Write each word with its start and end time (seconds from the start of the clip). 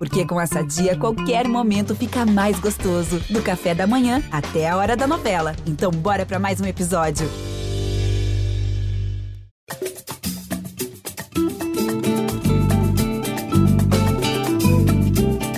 Porque 0.00 0.24
com 0.24 0.40
essa 0.40 0.62
dia, 0.62 0.96
qualquer 0.96 1.46
momento 1.46 1.94
fica 1.94 2.24
mais 2.24 2.58
gostoso. 2.58 3.20
Do 3.28 3.42
café 3.42 3.74
da 3.74 3.86
manhã 3.86 4.22
até 4.32 4.66
a 4.66 4.74
hora 4.78 4.96
da 4.96 5.06
novela. 5.06 5.54
Então, 5.66 5.90
bora 5.90 6.24
para 6.24 6.38
mais 6.38 6.58
um 6.58 6.64
episódio. 6.64 7.28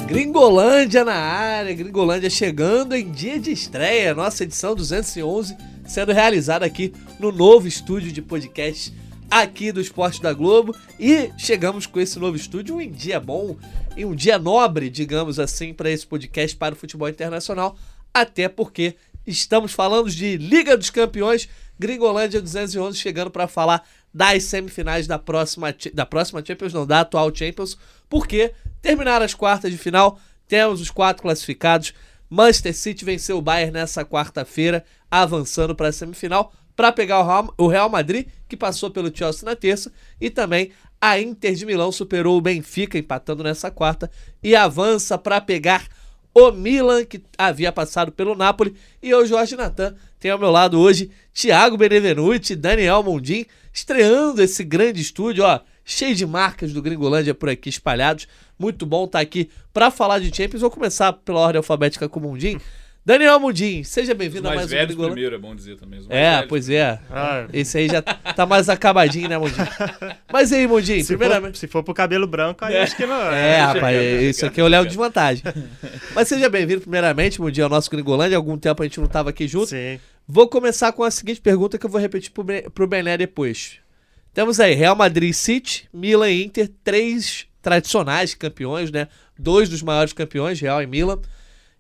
Gringolândia 0.09 1.05
na 1.05 1.15
área, 1.15 1.73
Gringolândia 1.73 2.29
chegando 2.29 2.97
em 2.97 3.13
dia 3.13 3.39
de 3.39 3.53
estreia, 3.53 4.13
nossa 4.13 4.43
edição 4.43 4.75
211 4.75 5.57
sendo 5.87 6.13
realizada 6.13 6.67
aqui 6.67 6.93
no 7.21 7.31
novo 7.31 7.69
estúdio 7.69 8.11
de 8.11 8.21
podcast 8.21 8.93
aqui 9.33 9.73
do 9.73 9.81
Esporte 9.81 10.21
da 10.21 10.35
Globo. 10.35 10.77
E 11.01 11.33
chegamos 11.39 11.87
com 11.87 11.99
esse 11.99 12.19
novo 12.19 12.37
estúdio 12.37 12.81
em 12.83 12.91
dia 12.91 13.19
bom, 13.19 13.57
em 13.97 14.05
um 14.05 14.15
dia 14.15 14.39
nobre, 14.39 14.91
digamos 14.91 15.39
assim, 15.39 15.73
para 15.73 15.91
esse 15.91 16.07
podcast 16.07 16.55
para 16.55 16.75
o 16.75 16.77
futebol 16.77 17.09
internacional, 17.09 17.75
até 18.13 18.47
porque 18.47 18.95
estamos 19.27 19.73
falando 19.73 20.11
de 20.11 20.37
Liga 20.37 20.77
dos 20.77 20.91
Campeões, 20.91 21.49
Gringolândia 21.79 22.43
211 22.43 22.99
chegando 22.99 23.31
para 23.31 23.49
falar 23.49 23.89
das 24.13 24.45
semifinais 24.45 25.07
da 25.07 25.19
próxima 25.19 25.75
da 25.95 26.05
próxima 26.05 26.45
Champions, 26.45 26.75
não 26.75 26.87
da 26.87 27.01
atual 27.01 27.35
Champions, 27.35 27.79
porque 28.11 28.53
terminaram 28.83 29.25
as 29.25 29.33
quartas 29.33 29.71
de 29.71 29.79
final, 29.79 30.21
temos 30.47 30.81
os 30.83 30.91
quatro 30.91 31.23
classificados. 31.23 31.95
Manchester 32.29 32.75
City 32.75 33.05
venceu 33.05 33.39
o 33.39 33.43
Bayern 33.43 33.73
nessa 33.73 34.05
quarta-feira, 34.05 34.85
avançando 35.11 35.75
para 35.75 35.89
a 35.89 35.93
semifinal 35.93 36.53
para 36.75 36.93
pegar 36.93 37.25
o 37.57 37.67
Real 37.69 37.89
Madrid, 37.89 38.27
que 38.49 38.57
passou 38.57 38.91
pelo 38.91 39.15
Chelsea 39.15 39.45
na 39.45 39.55
terça, 39.55 39.93
e 40.21 40.31
também 40.31 40.71
a 41.01 41.19
Inter 41.19 41.55
de 41.55 41.67
Milão 41.67 41.91
superou 41.91 42.37
o 42.37 42.41
Benfica, 42.41 42.99
empatando 42.99 43.43
nessa 43.43 43.71
quarta, 43.71 44.11
e 44.43 44.55
avança 44.55 45.19
para 45.19 45.41
pegar 45.41 45.87
o 46.35 46.51
Milan, 46.51 47.05
que 47.05 47.23
havia 47.37 47.71
passado 47.71 48.11
pelo 48.11 48.35
Napoli, 48.35 48.75
e 49.03 49.11
eu, 49.11 49.27
Jorge 49.27 49.57
Natan, 49.57 49.95
tenho 50.19 50.35
ao 50.35 50.41
meu 50.41 50.51
lado 50.51 50.79
hoje 50.81 51.11
Thiago 51.35 51.77
Benevenuti, 51.77 52.57
Daniel 52.57 53.03
Mondim, 53.03 53.45
estreando 53.73 54.43
esse 54.43 54.65
grande 54.65 55.01
estúdio, 55.01 55.45
ó, 55.45 55.61
cheio 55.85 56.15
de 56.15 56.25
marcas 56.25 56.73
do 56.73 56.81
Gringolândia 56.81 57.35
por 57.35 57.49
aqui 57.49 57.69
espalhados. 57.69 58.27
Muito 58.59 58.87
bom 58.87 59.05
estar 59.05 59.19
tá 59.19 59.23
aqui 59.23 59.51
para 59.73 59.91
falar 59.91 60.21
de 60.21 60.35
Champions. 60.35 60.61
Vou 60.61 60.71
começar 60.71 61.13
pela 61.13 61.41
ordem 61.41 61.59
alfabética 61.59 62.09
com 62.09 62.21
o 62.21 62.23
Mundim. 62.23 62.59
Daniel 63.05 63.41
Mundim, 63.41 63.83
seja 63.83 64.15
bem-vindo 64.15 64.47
a 64.47 64.55
mais 64.55 64.67
um 64.67 64.69
Gringolândia. 64.69 65.13
primeiro, 65.13 65.35
é 65.35 65.39
bom 65.39 65.57
dizer 65.57 65.77
também. 65.77 66.01
É, 66.09 66.35
velhos. 66.35 66.49
pois 66.49 66.71
é. 66.71 67.01
Ah. 67.11 67.49
Esse 67.53 67.79
aí 67.79 67.89
já 67.89 68.01
tá 68.01 68.47
mais 68.47 68.69
acabadinho, 68.69 69.29
né, 69.29 69.37
Mundim? 69.37 69.57
Mas 70.33 70.53
aí, 70.53 70.69
Mundim, 70.69 71.01
se 71.03 71.09
primeiramente... 71.09 71.55
For, 71.55 71.61
se 71.61 71.67
for 71.67 71.83
pro 71.83 71.93
cabelo 71.93 72.29
branco, 72.29 72.65
aí 72.65 72.77
é. 72.77 72.83
acho 72.83 72.97
que 72.97 73.05
não 73.05 73.21
é. 73.33 73.55
É, 73.55 73.61
rapaz, 73.61 74.23
isso 74.23 74.47
aqui 74.47 74.61
é 74.61 74.65
olhar 74.65 74.87
de 74.87 74.97
vantagem. 74.97 75.43
Mas 76.15 76.29
seja 76.29 76.49
bem-vindo 76.49 76.83
primeiramente, 76.83 77.41
Mundim, 77.41 77.63
ao 77.63 77.69
nosso 77.69 77.91
Gringolândia. 77.91 78.37
Há 78.37 78.39
algum 78.39 78.57
tempo 78.57 78.81
a 78.81 78.87
gente 78.87 79.01
não 79.01 79.09
tava 79.09 79.31
aqui 79.31 79.49
junto. 79.49 79.71
Sim. 79.71 79.99
Vou 80.25 80.49
começar 80.49 80.93
com 80.93 81.03
a 81.03 81.11
seguinte 81.11 81.41
pergunta 81.41 81.79
que 81.79 81.85
eu 81.85 81.91
vou 81.91 82.01
repetir 82.01 82.31
pro, 82.31 82.45
pro 82.71 82.87
Bené 82.87 83.19
depois. 83.19 83.79
Temos 84.33 84.61
aí 84.61 84.75
Real 84.75 84.95
Madrid 84.95 85.33
City, 85.33 85.89
Milan 85.93 86.31
e 86.31 86.45
Inter, 86.45 86.71
três 86.85 87.47
tradicionais 87.61 88.33
campeões, 88.37 88.93
né? 88.93 89.09
Dois 89.37 89.69
dos 89.69 89.83
maiores 89.83 90.13
campeões, 90.13 90.61
Real 90.61 90.81
e 90.81 90.87
Milan. 90.87 91.21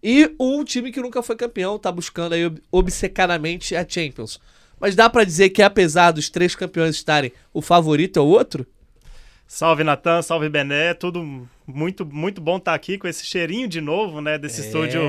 E 0.02 0.34
um 0.38 0.64
time 0.64 0.90
que 0.90 1.00
nunca 1.00 1.22
foi 1.22 1.36
campeão, 1.36 1.78
tá 1.78 1.92
buscando 1.92 2.34
aí 2.34 2.50
obcecadamente 2.70 3.76
a 3.76 3.86
Champions. 3.88 4.40
Mas 4.80 4.96
dá 4.96 5.08
para 5.08 5.24
dizer 5.24 5.50
que 5.50 5.62
apesar 5.62 6.10
dos 6.10 6.28
três 6.28 6.56
campeões 6.56 6.96
estarem, 6.96 7.32
o 7.54 7.62
favorito 7.62 8.18
é 8.18 8.22
o 8.22 8.26
outro? 8.26 8.66
Salve 9.46 9.84
Natan, 9.84 10.22
salve 10.22 10.48
Bené, 10.48 10.94
tudo 10.94 11.46
muito 11.66 12.04
muito 12.06 12.40
bom 12.40 12.56
estar 12.56 12.72
tá 12.72 12.74
aqui 12.74 12.98
com 12.98 13.06
esse 13.06 13.24
cheirinho 13.24 13.68
de 13.68 13.80
novo, 13.80 14.20
né, 14.20 14.38
desse 14.38 14.62
é. 14.62 14.64
estúdio 14.64 15.02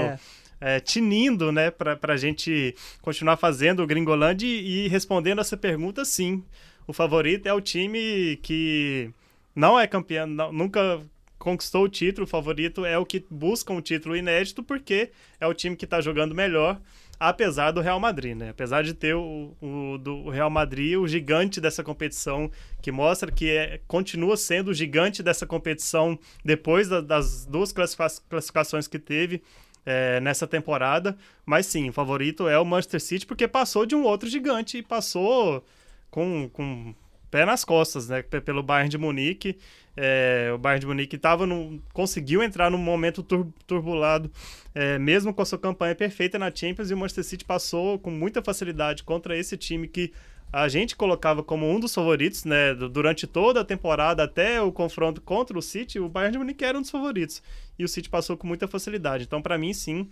é, 0.60 0.80
tinindo, 0.80 1.52
né, 1.52 1.72
para 1.72 1.98
a 2.14 2.18
gente 2.18 2.76
continuar 3.02 3.38
fazendo 3.38 3.82
o 3.82 3.88
Gringolândia 3.88 4.46
e, 4.46 4.86
e 4.86 4.88
respondendo 4.90 5.40
essa 5.40 5.58
pergunta, 5.58 6.04
sim 6.06 6.44
o 6.88 6.94
favorito 6.94 7.48
é 7.48 7.54
o 7.54 7.62
time 7.62 8.38
que 8.42 9.10
não 9.56 9.80
é 9.80 9.88
campeão, 9.88 10.28
não, 10.28 10.52
nunca 10.52 11.02
conquistou 11.44 11.84
o 11.84 11.90
título. 11.90 12.24
O 12.24 12.30
favorito 12.30 12.86
é 12.86 12.98
o 12.98 13.06
que 13.06 13.26
busca 13.30 13.74
um 13.74 13.82
título 13.82 14.16
inédito, 14.16 14.64
porque 14.64 15.12
é 15.42 15.46
o 15.46 15.54
time 15.54 15.76
que 15.76 15.84
está 15.84 16.00
jogando 16.00 16.34
melhor, 16.34 16.80
apesar 17.20 17.72
do 17.72 17.82
Real 17.82 18.00
Madrid, 18.00 18.34
né? 18.38 18.50
Apesar 18.52 18.82
de 18.82 18.94
ter 18.94 19.14
o, 19.14 19.54
o 19.62 19.98
do 19.98 20.30
Real 20.30 20.50
Madrid, 20.50 20.98
o 20.98 21.06
gigante 21.06 21.60
dessa 21.60 21.84
competição, 21.84 22.50
que 22.82 22.94
mostra 22.94 23.30
que 23.30 23.50
é, 23.50 23.82
continua 23.88 24.38
sendo 24.38 24.72
o 24.72 24.74
gigante 24.74 25.22
dessa 25.22 25.46
competição 25.46 26.18
depois 26.46 26.88
da, 26.88 27.02
das 27.02 27.46
duas 27.46 27.74
classificações 27.74 28.88
que 28.88 28.98
teve. 28.98 29.44
É, 29.86 30.22
nessa 30.22 30.48
temporada, 30.48 31.18
mas 31.46 31.66
sim, 31.66 31.90
o 31.90 31.92
favorito 31.92 32.48
é 32.48 32.58
o 32.58 32.64
Manchester 32.64 33.02
City 33.02 33.26
porque 33.26 33.50
passou 33.50 33.86
de 33.86 33.94
um 33.94 34.04
outro 34.06 34.30
gigante 34.30 34.78
e 34.78 34.82
passou 34.82 35.62
com, 36.10 36.50
com 36.54 36.96
pé 37.30 37.46
nas 37.46 37.66
costas, 37.66 38.08
né? 38.08 38.22
Pelo 38.22 38.62
Bayern 38.62 38.88
de 38.88 38.98
Munique. 38.98 39.58
É, 39.96 40.52
o 40.54 40.58
Bayern 40.58 40.82
de 40.82 40.88
Munique 40.88 41.18
tava 41.18 41.46
no, 41.46 41.82
conseguiu 41.94 42.42
entrar 42.42 42.72
num 42.72 42.78
momento 42.78 43.22
tur, 43.22 43.48
turbulado, 43.68 44.32
é, 44.74 44.98
mesmo 44.98 45.34
com 45.34 45.42
a 45.42 45.46
sua 45.46 45.60
campanha 45.60 45.94
perfeita 45.94 46.40
na 46.40 46.54
Champions, 46.54 46.90
e 46.90 46.94
o 46.94 46.98
Manchester 46.98 47.24
City 47.24 47.46
passou 47.46 48.00
com 48.00 48.10
muita 48.10 48.42
facilidade 48.42 49.04
contra 49.04 49.38
esse 49.38 49.56
time 49.56 49.88
que 49.88 50.12
a 50.52 50.68
gente 50.68 50.96
colocava 50.96 51.42
como 51.42 51.68
um 51.68 51.80
dos 51.80 51.96
favoritos, 51.96 52.46
né? 52.46 52.76
Durante 52.76 53.26
toda 53.26 53.62
a 53.62 53.66
temporada, 53.66 54.24
até 54.24 54.62
o 54.62 54.72
confronto 54.72 55.20
contra 55.20 55.58
o 55.58 55.62
City, 55.64 56.00
o 56.00 56.08
Bayern 56.08 56.34
de 56.34 56.38
Munique 56.38 56.64
era 56.64 56.78
um 56.78 56.82
dos 56.82 56.92
favoritos. 56.92 57.42
E 57.78 57.84
o 57.84 57.88
City 57.88 58.08
passou 58.08 58.38
com 58.38 58.46
muita 58.46 58.68
facilidade. 58.68 59.24
Então, 59.24 59.42
para 59.42 59.58
mim, 59.58 59.74
sim, 59.74 60.08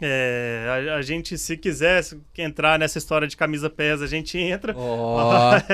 é, 0.00 0.90
a, 0.90 0.96
a, 0.96 1.02
gente, 1.02 1.38
se 1.38 1.56
quiser 1.56 2.02
entrar 2.36 2.78
nessa 2.78 2.98
história 2.98 3.26
de 3.26 3.36
camisa 3.36 3.70
pesa, 3.70 4.04
a 4.04 4.08
gente 4.08 4.38
entra. 4.38 4.76
Oh. 4.76 5.18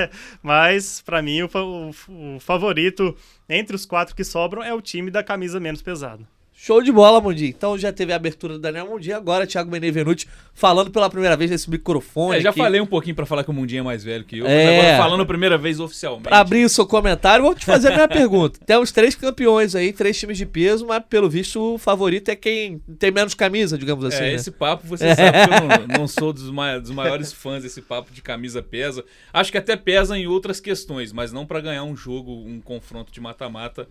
Mas, 0.41 1.01
para 1.01 1.21
mim, 1.21 1.41
o, 1.41 1.49
o, 1.53 2.35
o, 2.35 2.39
favorito 2.39 3.15
entre 3.49 3.75
os 3.75 3.85
quatro 3.85 4.15
que 4.15 4.23
sobram 4.23 4.63
é 4.63 4.73
o 4.73 4.81
time 4.81 5.11
da 5.11 5.23
camisa 5.23 5.59
menos 5.59 5.81
pesada. 5.81 6.25
Show 6.65 6.81
de 6.81 6.93
bola, 6.93 7.19
Mundi. 7.19 7.47
Então 7.47 7.77
já 7.77 7.91
teve 7.91 8.13
a 8.13 8.15
abertura 8.15 8.53
do 8.53 8.59
Daniel 8.59 8.87
Mundi, 8.87 9.11
agora 9.11 9.45
Thiago 9.45 9.69
Benevenuti 9.69 10.29
falando 10.53 10.89
pela 10.89 11.09
primeira 11.09 11.35
vez 11.35 11.51
nesse 11.51 11.69
microfone. 11.69 12.37
É, 12.37 12.39
já 12.39 12.51
aqui. 12.51 12.59
falei 12.59 12.79
um 12.79 12.85
pouquinho 12.85 13.13
para 13.13 13.25
falar 13.25 13.43
que 13.43 13.49
o 13.49 13.53
Mundinho 13.53 13.81
é 13.81 13.83
mais 13.83 14.01
velho 14.01 14.23
que 14.23 14.37
eu, 14.37 14.47
é... 14.47 14.79
agora 14.79 15.03
falando 15.03 15.23
a 15.23 15.25
primeira 15.25 15.57
vez 15.57 15.81
oficialmente. 15.81 16.23
Pra 16.23 16.39
abrir 16.39 16.63
o 16.63 16.69
seu 16.69 16.85
comentário, 16.87 17.43
vou 17.43 17.53
te 17.53 17.65
fazer 17.65 17.89
a 17.89 17.95
minha 17.95 18.07
pergunta. 18.07 18.61
Temos 18.65 18.93
três 18.93 19.13
campeões 19.13 19.75
aí, 19.75 19.91
três 19.91 20.17
times 20.17 20.37
de 20.37 20.45
peso, 20.45 20.87
mas 20.87 21.03
pelo 21.09 21.29
visto 21.29 21.59
o 21.59 21.77
favorito 21.77 22.29
é 22.29 22.35
quem 22.37 22.79
tem 22.97 23.11
menos 23.11 23.33
camisa, 23.33 23.77
digamos 23.77 24.05
assim. 24.05 24.23
É, 24.23 24.29
né? 24.29 24.33
esse 24.35 24.49
papo, 24.51 24.87
você 24.87 25.03
sabe 25.15 25.31
que 25.31 25.53
eu 25.53 25.87
não, 25.87 25.99
não 25.99 26.07
sou 26.07 26.31
dos, 26.31 26.49
mai 26.49 26.79
dos 26.79 26.91
maiores 26.91 27.33
fãs 27.33 27.63
desse 27.63 27.81
papo 27.81 28.13
de 28.13 28.21
camisa 28.21 28.63
pesa. 28.63 29.03
Acho 29.33 29.51
que 29.51 29.57
até 29.57 29.75
pesa 29.75 30.17
em 30.17 30.27
outras 30.27 30.61
questões, 30.61 31.11
mas 31.11 31.33
não 31.33 31.45
para 31.45 31.59
ganhar 31.59 31.83
um 31.83 31.93
jogo, 31.93 32.31
um 32.31 32.61
confronto 32.61 33.11
de 33.11 33.19
mata-mata. 33.19 33.85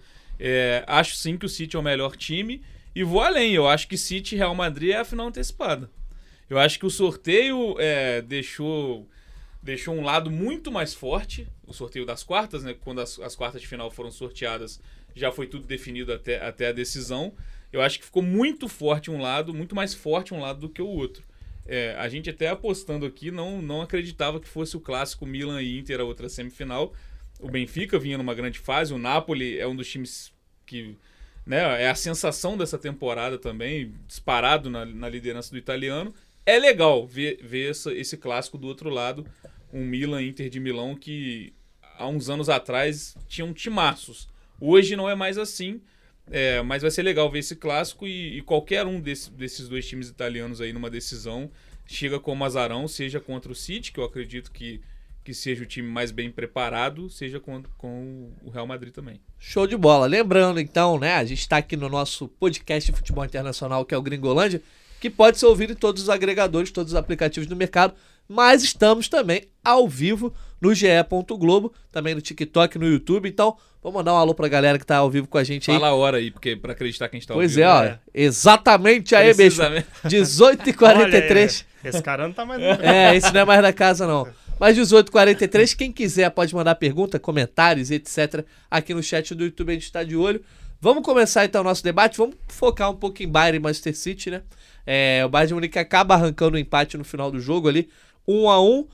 É, 0.45 0.83
acho 0.89 1.15
sim 1.15 1.39
que 1.39 1.47
o 1.47 1.49
City 1.49 1.77
é 1.77 1.79
o 1.79 1.83
melhor 1.85 2.17
time 2.17 2.61
e 2.93 3.05
vou 3.05 3.21
além, 3.21 3.55
eu 3.55 3.69
acho 3.69 3.87
que 3.87 3.97
City 3.97 4.35
e 4.35 4.39
Real 4.39 4.57
Madrid 4.57 4.91
é 4.91 4.97
a 4.97 5.05
final 5.05 5.29
antecipada. 5.29 5.89
Eu 6.51 6.59
acho 6.59 6.81
que 6.81 6.85
o 6.85 6.91
sorteio 6.91 7.77
é, 7.79 8.21
deixou, 8.21 9.09
deixou 9.63 9.95
um 9.95 10.03
lado 10.03 10.33
muito 10.33 10.73
mais 10.73 10.93
forte, 10.95 11.47
o 11.65 11.73
sorteio 11.73 12.05
das 12.05 12.25
quartas, 12.25 12.65
né? 12.65 12.75
Quando 12.75 13.01
as, 13.01 13.21
as 13.21 13.37
quartas 13.37 13.61
de 13.61 13.69
final 13.69 13.89
foram 13.89 14.11
sorteadas, 14.11 14.81
já 15.15 15.31
foi 15.31 15.47
tudo 15.47 15.65
definido 15.65 16.13
até, 16.13 16.45
até 16.45 16.67
a 16.67 16.73
decisão. 16.73 17.33
Eu 17.73 17.81
acho 17.81 18.01
que 18.01 18.05
ficou 18.05 18.23
muito 18.23 18.69
forte 18.69 19.13
um 19.13 19.23
lado, 19.23 19.55
muito 19.55 19.77
mais 19.77 19.95
forte 19.95 20.35
um 20.35 20.41
lado 20.41 20.59
do 20.59 20.69
que 20.69 20.83
o 20.83 20.89
outro. 20.89 21.23
É, 21.65 21.95
a 21.97 22.09
gente 22.09 22.29
até 22.29 22.49
apostando 22.49 23.07
aqui 23.07 23.31
não, 23.31 23.63
não 23.63 23.81
acreditava 23.81 24.41
que 24.41 24.49
fosse 24.49 24.77
o 24.77 24.81
clássico 24.81 25.25
Milan 25.25 25.63
e 25.63 25.79
Inter 25.79 26.01
a 26.01 26.05
outra 26.05 26.29
semifinal. 26.29 26.93
O 27.39 27.49
Benfica 27.49 27.97
vinha 27.97 28.19
numa 28.19 28.35
grande 28.35 28.59
fase, 28.59 28.93
o 28.93 28.99
Napoli 28.99 29.59
é 29.59 29.67
um 29.67 29.75
dos 29.75 29.89
times 29.89 30.32
que 30.73 30.97
né? 31.45 31.83
É 31.83 31.91
a 31.91 31.95
sensação 31.95 32.57
dessa 32.57 32.79
temporada 32.79 33.37
também, 33.37 33.93
disparado 34.07 34.71
na, 34.71 34.85
na 34.85 35.09
liderança 35.09 35.51
do 35.51 35.59
italiano. 35.59 36.15
É 36.47 36.59
legal 36.59 37.07
ver, 37.07 37.39
ver 37.43 37.71
essa, 37.71 37.93
esse 37.93 38.17
clássico 38.17 38.57
do 38.57 38.67
outro 38.67 38.89
lado, 38.89 39.27
um 39.73 39.85
Milan 39.85 40.23
Inter 40.23 40.49
de 40.49 40.61
Milão 40.61 40.95
que 40.95 41.53
há 41.99 42.07
uns 42.07 42.29
anos 42.29 42.49
atrás 42.49 43.17
tinham 43.29 43.53
timaços. 43.53 44.29
Hoje 44.61 44.97
não 44.97 45.09
é 45.09 45.15
mais 45.15 45.39
assim, 45.39 45.81
é, 46.31 46.63
mas 46.63 46.83
vai 46.83 46.91
ser 46.91 47.03
legal 47.03 47.31
ver 47.31 47.41
esse 47.41 47.57
clássico 47.57 48.07
e, 48.07 48.39
e 48.39 48.43
qualquer 48.43 48.87
um 48.87 49.01
desse, 49.01 49.31
desses 49.31 49.69
dois 49.69 49.87
times 49.87 50.09
italianos 50.09 50.61
aí 50.61 50.73
numa 50.73 50.91
decisão 50.91 51.51
chega 51.87 52.19
como 52.19 52.45
azarão, 52.45 52.87
seja 52.87 53.21
contra 53.21 53.51
o 53.51 53.55
City, 53.55 53.93
que 53.93 54.01
eu 54.01 54.05
acredito 54.05 54.51
que 54.53 54.81
que 55.25 55.33
seja 55.33 55.63
o 55.63 55.67
time 55.67 55.89
mais 55.89 56.11
bem 56.11 56.31
preparado, 56.31 57.09
seja 57.09 57.39
com, 57.39 57.63
com 57.79 58.31
o 58.45 58.51
Real 58.51 58.67
Madrid 58.67 58.93
também. 58.93 59.21
Show 59.39 59.67
de 59.67 59.77
bola. 59.77 60.07
Lembrando, 60.07 60.59
então, 60.61 60.99
né, 60.99 61.15
a 61.15 61.25
gente 61.25 61.41
está 61.41 61.59
aqui 61.59 61.77
no 61.77 61.89
nosso 61.89 62.29
podcast 62.29 62.91
de 62.91 62.97
futebol 62.97 63.25
internacional, 63.25 63.85
que 63.85 63.95
é 63.95 63.99
o 63.99 64.03
Gringolândia, 64.03 64.61
que 65.01 65.09
pode 65.09 65.39
ser 65.39 65.47
ouvido 65.47 65.73
em 65.73 65.77
todos 65.77 66.03
os 66.03 66.09
agregadores, 66.09 66.71
todos 66.71 66.93
os 66.93 66.99
aplicativos 66.99 67.49
do 67.49 67.55
mercado, 67.57 67.95
mas 68.29 68.63
estamos 68.63 69.09
também 69.09 69.43
ao 69.65 69.89
vivo 69.89 70.33
no 70.61 70.75
GE. 70.75 70.87
Globo, 71.39 71.73
também 71.91 72.15
no 72.15 72.21
TikTok, 72.21 72.79
no 72.79 72.87
YouTube. 72.87 73.29
Então, 73.29 73.57
vamos 73.83 73.97
mandar 73.99 74.15
um 74.15 74.17
alô 74.17 74.33
pra 74.35 74.47
galera 74.49 74.79
que 74.79 74.87
tá 74.87 74.97
ao 74.99 75.11
vivo 75.11 75.27
com 75.27 75.39
a 75.39 75.45
gente 75.45 75.71
aí. 75.71 75.77
Fala 75.77 75.89
a 75.89 75.95
hora 75.95 76.19
aí, 76.19 76.31
porque 76.31 76.55
pra 76.57 76.73
acreditar 76.73 77.09
que 77.09 77.17
a 77.17 77.19
gente 77.19 77.27
tá 77.27 77.35
ao 77.35 77.39
Pois 77.39 77.57
vivo. 77.57 77.67
é, 77.67 77.71
ó. 77.71 77.83
né? 77.83 77.99
Exatamente 78.15 79.15
aí, 79.15 79.29
bicho. 79.35 79.37
Precisamente. 79.57 79.87
18h43. 80.05 81.65
Olha, 81.85 81.89
esse 81.91 82.03
cara 82.03 82.27
não 82.29 82.33
tá 82.33 82.45
mais. 82.45 82.63
É, 82.81 83.17
esse 83.17 83.33
não 83.33 83.41
é 83.41 83.45
mais 83.45 83.61
da 83.63 83.73
casa, 83.73 84.07
não. 84.07 84.29
Mas 84.63 84.79
18h43, 84.79 85.75
quem 85.75 85.91
quiser 85.91 86.31
pode 86.31 86.55
mandar 86.55 86.77
pergunta, 86.77 87.19
comentários, 87.19 87.91
etc. 87.91 88.45
Aqui 88.71 88.95
no 88.95 89.03
chat 89.03 89.35
do 89.35 89.43
YouTube, 89.43 89.71
a 89.71 89.73
gente 89.73 89.87
está 89.87 90.05
de 90.05 90.15
olho. 90.15 90.41
Vamos 90.81 91.03
começar 91.03 91.45
então 91.45 91.63
o 91.63 91.65
nosso 91.65 91.83
debate. 91.83 92.17
Vamos 92.17 92.37
focar 92.47 92.89
um 92.89 92.95
pouco 92.95 93.21
em 93.25 93.27
Bayern 93.27 93.57
e 93.57 93.61
Manchester 93.61 93.97
City, 93.97 94.31
né? 94.31 94.43
É, 94.87 95.25
o 95.27 95.29
Bayern 95.29 95.49
de 95.49 95.55
Munique 95.55 95.81
acaba 95.81 96.15
arrancando 96.15 96.55
o 96.55 96.61
empate 96.61 96.97
no 96.97 97.03
final 97.03 97.29
do 97.29 97.41
jogo 97.41 97.69
ali, 97.69 97.89
1 98.25 98.49
a 98.49 98.63
1 98.63 98.87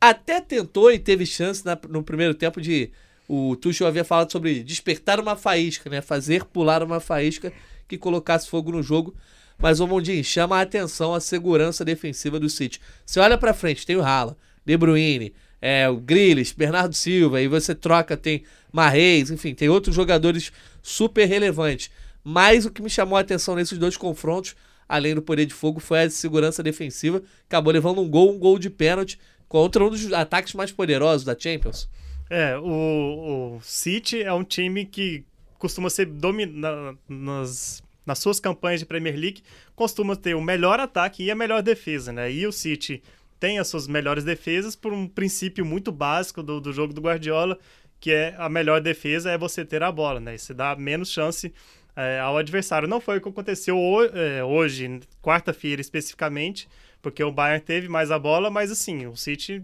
Até 0.00 0.40
tentou 0.40 0.92
e 0.92 1.00
teve 1.00 1.26
chance 1.26 1.66
na- 1.66 1.76
no 1.88 2.04
primeiro 2.04 2.32
tempo 2.32 2.60
de. 2.60 2.92
O 3.26 3.56
Tuchel 3.56 3.88
havia 3.88 4.04
falado 4.04 4.30
sobre 4.30 4.62
despertar 4.62 5.18
uma 5.18 5.34
faísca, 5.34 5.90
né? 5.90 6.00
Fazer 6.00 6.44
pular 6.44 6.80
uma 6.80 7.00
faísca 7.00 7.52
que 7.88 7.98
colocasse 7.98 8.48
fogo 8.48 8.70
no 8.70 8.84
jogo. 8.84 9.16
Mas 9.58 9.80
o 9.80 9.86
Mondinho 9.88 10.22
chama 10.22 10.58
a 10.58 10.62
atenção 10.62 11.12
a 11.12 11.18
segurança 11.18 11.84
defensiva 11.84 12.38
do 12.38 12.48
City. 12.48 12.80
Você 13.04 13.18
olha 13.18 13.36
pra 13.36 13.52
frente, 13.52 13.84
tem 13.84 13.96
o 13.96 14.02
Haaland, 14.02 14.36
De 14.64 14.76
Bruyne, 14.76 15.32
é, 15.60 15.88
o 15.88 15.96
Grealish, 15.96 16.54
Bernardo 16.56 16.94
Silva, 16.94 17.40
e 17.40 17.48
você 17.48 17.74
troca, 17.74 18.16
tem 18.16 18.44
Marreis, 18.72 19.30
enfim, 19.30 19.54
tem 19.54 19.68
outros 19.68 19.94
jogadores 19.94 20.52
super 20.82 21.26
relevantes. 21.26 21.90
Mas 22.22 22.66
o 22.66 22.70
que 22.70 22.82
me 22.82 22.90
chamou 22.90 23.16
a 23.16 23.20
atenção 23.20 23.54
nesses 23.54 23.78
dois 23.78 23.96
confrontos, 23.96 24.54
além 24.88 25.14
do 25.14 25.22
poder 25.22 25.46
de 25.46 25.54
fogo, 25.54 25.80
foi 25.80 26.02
a 26.02 26.10
segurança 26.10 26.62
defensiva. 26.62 27.22
Acabou 27.46 27.72
levando 27.72 28.00
um 28.00 28.08
gol, 28.08 28.34
um 28.34 28.38
gol 28.38 28.58
de 28.58 28.70
pênalti 28.70 29.18
contra 29.48 29.84
um 29.84 29.90
dos 29.90 30.12
ataques 30.12 30.54
mais 30.54 30.70
poderosos 30.70 31.24
da 31.24 31.36
Champions. 31.38 31.88
É, 32.28 32.56
o, 32.56 33.56
o 33.56 33.60
City 33.62 34.22
é 34.22 34.32
um 34.32 34.44
time 34.44 34.86
que 34.86 35.24
costuma 35.58 35.90
ser 35.90 36.06
dominado 36.06 36.96
nas, 37.08 37.82
nas 38.06 38.18
suas 38.18 38.38
campanhas 38.38 38.80
de 38.80 38.86
Premier 38.86 39.16
League, 39.16 39.42
costuma 39.74 40.14
ter 40.14 40.34
o 40.34 40.40
melhor 40.40 40.78
ataque 40.78 41.24
e 41.24 41.30
a 41.30 41.34
melhor 41.34 41.62
defesa, 41.62 42.12
né? 42.12 42.30
E 42.32 42.46
o 42.46 42.52
City 42.52 43.02
tem 43.40 43.58
as 43.58 43.66
suas 43.66 43.88
melhores 43.88 44.22
defesas 44.22 44.76
por 44.76 44.92
um 44.92 45.08
princípio 45.08 45.64
muito 45.64 45.90
básico 45.90 46.42
do, 46.42 46.60
do 46.60 46.72
jogo 46.72 46.92
do 46.92 47.00
Guardiola, 47.00 47.58
que 47.98 48.12
é 48.12 48.34
a 48.38 48.48
melhor 48.48 48.80
defesa 48.80 49.30
é 49.30 49.38
você 49.38 49.64
ter 49.64 49.82
a 49.82 49.90
bola, 49.90 50.20
né? 50.20 50.36
Você 50.36 50.54
dá 50.54 50.76
menos 50.76 51.10
chance 51.10 51.52
é, 51.96 52.20
ao 52.20 52.36
adversário. 52.36 52.86
Não 52.86 53.00
foi 53.00 53.18
o 53.18 53.20
que 53.20 53.28
aconteceu 53.28 53.76
é, 54.14 54.44
hoje, 54.44 55.00
quarta-feira 55.22 55.80
especificamente, 55.80 56.68
porque 57.02 57.24
o 57.24 57.32
Bayern 57.32 57.64
teve 57.64 57.88
mais 57.88 58.10
a 58.10 58.18
bola, 58.18 58.50
mas 58.50 58.70
assim, 58.70 59.06
o 59.06 59.16
City 59.16 59.62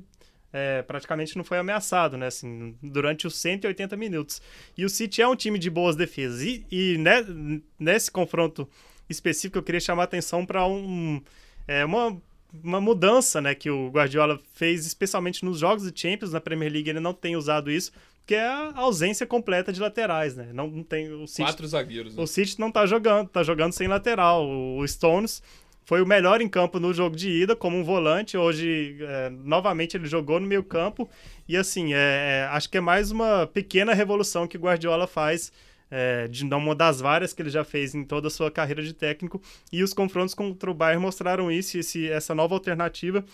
é, 0.53 0.83
praticamente 0.83 1.37
não 1.37 1.45
foi 1.45 1.59
ameaçado, 1.59 2.17
né? 2.17 2.27
Assim, 2.29 2.75
durante 2.83 3.27
os 3.27 3.37
180 3.37 3.95
minutos. 3.97 4.41
E 4.77 4.85
o 4.85 4.89
City 4.89 5.21
é 5.21 5.29
um 5.29 5.37
time 5.37 5.59
de 5.59 5.69
boas 5.69 5.97
defesas. 5.97 6.41
E, 6.41 6.65
e 6.71 6.97
ne- 6.99 7.63
nesse 7.79 8.11
confronto 8.11 8.69
específico, 9.09 9.59
eu 9.59 9.63
queria 9.63 9.81
chamar 9.81 10.03
a 10.03 10.05
atenção 10.05 10.47
para 10.47 10.67
um, 10.67 11.21
é, 11.69 11.85
uma, 11.85 12.21
uma 12.63 12.81
mudança 12.81 13.41
né, 13.41 13.55
que 13.55 13.71
o 13.71 13.89
Guardiola 13.89 14.39
fez, 14.55 14.87
especialmente 14.87 15.45
nos 15.45 15.59
jogos 15.59 15.91
de 15.91 16.01
Champions, 16.01 16.33
na 16.33 16.41
Premier 16.41 16.73
League, 16.73 16.89
ele 16.89 17.01
não 17.01 17.13
tem 17.13 17.37
usado 17.37 17.71
isso, 17.71 17.93
que 18.27 18.35
é 18.35 18.47
a 18.47 18.73
ausência 18.77 19.27
completa 19.27 19.73
de 19.73 19.81
laterais, 19.81 20.35
né? 20.35 20.49
Não, 20.53 20.69
não 20.69 20.83
tem 20.83 21.13
o 21.13 21.27
City 21.27 21.43
Quatro 21.43 21.67
zagueiros. 21.67 22.17
né? 22.17 22.23
o 22.23 22.27
City 22.27 22.59
não 22.59 22.73
tá 22.73 22.85
jogando, 22.85 23.29
tá 23.29 23.43
jogando 23.43 23.73
sem 23.73 23.87
lateral. 23.87 24.45
O, 24.45 24.79
o 24.79 24.89
Stones 24.89 25.43
foi 25.85 26.03
o 26.03 26.07
melhor 26.07 26.41
em 26.41 26.49
campo 26.49 26.81
no 26.81 26.93
jogo 26.93 27.15
de 27.15 27.31
ida, 27.31 27.55
como 27.55 27.77
um 27.77 27.85
volante. 27.85 28.37
Hoje, 28.37 28.97
é, 29.01 29.31
novamente, 29.31 29.97
ele 29.97 30.07
jogou 30.07 30.41
no 30.41 30.47
meio 30.47 30.65
campo. 30.65 31.09
E 31.49 31.57
assim, 31.57 31.95
é, 31.95 31.99
é, 31.99 32.49
acho 32.51 32.69
que 32.69 32.77
é 32.77 32.81
mais 32.81 33.13
uma 33.13 33.47
pequena 33.47 33.95
revolução 33.95 34.49
que 34.49 34.57
o 34.57 34.61
Guardiola 34.61 35.07
faz. 35.07 35.53
É, 35.91 36.29
de 36.29 36.45
uma 36.45 36.75
das 36.75 37.01
várias 37.01 37.33
que 37.33 37.43
ele 37.43 37.51
já 37.51 37.65
fez 37.65 37.95
em 37.95 38.05
toda 38.05 38.29
a 38.29 38.31
sua 38.31 38.51
carreira 38.51 38.83
de 38.83 38.93
técnico. 38.93 39.41
E 39.73 39.83
os 39.83 39.93
confrontos 39.93 40.35
contra 40.35 40.71
o 40.71 40.75
Bayern 40.75 41.03
mostraram 41.03 41.51
isso, 41.51 41.79
esse, 41.79 42.09
essa 42.09 42.35
nova 42.35 42.55
alternativa 42.55 43.25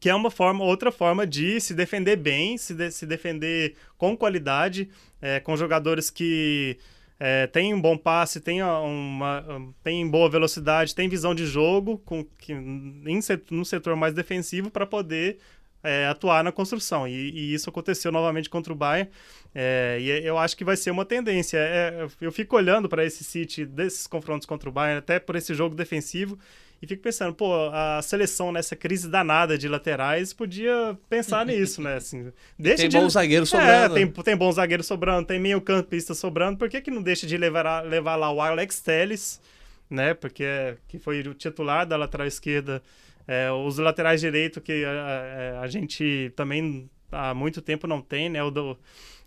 que 0.00 0.08
é 0.08 0.14
uma 0.16 0.32
forma, 0.32 0.64
outra 0.64 0.90
forma 0.90 1.24
de 1.24 1.60
se 1.60 1.74
defender 1.74 2.16
bem, 2.16 2.58
se, 2.58 2.74
de- 2.74 2.90
se 2.90 3.06
defender 3.06 3.76
com 3.96 4.16
qualidade, 4.16 4.88
é, 5.20 5.38
com 5.38 5.56
jogadores 5.56 6.10
que 6.10 6.76
é, 7.20 7.46
têm 7.46 7.72
um 7.72 7.80
bom 7.80 7.96
passe, 7.96 8.40
têm 8.40 8.64
uma, 8.64 9.40
um, 9.48 9.72
têm 9.80 10.10
boa 10.10 10.28
velocidade, 10.28 10.92
têm 10.92 11.08
visão 11.08 11.32
de 11.32 11.46
jogo, 11.46 11.98
com, 12.04 12.24
que, 12.40 12.52
em, 12.52 13.20
num 13.48 13.64
setor 13.64 13.94
mais 13.94 14.12
defensivo 14.12 14.72
para 14.72 14.84
poder 14.84 15.38
é, 15.82 16.06
atuar 16.06 16.42
na 16.44 16.52
construção. 16.52 17.06
E, 17.08 17.12
e 17.30 17.54
isso 17.54 17.68
aconteceu 17.68 18.10
novamente 18.12 18.48
contra 18.50 18.72
o 18.72 18.76
Bayern. 18.76 19.10
É, 19.54 19.98
e 20.00 20.26
eu 20.26 20.38
acho 20.38 20.56
que 20.56 20.64
vai 20.64 20.76
ser 20.76 20.90
uma 20.90 21.04
tendência. 21.04 21.58
É, 21.58 22.06
eu 22.20 22.32
fico 22.32 22.56
olhando 22.56 22.88
para 22.88 23.04
esse 23.04 23.22
City 23.24 23.66
desses 23.66 24.06
confrontos 24.06 24.46
contra 24.46 24.68
o 24.68 24.72
Bayern, 24.72 24.98
até 24.98 25.18
por 25.18 25.36
esse 25.36 25.52
jogo 25.54 25.74
defensivo, 25.74 26.38
e 26.80 26.86
fico 26.86 27.02
pensando, 27.02 27.34
pô, 27.34 27.52
a 27.72 28.00
seleção 28.02 28.50
nessa 28.50 28.74
crise 28.74 29.08
danada 29.08 29.56
de 29.58 29.68
laterais 29.68 30.32
podia 30.32 30.98
pensar 31.08 31.44
nisso, 31.46 31.80
né? 31.82 31.96
Assim, 31.96 32.32
deixa 32.58 32.78
Tem 32.78 32.88
de... 32.88 32.96
bons 32.98 33.12
zagueiros 33.12 33.52
É, 33.52 33.58
sobrando. 33.58 33.94
tem, 33.94 34.06
tem 34.24 34.36
bons 34.36 34.54
zagueiros 34.56 34.86
sobrando, 34.86 35.26
tem 35.26 35.38
meio 35.38 35.60
campista 35.60 36.14
sobrando, 36.14 36.58
por 36.58 36.68
que, 36.68 36.80
que 36.80 36.90
não 36.90 37.02
deixa 37.02 37.26
de 37.26 37.36
levar, 37.36 37.84
levar 37.84 38.16
lá 38.16 38.32
o 38.32 38.40
Alex 38.40 38.80
Telles, 38.80 39.40
né? 39.88 40.14
Porque 40.14 40.42
é- 40.42 40.76
que 40.88 40.98
foi 40.98 41.20
o 41.20 41.34
titular 41.34 41.86
da 41.86 41.96
lateral 41.96 42.26
esquerda, 42.26 42.82
é, 43.26 43.50
os 43.50 43.78
laterais 43.78 44.20
direito 44.20 44.60
que 44.60 44.84
a, 44.84 44.90
a- 44.90 45.60
a 45.62 45.66
gente 45.68 46.32
também 46.36 46.90
há 47.10 47.34
muito 47.34 47.60
tempo 47.62 47.86
não 47.86 48.00
tem, 48.00 48.28
né? 48.28 48.42
O 48.42 48.50
do, 48.50 48.78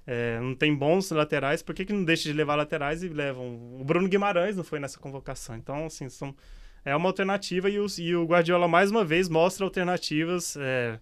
é, 0.08 0.40
não 0.40 0.54
tem 0.56 0.74
bons 0.76 1.10
laterais, 1.12 1.62
por 1.62 1.74
que, 1.74 1.86
que 1.86 1.94
não 1.94 2.04
deixa 2.04 2.24
de 2.24 2.34
levar 2.34 2.56
laterais 2.56 3.04
e 3.04 3.10
levam? 3.10 3.46
O 3.80 3.84
Bruno 3.84 4.08
Guimarães 4.08 4.56
não 4.56 4.64
foi 4.64 4.80
nessa 4.80 5.00
convocação, 5.00 5.56
então, 5.56 5.86
assim, 5.86 6.10
são, 6.10 6.36
é 6.84 6.96
uma 6.96 7.10
alternativa 7.10 7.70
e 7.70 7.80
o, 7.80 7.86
e 8.00 8.16
o 8.16 8.26
Guardiola 8.26 8.68
mais 8.68 8.92
uma 8.92 9.04
vez 9.04 9.28
mostra 9.30 9.66
alternativas. 9.66 10.56
é, 10.60 11.00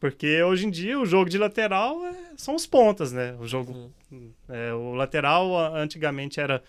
porque 0.00 0.42
hoje 0.42 0.66
em 0.66 0.70
dia 0.70 0.98
o 1.00 1.06
jogo 1.06 1.30
de 1.30 1.38
lateral 1.38 2.04
é- 2.04 2.32
são 2.36 2.54
os 2.54 2.66
pontas, 2.66 3.10
né? 3.12 3.34
O 3.40 3.46
jogo. 3.46 3.90
é, 4.50 4.72
o 4.74 4.92
lateral 4.94 5.56
antigamente 5.74 6.38
era 6.40 6.62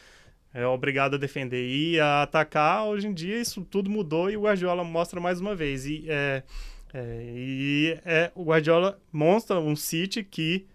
é, 0.55 0.65
obrigado 0.65 1.15
a 1.15 1.17
defender 1.19 1.67
e 1.67 1.99
a 1.99 2.23
atacar. 2.23 2.85
Hoje 2.87 3.07
em 3.07 3.13
dia 3.13 3.39
isso 3.39 3.61
tudo 3.69 3.89
mudou 3.89 4.29
e 4.31 4.37
o 4.37 4.41
Guardiola 4.43 4.83
mostra 4.83 5.19
mais 5.19 5.39
uma 5.41 5.53
vez. 5.55 5.85
E, 5.85 6.05
é, 6.07 6.41
é, 6.93 7.23
e 7.35 7.97
é, 8.05 8.31
o 8.33 8.45
Guardiola 8.45 8.97
mostra 9.11 9.59
um 9.59 9.75
City 9.75 10.23
que 10.23 10.65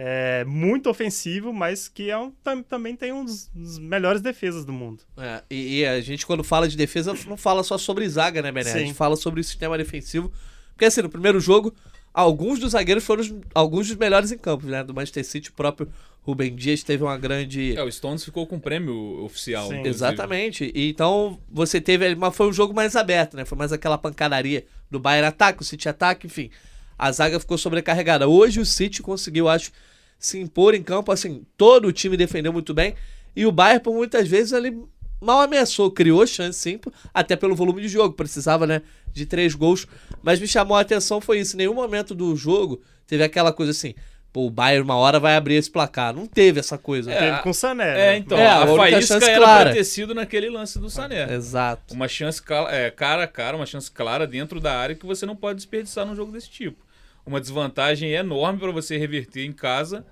é 0.00 0.44
muito 0.44 0.88
ofensivo, 0.88 1.52
mas 1.52 1.88
que 1.88 2.08
é 2.08 2.16
um, 2.16 2.30
tam- 2.30 2.62
também 2.62 2.94
tem 2.94 3.12
um 3.12 3.24
dos, 3.24 3.48
dos 3.52 3.78
melhores 3.80 4.20
defesas 4.22 4.64
do 4.64 4.72
mundo. 4.72 5.02
É, 5.16 5.42
e, 5.50 5.80
e 5.80 5.86
a 5.86 6.00
gente, 6.00 6.24
quando 6.24 6.44
fala 6.44 6.68
de 6.68 6.76
defesa, 6.76 7.12
não 7.26 7.36
fala 7.36 7.62
só 7.64 7.76
sobre 7.76 8.08
zaga, 8.08 8.40
né, 8.40 8.52
Bené? 8.52 8.70
A 8.70 8.78
gente 8.78 8.94
fala 8.94 9.16
sobre 9.16 9.40
o 9.40 9.44
sistema 9.44 9.76
defensivo. 9.76 10.32
Porque, 10.72 10.84
assim, 10.84 11.02
no 11.02 11.08
primeiro 11.10 11.40
jogo, 11.40 11.74
alguns 12.14 12.60
dos 12.60 12.70
zagueiros 12.72 13.04
foram 13.04 13.22
os- 13.22 13.34
alguns 13.52 13.88
dos 13.88 13.96
melhores 13.96 14.30
em 14.30 14.38
campo, 14.38 14.64
né? 14.66 14.84
Do 14.84 14.94
Manchester 14.94 15.24
City, 15.24 15.50
o 15.50 15.52
próprio 15.52 15.88
Rubem 16.28 16.54
Dias 16.54 16.82
teve 16.82 17.02
uma 17.02 17.16
grande. 17.16 17.74
É, 17.74 17.82
o 17.82 17.90
Stones 17.90 18.22
ficou 18.22 18.46
com 18.46 18.56
o 18.56 18.60
prêmio 18.60 19.24
oficial. 19.24 19.72
Exatamente. 19.72 20.70
E 20.74 20.90
então 20.90 21.40
você 21.50 21.80
teve 21.80 22.14
mas 22.14 22.36
foi 22.36 22.48
um 22.48 22.52
jogo 22.52 22.74
mais 22.74 22.94
aberto, 22.96 23.34
né? 23.34 23.46
Foi 23.46 23.56
mais 23.56 23.72
aquela 23.72 23.96
pancadaria 23.96 24.66
do 24.90 25.00
Bayern 25.00 25.26
ataque, 25.26 25.62
o 25.62 25.64
City 25.64 25.88
ataque, 25.88 26.26
enfim. 26.26 26.50
A 26.98 27.10
zaga 27.10 27.40
ficou 27.40 27.56
sobrecarregada. 27.56 28.28
Hoje 28.28 28.60
o 28.60 28.66
City 28.66 29.00
conseguiu, 29.00 29.48
acho, 29.48 29.72
se 30.18 30.38
impor 30.38 30.74
em 30.74 30.82
campo, 30.82 31.10
assim, 31.10 31.46
todo 31.56 31.88
o 31.88 31.92
time 31.92 32.14
defendeu 32.14 32.52
muito 32.52 32.74
bem. 32.74 32.94
E 33.34 33.46
o 33.46 33.52
Bayern, 33.52 33.82
por 33.82 33.94
muitas 33.94 34.28
vezes, 34.28 34.52
ele 34.52 34.82
mal 35.22 35.40
ameaçou, 35.40 35.90
criou 35.90 36.26
chance, 36.26 36.58
sim, 36.58 36.78
até 37.14 37.36
pelo 37.36 37.56
volume 37.56 37.80
de 37.80 37.88
jogo. 37.88 38.14
Precisava, 38.14 38.66
né, 38.66 38.82
de 39.14 39.24
três 39.24 39.54
gols. 39.54 39.86
Mas 40.22 40.38
me 40.38 40.46
chamou 40.46 40.76
a 40.76 40.82
atenção 40.82 41.22
foi 41.22 41.40
isso. 41.40 41.56
Em 41.56 41.60
nenhum 41.60 41.74
momento 41.74 42.14
do 42.14 42.36
jogo 42.36 42.82
teve 43.06 43.24
aquela 43.24 43.50
coisa 43.50 43.72
assim, 43.72 43.94
pô, 44.38 44.46
o 44.46 44.50
Bayern 44.50 44.84
uma 44.84 44.94
hora 44.96 45.18
vai 45.18 45.34
abrir 45.34 45.54
esse 45.56 45.70
placar. 45.70 46.14
Não 46.14 46.26
teve 46.26 46.60
essa 46.60 46.78
coisa. 46.78 47.10
É, 47.12 47.18
Teve 47.18 47.42
com 47.42 47.50
o 47.50 47.54
Sané. 47.54 47.88
É, 47.90 47.94
né? 48.12 48.16
então, 48.18 48.38
É, 48.38 48.46
a 48.46 48.62
a, 48.62 48.66
faísca 48.68 49.14
chance 49.14 49.28
era 49.28 49.36
clara. 49.38 49.64
pra 49.64 49.72
ter 49.74 49.84
sido 49.84 50.14
naquele 50.14 50.48
lance 50.48 50.78
do 50.78 50.88
Sané. 50.88 51.32
Exato. 51.34 51.92
Uma 51.94 52.06
chance 52.06 52.40
é, 52.70 52.90
cara 52.90 53.24
a 53.24 53.26
cara, 53.26 53.56
uma 53.56 53.66
chance 53.66 53.90
clara 53.90 54.26
dentro 54.26 54.60
da 54.60 54.76
área 54.78 54.94
que 54.94 55.04
você 55.04 55.26
não 55.26 55.34
pode 55.34 55.56
desperdiçar 55.56 56.06
num 56.06 56.14
jogo 56.14 56.30
desse 56.30 56.48
tipo. 56.50 56.86
Uma 57.26 57.40
desvantagem 57.40 58.10
enorme 58.12 58.58
para 58.60 58.70
você 58.70 58.96
reverter 58.96 59.44
em 59.44 59.52
casa. 59.52 60.06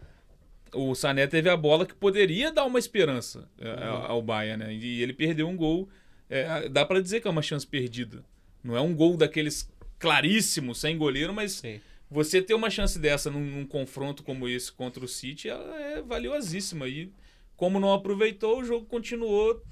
O 0.75 0.95
Sané 0.95 1.27
teve 1.27 1.49
a 1.49 1.57
bola 1.57 1.87
que 1.87 1.95
poderia 1.95 2.51
dar 2.53 2.65
uma 2.65 2.79
esperança 2.79 3.49
é, 3.61 3.69
Uhum. 3.69 4.05
ao 4.09 4.23
Bayern, 4.23 4.65
né? 4.65 4.75
E 4.75 5.01
ele 5.03 5.13
perdeu 5.13 5.49
um 5.49 5.57
gol. 5.57 5.89
é, 6.29 6.69
dá 6.69 6.85
para 6.85 7.01
dizer 7.01 7.21
que 7.21 7.29
é 7.29 7.31
uma 7.31 7.41
chance 7.43 7.65
perdida. 7.67 8.25
Não 8.63 8.77
é 8.77 8.81
um 8.81 8.93
gol 8.93 9.17
daqueles 9.17 9.71
claríssimos, 9.99 10.79
sem 10.81 10.99
goleiro, 10.99 11.33
mas 11.33 11.53
Sim. 11.53 11.81
Você 12.11 12.41
ter 12.41 12.55
uma 12.55 12.71
chance 12.71 12.99
dessa 12.99 13.31
num, 13.31 13.41
num 13.41 13.67
confronto 13.67 14.23
como 14.23 14.49
esse 14.49 14.73
contra 14.73 15.05
o 15.05 15.09
City, 15.09 15.49
ela 15.49 15.81
é 15.81 16.03
valiosíssima. 16.03 16.89
E 16.89 17.13
como 17.57 17.81
não 17.81 17.93
aproveitou, 17.93 18.61
o 18.61 18.65
jogo 18.65 18.87
continuou 18.87 19.63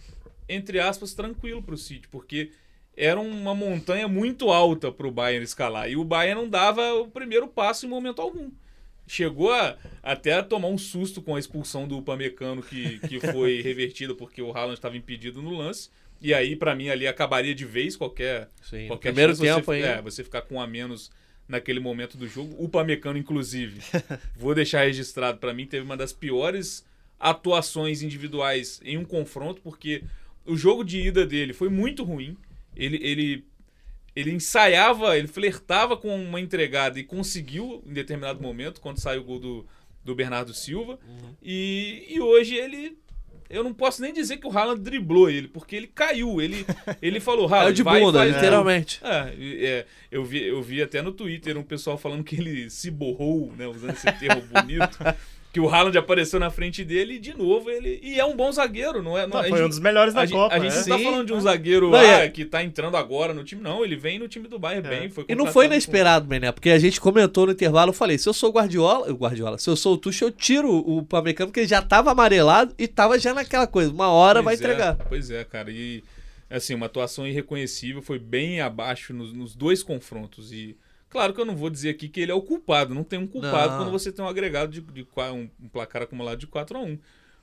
entre 0.49 0.79
aspas, 0.79 1.14
tranquilo 1.14 1.62
para 1.62 1.75
o 1.75 1.79
City, 1.79 2.09
porque 2.09 2.50
era 2.97 3.21
uma 3.21 3.55
montanha 3.55 4.07
muito 4.07 4.50
alta 4.50 4.93
para 4.93 5.07
o 5.07 5.11
Bayern 5.11 5.45
escalar. 5.45 5.91
E 5.91 5.97
o 5.97 6.05
Bayern 6.05 6.43
não 6.43 6.49
dava 6.49 6.95
o 6.95 7.09
primeiro 7.09 7.49
passo 7.49 7.87
em 7.87 7.88
momento 7.88 8.23
algum. 8.23 8.50
Chegou 9.07 9.53
a, 9.53 9.76
até 10.03 10.35
a 10.35 10.43
tomar 10.43 10.69
um 10.69 10.79
susto 10.79 11.21
com 11.21 11.37
a 11.37 11.38
expulsão 11.38 11.87
do 11.87 11.99
Upamecano, 11.99 12.62
que, 12.62 12.99
que 13.00 13.21
foi 13.21 13.61
revertida 13.62 14.14
porque 14.14 14.41
o 14.41 14.53
Haaland 14.53 14.75
estava 14.75 14.97
impedido 14.97 15.43
no 15.43 15.57
lance. 15.57 15.91
E 16.21 16.33
aí, 16.33 16.57
para 16.57 16.75
mim, 16.75 16.88
ali 16.88 17.07
acabaria 17.07 17.55
de 17.55 17.67
vez 17.67 17.97
qualquer, 17.97 18.49
Sim, 18.62 18.87
qualquer 18.87 19.12
primeiro 19.12 19.37
tempo 19.37 19.64
você, 19.64 19.73
aí. 19.73 19.83
é, 19.83 20.00
você 20.00 20.25
ficar 20.25 20.43
com 20.43 20.55
um 20.55 20.61
a 20.61 20.67
menos 20.67 21.11
naquele 21.49 21.81
momento 21.81 22.17
do 22.17 22.27
jogo. 22.27 22.55
O 22.59 22.65
Upamecano, 22.65 23.19
inclusive, 23.19 23.81
vou 24.37 24.55
deixar 24.55 24.85
registrado, 24.85 25.39
para 25.39 25.55
mim, 25.55 25.67
teve 25.67 25.85
uma 25.85 25.97
das 25.97 26.13
piores 26.13 26.85
atuações 27.19 28.03
individuais 28.03 28.81
em 28.85 28.99
um 28.99 29.05
confronto, 29.05 29.63
porque 29.63 30.03
o 30.45 30.57
jogo 30.57 30.85
de 30.85 31.01
ida 31.01 31.27
dele 31.27 31.53
foi 31.53 31.69
muito 31.69 32.05
ruim. 32.05 32.37
Ele, 32.77 32.99
ele, 33.03 33.45
ele 34.15 34.33
ensaiava, 34.33 35.17
ele 35.17 35.29
flertava 35.29 35.97
com 35.97 36.15
uma 36.15 36.41
entregada 36.41 36.99
e 36.99 37.05
conseguiu 37.05 37.83
em 37.87 37.93
determinado 37.93 38.43
momento, 38.43 38.81
quando 38.81 39.01
saiu 39.01 39.23
o 39.23 39.25
gol 39.25 39.39
do, 39.39 39.67
do 40.05 40.15
Bernardo 40.15 40.53
Silva. 40.53 40.99
E, 41.43 42.05
e 42.09 42.21
hoje 42.21 42.55
ele. 42.55 42.99
Eu 43.49 43.63
não 43.63 43.73
posso 43.73 44.01
nem 44.01 44.13
dizer 44.13 44.39
que 44.39 44.47
o 44.47 44.51
Haaland 44.51 44.81
driblou 44.81 45.29
ele, 45.29 45.49
porque 45.49 45.77
ele 45.77 45.87
caiu. 45.87 46.41
Ele, 46.41 46.65
ele 47.01 47.21
falou, 47.21 47.49
Caiu 47.49 47.61
Haaland, 47.61 47.77
de 47.77 47.83
vai 47.83 48.01
bunda, 48.01 48.25
gol." 48.25 48.29
literalmente. 48.29 49.01
É, 49.03 49.35
é, 49.39 49.87
eu, 50.11 50.25
vi, 50.25 50.45
eu 50.45 50.63
vi 50.63 50.83
até 50.83 51.03
no 51.03 51.13
Twitter 51.13 51.57
um 51.57 51.63
pessoal 51.63 51.99
falando 51.99 52.25
que 52.25 52.37
ele 52.37 52.71
se 52.71 52.91
borrou, 52.91 53.53
né? 53.57 53.67
Usando 53.67 53.93
esse 53.93 54.11
termo 54.13 54.43
bonito. 54.43 54.99
Que 55.55 55.61
o 55.61 55.69
Haaland 55.69 55.97
apareceu 55.97 56.41
na 56.41 56.51
frente 56.51 56.85
dele 56.85 57.15
e 57.15 57.19
de 57.21 57.33
novo 57.33 57.71
ele. 57.71 58.01
E 58.03 58.19
é 58.19 58.25
um 58.25 58.35
bom 58.37 58.51
zagueiro, 58.51 59.01
não 59.05 59.17
é? 59.17 59.23
Não, 59.25 59.37
Não, 59.37 59.43
foi 59.49 59.51
gente- 59.53 59.63
um 59.63 59.69
dos 59.69 59.79
melhores 59.79 60.13
da 60.13 60.23
a 60.23 60.29
Copa. 60.29 60.53
a 60.53 60.59
gente 60.59 60.73
né? 60.75 60.83
não 60.89 60.99
tá 60.99 61.05
falando 61.05 61.27
de 61.29 61.33
um 61.33 61.41
zagueiro 61.41 61.91
Não, 61.91 61.99
ah, 61.99 62.05
é. 62.05 62.29
que 62.29 62.45
tá 62.45 62.65
entrando 62.65 62.97
agora 62.97 63.33
no 63.33 63.45
time, 63.45 63.63
não. 63.63 63.85
Ele 63.85 63.95
vem 63.95 64.19
no 64.19 64.27
time 64.27 64.49
do 64.49 64.59
Bayern 64.59 64.85
É. 64.87 64.91
bem. 64.99 65.09
Foi 65.09 65.25
E 65.29 65.35
não 65.37 65.47
foi 65.47 65.67
com- 65.69 65.73
inesperado, 65.73 66.27
Bené, 66.27 66.51
porque 66.51 66.71
a 66.71 66.79
gente 66.81 67.01
comentou 67.01 67.47
no 67.47 67.53
intervalo, 67.53 67.91
eu 67.91 67.95
falei, 67.95 68.19
se 68.19 68.29
eu 68.29 68.33
sou 68.35 68.51
o 68.51 68.53
Guardiola, 68.53 69.13
o 69.13 69.15
Guardiola, 69.15 69.57
se 69.57 69.71
eu 69.71 69.77
sou 69.77 69.95
o 69.95 69.97
Tuchel, 69.97 70.27
eu 70.29 70.33
tiro 70.33 70.69
o 70.77 71.05
Pamecano, 71.05 71.49
porque 71.53 71.61
ele 71.61 71.69
já 71.69 71.81
tava 71.81 72.11
amarelado 72.11 72.75
e 72.77 72.89
tava 72.89 73.17
já 73.17 73.33
naquela 73.33 73.69
coisa, 73.69 73.93
uma 73.93 74.09
hora 74.09 74.43
vai 74.43 74.57
Pois 74.57 74.61
é, 74.61 74.65
entregar. 74.73 74.97
pois 75.09 75.31
é, 75.31 75.45
cara. 75.45 75.71
E 75.71 76.03
assim, 76.51 76.75
uma 76.75 76.87
atuação 76.87 77.25
irreconhecível, 77.29 78.03
foi 78.03 78.19
bem 78.19 78.61
abaixo 78.61 79.15
nos, 79.15 79.33
nos 79.33 79.55
dois 79.55 79.85
confrontos. 79.85 80.53
E 80.53 80.77
claro 81.14 81.33
que 81.33 81.40
eu 81.40 81.44
não 81.44 81.54
vou 81.54 81.71
dizer 81.71 81.90
aqui 81.90 82.09
que 82.09 82.21
ele 82.21 82.33
é 82.33 82.35
o 82.35 82.42
culpado, 82.42 82.92
não 82.92 83.04
tem 83.04 83.21
um 83.21 83.26
culpado 83.26 83.71
Não. 83.75 83.78
quando 83.78 83.92
você 83.92 84.11
tem 84.11 84.25
um 84.25 84.28
agregado 84.28 84.73
de, 84.73 84.80
de 84.80 85.06
um, 85.33 85.49
um 85.62 85.68
placar 85.68 86.02
acumulado 86.02 86.40
de 86.40 86.49
4 86.49 86.76
a 86.76 86.80
1 86.83 86.99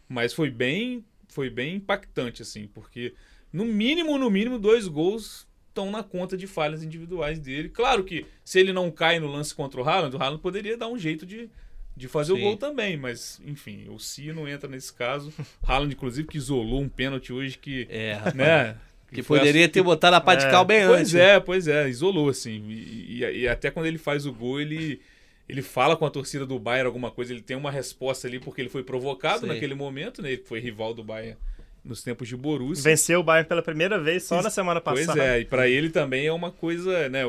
Mas 0.09 0.33
foi 0.33 0.49
bem, 0.51 1.05
foi 1.29 1.49
bem 1.49 1.75
impactante, 1.77 2.41
assim, 2.41 2.67
porque 2.67 3.13
no 3.53 3.63
mínimo, 3.63 4.17
no 4.17 4.29
mínimo, 4.29 4.59
dois 4.59 4.89
gols 4.89 5.47
estão 5.69 5.89
na 5.89 6.03
conta 6.03 6.35
de 6.35 6.47
falhas 6.47 6.83
individuais 6.83 7.39
dele. 7.39 7.69
Claro 7.69 8.03
que 8.03 8.25
se 8.43 8.59
ele 8.59 8.73
não 8.73 8.91
cai 8.91 9.19
no 9.21 9.27
lance 9.31 9.55
contra 9.55 9.79
o 9.79 9.87
Haaland, 9.87 10.13
o 10.17 10.21
Haaland 10.21 10.41
poderia 10.41 10.77
dar 10.77 10.89
um 10.89 10.97
jeito 10.97 11.25
de, 11.25 11.49
de 11.95 12.09
fazer 12.09 12.33
Sim. 12.33 12.39
o 12.39 12.43
gol 12.43 12.57
também, 12.57 12.97
mas 12.97 13.41
enfim, 13.45 13.87
o 13.87 13.97
Si 13.97 14.33
não 14.33 14.49
entra 14.49 14.69
nesse 14.69 14.91
caso. 14.93 15.33
Haaland, 15.63 15.93
inclusive, 15.95 16.27
que 16.27 16.37
isolou 16.37 16.81
um 16.81 16.89
pênalti 16.89 17.31
hoje 17.31 17.57
que, 17.57 17.87
É, 17.89 18.13
rapaz. 18.15 18.35
né? 18.35 18.77
Que 19.13 19.23
poderia 19.23 19.65
ass- 19.65 19.71
ter 19.71 19.81
botado 19.83 20.15
a 20.15 20.21
pá 20.21 20.35
de 20.35 20.45
É, 20.45 20.49
cal 20.51 20.63
bem 20.65 20.79
antes. 20.81 21.11
Pois 21.11 21.15
é, 21.15 21.39
pois 21.39 21.67
é, 21.67 21.89
isolou, 21.89 22.29
assim. 22.29 22.63
E, 22.69 23.23
e- 23.23 23.39
e 23.41 23.47
até 23.47 23.69
quando 23.71 23.85
ele 23.85 23.97
faz 23.97 24.25
o 24.25 24.31
gol, 24.33 24.61
ele, 24.61 25.01
ele 25.49 25.61
fala 25.61 25.97
com 25.97 26.05
a 26.05 26.09
torcida 26.09 26.45
do 26.45 26.57
Bayern 26.57 26.87
alguma 26.87 27.11
coisa, 27.11 27.33
ele 27.33 27.41
tem 27.41 27.57
uma 27.57 27.69
resposta 27.71 28.27
ali 28.27 28.39
porque 28.39 28.61
ele 28.61 28.69
foi 28.69 28.83
provocado 28.83 29.41
Sim. 29.41 29.47
naquele 29.47 29.73
momento, 29.75 30.21
né? 30.21 30.31
Ele 30.31 30.43
foi 30.45 30.59
rival 30.59 30.93
do 30.93 31.03
Bayern 31.03 31.37
nos 31.83 32.03
tempos 32.03 32.27
de 32.27 32.37
Borussia. 32.37 32.83
Venceu 32.83 33.19
o 33.19 33.23
Bayern 33.23 33.47
pela 33.49 33.61
primeira 33.61 33.99
vez 33.99 34.23
só 34.23 34.41
na 34.41 34.49
semana 34.51 34.79
Pois 34.79 35.05
passada. 35.07 35.23
é, 35.35 35.39
e 35.41 35.45
pra 35.45 35.67
ele 35.67 35.89
também 35.89 36.27
é 36.27 36.31
uma 36.33 36.51
coisa, 36.51 37.09
né, 37.09 37.23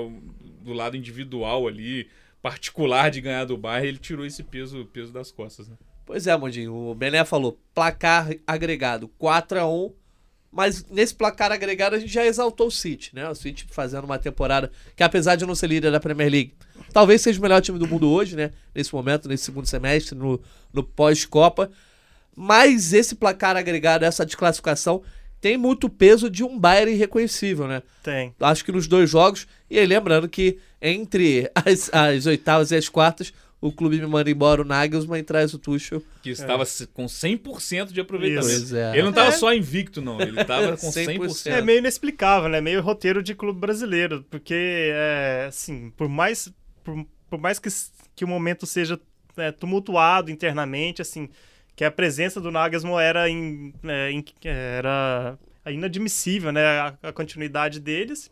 do 0.61 0.73
lado 0.73 0.97
individual 0.97 1.67
ali, 1.67 2.07
particular 2.43 3.11
de 3.11 3.21
ganhar 3.21 3.45
do 3.45 3.57
Bayern, 3.57 3.89
ele 3.89 3.99
tirou 3.99 4.27
esse 4.27 4.43
peso, 4.43 4.85
peso 4.93 5.13
das 5.13 5.31
costas, 5.33 5.69
né? 5.69 5.77
Pois 6.05 6.27
é, 6.27 6.37
Mondinho, 6.37 6.75
o 6.75 6.95
Bené 6.95 7.25
falou, 7.25 7.59
placar 7.75 8.29
agregado 8.47 9.09
4 9.19 9.59
a 9.61 9.67
1 9.67 9.93
mas 10.53 10.85
nesse 10.91 11.15
placar 11.15 11.51
agregado 11.51 11.97
a 11.97 11.99
gente 11.99 12.13
já 12.13 12.27
exaltou 12.27 12.67
o 12.67 12.71
City, 12.71 13.11
né? 13.15 13.27
O 13.29 13.35
City 13.35 13.67
fazendo 13.71 14.05
uma 14.05 14.19
temporada 14.19 14.71
que 14.95 15.03
apesar 15.03 15.35
de 15.35 15.47
não 15.47 15.55
ser 15.55 15.69
líder 15.69 15.91
da 15.91 15.99
Premier 15.99 16.31
League, 16.31 16.55
talvez 16.93 17.23
seja 17.23 17.39
o 17.39 17.43
melhor 17.43 17.63
time 17.63 17.79
do 17.79 17.89
mundo 17.89 18.09
hoje, 18.11 18.37
né? 18.37 18.53
Nesse 18.75 18.95
momento, 18.95 19.29
nesse 19.29 19.45
segundo 19.45 19.67
semestre, 19.67 20.15
no, 20.15 20.39
no 20.71 20.85
pós-Copa. 20.85 21.71
Mas 22.37 22.93
esse 22.93 23.15
placar 23.15 23.57
agregado, 23.57 24.05
essa 24.05 24.27
desclassificação, 24.27 25.03
tem 25.41 25.57
muito 25.57 25.89
peso 25.89 26.31
de 26.31 26.45
um 26.45 26.59
Bayern 26.59 26.93
irreconhecível, 26.93 27.67
né? 27.67 27.83
Tem. 28.03 28.35
Acho 28.39 28.65
que 28.65 28.73
nos 28.73 28.87
dois 28.87 29.09
jogos, 29.09 29.47
e 29.71 29.79
aí 29.79 29.87
lembrando 29.87 30.29
que 30.29 30.59
entre 30.81 31.51
as, 31.55 31.91
as 31.93 32.27
oitavas 32.27 32.71
e 32.71 32.77
as 32.77 32.89
quartas, 32.89 33.33
o 33.63 33.73
clube 33.73 33.99
me 33.99 34.07
manda 34.07 34.31
embora 34.31 34.61
o 34.61 34.65
Nagelsmann 34.65 35.21
e 35.21 35.23
traz 35.23 35.55
o 35.55 35.59
Tuchel. 35.59 36.03
Que 36.23 36.29
estava 36.31 36.65
se- 36.67 36.87
com 36.89 37.07
100% 37.07 37.93
de 37.93 38.01
aproveitamento. 38.01 38.77
É. 38.77 38.91
Ele 38.93 39.03
não 39.03 39.11
estava 39.11 39.29
É. 39.29 39.33
só 39.33 39.55
invicto, 39.55 40.03
não. 40.03 40.21
Ele 40.21 40.39
estava 40.39 40.77
com 40.77 40.89
100%. 40.91 41.17
100%. 41.17 41.47
É 41.53 41.63
meio 41.63 41.79
inexplicável, 41.79 42.49
né? 42.51 42.61
Meio 42.61 42.83
roteiro 42.83 43.23
de 43.23 43.35
clube 43.35 43.59
brasileiro, 43.59 44.23
porque 44.29 44.91
é, 44.93 45.47
assim, 45.49 45.91
por 45.97 46.09
mais 46.09 46.53
por, 46.85 47.07
por 47.31 47.39
mais 47.41 47.59
que, 47.59 47.69
que 48.17 48.25
o 48.25 48.29
momento 48.29 48.67
seja 48.67 49.01
é, 49.37 49.51
tumultuado 49.53 50.31
internamente, 50.31 51.01
assim, 51.01 51.29
que 51.77 51.85
a 51.85 51.91
presença 51.91 52.41
do 52.41 52.51
Nagelsmann 52.51 53.01
era 53.01 53.31
in- 53.31 53.73
é, 53.85 54.11
in- 54.11 54.25
era 54.45 55.39
inadmissível, 55.71 56.53
né? 56.53 56.65
A, 56.65 56.95
a 57.05 57.13
continuidade 57.13 57.79
deles. 57.81 58.31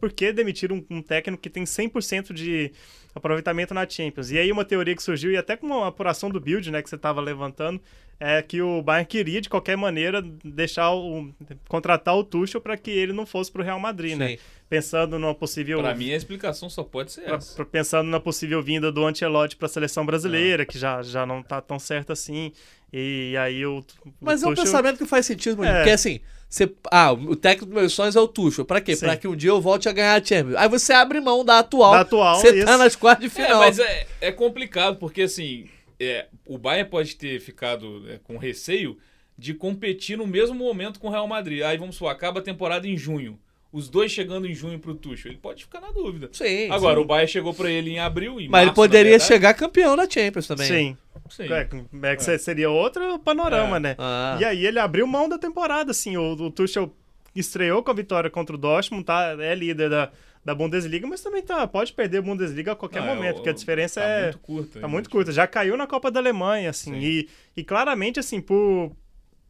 Por 0.00 0.10
que 0.10 0.32
demitir 0.32 0.72
um, 0.72 0.82
um 0.88 1.02
técnico 1.02 1.42
que 1.42 1.50
tem 1.50 1.64
100% 1.64 2.32
de 2.32 2.72
aproveitamento 3.14 3.74
na 3.74 3.88
Champions? 3.88 4.30
E 4.30 4.38
aí 4.38 4.50
uma 4.52 4.64
teoria 4.64 4.94
que 4.94 5.02
surgiu, 5.02 5.30
e 5.30 5.36
até 5.36 5.56
com 5.56 5.66
uma 5.66 5.88
apuração 5.88 6.30
do 6.30 6.40
Build, 6.40 6.70
né, 6.70 6.82
que 6.82 6.88
você 6.88 6.96
estava 6.96 7.20
levantando, 7.20 7.80
é 8.20 8.42
que 8.42 8.60
o 8.60 8.82
Bayern 8.82 9.06
queria, 9.08 9.40
de 9.40 9.48
qualquer 9.48 9.76
maneira, 9.76 10.22
deixar 10.44 10.92
o... 10.92 11.30
contratar 11.66 12.14
o 12.16 12.22
Tuchel 12.22 12.60
para 12.60 12.76
que 12.76 12.90
ele 12.90 13.12
não 13.14 13.24
fosse 13.24 13.50
para 13.50 13.62
o 13.62 13.64
Real 13.64 13.80
Madrid, 13.80 14.16
né? 14.16 14.28
Sim. 14.32 14.38
Pensando 14.68 15.18
numa 15.18 15.34
possível... 15.34 15.80
Pra 15.80 15.94
mim, 15.94 16.12
a 16.12 16.16
explicação 16.16 16.68
só 16.70 16.84
pode 16.84 17.10
ser 17.12 17.22
pra- 17.22 17.36
essa. 17.36 17.56
pra- 17.56 17.64
pensando 17.64 18.08
na 18.08 18.20
possível 18.20 18.62
vinda 18.62 18.92
do 18.92 19.04
Ancelotti 19.04 19.56
para 19.56 19.66
a 19.66 19.68
seleção 19.70 20.04
brasileira, 20.06 20.64
que 20.66 20.78
já, 20.78 21.02
já 21.02 21.24
não 21.26 21.42
tá 21.42 21.60
tão 21.60 21.78
certo 21.78 22.12
assim. 22.12 22.52
E 22.92 23.34
aí 23.38 23.64
o, 23.66 23.78
o 24.04 24.12
Mas 24.20 24.42
é 24.42 24.46
um 24.46 24.50
Tuchel- 24.50 24.64
pensamento 24.66 24.98
que 24.98 25.06
faz 25.06 25.24
sentido, 25.26 25.56
Mondinho, 25.56 25.74
É. 25.74 25.78
porque 25.78 25.90
assim, 25.90 26.20
você, 26.48 26.70
ah, 26.90 27.12
o 27.12 27.34
técnico 27.34 27.66
dos 27.66 27.74
meus 27.74 27.92
sonhos 27.92 28.14
é 28.16 28.20
o 28.20 28.28
Tuchel. 28.28 28.64
Pra 28.64 28.80
quê? 28.80 28.94
Sim. 28.94 29.06
Pra 29.06 29.16
que 29.16 29.26
um 29.26 29.34
dia 29.34 29.50
eu 29.50 29.60
volte 29.60 29.88
a 29.88 29.92
ganhar 29.92 30.20
a 30.20 30.24
Champions. 30.24 30.56
Aí 30.56 30.68
você 30.68 30.92
abre 30.92 31.20
mão 31.20 31.44
da 31.44 31.60
atual, 31.60 31.92
Da 31.92 32.00
atual, 32.00 32.36
você 32.40 32.52
tá 32.52 32.70
isso. 32.72 32.78
nas 32.78 32.94
quartas 32.94 33.28
de 33.32 33.40
É, 33.40 33.44
final. 33.44 33.60
mas 33.60 33.78
é, 33.78 34.06
é 34.20 34.30
complicado, 34.30 34.98
porque 34.98 35.22
assim, 35.22 35.68
é, 36.00 36.26
o 36.46 36.56
Bayern 36.56 36.88
pode 36.90 37.14
ter 37.16 37.38
ficado 37.40 38.04
é, 38.08 38.18
com 38.24 38.36
receio 38.38 38.96
de 39.36 39.54
competir 39.54 40.16
no 40.18 40.26
mesmo 40.26 40.54
momento 40.54 40.98
com 40.98 41.08
o 41.08 41.10
Real 41.10 41.28
Madrid. 41.28 41.62
Aí 41.62 41.76
vamos 41.76 41.96
supor, 41.96 42.10
acaba 42.10 42.40
a 42.40 42.42
temporada 42.42 42.88
em 42.88 42.96
junho. 42.96 43.38
Os 43.72 43.88
dois 43.88 44.10
chegando 44.10 44.48
em 44.48 44.54
junho 44.54 44.80
pro 44.80 44.94
Tuchel. 44.94 45.30
Ele 45.30 45.38
pode 45.40 45.62
ficar 45.64 45.80
na 45.80 45.92
dúvida. 45.92 46.28
Sim, 46.32 46.68
Agora, 46.70 46.96
sim. 46.96 47.02
o 47.02 47.06
Bayern 47.06 47.30
chegou 47.30 47.54
pra 47.54 47.70
ele 47.70 47.90
em 47.90 48.00
abril, 48.00 48.40
em 48.40 48.48
Mas 48.48 48.62
ele 48.62 48.66
março, 48.66 48.74
poderia 48.74 49.12
na 49.12 49.18
verdade. 49.18 49.28
chegar 49.28 49.54
campeão 49.54 49.96
da 49.96 50.10
Champions 50.10 50.46
também. 50.48 50.66
Sim. 50.66 50.96
Sim. 51.30 51.44
É, 51.52 51.68
é 52.12 52.16
que 52.16 52.38
seria 52.38 52.68
outro 52.68 53.18
panorama, 53.20 53.76
É. 53.76 53.80
né? 53.80 53.94
Ah. 53.96 54.36
E 54.40 54.44
aí 54.44 54.66
ele 54.66 54.80
abriu 54.80 55.06
mão 55.06 55.28
da 55.28 55.38
temporada, 55.38 55.92
assim. 55.92 56.16
O, 56.16 56.32
o 56.32 56.50
Tuchel 56.50 56.92
estreou 57.34 57.82
com 57.82 57.92
a 57.92 57.94
vitória 57.94 58.28
contra 58.28 58.56
o 58.56 58.58
Dortmund, 58.58 59.04
tá? 59.04 59.36
É 59.38 59.54
líder 59.54 59.88
da, 59.88 60.10
da 60.44 60.54
Bundesliga, 60.54 61.06
mas 61.06 61.20
também 61.20 61.42
tá, 61.42 61.66
pode 61.66 61.92
perder 61.92 62.18
a 62.18 62.22
Bundesliga 62.22 62.72
a 62.72 62.76
qualquer 62.76 63.02
Não, 63.02 63.10
é, 63.10 63.14
momento, 63.14 63.36
porque 63.36 63.50
a 63.50 63.52
diferença 63.52 64.00
tá 64.00 64.06
é 64.06 64.22
muito 64.22 64.38
curta. 64.38 64.80
tá 64.80 64.88
muito 64.88 65.10
curta. 65.10 65.32
Já 65.32 65.46
caiu 65.46 65.76
na 65.76 65.86
Copa 65.86 66.10
da 66.10 66.18
Alemanha, 66.18 66.70
assim. 66.70 66.92
Sim. 66.92 67.00
E, 67.00 67.28
e 67.56 67.62
claramente, 67.62 68.18
assim, 68.18 68.40
por, 68.40 68.92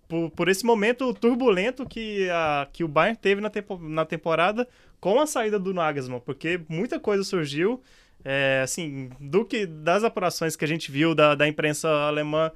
por, 0.09 0.31
por 0.31 0.49
esse 0.49 0.65
momento 0.65 1.15
turbulento 1.15 1.87
que, 1.87 2.29
a, 2.31 2.67
que 2.73 2.83
o 2.83 2.89
Bayern 2.89 3.17
teve 3.17 3.41
na, 3.41 3.49
tempo, 3.49 3.79
na 3.79 4.05
temporada 4.05 4.67
com 5.01 5.21
a 5.21 5.27
saída 5.27 5.59
do 5.59 5.73
Nagelsmann, 5.73 6.21
porque 6.21 6.61
muita 6.69 6.99
coisa 6.99 7.23
surgiu, 7.23 7.81
é, 8.25 8.61
assim, 8.63 9.11
do 9.21 9.45
que 9.45 9.65
das 9.67 10.05
apurações 10.05 10.57
que 10.57 10.65
a 10.65 10.69
gente 10.69 10.91
viu 10.91 11.15
da, 11.15 11.35
da 11.35 11.47
imprensa 11.49 11.89
alemã, 11.89 12.51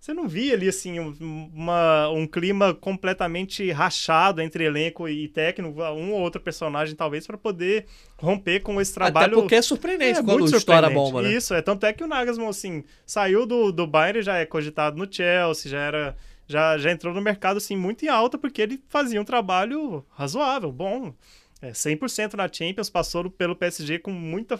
você 0.00 0.14
não 0.14 0.26
via 0.26 0.54
ali, 0.54 0.66
assim, 0.68 0.98
um- 0.98 1.50
uma, 1.54 2.08
um 2.08 2.26
clima 2.26 2.72
completamente 2.72 3.70
rachado 3.70 4.40
entre 4.40 4.64
elenco 4.64 5.06
e 5.08 5.28
técnico, 5.28 5.82
um 5.82 6.12
ou 6.12 6.20
outro 6.20 6.40
personagem, 6.40 6.96
talvez, 6.96 7.26
para 7.26 7.36
poder 7.36 7.86
romper 8.18 8.60
com 8.60 8.80
esse 8.80 8.94
trabalho... 8.94 9.32
Até 9.32 9.40
porque 9.42 9.54
é 9.56 9.62
surpreendente 9.62 10.20
É, 10.20 10.22
quando 10.22 10.40
muito 10.40 10.56
estoura 10.56 10.86
a 10.86 10.90
surpreendente. 10.90 11.12
bomba, 11.12 11.22
né? 11.28 11.32
Isso, 11.34 11.52
é. 11.52 11.60
Tanto 11.60 11.84
é 11.84 11.92
que 11.92 12.02
o 12.02 12.06
Nagelsmann, 12.06 12.48
assim, 12.48 12.82
saiu 13.04 13.44
do, 13.44 13.70
do 13.70 13.86
Bayern, 13.86 14.22
já 14.22 14.38
é 14.38 14.46
cogitado 14.46 14.96
no 14.96 15.06
Chelsea, 15.12 15.70
já 15.70 15.78
era... 15.80 16.16
Já, 16.48 16.76
já 16.78 16.90
entrou 16.90 17.14
no 17.14 17.20
mercado, 17.20 17.58
assim, 17.58 17.76
muito 17.76 18.04
em 18.04 18.08
alta, 18.08 18.36
porque 18.36 18.60
ele 18.60 18.82
fazia 18.88 19.20
um 19.20 19.24
trabalho 19.24 20.04
razoável, 20.10 20.72
bom. 20.72 21.14
É, 21.62 21.70
100% 21.70 22.34
na 22.34 22.48
Champions, 22.52 22.90
passou 22.90 23.30
pelo 23.30 23.54
PSG 23.54 24.00
com 24.00 24.10
muita 24.10 24.58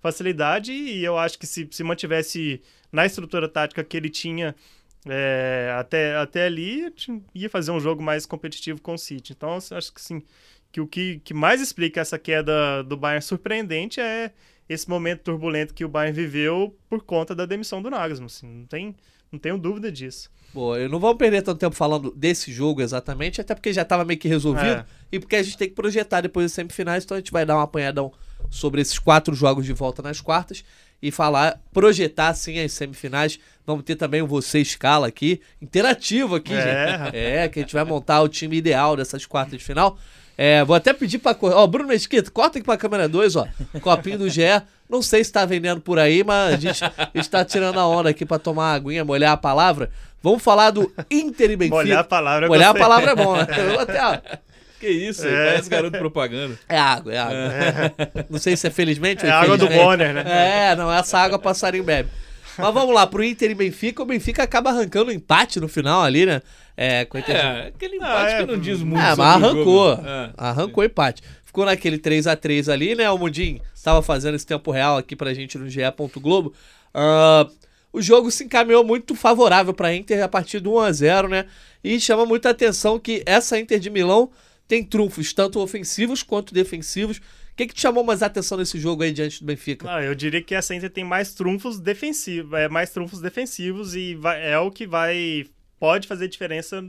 facilidade 0.00 0.72
e 0.72 1.04
eu 1.04 1.18
acho 1.18 1.38
que 1.38 1.46
se, 1.46 1.68
se 1.70 1.82
mantivesse 1.84 2.60
na 2.90 3.04
estrutura 3.06 3.48
tática 3.48 3.84
que 3.84 3.96
ele 3.96 4.08
tinha 4.08 4.54
é, 5.06 5.74
até, 5.78 6.16
até 6.16 6.46
ali 6.46 6.92
ia 7.34 7.48
fazer 7.50 7.70
um 7.70 7.80
jogo 7.80 8.02
mais 8.02 8.26
competitivo 8.26 8.80
com 8.80 8.94
o 8.94 8.98
City. 8.98 9.32
Então, 9.32 9.56
acho 9.70 9.92
que 9.92 10.00
sim, 10.00 10.22
que 10.72 10.80
o 10.80 10.86
que, 10.86 11.20
que 11.24 11.32
mais 11.32 11.60
explica 11.60 12.00
essa 12.00 12.18
queda 12.18 12.82
do 12.82 12.96
Bayern 12.96 13.22
surpreendente 13.22 14.00
é 14.00 14.32
esse 14.68 14.88
momento 14.88 15.22
turbulento 15.22 15.72
que 15.72 15.84
o 15.84 15.88
Bayern 15.88 16.14
viveu 16.14 16.76
por 16.88 17.02
conta 17.02 17.34
da 17.34 17.46
demissão 17.46 17.80
do 17.80 17.88
Nagelsmann. 17.90 18.26
Assim, 18.26 18.46
não, 18.46 18.66
tem, 18.66 18.94
não 19.32 19.38
tenho 19.38 19.56
dúvida 19.56 19.90
disso. 19.90 20.30
Boa, 20.52 20.78
eu 20.78 20.88
não 20.88 20.98
vou 20.98 21.14
perder 21.14 21.42
tanto 21.42 21.58
tempo 21.58 21.74
falando 21.76 22.10
desse 22.10 22.50
jogo 22.52 22.80
exatamente, 22.80 23.40
até 23.40 23.54
porque 23.54 23.72
já 23.72 23.82
estava 23.82 24.04
meio 24.04 24.18
que 24.18 24.28
resolvido 24.28 24.66
É. 24.66 24.84
e 25.12 25.18
porque 25.18 25.36
a 25.36 25.42
gente 25.42 25.56
tem 25.58 25.68
que 25.68 25.74
projetar 25.74 26.22
depois 26.22 26.46
das 26.46 26.52
semifinais, 26.52 27.04
então 27.04 27.16
a 27.16 27.20
gente 27.20 27.32
vai 27.32 27.44
dar 27.44 27.56
um 27.56 27.60
apanhadão 27.60 28.12
sobre 28.50 28.80
esses 28.80 28.98
quatro 28.98 29.34
jogos 29.34 29.66
de 29.66 29.72
volta 29.74 30.00
nas 30.02 30.20
quartas 30.22 30.64
e 31.02 31.10
falar, 31.10 31.60
projetar 31.72 32.32
sim 32.34 32.58
as 32.60 32.72
semifinais. 32.72 33.38
Vamos 33.68 33.84
ter 33.84 33.96
também 33.96 34.22
o 34.22 34.26
Você 34.26 34.60
Escala 34.60 35.06
aqui, 35.08 35.42
interativo 35.60 36.36
aqui, 36.36 36.54
É. 36.54 36.98
gente. 37.04 37.16
É, 37.16 37.48
que 37.48 37.58
a 37.58 37.62
gente 37.62 37.74
vai 37.74 37.84
montar 37.84 38.22
o 38.22 38.28
time 38.28 38.56
ideal 38.56 38.96
dessas 38.96 39.26
quartas 39.26 39.58
de 39.58 39.62
final. 39.62 39.98
É, 40.38 40.64
vou 40.64 40.74
até 40.74 40.94
pedir 40.94 41.18
pra. 41.18 41.36
Ó, 41.38 41.66
Bruno 41.66 41.86
Mesquita, 41.90 42.30
corta 42.30 42.56
aqui 42.56 42.64
pra 42.64 42.78
câmera 42.78 43.06
2, 43.06 43.36
ó. 43.36 43.46
Copinho 43.82 44.16
do 44.20 44.28
GE. 44.30 44.40
Não 44.88 45.02
sei 45.02 45.22
se 45.22 45.30
tá 45.30 45.44
vendendo 45.44 45.82
por 45.82 45.98
aí, 45.98 46.24
mas 46.24 46.54
a 46.54 46.56
gente 46.56 46.80
está 47.14 47.44
tirando 47.44 47.78
a 47.78 47.86
onda 47.86 48.08
aqui 48.08 48.24
pra 48.24 48.38
tomar 48.38 48.62
uma 48.70 48.74
aguinha, 48.74 49.04
molhar 49.04 49.32
a 49.32 49.36
palavra. 49.36 49.90
Vamos 50.22 50.42
falar 50.42 50.70
do 50.70 50.90
Inter 51.10 51.50
e 51.50 51.56
Benfica. 51.56 51.76
Molhar 51.76 51.98
a 51.98 52.04
palavra 52.04 52.46
eu 52.46 52.48
Molhar 52.48 52.70
a 52.70 52.74
palavra 52.74 53.10
é 53.10 53.14
bom, 53.16 53.36
né? 53.36 53.46
Eu 53.74 53.80
até, 53.80 54.02
ó, 54.02 54.18
Que 54.80 54.88
isso, 54.88 55.26
É. 55.26 55.46
parece 55.48 55.68
garoto 55.68 55.98
propaganda. 55.98 56.58
é 56.68 56.78
água, 56.78 57.12
é 57.12 57.18
água. 57.18 57.92
Não 58.30 58.38
sei 58.38 58.56
se 58.56 58.66
é 58.66 58.70
felizmente 58.70 59.26
ou 59.26 59.30
É 59.30 59.34
a 59.34 59.40
água 59.40 59.58
do. 59.58 59.68
Bonner, 59.68 60.14
né? 60.14 60.70
É, 60.70 60.74
não, 60.76 60.90
essa 60.90 61.18
água 61.18 61.38
passarinho 61.38 61.84
bebe. 61.84 62.08
Mas 62.58 62.74
vamos 62.74 62.94
lá, 62.94 63.06
pro 63.06 63.22
Inter 63.24 63.50
e 63.50 63.54
Benfica, 63.54 64.02
o 64.02 64.06
Benfica 64.06 64.42
acaba 64.42 64.70
arrancando 64.70 65.10
um 65.10 65.14
empate 65.14 65.60
no 65.60 65.68
final 65.68 66.02
ali, 66.02 66.26
né? 66.26 66.42
É, 66.76 67.04
com 67.04 67.16
a 67.16 67.20
Inter... 67.20 67.36
É, 67.36 67.66
aquele 67.68 67.96
empate 67.96 68.34
é, 68.34 68.38
que 68.40 68.46
não 68.46 68.58
diz 68.58 68.82
muito 68.82 69.00
Ah, 69.02 69.10
sobre 69.10 69.24
mas 69.24 69.42
o 69.42 69.46
arrancou. 69.46 69.90
jogo. 69.96 70.08
É, 70.08 70.30
arrancou 70.36 70.82
o 70.82 70.86
empate. 70.86 71.22
Ficou 71.44 71.64
naquele 71.64 71.98
3 71.98 72.26
a 72.26 72.36
3 72.36 72.68
ali, 72.68 72.94
né? 72.94 73.10
O 73.10 73.18
Mundinho 73.18 73.60
estava 73.74 74.02
fazendo 74.02 74.34
esse 74.34 74.46
tempo 74.46 74.70
real 74.70 74.96
aqui 74.98 75.16
pra 75.16 75.32
gente 75.32 75.56
no 75.56 75.68
GE. 75.68 75.80
Globo. 76.20 76.52
Ah, 76.92 77.48
o 77.92 78.02
jogo 78.02 78.30
se 78.30 78.44
encaminhou 78.44 78.84
muito 78.84 79.14
favorável 79.14 79.72
pra 79.72 79.94
Inter 79.94 80.22
a 80.22 80.28
partir 80.28 80.60
do 80.60 80.74
1 80.74 80.78
a 80.80 80.92
0 80.92 81.28
né? 81.28 81.46
E 81.82 81.98
chama 81.98 82.26
muita 82.26 82.50
atenção 82.50 82.98
que 82.98 83.22
essa 83.24 83.58
Inter 83.58 83.78
de 83.78 83.88
Milão 83.88 84.30
tem 84.66 84.84
trunfos, 84.84 85.32
tanto 85.32 85.58
ofensivos 85.60 86.22
quanto 86.22 86.52
defensivos. 86.52 87.20
Que, 87.58 87.66
que 87.66 87.74
te 87.74 87.80
chamou 87.82 88.04
mais 88.04 88.22
atenção 88.22 88.56
nesse 88.56 88.78
jogo 88.78 89.02
aí 89.02 89.10
diante 89.10 89.40
do 89.40 89.46
Benfica? 89.46 89.92
Ah, 89.92 90.00
eu 90.00 90.14
diria 90.14 90.40
que 90.40 90.54
essa 90.54 90.74
Inter 90.76 90.88
tem 90.88 91.02
mais 91.02 91.34
trunfos 91.34 91.80
defensivos, 91.80 92.52
é 92.56 92.68
mais 92.68 92.90
trunfos 92.90 93.20
defensivos 93.20 93.96
e 93.96 94.14
vai- 94.14 94.48
é 94.48 94.56
o 94.60 94.70
que 94.70 94.86
vai 94.86 95.44
pode 95.80 96.06
fazer 96.06 96.28
diferença 96.28 96.84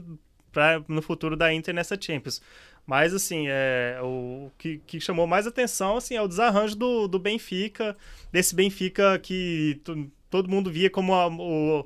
pra, 0.52 0.80
no 0.86 1.02
futuro 1.02 1.36
da 1.36 1.52
Inter 1.52 1.74
nessa 1.74 1.98
Champions. 2.00 2.40
Mas 2.86 3.12
assim, 3.12 3.46
é, 3.48 3.98
o 4.00 4.48
que, 4.56 4.80
que 4.86 5.00
chamou 5.00 5.26
mais 5.26 5.44
atenção 5.44 5.96
assim 5.96 6.14
é 6.14 6.22
o 6.22 6.28
desarranjo 6.28 6.76
do, 6.76 7.08
do 7.08 7.18
Benfica, 7.18 7.96
desse 8.30 8.54
Benfica 8.54 9.18
que 9.18 9.80
to- 9.82 10.08
todo 10.30 10.48
mundo 10.48 10.70
via 10.70 10.88
como 10.88 11.14
a- 11.14 11.26
o, 11.26 11.84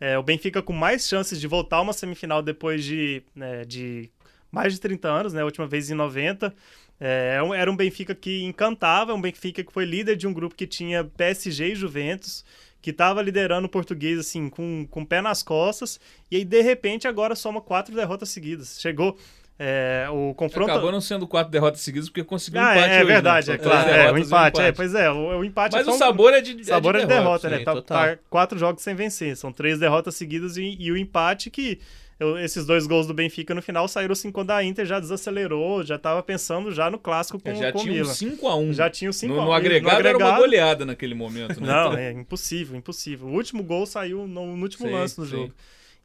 é, 0.00 0.18
o 0.18 0.24
Benfica 0.24 0.60
com 0.60 0.72
mais 0.72 1.06
chances 1.08 1.40
de 1.40 1.46
voltar 1.46 1.76
a 1.76 1.82
uma 1.82 1.92
semifinal 1.92 2.42
depois 2.42 2.84
de, 2.84 3.22
né, 3.32 3.64
de 3.64 4.10
mais 4.50 4.72
de 4.72 4.80
30 4.80 5.08
anos, 5.08 5.32
né? 5.32 5.40
A 5.42 5.44
última 5.44 5.66
vez 5.66 5.90
em 5.90 5.94
90. 5.94 6.54
É, 7.00 7.42
um- 7.42 7.52
era 7.54 7.70
um 7.70 7.76
Benfica 7.76 8.14
que 8.14 8.42
encantava, 8.44 9.12
um 9.14 9.20
Benfica 9.20 9.62
que 9.64 9.72
foi 9.72 9.84
líder 9.84 10.16
de 10.16 10.26
um 10.26 10.32
grupo 10.32 10.54
que 10.54 10.66
tinha 10.66 11.04
PSG 11.04 11.72
e 11.72 11.74
Juventus, 11.74 12.44
que 12.80 12.90
estava 12.90 13.20
liderando 13.22 13.66
o 13.66 13.70
português 13.70 14.18
assim 14.18 14.48
com, 14.48 14.86
com 14.90 15.02
o 15.02 15.06
pé 15.06 15.20
nas 15.20 15.42
costas, 15.42 15.98
e 16.30 16.36
aí 16.36 16.44
de 16.44 16.60
repente 16.62 17.08
agora 17.08 17.34
soma 17.34 17.60
quatro 17.60 17.94
derrotas 17.94 18.28
seguidas. 18.28 18.78
Chegou 18.80 19.16
é, 19.58 20.06
o 20.10 20.34
confronto. 20.34 20.70
Acabou 20.70 20.90
não 20.92 21.00
sendo 21.00 21.26
quatro 21.28 21.50
derrotas 21.50 21.80
seguidas 21.80 22.08
porque 22.08 22.24
conseguiu 22.24 22.60
um 22.60 22.64
Ah, 22.64 22.72
empate 22.76 22.90
é, 22.90 22.96
é 22.96 22.98
hoje, 22.98 23.04
né? 23.06 23.12
verdade, 23.14 23.46
São 23.46 23.54
é 23.54 23.58
claro. 23.58 23.88
É, 23.88 23.92
o 23.92 23.96
derrotas 23.96 24.18
e 24.20 24.22
um 24.22 24.26
empate, 24.26 24.60
é, 24.62 24.72
pois 24.72 24.94
é, 24.94 25.10
o, 25.10 25.38
o 25.38 25.44
empate 25.44 25.76
Mas 25.76 25.86
é 25.86 25.90
o 25.90 25.94
um- 25.94 25.98
sabor 25.98 26.32
é 26.34 26.40
de, 26.40 26.64
sabor 26.64 26.94
é 26.96 27.00
de 27.00 27.06
derrota, 27.06 27.48
sim, 27.48 27.54
né? 27.56 27.64
Tá, 27.64 27.82
tá 27.82 28.18
quatro 28.28 28.58
jogos 28.58 28.82
sem 28.82 28.94
vencer. 28.94 29.36
São 29.36 29.52
três 29.52 29.78
derrotas 29.78 30.14
seguidas 30.16 30.56
e, 30.56 30.76
e 30.78 30.90
o 30.92 30.96
empate 30.96 31.50
que 31.50 31.80
eu- 32.24 32.38
esses 32.38 32.64
dois 32.66 32.86
gols 32.86 33.06
do 33.06 33.14
Benfica 33.14 33.54
no 33.54 33.62
final 33.62 33.86
saíram 33.88 34.12
assim 34.12 34.30
quando 34.32 34.50
a 34.50 34.62
Inter 34.64 34.84
já 34.86 34.98
desacelerou, 35.00 35.82
já 35.84 35.98
tava 35.98 36.22
pensando 36.22 36.72
já 36.72 36.90
no 36.90 36.98
clássico 36.98 37.38
com, 37.38 37.54
Já 37.54 37.72
com 37.72 37.78
o 37.78 37.82
tinha 37.82 37.92
um 37.94 37.96
Milan. 37.96 38.12
5x1. 38.12 38.72
Já 38.72 38.90
tinha 38.90 39.10
o 39.10 39.12
5 39.12 39.34
no, 39.34 39.40
a 39.40 39.42
1. 39.42 39.46
no, 39.46 39.52
agregado 39.52 40.06
era 40.08 40.16
uma 40.18 40.36
goleada 40.36 40.84
naquele 40.84 41.14
momento, 41.14 41.60
né? 41.60 41.66
Não, 41.66 41.86
Então, 41.92 41.96
é 41.98 42.12
impossível, 42.12 42.76
impossível. 42.76 43.28
O 43.28 43.32
último 43.32 43.62
gol 43.62 43.86
saiu 43.86 44.26
no, 44.26 44.56
no 44.56 44.62
último 44.62 44.86
Sim, 44.88 44.92
lance 44.94 45.16
do 45.16 45.24
sim. 45.24 45.30
jogo. 45.30 45.54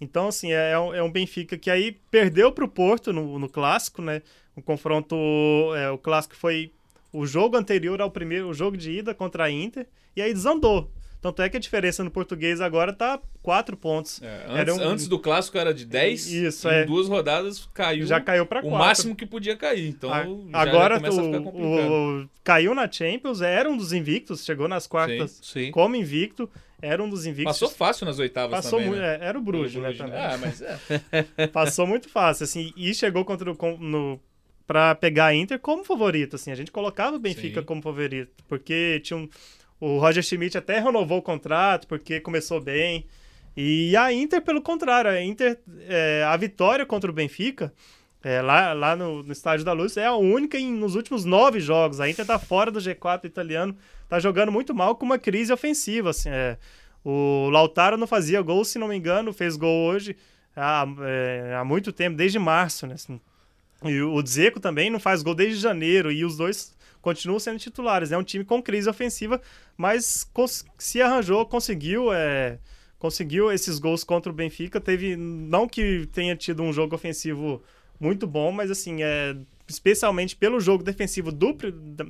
Então, 0.02 0.28
assim, 0.30 0.52
é, 0.54 0.72
é 0.72 0.80
um, 0.80 0.94
é 0.94 1.04
um 1.04 1.12
Benfica 1.12 1.58
que 1.58 1.70
aí 1.70 1.91
perdeu 2.10 2.52
pro 2.52 2.67
Porto 2.67 3.12
no, 3.12 3.38
no 3.38 3.50
clássico, 3.50 4.02
né? 4.02 4.22
O 4.56 4.62
confronto. 4.62 5.15
é, 5.76 5.89
o 5.89 5.98
clássico 5.98 6.36
foi 6.36 6.72
o 7.12 7.26
jogo 7.26 7.58
anterior 7.58 8.00
ao 8.02 8.10
primeiro, 8.12 8.48
o 8.50 8.54
jogo 8.54 8.78
de 8.78 8.91
ida 8.91 9.13
contra 9.13 9.46
a 9.46 9.52
Inter, 9.52 9.86
e 10.15 10.22
aí 10.22 10.34
desandou. 10.34 10.89
Tanto 11.22 11.42
é 11.42 11.50
que 11.50 11.58
a 11.58 11.60
diferença 11.60 12.02
no 12.04 12.10
português 12.10 12.62
agora 12.62 12.94
tá 12.94 13.20
quatro 13.44 13.76
pontos. 13.76 14.22
é, 14.22 14.46
antes, 14.48 14.78
um- 14.78 14.82
antes 14.84 15.08
do 15.08 15.20
clássico 15.20 15.58
era 15.58 15.74
de 15.74 15.86
10. 15.86 16.28
Isso, 16.32 16.70
em 16.70 16.74
é. 16.74 16.86
duas 16.86 17.10
rodadas 17.10 17.68
caiu 17.74 18.06
Já 18.08 18.22
caiu 18.22 18.46
pra 18.46 18.60
o 18.60 18.64
quatro. 18.64 18.78
máximo 18.80 19.16
que 19.16 19.26
podia 19.26 19.58
cair. 19.58 19.90
Então 19.90 20.14
A- 20.14 20.24
já- 20.24 20.30
agora 20.54 20.96
já 20.96 21.02
começa 21.02 21.22
a 21.22 21.24
ficar 21.26 21.38
o, 21.40 21.44
complicado. 21.44 21.92
o- 21.92 22.30
caiu 22.44 22.74
na 22.74 22.90
Champions, 22.90 23.42
era 23.42 23.70
um 23.70 23.76
dos 23.76 23.92
invictos, 23.92 24.46
chegou 24.46 24.68
nas 24.70 24.88
quartas 24.88 25.40
Sim. 25.44 25.72
como 25.72 25.96
invicto, 25.98 26.50
era 26.82 27.04
um 27.04 27.10
dos 27.10 27.26
invictos. 27.26 27.54
Passou 27.60 27.70
fácil 27.70 28.06
nas 28.06 28.18
oitavas 28.18 28.52
Passou 28.56 28.80
também, 28.80 28.88
muito, 28.88 29.02
né? 29.02 29.20
é, 29.22 29.26
era 29.26 29.38
o 29.38 29.42
Bruges, 29.42 29.76
né, 29.76 29.82
Bruges, 29.92 29.98
também. 29.98 30.20
Ah, 30.22 30.38
mas 30.40 30.62
é. 30.62 31.48
Passou 31.52 31.86
muito 31.86 32.08
fácil, 32.08 32.46
assim, 32.46 32.72
e 32.78 32.94
chegou 32.94 33.26
contra 33.26 33.52
o, 33.52 33.78
no 33.78 34.20
para 34.66 34.94
pegar 34.96 35.26
a 35.26 35.36
Inter 35.36 35.60
como 35.60 35.84
favorito, 35.84 36.36
assim, 36.38 36.52
a 36.52 36.56
gente 36.56 36.72
colocava 36.72 37.16
o 37.16 37.20
Benfica 37.20 37.60
Sim. 37.60 37.66
como 37.66 37.82
favorito, 37.82 38.32
porque 38.48 39.02
tinha 39.04 39.18
um, 39.18 39.28
o 39.80 39.98
Roger 39.98 40.24
Schmidt 40.24 40.58
até 40.58 40.80
renovou 40.80 41.20
o 41.20 41.22
contrato, 41.22 41.88
porque 41.88 42.20
começou 42.20 42.60
bem, 42.60 43.06
e 43.56 43.96
a 43.98 44.13
Inter, 44.13 44.42
pelo 44.42 44.62
contrário, 44.62 45.12
a 45.12 45.22
Inter, 45.22 45.58
é, 45.88 46.24
a 46.26 46.36
vitória 46.38 46.86
contra 46.86 47.10
o 47.10 47.13
Benfica, 47.13 47.74
é, 48.24 48.42
lá, 48.42 48.74
lá 48.74 48.96
no, 48.96 49.24
no 49.24 49.32
Estádio 49.32 49.65
da 49.65 49.74
Luz, 49.74 49.98
é 49.98 50.06
a 50.06 50.15
única 50.15 50.58
em, 50.58 50.72
nos 50.72 50.96
últimos 50.96 51.26
nove 51.26 51.60
jogos, 51.60 52.00
a 52.00 52.10
Inter 52.10 52.26
tá 52.26 52.38
fora 52.38 52.70
do 52.70 52.80
G4 52.80 53.26
italiano, 53.26 53.76
tá 54.08 54.20
jogando 54.20 54.52
muito 54.52 54.74
mal 54.74 54.96
com 54.96 55.06
uma 55.06 55.18
crise 55.18 55.52
ofensiva, 55.52 56.10
assim, 56.10 56.30
é, 56.30 56.58
o 57.04 57.50
Lautaro 57.50 57.98
não 57.98 58.08
fazia 58.08 58.42
gol, 58.42 58.63
se 58.65 58.78
não 58.78 58.88
me 58.88 58.96
engano, 58.96 59.32
fez 59.32 59.56
gol 59.56 59.88
hoje 59.88 60.15
há, 60.56 60.86
é, 61.02 61.56
há 61.56 61.63
muito 61.63 61.92
tempo, 61.92 62.18
desde 62.18 62.38
março, 62.38 62.86
né? 62.86 62.96
assim. 62.96 63.20
E 63.84 64.02
o 64.02 64.22
Dzeko 64.22 64.60
também 64.60 64.89
não 64.89 65.00
faz 65.00 65.24
gol 65.24 65.34
desde 65.34 65.62
janeiro, 65.62 66.12
e 66.12 66.26
os 66.26 66.36
dois 66.36 66.76
continuam 67.02 67.40
sendo 67.40 67.60
titulares. 67.60 68.12
É 68.12 68.18
um 68.18 68.24
time 68.24 68.44
com 68.44 68.62
crise 68.62 68.90
ofensiva, 68.90 69.42
mas 69.78 70.30
se 70.78 71.02
arranjou, 71.02 71.46
conseguiu, 71.46 72.12
é, 72.14 72.58
conseguiu 72.98 73.52
esses 73.52 73.80
gols 73.80 74.04
contra 74.04 74.32
o 74.32 74.36
Benfica. 74.36 74.80
Teve, 74.82 75.16
não 75.16 75.68
que 75.68 76.08
tenha 76.12 76.36
tido 76.36 76.64
um 76.64 76.74
jogo 76.74 76.96
ofensivo 76.96 77.62
muito 78.00 78.26
bom, 78.26 78.52
mas 78.52 78.72
assim, 78.72 79.04
é, 79.04 79.36
especialmente 79.68 80.36
pelo 80.36 80.60
jogo 80.60 80.84
defensivo 80.84 81.32
do, 81.32 81.56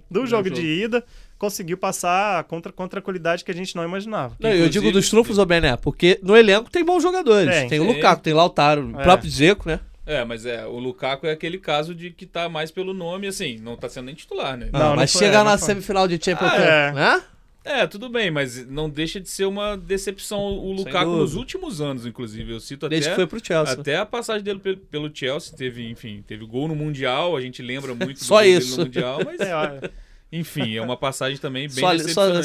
do 0.09 0.25
jogo, 0.25 0.49
de 0.49 0.65
ida, 0.65 1.03
conseguiu 1.37 1.77
passar 1.77 2.43
contra, 2.45 2.71
contra 2.71 2.99
a 2.99 3.03
qualidade 3.03 3.43
que 3.43 3.51
a 3.51 3.55
gente 3.55 3.75
não 3.75 3.83
imaginava. 3.83 4.35
Não, 4.39 4.49
eu 4.49 4.69
digo 4.69 4.91
dos 4.91 5.09
trunfos, 5.09 5.37
ô 5.37 5.45
Bené, 5.45 5.75
porque 5.77 6.19
no 6.23 6.37
elenco 6.37 6.69
tem 6.69 6.83
bons 6.85 7.03
jogadores. 7.03 7.53
Tem, 7.53 7.69
Tem, 7.69 7.79
o 7.79 7.85
tem. 7.85 7.95
Lukaku, 7.95 8.21
tem 8.21 8.33
Lautaro, 8.33 8.87
o 8.95 8.99
É. 8.99 9.03
próprio 9.03 9.29
Zeco, 9.29 9.67
né? 9.67 9.79
É, 10.11 10.25
mas 10.25 10.45
é, 10.45 10.65
o 10.65 10.79
Lukaku 10.79 11.27
é 11.27 11.31
aquele 11.31 11.57
caso 11.59 11.93
de 11.93 12.09
que 12.09 12.25
tá 12.25 12.49
mais 12.49 12.71
pelo 12.71 12.93
nome, 12.93 13.27
assim, 13.27 13.57
não 13.59 13.75
tá 13.77 13.87
sendo 13.87 14.05
nem 14.05 14.15
titular, 14.15 14.57
né? 14.57 14.69
Ah, 14.73 14.79
Não, 14.79 14.95
mas 14.95 15.13
não 15.13 15.19
foi, 15.19 15.27
chegar 15.27 15.43
não 15.43 15.51
na 15.51 15.57
foi. 15.57 15.67
semifinal 15.67 16.07
de 16.07 16.15
Champions 16.23 16.51
Ah, 16.51 16.55
League, 16.57 16.67
é. 16.67 16.91
né? 16.93 17.23
É, 17.63 17.85
tudo 17.85 18.09
bem, 18.09 18.31
mas 18.31 18.65
não 18.65 18.89
deixa 18.89 19.19
de 19.19 19.29
ser 19.29 19.45
uma 19.45 19.77
decepção 19.77 20.39
o 20.39 20.71
Lukaku 20.71 21.11
nos 21.11 21.35
últimos 21.35 21.79
anos, 21.81 22.05
inclusive. 22.05 22.53
Eu 22.53 22.59
cito 22.59 22.85
até, 22.87 22.95
Desde 22.95 23.09
que 23.11 23.15
foi 23.15 23.27
pro 23.27 23.45
Chelsea. 23.45 23.73
até 23.79 23.97
a 23.97 24.05
passagem 24.05 24.41
dele 24.43 24.59
pe- 24.59 24.77
pelo 24.77 25.11
Chelsea, 25.13 25.55
teve, 25.55 25.87
enfim, 25.87 26.23
teve 26.25 26.43
gol 26.45 26.67
no 26.67 26.75
Mundial, 26.75 27.35
a 27.37 27.41
gente 27.41 27.61
lembra 27.61 27.93
muito 27.93 28.17
do 28.17 28.23
Só 28.23 28.35
gol 28.35 28.43
dele 28.45 28.57
isso. 28.57 28.77
no 28.77 28.85
Mundial, 28.85 29.19
mas 29.23 29.39
É, 29.41 29.89
enfim, 30.31 30.75
é 30.77 30.81
uma 30.81 30.97
passagem 30.97 31.37
também 31.37 31.67
bem 31.67 31.83
Só- 31.83 31.97
só- 31.99 32.41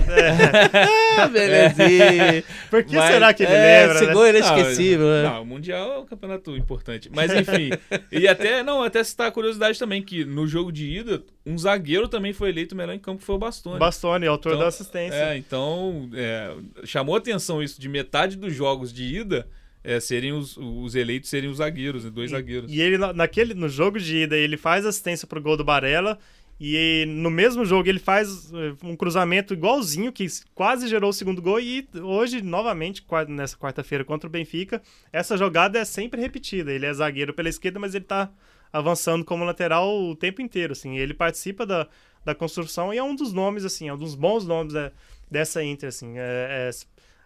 decepcionante. 0.00 0.94
Ah, 1.16 1.28
belezinha. 1.28 2.44
por 2.70 2.82
que 2.82 2.96
Mas- 2.96 3.12
será 3.12 3.32
que 3.32 3.44
ele 3.44 3.52
é, 3.52 3.80
lembra? 3.82 3.94
esse 3.96 4.06
né? 4.06 4.12
gol 4.12 4.26
é 4.26 4.32
Não, 4.32 4.38
inesquecível, 4.38 5.06
né? 5.06 5.22
Não, 5.22 5.42
o 5.42 5.46
Mundial 5.46 5.92
é 5.92 5.98
um 6.00 6.06
campeonato 6.06 6.56
importante. 6.56 7.08
Mas 7.14 7.32
enfim. 7.32 7.70
e 8.10 8.26
até, 8.26 8.62
não, 8.64 8.82
até 8.82 9.02
citar 9.04 9.28
a 9.28 9.30
curiosidade 9.30 9.78
também, 9.78 10.02
que 10.02 10.24
no 10.24 10.46
jogo 10.46 10.72
de 10.72 10.86
ida, 10.90 11.22
um 11.46 11.56
zagueiro 11.56 12.08
também 12.08 12.32
foi 12.32 12.48
eleito 12.48 12.74
melhor 12.74 12.94
em 12.94 12.98
campo, 12.98 13.20
que 13.20 13.24
foi 13.24 13.36
o 13.36 13.38
Bastoni. 13.38 13.78
Bastoni, 13.78 14.26
autor 14.26 14.50
Então, 14.54 14.62
da 14.62 14.68
assistência. 14.68 15.14
É, 15.16 15.36
então 15.36 16.10
é, 16.14 16.52
chamou 16.84 17.14
atenção 17.14 17.62
isso 17.62 17.80
de 17.80 17.88
metade 17.88 18.36
dos 18.36 18.52
jogos 18.52 18.92
de 18.92 19.04
ida 19.04 19.46
é, 19.84 20.00
serem 20.00 20.32
os, 20.32 20.56
os 20.56 20.94
eleitos 20.96 21.28
serem 21.30 21.48
os 21.50 21.58
zagueiros, 21.58 22.04
né, 22.04 22.10
dois 22.10 22.30
zagueiros. 22.32 22.72
E 22.72 22.80
ele, 22.80 22.98
na- 22.98 23.12
naquele, 23.12 23.54
no 23.54 23.68
jogo 23.68 24.00
de 24.00 24.16
ida, 24.22 24.36
ele 24.36 24.56
faz 24.56 24.84
assistência 24.84 25.28
pro 25.28 25.40
gol 25.40 25.56
do 25.56 25.62
Barella 25.64 26.18
E 26.58 27.04
no 27.08 27.30
mesmo 27.30 27.64
jogo 27.64 27.88
ele 27.88 27.98
faz 27.98 28.52
eh, 28.52 28.74
um 28.82 28.94
cruzamento 28.94 29.52
igualzinho, 29.52 30.12
que 30.12 30.26
quase 30.54 30.86
gerou 30.86 31.10
o 31.10 31.12
segundo 31.12 31.42
gol. 31.42 31.60
E 31.60 31.88
hoje, 32.00 32.42
novamente, 32.42 33.04
nessa 33.28 33.56
quarta-feira 33.56 34.04
contra 34.04 34.28
o 34.28 34.30
Benfica, 34.30 34.80
essa 35.12 35.36
jogada 35.36 35.78
é 35.78 35.84
sempre 35.84 36.20
repetida. 36.20 36.72
Ele 36.72 36.86
é 36.86 36.92
zagueiro 36.92 37.34
pela 37.34 37.48
esquerda, 37.48 37.80
mas 37.80 37.94
ele 37.94 38.04
tá 38.04 38.30
avançando 38.72 39.24
como 39.24 39.44
lateral 39.44 40.00
o 40.00 40.14
tempo 40.14 40.40
inteiro. 40.40 40.72
Assim. 40.72 40.96
Ele 40.96 41.12
participa 41.12 41.66
da, 41.66 41.88
da 42.24 42.34
construção 42.34 42.94
e 42.94 42.98
é 42.98 43.02
um 43.02 43.16
dos 43.16 43.32
nomes, 43.32 43.64
assim, 43.64 43.88
é 43.88 43.94
um 43.94 43.98
dos 43.98 44.14
bons 44.14 44.46
nomes 44.46 44.72
da, 44.72 44.92
dessa 45.28 45.62
Inter. 45.62 45.88
Assim. 45.88 46.16
É, 46.16 46.70
é, 46.70 46.70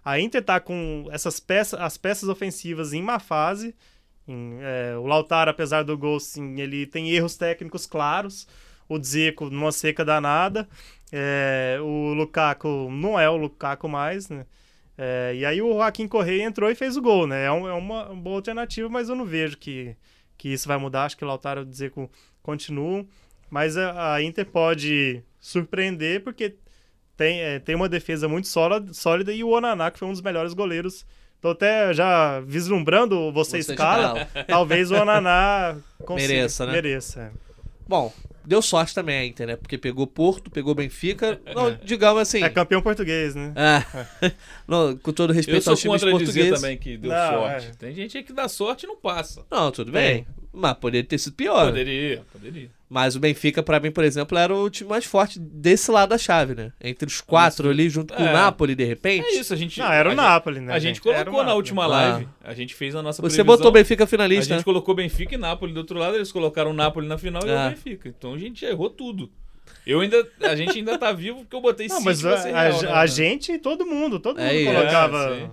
a 0.03 0.19
Inter 0.19 0.43
tá 0.43 0.59
com 0.59 1.07
essas 1.11 1.39
peças, 1.39 1.79
as 1.79 1.99
peças 1.99 2.31
ofensivas 2.31 2.95
em 2.95 3.03
má 3.03 3.19
fase. 3.19 3.75
Em, 4.27 4.59
é, 4.63 4.97
o 4.97 5.07
Lautaro, 5.07 5.51
apesar 5.51 5.83
do 5.83 5.99
gol, 5.99 6.19
sim, 6.19 6.59
ele 6.59 6.87
tem 6.87 7.11
erros 7.11 7.37
técnicos 7.37 7.85
claros 7.85 8.47
o 8.89 9.03
Zico 9.03 9.51
numa 9.51 9.73
seca 9.73 10.05
danada. 10.05 10.69
É, 11.13 11.79
o 11.81 12.13
Lukaku 12.15 12.91
não 12.91 13.19
é 13.19 13.29
o 13.29 13.37
Lukaku 13.37 13.89
mais, 13.89 14.29
né? 14.29 14.47
É, 14.97 15.33
e 15.35 15.45
aí 15.45 15.63
o 15.63 15.75
Joaquim 15.75 16.09
Correia 16.09 16.43
entrou 16.43 16.71
e 16.71 16.75
fez 16.75 16.97
o 16.97 17.03
gol, 17.03 17.27
né? 17.27 17.45
É, 17.45 17.53
um, 17.53 17.69
é 17.69 17.73
uma, 17.73 18.07
boa 18.15 18.37
alternativa, 18.37 18.89
mas 18.89 19.09
eu 19.09 19.15
não 19.15 19.25
vejo 19.25 19.57
que, 19.57 19.97
que 20.37 20.49
isso 20.49 20.67
vai 20.67 20.77
mudar. 20.77 21.05
Acho 21.05 21.17
que 21.17 21.25
o 21.25 21.29
Lautaro 21.29 21.63
e 21.63 21.65
o 21.65 21.73
Zico 21.73 22.11
continuam. 22.43 23.07
Mas 23.49 23.77
a, 23.77 24.15
a, 24.15 24.23
Inter 24.23 24.47
pode 24.47 25.23
surpreender 25.41 26.23
porque 26.23 26.57
tem, 27.17 27.41
é, 27.41 27.59
tem 27.59 27.75
uma 27.75 27.89
defesa 27.89 28.29
muito 28.29 28.49
sólida, 28.49 28.93
sólida 28.93 29.33
e 29.33 29.43
o 29.43 29.51
Onaná, 29.51 29.91
que 29.91 29.99
foi 29.99 30.09
um 30.09 30.13
dos 30.13 30.21
melhores 30.21 30.53
goleiros 30.53 31.07
Tô 31.41 31.51
até 31.51 31.95
já 31.95 32.41
vislumbrando 32.41 33.31
você, 33.33 33.63
você 33.63 33.73
escala. 33.73 34.23
escala. 34.23 34.45
Talvez 34.45 34.91
o 34.91 34.97
Onaná 34.97 35.77
consiga, 36.05 36.35
mereça, 36.35 36.67
né? 36.67 36.73
Mereça. 36.73 37.33
Bom, 37.89 38.13
deu 38.45 38.61
sorte 38.61 38.95
também 38.95 39.19
a 39.19 39.25
Inter, 39.25 39.47
né? 39.47 39.57
Porque 39.57 39.79
pegou 39.79 40.07
Porto, 40.07 40.51
pegou 40.51 40.75
Benfica. 40.75 41.41
Não, 41.55 41.69
é. 41.69 41.79
digamos 41.83 42.21
assim. 42.21 42.43
É 42.43 42.51
campeão 42.51 42.83
português, 42.83 43.35
né? 43.35 43.55
É. 43.57 44.33
não, 44.69 44.95
com 44.97 45.11
todo 45.11 45.33
respeito 45.33 45.69
aos 45.71 45.81
times 45.81 46.03
portugueses. 46.03 46.61
também 46.61 46.77
que 46.77 46.99
deu 46.99 47.11
não, 47.11 47.33
sorte. 47.33 47.67
É. 47.67 47.71
Tem 47.79 47.95
gente 47.95 48.19
aí 48.19 48.23
que 48.23 48.33
dá 48.33 48.47
sorte 48.47 48.85
e 48.85 48.87
não 48.87 48.97
passa. 48.97 49.45
Não, 49.51 49.73
tudo 49.73 49.91
bem. 49.91 50.27
Mas 50.53 50.75
poderia 50.75 51.07
ter 51.07 51.19
sido 51.19 51.35
pior. 51.35 51.67
Poderia, 51.67 52.23
poderia. 52.33 52.71
Mas 52.89 53.15
o 53.15 53.21
Benfica, 53.21 53.63
para 53.63 53.79
mim, 53.79 53.91
por 53.91 54.03
exemplo, 54.03 54.39
era 54.39 54.55
o 54.55 54.71
time 54.71 54.89
mais 54.89 55.05
forte 55.05 55.39
desse 55.39 55.91
lado 55.91 56.09
da 56.09 56.19
chave, 56.19 56.55
né? 56.55 56.73
Entre 56.81 57.07
os 57.07 57.21
quatro 57.21 57.67
isso. 57.67 57.71
ali, 57.71 57.91
junto 57.91 58.15
com 58.15 58.23
é. 58.23 58.31
o 58.31 58.33
Napoli, 58.33 58.75
de 58.75 58.85
repente. 58.85 59.27
É 59.27 59.41
isso, 59.41 59.53
a 59.53 59.57
gente. 59.57 59.79
Não, 59.79 59.93
era 59.93 60.11
o 60.11 60.15
Napoli, 60.15 60.61
né? 60.61 60.73
A 60.73 60.79
gente, 60.79 61.01
colocou 61.01 61.45
na 61.45 61.55
última 61.55 61.87
live. 61.87 62.27
Ah. 62.43 62.51
A 62.51 62.55
gente 62.55 62.75
fez 62.75 62.95
a 62.95 63.03
nossa 63.03 63.21
Você 63.21 63.37
previsão. 63.37 63.45
botou 63.45 63.71
Benfica 63.71 64.07
finalista. 64.07 64.55
A 64.55 64.57
gente 64.57 64.61
né? 64.61 64.65
colocou 64.65 64.95
Benfica 64.95 65.35
e 65.35 65.39
Napoli 65.39 65.73
do 65.73 65.81
outro 65.81 65.99
lado, 65.99 66.17
eles 66.17 66.33
colocaram 66.33 66.71
o 66.71 66.75
Napoli 66.75 67.07
na 67.07 67.19
final 67.19 67.43
e 67.47 67.51
o 67.51 67.59
ah. 67.59 67.69
Benfica. 67.69 68.09
Então 68.09 68.33
a 68.33 68.39
gente 68.39 68.65
errou 68.65 68.89
tudo. 68.89 69.31
Eu 69.87 70.01
ainda, 70.01 70.27
a 70.41 70.57
gente 70.57 70.79
ainda 70.79 70.99
tá 70.99 71.13
vivo 71.13 71.41
porque 71.41 71.57
eu 71.57 71.61
botei 71.61 71.89
Não, 71.89 72.01
mas 72.01 72.25
a, 72.25 72.37
real, 72.37 72.79
a, 72.79 72.83
né, 72.83 72.93
a 72.93 73.07
gente 73.07 73.53
e 73.53 73.59
todo 73.59 73.87
mundo, 73.87 74.19
todo 74.19 74.41
é 74.41 74.53
mundo 74.53 74.75
colocava. 74.75 75.37
É, 75.37 75.51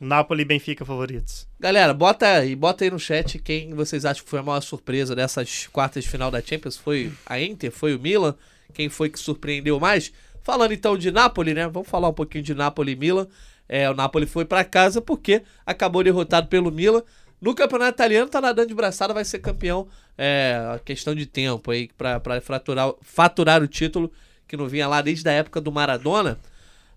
Napoli 0.00 0.42
e 0.42 0.44
Benfica 0.44 0.84
favoritos. 0.84 1.46
Galera, 1.58 1.94
bota 1.94 2.26
aí, 2.26 2.54
bota 2.54 2.84
aí 2.84 2.90
no 2.90 2.98
chat 2.98 3.38
quem 3.38 3.72
vocês 3.74 4.04
acham 4.04 4.24
que 4.24 4.30
foi 4.30 4.40
a 4.40 4.42
maior 4.42 4.60
surpresa 4.60 5.14
dessas 5.14 5.66
quartas 5.68 6.04
de 6.04 6.10
final 6.10 6.30
da 6.30 6.40
Champions. 6.40 6.76
Foi 6.76 7.12
a 7.26 7.40
Inter? 7.40 7.70
Foi 7.70 7.94
o 7.94 7.98
Milan? 7.98 8.34
Quem 8.72 8.88
foi 8.88 9.08
que 9.08 9.18
surpreendeu 9.18 9.78
mais? 9.78 10.12
Falando 10.42 10.72
então 10.72 10.98
de 10.98 11.10
Napoli, 11.10 11.54
né? 11.54 11.68
Vamos 11.68 11.88
falar 11.88 12.08
um 12.08 12.12
pouquinho 12.12 12.44
de 12.44 12.54
Napoli 12.54 12.92
e 12.92 12.96
Milan. 12.96 13.26
É, 13.68 13.88
o 13.88 13.94
Napoli 13.94 14.26
foi 14.26 14.44
para 14.44 14.64
casa 14.64 15.00
porque 15.00 15.42
acabou 15.64 16.02
derrotado 16.02 16.48
pelo 16.48 16.70
Milan. 16.70 17.02
No 17.40 17.54
campeonato 17.54 17.96
italiano 17.96 18.28
tá 18.28 18.40
nadando 18.40 18.68
de 18.68 18.74
braçada, 18.74 19.14
vai 19.14 19.24
ser 19.24 19.38
campeão. 19.38 19.88
É 20.16 20.80
questão 20.84 21.14
de 21.14 21.26
tempo 21.26 21.70
aí 21.70 21.88
para 21.96 22.40
faturar, 22.40 22.92
faturar 23.00 23.62
o 23.62 23.68
título 23.68 24.12
que 24.46 24.56
não 24.56 24.68
vinha 24.68 24.86
lá 24.86 25.00
desde 25.00 25.28
a 25.28 25.32
época 25.32 25.60
do 25.60 25.72
Maradona. 25.72 26.38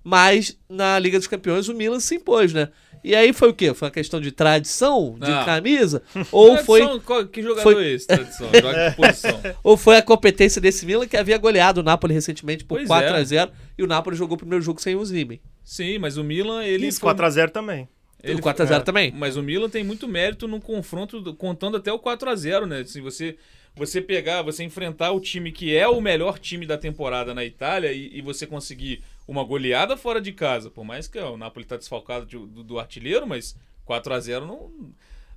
Mas 0.03 0.57
na 0.69 0.97
Liga 0.99 1.17
dos 1.17 1.27
Campeões 1.27 1.67
o 1.67 1.73
Milan 1.73 1.99
se 1.99 2.15
impôs, 2.15 2.53
né? 2.53 2.69
E 3.07 3.15
aí 3.15 3.31
foi 3.31 3.47
o 3.47 3.53
quê? 3.53 3.73
Foi 3.73 3.87
uma 3.87 3.91
questão 3.93 4.19
de 4.19 4.33
tradição, 4.33 5.15
de 5.17 5.31
ah. 5.31 5.45
camisa? 5.45 6.03
Ou 6.29 6.55
tradição, 6.55 6.65
foi. 6.65 6.99
Qual, 6.99 7.25
que 7.25 7.41
jogador 7.41 7.63
foi... 7.63 7.85
é 7.85 7.93
esse, 7.93 8.05
tradição? 8.05 8.49
Joga 8.53 8.91
que 8.91 8.97
posição? 9.01 9.41
Ou 9.63 9.77
foi 9.77 9.95
a 9.95 10.01
competência 10.01 10.59
desse 10.59 10.85
Milan 10.85 11.07
que 11.07 11.15
havia 11.15 11.37
goleado 11.37 11.79
o 11.79 11.83
Napoli 11.83 12.13
recentemente 12.13 12.65
por 12.65 12.81
4x0 12.81 13.47
é. 13.47 13.51
e 13.77 13.83
o 13.83 13.87
Napoli 13.87 14.17
jogou 14.17 14.35
o 14.35 14.37
primeiro 14.37 14.61
jogo 14.61 14.81
sem 14.81 14.93
o 14.93 15.05
Zimmer. 15.05 15.39
Sim, 15.63 15.99
mas 15.99 16.17
o 16.17 16.23
Milan. 16.23 16.65
Ele 16.65 16.87
Isso, 16.87 16.99
foi... 16.99 17.13
4x0 17.13 17.49
também. 17.49 17.87
Ele, 18.21 18.41
o 18.41 18.43
4x0 18.43 18.71
é. 18.71 18.79
também. 18.81 19.13
Mas 19.15 19.37
o 19.37 19.41
Milan 19.41 19.69
tem 19.69 19.85
muito 19.85 20.05
mérito 20.05 20.45
no 20.45 20.59
confronto, 20.59 21.33
contando 21.35 21.77
até 21.77 21.93
o 21.93 21.99
4x0, 21.99 22.65
né? 22.65 22.83
Se 22.83 22.99
você, 22.99 23.37
você 23.73 24.01
pegar, 24.01 24.41
você 24.41 24.65
enfrentar 24.65 25.13
o 25.13 25.21
time 25.21 25.53
que 25.53 25.73
é 25.73 25.87
o 25.87 26.01
melhor 26.01 26.37
time 26.39 26.65
da 26.65 26.77
temporada 26.77 27.33
na 27.33 27.45
Itália 27.45 27.93
e, 27.93 28.17
e 28.17 28.21
você 28.21 28.45
conseguir 28.45 29.01
uma 29.27 29.43
goleada 29.43 29.97
fora 29.97 30.21
de 30.21 30.31
casa, 30.31 30.71
por 30.71 30.85
mais 30.85 31.07
que 31.07 31.19
ó, 31.19 31.33
o 31.33 31.37
Napoli 31.37 31.65
está 31.65 31.75
desfalcado 31.75 32.25
de, 32.25 32.37
do, 32.37 32.63
do, 32.63 32.79
artilheiro, 32.79 33.27
mas 33.27 33.57
4 33.83 34.13
a 34.13 34.19
0 34.19 34.45
não, 34.45 34.71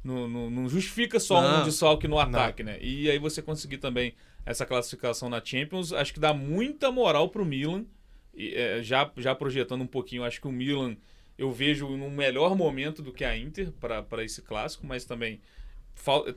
não, 0.04 0.28
não, 0.28 0.50
não 0.50 0.68
justifica 0.68 1.18
só 1.18 1.42
não, 1.42 1.60
um 1.60 1.64
desfalque 1.64 2.06
no 2.06 2.18
ataque, 2.18 2.62
não. 2.62 2.72
né? 2.72 2.78
E 2.80 3.10
aí 3.10 3.18
você 3.18 3.42
conseguir 3.42 3.78
também 3.78 4.14
essa 4.46 4.64
classificação 4.64 5.28
na 5.28 5.44
Champions, 5.44 5.92
acho 5.92 6.14
que 6.14 6.20
dá 6.20 6.32
muita 6.32 6.90
moral 6.90 7.28
pro 7.28 7.44
Milan. 7.44 7.84
E, 8.32 8.54
é, 8.54 8.82
já, 8.82 9.10
já 9.16 9.34
projetando 9.34 9.82
um 9.82 9.86
pouquinho, 9.86 10.24
acho 10.24 10.40
que 10.40 10.46
o 10.46 10.52
Milan 10.52 10.96
eu 11.36 11.50
vejo 11.50 11.88
num 11.96 12.10
melhor 12.10 12.54
momento 12.54 13.02
do 13.02 13.12
que 13.12 13.24
a 13.24 13.36
Inter 13.36 13.72
para 13.72 14.22
esse 14.22 14.42
clássico, 14.42 14.86
mas 14.86 15.04
também 15.04 15.40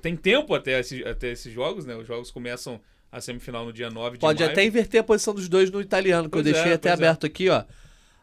tem 0.02 0.16
tempo 0.16 0.56
até, 0.56 0.80
esse, 0.80 1.04
até 1.04 1.32
esses 1.32 1.52
jogos, 1.52 1.86
né? 1.86 1.96
Os 1.96 2.08
jogos 2.08 2.32
começam 2.32 2.82
a 3.14 3.22
semifinal 3.22 3.64
no 3.64 3.72
dia 3.72 3.92
9 3.92 4.18
de 4.18 4.20
Pode 4.20 4.40
maio. 4.40 4.52
até 4.52 4.66
inverter 4.66 5.02
a 5.02 5.04
posição 5.04 5.36
dos 5.36 5.48
dois 5.48 5.70
no 5.70 5.80
italiano, 5.80 6.24
que 6.24 6.32
pois 6.32 6.46
eu 6.48 6.52
deixei 6.52 6.72
é, 6.72 6.76
até 6.76 6.90
é. 6.90 6.94
aberto 6.94 7.26
é. 7.26 7.28
aqui, 7.28 7.48
ó. 7.48 7.64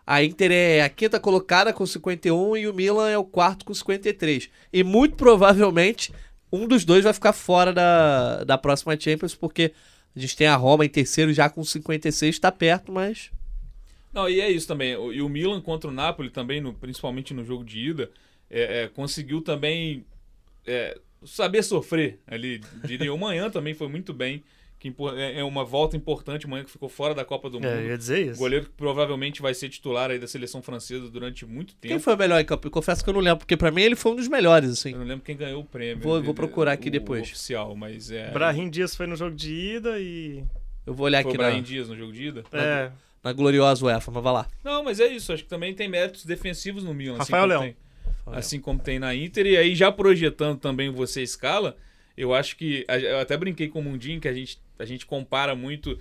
A 0.04 0.24
Inter 0.24 0.50
é 0.50 0.82
a 0.82 0.88
quinta 0.88 1.20
colocada 1.20 1.72
com 1.72 1.86
51 1.86 2.56
e 2.56 2.66
o 2.66 2.74
Milan 2.74 3.08
é 3.08 3.16
o 3.16 3.22
quarto 3.22 3.64
com 3.64 3.72
53. 3.72 4.50
E 4.72 4.82
muito 4.82 5.14
provavelmente 5.14 6.12
um 6.52 6.66
dos 6.66 6.84
dois 6.84 7.04
vai 7.04 7.12
ficar 7.12 7.32
fora 7.32 7.72
da, 7.72 8.42
da 8.42 8.58
próxima 8.58 8.98
Champions, 8.98 9.36
porque 9.36 9.72
a 10.16 10.18
gente 10.18 10.36
tem 10.36 10.48
a 10.48 10.56
Roma 10.56 10.84
em 10.84 10.88
terceiro 10.88 11.32
já 11.32 11.48
com 11.48 11.62
56, 11.62 12.34
está 12.34 12.50
perto, 12.50 12.90
mas. 12.90 13.30
Não, 14.12 14.28
e 14.28 14.40
é 14.40 14.50
isso 14.50 14.66
também. 14.66 14.94
E 15.14 15.22
o 15.22 15.28
Milan 15.28 15.60
contra 15.60 15.88
o 15.88 15.92
Napoli 15.92 16.30
também, 16.30 16.60
no, 16.60 16.74
principalmente 16.74 17.32
no 17.32 17.44
jogo 17.44 17.62
de 17.62 17.78
ida, 17.78 18.10
é, 18.50 18.82
é, 18.82 18.88
conseguiu 18.88 19.40
também 19.40 20.04
é, 20.66 20.98
saber 21.24 21.62
sofrer 21.62 22.18
ali. 22.26 22.60
Diria, 22.84 23.14
o 23.14 23.18
Manhã 23.18 23.48
também 23.48 23.72
foi 23.72 23.86
muito 23.86 24.12
bem 24.12 24.42
que 24.80 24.90
é, 25.14 25.40
é 25.40 25.44
uma 25.44 25.62
volta 25.62 25.94
importante, 25.94 26.48
manhã 26.48 26.64
que 26.64 26.70
ficou 26.70 26.88
fora 26.88 27.14
da 27.14 27.22
Copa 27.22 27.50
do 27.50 27.58
é, 27.58 27.60
Mundo. 27.60 27.80
É, 27.80 27.86
ia 27.88 27.98
dizer 27.98 28.28
isso. 28.28 28.38
Goleiro 28.38 28.64
que 28.64 28.70
provavelmente 28.72 29.42
vai 29.42 29.52
ser 29.52 29.68
titular 29.68 30.10
aí 30.10 30.18
da 30.18 30.26
seleção 30.26 30.62
francesa 30.62 31.10
durante 31.10 31.44
muito 31.44 31.74
tempo. 31.74 31.92
Quem 31.92 31.98
foi 31.98 32.14
o 32.14 32.16
melhor 32.16 32.40
em 32.40 32.44
campo? 32.46 32.66
Eu 32.66 32.70
confesso 32.70 33.04
que 33.04 33.10
eu 33.10 33.14
não 33.14 33.20
lembro, 33.20 33.40
porque 33.40 33.58
para 33.58 33.70
mim 33.70 33.82
ele 33.82 33.94
foi 33.94 34.12
um 34.12 34.16
dos 34.16 34.26
melhores, 34.26 34.70
assim. 34.70 34.92
Eu 34.92 35.00
não 35.00 35.06
lembro 35.06 35.22
quem 35.22 35.36
ganhou 35.36 35.60
o 35.60 35.64
prêmio. 35.66 36.02
Vou, 36.02 36.22
vou 36.22 36.32
procurar 36.32 36.72
aqui 36.72 36.88
depois. 36.88 37.20
oficial, 37.20 37.76
mas 37.76 38.10
é... 38.10 38.30
Brahim 38.30 38.70
Dias 38.70 38.96
foi 38.96 39.06
no 39.06 39.14
jogo 39.14 39.36
de 39.36 39.52
ida 39.52 40.00
e... 40.00 40.42
Eu 40.86 40.94
vou 40.94 41.04
olhar 41.04 41.22
foi 41.22 41.30
aqui 41.30 41.36
o 41.36 41.42
Brahim 41.42 41.56
na... 41.58 41.62
Dias 41.62 41.88
no 41.88 41.96
jogo 41.96 42.12
de 42.12 42.28
ida? 42.28 42.44
É. 42.50 42.84
Na, 42.84 42.92
na 43.24 43.32
gloriosa 43.34 43.84
UEFA, 43.84 44.10
mas 44.10 44.24
vai 44.24 44.32
lá. 44.32 44.46
Não, 44.64 44.82
mas 44.82 44.98
é 44.98 45.08
isso. 45.08 45.30
Acho 45.30 45.42
que 45.42 45.50
também 45.50 45.74
tem 45.74 45.90
méritos 45.90 46.24
defensivos 46.24 46.82
no 46.82 46.94
Milan. 46.94 47.18
Assim 47.18 47.32
Rafael 47.32 47.44
assim 47.44 47.48
Leão. 47.50 47.62
Tem, 47.62 47.76
assim 48.34 48.60
como 48.60 48.80
tem 48.80 48.98
na 48.98 49.14
Inter. 49.14 49.44
E 49.44 49.58
aí 49.58 49.74
já 49.74 49.92
projetando 49.92 50.58
também 50.58 50.88
você 50.88 51.22
escala 51.22 51.76
eu 52.16 52.34
acho 52.34 52.56
que. 52.56 52.84
Eu 52.88 53.18
até 53.18 53.36
brinquei 53.36 53.68
com 53.68 53.80
o 53.80 53.82
Mundinho 53.82 54.20
que 54.20 54.28
a 54.28 54.32
gente, 54.32 54.60
a 54.78 54.84
gente 54.84 55.06
compara 55.06 55.54
muito. 55.54 55.98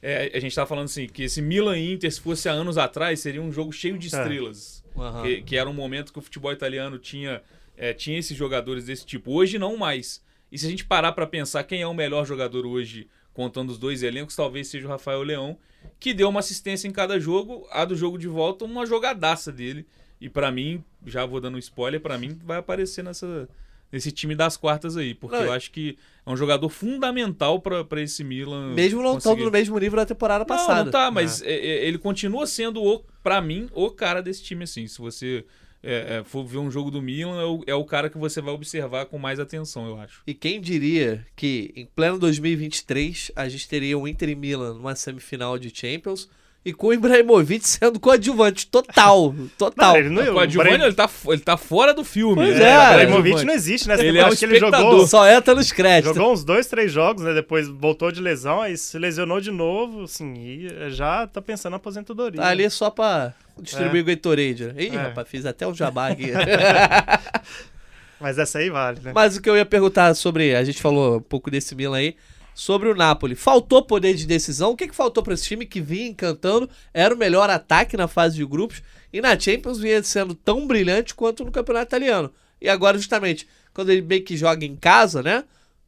É, 0.00 0.32
a 0.34 0.40
gente 0.40 0.50
estava 0.50 0.66
falando 0.66 0.86
assim, 0.86 1.06
que 1.06 1.22
esse 1.22 1.40
Milan 1.40 1.78
Inter, 1.78 2.10
se 2.10 2.20
fosse 2.20 2.48
há 2.48 2.52
anos 2.52 2.76
atrás, 2.76 3.20
seria 3.20 3.40
um 3.40 3.52
jogo 3.52 3.72
cheio 3.72 3.96
de 3.96 4.06
é. 4.06 4.18
estrelas. 4.18 4.84
É. 4.96 4.98
Uhum. 4.98 5.22
Que, 5.22 5.42
que, 5.42 5.56
era 5.56 5.70
um 5.70 5.72
momento 5.72 6.12
que 6.12 6.18
o 6.18 6.22
futebol 6.22 6.52
italiano 6.52 6.98
tinha, 6.98 7.40
é, 7.76 7.92
tinha 7.92 8.18
esses 8.18 8.36
jogadores 8.36 8.86
desse 8.86 9.06
tipo. 9.06 9.32
Hoje 9.32 9.58
não 9.58 9.76
mais. 9.76 10.22
E 10.50 10.58
se 10.58 10.66
a 10.66 10.70
gente 10.70 10.84
parar 10.84 11.12
para 11.12 11.26
pensar 11.26 11.62
quem 11.64 11.80
é 11.82 11.86
o 11.86 11.94
melhor 11.94 12.26
jogador 12.26 12.66
hoje, 12.66 13.08
contando 13.32 13.70
os 13.70 13.78
dois 13.78 14.02
elencos, 14.02 14.36
talvez 14.36 14.68
seja 14.68 14.86
o 14.86 14.90
Rafael 14.90 15.22
Leão, 15.22 15.56
que 15.98 16.12
deu 16.12 16.28
uma 16.28 16.40
assistência 16.40 16.86
em 16.86 16.92
cada 16.92 17.18
jogo, 17.18 17.66
a 17.70 17.84
do 17.84 17.96
jogo 17.96 18.18
de 18.18 18.28
volta, 18.28 18.64
uma 18.64 18.84
jogadaça 18.84 19.50
dele. 19.50 19.86
E 20.20 20.28
para 20.28 20.50
mim, 20.52 20.84
já 21.06 21.24
vou 21.24 21.40
dando 21.40 21.56
um 21.56 21.58
spoiler, 21.58 22.00
para 22.00 22.18
mim 22.18 22.38
vai 22.44 22.58
aparecer 22.58 23.02
nessa, 23.02 23.48
nesse 23.92 24.10
time 24.10 24.34
das 24.34 24.56
quartas 24.56 24.96
aí, 24.96 25.14
porque 25.14 25.36
não, 25.36 25.44
eu 25.44 25.52
acho 25.52 25.70
que 25.70 25.98
é 26.24 26.30
um 26.30 26.36
jogador 26.36 26.68
fundamental 26.70 27.60
para 27.60 28.00
esse 28.00 28.24
Milan. 28.24 28.72
Mesmo 28.72 29.02
não 29.02 29.18
estando 29.18 29.44
no 29.44 29.50
mesmo 29.50 29.78
nível 29.78 29.96
da 29.96 30.06
temporada 30.06 30.44
passada. 30.44 30.78
Não, 30.78 30.84
não 30.86 30.90
tá, 30.90 31.10
mas 31.10 31.42
é. 31.42 31.52
É, 31.52 31.86
ele 31.86 31.98
continua 31.98 32.46
sendo, 32.46 32.82
o 32.82 33.04
para 33.22 33.40
mim, 33.40 33.68
o 33.72 33.90
cara 33.90 34.22
desse 34.22 34.42
time, 34.42 34.64
assim. 34.64 34.86
Se 34.86 34.98
você 34.98 35.44
é, 35.82 36.18
é, 36.18 36.24
for 36.24 36.44
ver 36.44 36.58
um 36.58 36.70
jogo 36.70 36.90
do 36.90 37.02
Milan, 37.02 37.40
é 37.40 37.44
o, 37.44 37.64
é 37.68 37.74
o, 37.74 37.84
cara 37.84 38.08
que 38.08 38.16
você 38.16 38.40
vai 38.40 38.54
observar 38.54 39.06
com 39.06 39.18
mais 39.18 39.40
atenção, 39.40 39.86
eu 39.86 40.00
acho. 40.00 40.22
E 40.26 40.32
quem 40.32 40.60
diria 40.60 41.26
que 41.34 41.72
em 41.74 41.86
pleno 41.86 42.18
2023 42.18 43.32
a 43.34 43.48
gente 43.48 43.68
teria 43.68 43.98
o 43.98 44.06
Inter 44.06 44.30
e 44.30 44.34
Milan 44.34 44.74
numa 44.74 44.94
semifinal 44.94 45.58
de 45.58 45.70
Champions 45.74 46.30
e 46.64 46.72
com 46.72 46.86
o 46.88 46.92
Ibrahimovic 46.92 47.66
sendo 47.68 47.98
coadjuvante 47.98 48.66
total. 48.68 49.34
Total. 49.58 49.92
Não, 49.94 49.96
ele 49.98 50.08
não- 50.10 50.22
O 50.22 50.34
coadjuvante, 50.34 50.82
ele 50.82 50.92
tá, 50.94 51.10
ele 51.28 51.40
tá 51.40 51.56
fora 51.56 51.92
do 51.92 52.04
filme. 52.04 52.36
Pois 52.36 52.56
né? 52.56 52.70
é, 52.70 52.78
O 52.78 52.80
é, 52.80 52.92
Ibrahimovic 53.02 53.44
não 53.44 53.52
existe, 53.54 53.88
né? 53.88 53.94
Ele 53.98 54.18
é 54.18 54.24
um 54.24 54.28
Acho 54.28 54.36
que 54.38 54.44
ele 54.44 54.58
jogou, 54.60 55.06
Só 55.06 55.28
entra 55.28 55.54
nos 55.54 55.72
créditos. 55.72 56.16
jogou 56.16 56.32
uns 56.32 56.44
dois, 56.44 56.66
três 56.68 56.92
jogos, 56.92 57.24
né? 57.24 57.34
Depois 57.34 57.66
voltou 57.68 58.12
de 58.12 58.20
lesão, 58.20 58.60
aí 58.62 58.76
se 58.76 58.96
lesionou 58.98 59.40
de 59.40 59.50
novo, 59.50 60.02
assim, 60.04 60.34
e 60.34 60.90
já 60.90 61.26
tá 61.26 61.42
pensando 61.42 61.72
na 61.72 61.76
aposentadoria. 61.78 62.40
Tá 62.40 62.48
ali 62.48 62.68
só 62.70 62.90
pra 62.90 63.32
distribuir 63.60 63.98
É. 63.98 64.02
o 64.02 64.06
Gatorade. 64.06 64.64
né? 64.66 64.74
Ih, 64.78 64.88
É. 64.94 64.98
rapaz, 64.98 65.28
fiz 65.28 65.44
até 65.44 65.66
o 65.66 65.74
jabá 65.74 66.08
aqui. 66.08 66.30
Mas 68.20 68.38
essa 68.38 68.58
aí 68.58 68.70
vale, 68.70 69.00
né? 69.02 69.10
Mas 69.12 69.36
o 69.36 69.42
que 69.42 69.50
eu 69.50 69.56
ia 69.56 69.66
perguntar 69.66 70.14
sobre, 70.14 70.54
a 70.54 70.62
gente 70.62 70.80
falou 70.80 71.16
um 71.16 71.20
pouco 71.20 71.50
desse 71.50 71.74
Milan 71.74 71.96
aí, 71.96 72.14
sobre 72.54 72.88
o 72.88 72.94
Napoli. 72.94 73.34
Faltou 73.34 73.82
poder 73.82 74.14
de 74.14 74.26
decisão? 74.26 74.70
O 74.72 74.76
que, 74.76 74.88
que 74.88 74.94
faltou 74.94 75.22
para 75.22 75.34
esse 75.34 75.44
time 75.44 75.64
que 75.66 75.80
vinha 75.80 76.08
encantando? 76.08 76.68
Era 76.92 77.14
o 77.14 77.18
melhor 77.18 77.48
ataque 77.50 77.96
na 77.96 78.06
fase 78.08 78.36
de 78.36 78.44
grupos 78.44 78.82
e 79.12 79.20
na 79.20 79.38
Champions 79.38 79.78
vinha 79.78 80.02
sendo 80.02 80.34
tão 80.34 80.66
brilhante 80.66 81.14
quanto 81.14 81.44
no 81.44 81.52
Campeonato 81.52 81.86
Italiano. 81.86 82.30
E 82.60 82.68
agora, 82.68 82.96
justamente, 82.96 83.46
quando 83.74 83.90
ele 83.90 84.02
meio 84.02 84.24
que 84.24 84.36
joga 84.36 84.64
em 84.64 84.76
casa, 84.76 85.22
né? 85.22 85.44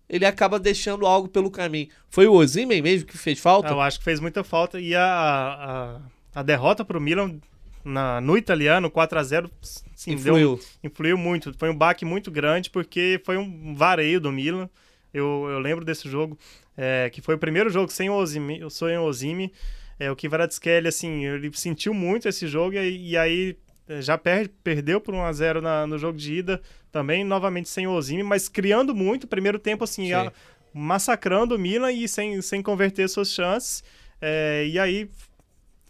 Ele 0.09 0.27
acaba 0.27 0.59
deixando 0.59 1.07
algo 1.07 1.29
pelo 1.29 1.51
caminho. 1.51 1.89
Foi 2.11 2.27
o 2.27 2.35
Osimhen 2.35 2.83
mesmo 2.83 3.07
que 3.07 3.17
fez 3.17 3.39
falta? 3.39 3.71
Eu 3.71 3.81
acho 3.81 3.99
que 3.99 4.05
fez 4.05 4.21
muita 4.21 4.45
falta. 4.45 4.79
E 4.79 4.95
a, 4.95 6.01
a, 6.35 6.41
a 6.41 6.43
derrota 6.43 6.85
pro 6.85 7.01
Milan 7.01 7.37
na, 7.83 8.21
no 8.21 8.37
italiano, 8.37 8.91
4x0, 8.91 9.51
sim, 9.95 10.11
deu- 10.11 10.37
Influiu. 10.39 10.61
influiu 10.83 11.17
muito. 11.19 11.55
Foi 11.59 11.71
um 11.71 11.75
baque 11.77 12.05
muito 12.05 12.31
grande, 12.31 12.69
porque 12.69 13.21
foi 13.25 13.39
um 13.39 13.75
vareio 13.75 14.21
do 14.21 14.31
Milan. 14.31 14.69
Eu, 15.15 15.47
eu 15.49 15.59
lembro 15.61 15.85
desse 15.85 16.09
jogo, 16.09 16.37
é, 16.77 17.09
que 17.11 17.23
foi 17.23 17.37
o 17.37 17.39
primeiro 17.39 17.71
jogo 17.71 17.91
sem 17.91 18.11
o 18.11 18.15
Ozimi, 18.15 18.61
sem 18.71 18.99
o 18.99 19.05
Ozimi. 19.05 19.53
É, 19.99 20.11
o 20.11 20.17
Kvaratskhelia, 20.17 20.89
assim, 20.89 21.25
ele 21.25 21.51
sentiu 21.57 21.95
muito 21.95 22.29
esse 22.29 22.49
jogo 22.49 22.75
e, 22.77 23.11
e 23.11 23.17
aí 23.17 23.57
é, 23.89 24.03
já 24.03 24.19
per- 24.19 24.51
perdeu 24.65 25.01
por 25.01 25.15
1x0 25.15 25.61
na- 25.61 25.87
no 25.87 25.97
jogo 25.99 26.19
de 26.19 26.35
ida, 26.35 26.61
também 26.91 27.23
novamente 27.23 27.69
sem 27.69 27.87
o 27.87 27.93
Ozimi, 27.93 28.25
mas 28.25 28.49
criando 28.49 28.93
muito, 28.95 29.29
primeiro 29.29 29.59
tempo, 29.59 29.85
assim, 29.85 30.07
Sim. 30.07 30.15
a- 30.15 30.33
massacrando 30.73 31.55
o 31.55 31.59
Milan 31.59 31.93
e 31.93 32.09
sem, 32.09 32.43
sem 32.43 32.61
converter 32.61 33.09
suas 33.09 33.31
chances. 33.33 33.85
É, 34.21 34.67
e 34.67 34.79
aí 34.81 35.09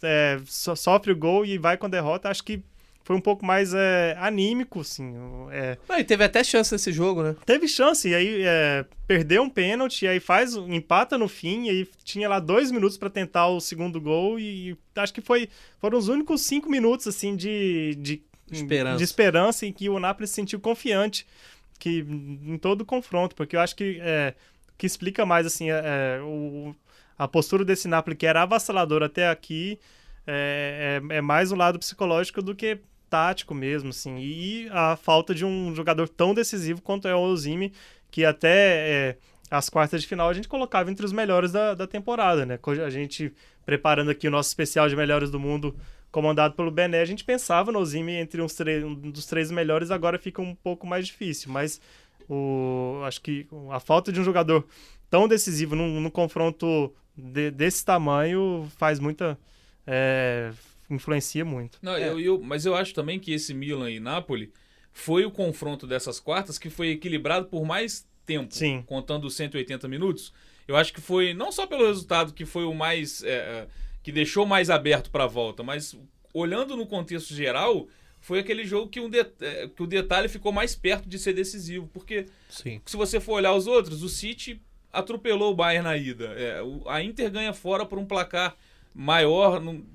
é, 0.03 0.39
so- 0.45 0.75
sofre 0.75 1.11
o 1.11 1.15
gol 1.15 1.43
e 1.43 1.57
vai 1.57 1.75
com 1.77 1.87
a 1.87 1.89
derrota. 1.89 2.29
Acho 2.29 2.43
que 2.43 2.61
foi 3.05 3.15
um 3.15 3.21
pouco 3.21 3.45
mais 3.45 3.71
é, 3.71 4.17
anímico, 4.19 4.81
assim. 4.81 5.13
É, 5.51 5.77
Não, 5.87 5.99
e 5.99 6.03
teve 6.03 6.23
até 6.23 6.43
chance 6.43 6.73
nesse 6.73 6.91
jogo, 6.91 7.21
né? 7.21 7.35
teve 7.45 7.67
chance, 7.67 8.09
e 8.09 8.15
aí 8.15 8.41
é, 8.43 8.83
perdeu 9.07 9.43
um 9.43 9.49
pênalti, 9.49 10.07
aí 10.07 10.19
faz, 10.19 10.55
empata 10.55 11.15
no 11.15 11.27
fim, 11.27 11.67
e 11.67 11.69
aí 11.69 11.89
tinha 12.03 12.27
lá 12.27 12.39
dois 12.39 12.71
minutos 12.71 12.97
para 12.97 13.09
tentar 13.09 13.47
o 13.47 13.61
segundo 13.61 14.01
gol, 14.01 14.39
e 14.39 14.75
acho 14.95 15.13
que 15.13 15.21
foi, 15.21 15.47
foram 15.79 15.99
os 15.99 16.07
únicos 16.07 16.41
cinco 16.41 16.67
minutos, 16.67 17.07
assim, 17.07 17.35
de, 17.35 17.95
de, 17.95 18.23
Esperança. 18.51 18.97
de 18.97 19.03
esperança 19.03 19.65
em 19.67 19.71
que 19.71 19.87
o 19.87 19.99
Napoli 19.99 20.27
se 20.27 20.33
sentiu 20.33 20.59
confiante 20.59 21.27
que, 21.77 21.99
em 21.99 22.57
todo 22.57 22.81
o 22.81 22.85
confronto, 22.85 23.35
porque 23.35 23.55
eu 23.55 23.59
acho 23.59 23.75
que 23.75 23.99
é, 24.01 24.33
que 24.79 24.87
explica 24.87 25.27
mais, 25.27 25.45
assim, 25.45 25.69
é, 25.69 26.17
é, 26.17 26.21
o, 26.23 26.75
a 27.19 27.27
postura 27.27 27.63
desse 27.63 27.87
Napoli, 27.87 28.15
que 28.15 28.25
era 28.25 28.41
avassalador 28.41 29.03
até 29.03 29.29
aqui, 29.29 29.79
é, 30.25 30.99
é, 31.11 31.17
é 31.17 31.21
mais 31.21 31.51
o 31.51 31.55
lado 31.55 31.77
psicológico 31.77 32.41
do 32.41 32.55
que 32.55 32.79
tático 33.09 33.53
mesmo, 33.53 33.89
assim, 33.89 34.17
e 34.17 34.67
a 34.71 34.95
falta 34.95 35.33
de 35.33 35.45
um 35.45 35.73
jogador 35.75 36.07
tão 36.09 36.33
decisivo 36.33 36.81
quanto 36.81 37.07
é 37.07 37.15
o 37.15 37.19
Ozimi, 37.19 37.71
que 38.11 38.25
até 38.25 38.89
é, 38.89 39.17
as 39.49 39.69
quartas 39.69 40.01
de 40.01 40.07
final 40.07 40.29
a 40.29 40.33
gente 40.33 40.47
colocava 40.47 40.91
entre 40.91 41.05
os 41.05 41.11
melhores 41.11 41.51
da, 41.51 41.73
da 41.73 41.87
temporada, 41.87 42.45
né? 42.45 42.59
A 42.85 42.89
gente 42.89 43.33
preparando 43.65 44.11
aqui 44.11 44.27
o 44.27 44.31
nosso 44.31 44.49
especial 44.49 44.87
de 44.87 44.95
melhores 44.95 45.29
do 45.29 45.39
mundo 45.39 45.75
comandado 46.11 46.53
pelo 46.53 46.71
Bené, 46.71 47.01
a 47.01 47.05
gente 47.05 47.25
pensava 47.25 47.71
no 47.71 47.79
Ozimi 47.79 48.13
entre 48.13 48.41
uns 48.41 48.57
um 48.61 49.11
dos 49.11 49.25
três 49.25 49.51
melhores, 49.51 49.91
agora 49.91 50.17
fica 50.17 50.41
um 50.41 50.55
pouco 50.55 50.87
mais 50.87 51.05
difícil, 51.05 51.51
mas 51.51 51.81
o, 52.29 53.01
acho 53.05 53.21
que 53.21 53.45
a 53.69 53.79
falta 53.79 54.11
de 54.11 54.21
um 54.21 54.23
jogador 54.23 54.65
tão 55.09 55.27
decisivo 55.27 55.75
num, 55.75 55.99
num 55.99 56.09
confronto 56.09 56.93
de- 57.17 57.51
desse 57.51 57.83
tamanho 57.83 58.65
faz 58.77 58.97
muita 58.99 59.37
é, 59.85 60.51
influencia 60.89 61.43
muito. 61.45 61.77
Não, 61.81 61.95
É. 61.95 62.09
eu, 62.09 62.19
eu- 62.19 62.41
mas 62.41 62.65
eu 62.65 62.75
acho 62.75 62.93
também 62.93 63.19
que 63.19 63.31
esse 63.33 63.53
Milan 63.53 63.89
e 63.91 63.99
Napoli 63.99 64.51
foi 64.91 65.25
o 65.25 65.31
confronto 65.31 65.85
dessas 65.85 66.19
quartas 66.19 66.57
que 66.57 66.69
foi 66.69 66.89
equilibrado 66.91 67.47
por 67.47 67.65
mais 67.65 68.07
tempo, 68.25 68.53
Sim. 68.53 68.83
contando 68.85 69.25
os 69.25 69.35
180 69.35 69.87
minutos. 69.87 70.33
Eu 70.67 70.75
acho 70.75 70.93
que 70.93 71.01
foi 71.01 71.33
não 71.33 71.51
só 71.51 71.67
pelo 71.67 71.85
resultado 71.85 72.33
que 72.33 72.45
foi 72.45 72.63
o 72.65 72.73
mais 72.73 73.23
é, 73.23 73.29
é, 73.29 73.67
que 74.01 74.11
deixou 74.11 74.45
mais 74.45 74.69
aberto 74.69 75.11
para 75.11 75.25
a 75.25 75.27
volta, 75.27 75.61
mas 75.63 75.95
olhando 76.33 76.75
no 76.75 76.85
contexto 76.87 77.33
geral, 77.35 77.87
foi 78.19 78.39
aquele 78.39 78.65
jogo 78.65 78.89
que, 78.89 78.99
um 78.99 79.09
de- 79.09 79.19
é, 79.41 79.67
que 79.67 79.83
o 79.83 79.85
detalhe 79.87 80.27
ficou 80.27 80.51
mais 80.51 80.75
perto 80.75 81.07
de 81.07 81.19
ser 81.19 81.33
decisivo, 81.33 81.87
porque 81.93 82.25
Sim. 82.49 82.81
se 82.85 82.97
você 82.97 83.19
for 83.19 83.33
olhar 83.33 83.53
os 83.53 83.67
outros, 83.67 84.01
o 84.01 84.09
City 84.09 84.59
atropelou 84.91 85.51
o 85.51 85.55
Bayern 85.55 85.83
na 85.83 85.95
ida. 85.97 86.25
É, 86.37 86.59
a 86.87 87.03
Inter 87.03 87.29
ganha 87.29 87.53
fora 87.53 87.85
por 87.85 87.99
um 87.99 88.05
placar 88.05 88.55
maior 88.93 89.59
no, 89.61 89.85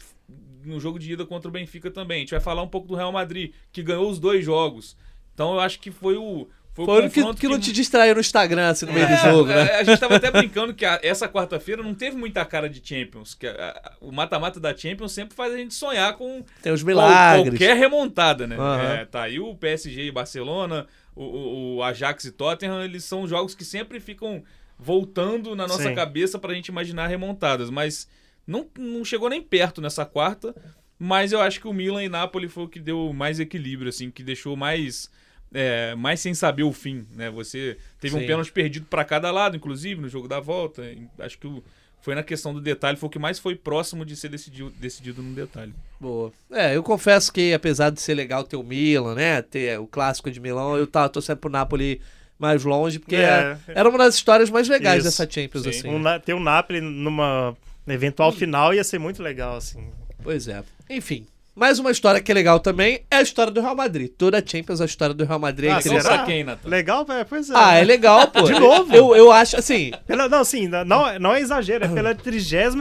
no 0.64 0.78
jogo 0.80 0.98
de 0.98 1.12
ida 1.12 1.24
contra 1.26 1.48
o 1.48 1.52
Benfica 1.52 1.90
também. 1.90 2.18
A 2.18 2.20
gente 2.20 2.30
vai 2.32 2.40
falar 2.40 2.62
um 2.62 2.68
pouco 2.68 2.86
do 2.88 2.94
Real 2.94 3.12
Madrid, 3.12 3.52
que 3.72 3.82
ganhou 3.82 4.08
os 4.10 4.18
dois 4.18 4.44
jogos. 4.44 4.96
Então 5.34 5.54
eu 5.54 5.60
acho 5.60 5.78
que 5.80 5.90
foi 5.90 6.16
o. 6.16 6.48
Foi, 6.72 6.84
Foi 6.86 7.06
o 7.06 7.10
que, 7.10 7.20
confronto 7.20 7.40
que 7.40 7.48
não 7.48 7.58
te 7.58 7.72
distraiu 7.72 8.14
no 8.14 8.20
Instagram, 8.20 8.68
assim, 8.70 8.86
no 8.86 8.92
meio 8.92 9.06
do 9.08 9.16
jogo, 9.16 9.50
é, 9.50 9.64
né? 9.64 9.72
A 9.74 9.82
gente 9.82 9.98
tava 9.98 10.14
até 10.16 10.30
brincando 10.30 10.72
que 10.72 10.84
a- 10.84 11.00
essa 11.02 11.28
quarta-feira 11.28 11.82
não 11.82 11.92
teve 11.94 12.16
muita 12.16 12.44
cara 12.44 12.70
de 12.70 12.80
Champions. 12.86 13.34
Que 13.34 13.48
a- 13.48 13.70
a- 13.84 13.92
o 14.00 14.12
mata-mata 14.12 14.60
da 14.60 14.74
Champions 14.74 15.10
sempre 15.10 15.34
faz 15.34 15.52
a 15.52 15.56
gente 15.56 15.74
sonhar 15.74 16.14
com 16.16 16.44
Tem 16.62 16.72
os 16.72 16.80
qual- 16.82 16.86
milagres. 16.94 17.50
qualquer 17.58 17.76
remontada, 17.76 18.46
né? 18.46 18.56
Aham. 18.56 18.82
É, 18.84 19.04
tá 19.04 19.22
aí 19.22 19.40
o 19.40 19.52
PSG 19.56 20.04
e 20.06 20.10
Barcelona, 20.12 20.86
o, 21.16 21.24
o- 21.24 21.76
o 21.78 21.82
Ajax 21.82 22.24
e 22.26 22.30
Tottenham, 22.30 22.84
eles 22.84 23.02
são 23.04 23.26
jogos 23.26 23.52
que 23.52 23.64
sempre 23.64 23.98
ficam 23.98 24.42
voltando 24.78 25.54
na 25.56 25.66
nossa 25.66 25.88
Sim. 25.88 25.94
cabeça 25.94 26.38
pra 26.38 26.54
gente 26.54 26.68
imaginar 26.68 27.08
remontadas. 27.08 27.68
Mas 27.68 28.08
não, 28.50 28.66
não 28.78 29.04
chegou 29.04 29.28
nem 29.30 29.40
perto 29.42 29.80
nessa 29.80 30.04
quarta. 30.04 30.54
Mas 30.98 31.32
eu 31.32 31.40
acho 31.40 31.58
que 31.60 31.66
o 31.66 31.72
Milan 31.72 32.04
e 32.04 32.08
Napoli 32.10 32.46
foi 32.46 32.64
o 32.64 32.68
que 32.68 32.78
deu 32.78 33.10
mais 33.14 33.40
equilíbrio, 33.40 33.88
assim, 33.88 34.10
que 34.10 34.22
deixou 34.22 34.54
mais. 34.56 35.10
é, 35.52 35.94
mais 35.96 36.20
sem 36.20 36.32
saber 36.34 36.62
o 36.62 36.72
fim, 36.72 37.04
né? 37.16 37.28
Você 37.30 37.76
teve 37.98 38.14
Sim. 38.16 38.22
um 38.22 38.26
pênalti 38.26 38.52
perdido 38.52 38.86
pra 38.86 39.04
cada 39.04 39.30
lado, 39.32 39.56
inclusive, 39.56 40.00
no 40.00 40.08
jogo 40.08 40.28
da 40.28 40.38
volta. 40.38 40.82
Acho 41.18 41.38
que 41.38 41.46
o- 41.46 41.64
foi 42.02 42.14
na 42.14 42.22
questão 42.22 42.54
do 42.54 42.60
detalhe, 42.60 42.96
foi 42.96 43.08
o 43.08 43.10
que 43.10 43.18
mais 43.18 43.38
foi 43.38 43.56
próximo 43.56 44.04
de 44.04 44.14
ser 44.14 44.28
decidido, 44.28 44.70
decidido 44.78 45.20
num 45.22 45.34
detalhe. 45.34 45.74
Boa. 46.00 46.30
É, 46.52 46.76
eu 46.76 46.82
confesso 46.82 47.32
que 47.32 47.52
apesar 47.52 47.90
de 47.90 48.00
ser 48.00 48.14
legal 48.14 48.44
ter 48.44 48.56
o 48.56 48.62
Milan, 48.62 49.14
né? 49.16 49.42
Ter 49.42 49.78
o 49.80 49.86
clássico 49.86 50.30
de 50.30 50.38
Milão, 50.38 50.76
eu 50.76 50.86
tava 50.86 51.08
torcendo 51.08 51.38
pro 51.38 51.50
Napoli 51.50 52.00
mais 52.38 52.62
longe, 52.64 52.98
porque 53.00 53.16
É. 53.16 53.58
era 53.68 53.88
uma 53.88 53.98
das 53.98 54.14
histórias 54.14 54.48
mais 54.50 54.68
legais 54.68 55.04
Isso. 55.04 55.18
dessa 55.18 55.30
Champions, 55.30 55.64
Sim. 55.64 55.70
assim. 55.70 55.88
Um, 55.88 56.02
ter 56.24 56.32
o 56.34 56.40
Napoli 56.40 56.80
numa 56.80 57.56
eventual 57.92 58.32
final 58.32 58.72
ia 58.74 58.84
ser 58.84 58.98
muito 58.98 59.22
legal, 59.22 59.56
assim. 59.56 59.88
Pois 60.22 60.48
é. 60.48 60.62
Enfim. 60.88 61.26
Mais 61.54 61.78
uma 61.78 61.90
história 61.90 62.20
que 62.20 62.30
é 62.30 62.34
legal 62.34 62.60
também 62.60 63.00
é 63.10 63.16
a 63.16 63.22
história 63.22 63.52
do 63.52 63.60
Real 63.60 63.74
Madrid. 63.74 64.10
Toda 64.16 64.38
a 64.38 64.42
Champions, 64.44 64.80
a 64.80 64.84
história 64.84 65.12
do 65.14 65.24
Real 65.24 65.38
Madrid 65.38 65.68
é 65.68 65.74
Ah, 65.74 65.78
interessante. 65.80 66.14
pra 66.14 66.24
quem, 66.24 66.44
Nathan? 66.44 66.68
Legal, 66.68 67.04
é, 67.10 67.24
pois 67.24 67.50
é. 67.50 67.52
Ah, 67.56 67.74
é 67.74 67.84
legal, 67.84 68.28
pô. 68.28 68.42
De 68.42 68.52
novo? 68.58 68.94
Eu, 68.94 69.14
eu 69.16 69.32
acho, 69.32 69.56
assim, 69.56 69.90
Pela, 70.06 70.28
não, 70.28 70.44
sim, 70.44 70.68
não, 70.68 70.84
não 71.18 71.34
é 71.34 71.40
exagero, 71.40 71.84
é 71.84 71.88
pela 71.88 72.14
32 72.14 72.74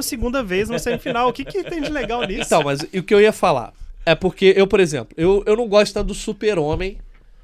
vez 0.45 0.69
no 0.69 0.78
semifinal. 0.80 1.28
O 1.28 1.34
que, 1.34 1.43
que 1.43 1.63
tem 1.63 1.82
de 1.82 1.91
legal 1.91 2.22
nisso? 2.24 2.43
Então, 2.45 2.62
mas 2.63 2.82
o 2.82 3.04
que 3.04 3.13
eu 3.13 3.19
ia 3.19 3.34
falar 3.34 3.74
é 4.06 4.15
porque 4.15 4.54
eu, 4.56 4.67
por 4.67 4.80
exemplo, 4.80 5.13
eu, 5.17 5.43
eu 5.45 5.58
não 5.58 5.67
gosto 5.67 5.93
tanto 5.93 6.08
do 6.08 6.13
super-homem. 6.13 6.98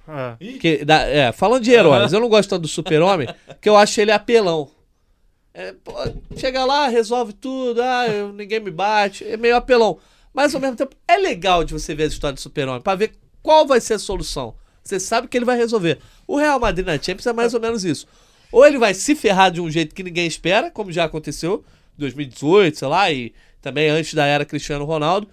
Ah, 0.08 0.36
Que, 0.39 0.86
da- 0.86 1.01
é, 1.01 1.32
falando 1.32 1.63
de 1.63 1.71
heróis, 1.71 2.13
eu 2.13 2.19
não 2.21 2.30
gosto 2.30 2.49
tanto 2.51 2.62
do 2.62 2.67
super-homem, 2.67 3.28
que 3.60 3.67
eu 3.67 3.75
acho 3.75 3.99
ele 3.99 4.12
apelão. 4.12 4.69
É, 5.57 5.71
pô, 5.71 5.93
chega 6.35 6.65
lá, 6.65 6.89
resolve 6.89 7.31
tudo, 7.31 7.81
ah, 7.81 8.05
eu- 8.09 8.33
ninguém 8.33 8.59
me 8.59 8.69
bate, 8.69 9.23
é 9.23 9.37
meio 9.37 9.55
apelão. 9.55 9.97
Mas 10.33 10.53
ao 10.53 10.59
mesmo 10.59 10.75
tempo, 10.75 10.93
é 11.07 11.15
legal 11.15 11.63
de 11.63 11.71
você 11.71 11.95
ver 11.95 12.03
a 12.03 12.07
história 12.07 12.33
do 12.35 12.41
super-homem, 12.41 12.81
pra 12.81 12.93
ver 12.93 13.13
qual 13.41 13.65
vai 13.65 13.79
ser 13.79 13.93
a 13.93 13.99
solução. 13.99 14.53
Você 14.83 14.99
sabe 14.99 15.29
que 15.29 15.37
ele 15.37 15.45
vai 15.45 15.55
resolver. 15.55 15.99
O 16.27 16.37
Real 16.37 16.59
Madrid 16.59 16.85
na 16.85 16.97
Champions 17.01 17.25
é 17.25 17.31
mais 17.31 17.53
ou 17.53 17.61
menos 17.61 17.85
isso. 17.85 18.05
Ou 18.51 18.65
ele 18.67 18.77
vai 18.77 18.93
se 18.93 19.15
ferrar 19.15 19.49
de 19.49 19.61
um 19.61 19.71
jeito 19.71 19.95
que 19.95 20.03
ninguém 20.03 20.27
espera, 20.27 20.69
como 20.69 20.91
já 20.91 21.05
aconteceu 21.05 21.63
em 21.97 21.99
2018, 22.01 22.77
sei 22.77 22.87
lá, 22.89 23.09
e 23.09 23.33
também 23.61 23.89
antes 23.89 24.13
da 24.13 24.25
era 24.25 24.43
Cristiano 24.43 24.83
Ronaldo. 24.83 25.25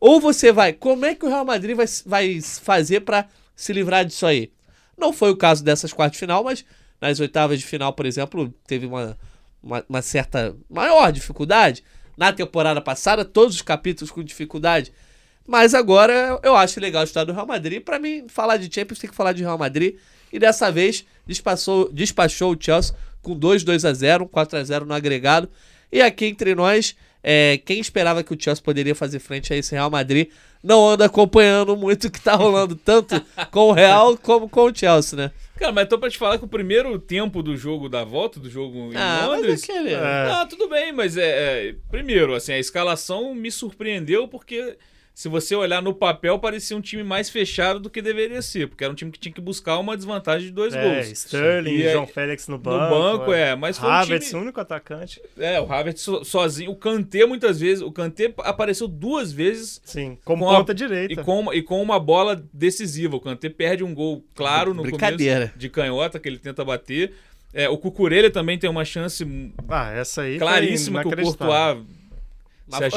Ou 0.00 0.20
você 0.20 0.50
vai, 0.50 0.72
como 0.72 1.06
é 1.06 1.14
que 1.14 1.24
o 1.24 1.28
Real 1.28 1.44
Madrid 1.44 1.76
vai, 1.76 1.86
vai 2.04 2.40
fazer 2.40 3.00
pra 3.02 3.26
se 3.54 3.72
livrar 3.72 4.04
disso 4.04 4.26
aí? 4.26 4.50
Não 4.96 5.12
foi 5.12 5.30
o 5.30 5.36
caso 5.36 5.62
dessas 5.62 5.92
quartas 5.92 6.14
de 6.14 6.18
final, 6.18 6.42
mas 6.42 6.64
nas 7.00 7.20
oitavas 7.20 7.60
de 7.60 7.64
final, 7.64 7.92
por 7.92 8.06
exemplo, 8.06 8.52
teve 8.66 8.86
uma, 8.86 9.16
uma, 9.68 9.84
uma 9.88 10.02
certa 10.02 10.56
maior 10.68 11.12
dificuldade. 11.12 11.84
Na 12.16 12.32
temporada 12.32 12.80
passada, 12.80 13.24
todos 13.24 13.54
os 13.54 13.62
capítulos 13.62 14.10
com 14.10 14.24
dificuldade. 14.24 14.92
Mas 15.46 15.72
agora 15.72 16.40
eu 16.42 16.56
acho 16.56 16.80
legal 16.80 17.02
a 17.02 17.04
história 17.04 17.26
do 17.26 17.32
Real 17.32 17.46
Madrid. 17.46 17.82
Pra 17.82 17.98
mim, 17.98 18.26
falar 18.28 18.56
de 18.56 18.72
Champions 18.74 18.98
tem 18.98 19.08
que 19.08 19.14
falar 19.14 19.32
de 19.32 19.42
Real 19.42 19.58
Madrid. 19.58 19.96
E 20.32 20.38
dessa 20.38 20.70
vez 20.72 21.06
despachou, 21.26 21.90
despachou 21.92 22.52
o 22.52 22.56
Chelsea 22.58 22.94
com 23.22 23.36
2 23.36 23.62
2 23.62 23.84
a 23.84 23.92
0 23.92 24.24
um 24.24 24.28
4 24.28 24.58
a 24.58 24.64
0 24.64 24.84
no 24.84 24.94
agregado. 24.94 25.48
E 25.92 26.02
aqui 26.02 26.26
entre 26.26 26.54
nós, 26.54 26.96
é, 27.22 27.58
quem 27.64 27.80
esperava 27.80 28.22
que 28.22 28.34
o 28.34 28.36
Chelsea 28.38 28.62
poderia 28.62 28.94
fazer 28.94 29.20
frente 29.20 29.52
a 29.52 29.56
esse 29.56 29.74
Real 29.74 29.90
Madrid 29.90 30.28
não 30.62 30.86
anda 30.86 31.04
acompanhando 31.06 31.76
muito 31.76 32.08
o 32.08 32.10
que 32.10 32.20
tá 32.20 32.34
rolando, 32.34 32.74
tanto 32.74 33.20
com 33.50 33.68
o 33.68 33.72
Real 33.72 34.16
como 34.18 34.48
com 34.48 34.64
o 34.64 34.74
Chelsea, 34.74 35.16
né? 35.16 35.30
Cara, 35.58 35.72
mas 35.72 35.88
tô 35.88 35.98
pra 35.98 36.08
te 36.08 36.16
falar 36.16 36.38
que 36.38 36.44
o 36.44 36.48
primeiro 36.48 36.98
tempo 36.98 37.42
do 37.42 37.56
jogo 37.56 37.88
da 37.88 38.04
volta, 38.04 38.38
do 38.38 38.48
jogo 38.48 38.92
em 38.92 38.96
Ah, 38.96 39.26
mas 39.28 39.38
Londres. 39.40 39.64
aquele... 39.64 39.92
É. 39.92 39.96
Ah, 40.30 40.46
tudo 40.48 40.68
bem, 40.68 40.92
mas 40.92 41.16
é, 41.16 41.68
é, 41.70 41.74
Primeiro, 41.90 42.34
assim, 42.34 42.52
a 42.52 42.58
escalação 42.58 43.34
me 43.34 43.50
surpreendeu 43.50 44.28
porque. 44.28 44.76
Se 45.18 45.28
você 45.28 45.52
olhar 45.56 45.82
no 45.82 45.92
papel, 45.92 46.38
parecia 46.38 46.76
um 46.76 46.80
time 46.80 47.02
mais 47.02 47.28
fechado 47.28 47.80
do 47.80 47.90
que 47.90 48.00
deveria 48.00 48.40
ser, 48.40 48.68
porque 48.68 48.84
era 48.84 48.92
um 48.92 48.94
time 48.94 49.10
que 49.10 49.18
tinha 49.18 49.32
que 49.34 49.40
buscar 49.40 49.76
uma 49.78 49.96
desvantagem 49.96 50.46
de 50.46 50.52
dois 50.54 50.72
É, 50.72 50.80
gols. 50.80 51.08
Sterling, 51.10 51.72
E 51.72 51.90
João 51.90 52.06
Félix 52.06 52.46
no 52.46 52.56
No 52.56 52.62
banco. 52.62 52.94
banco, 52.94 53.32
é, 53.32 53.56
mas 53.56 53.76
foi 53.76 53.88
um 53.88 53.92
Havertz, 53.92 54.28
time... 54.28 54.38
o 54.38 54.42
único 54.44 54.60
atacante. 54.60 55.20
É, 55.36 55.60
o 55.60 55.64
Havertz 55.72 56.02
so- 56.02 56.22
sozinho. 56.24 56.70
O 56.70 56.76
Kanté, 56.76 57.26
muitas 57.26 57.58
vezes. 57.58 57.82
O 57.82 57.90
Kanté 57.90 58.32
apareceu 58.44 58.86
duas 58.86 59.32
vezes 59.32 59.80
Sim, 59.84 60.16
como 60.24 60.44
Com 60.44 60.52
a- 60.52 60.58
ponta 60.58 60.72
direita. 60.72 61.12
e 61.12 61.16
com, 61.24 61.40
uma- 61.40 61.52
e 61.56 61.62
com 61.62 61.82
uma 61.82 61.98
bola 61.98 62.40
decisiva. 62.52 63.16
O 63.16 63.20
Kanté 63.20 63.48
perde 63.48 63.82
um 63.82 63.92
gol 63.92 64.24
claro 64.36 64.72
no 64.72 64.88
começo 64.88 65.50
de 65.56 65.68
canhota, 65.68 66.20
que 66.20 66.28
ele 66.28 66.38
tenta 66.38 66.64
bater. 66.64 67.12
É, 67.52 67.68
o 67.68 67.76
Cucurella 67.76 68.30
também 68.30 68.56
tem 68.56 68.70
uma 68.70 68.84
chance 68.84 69.26
Ah, 69.68 69.90
essa 69.90 70.22
aí 70.22 70.38
claríssima 70.38 71.00
que 71.02 71.08
o. 71.08 71.10
Courtois 71.10 71.34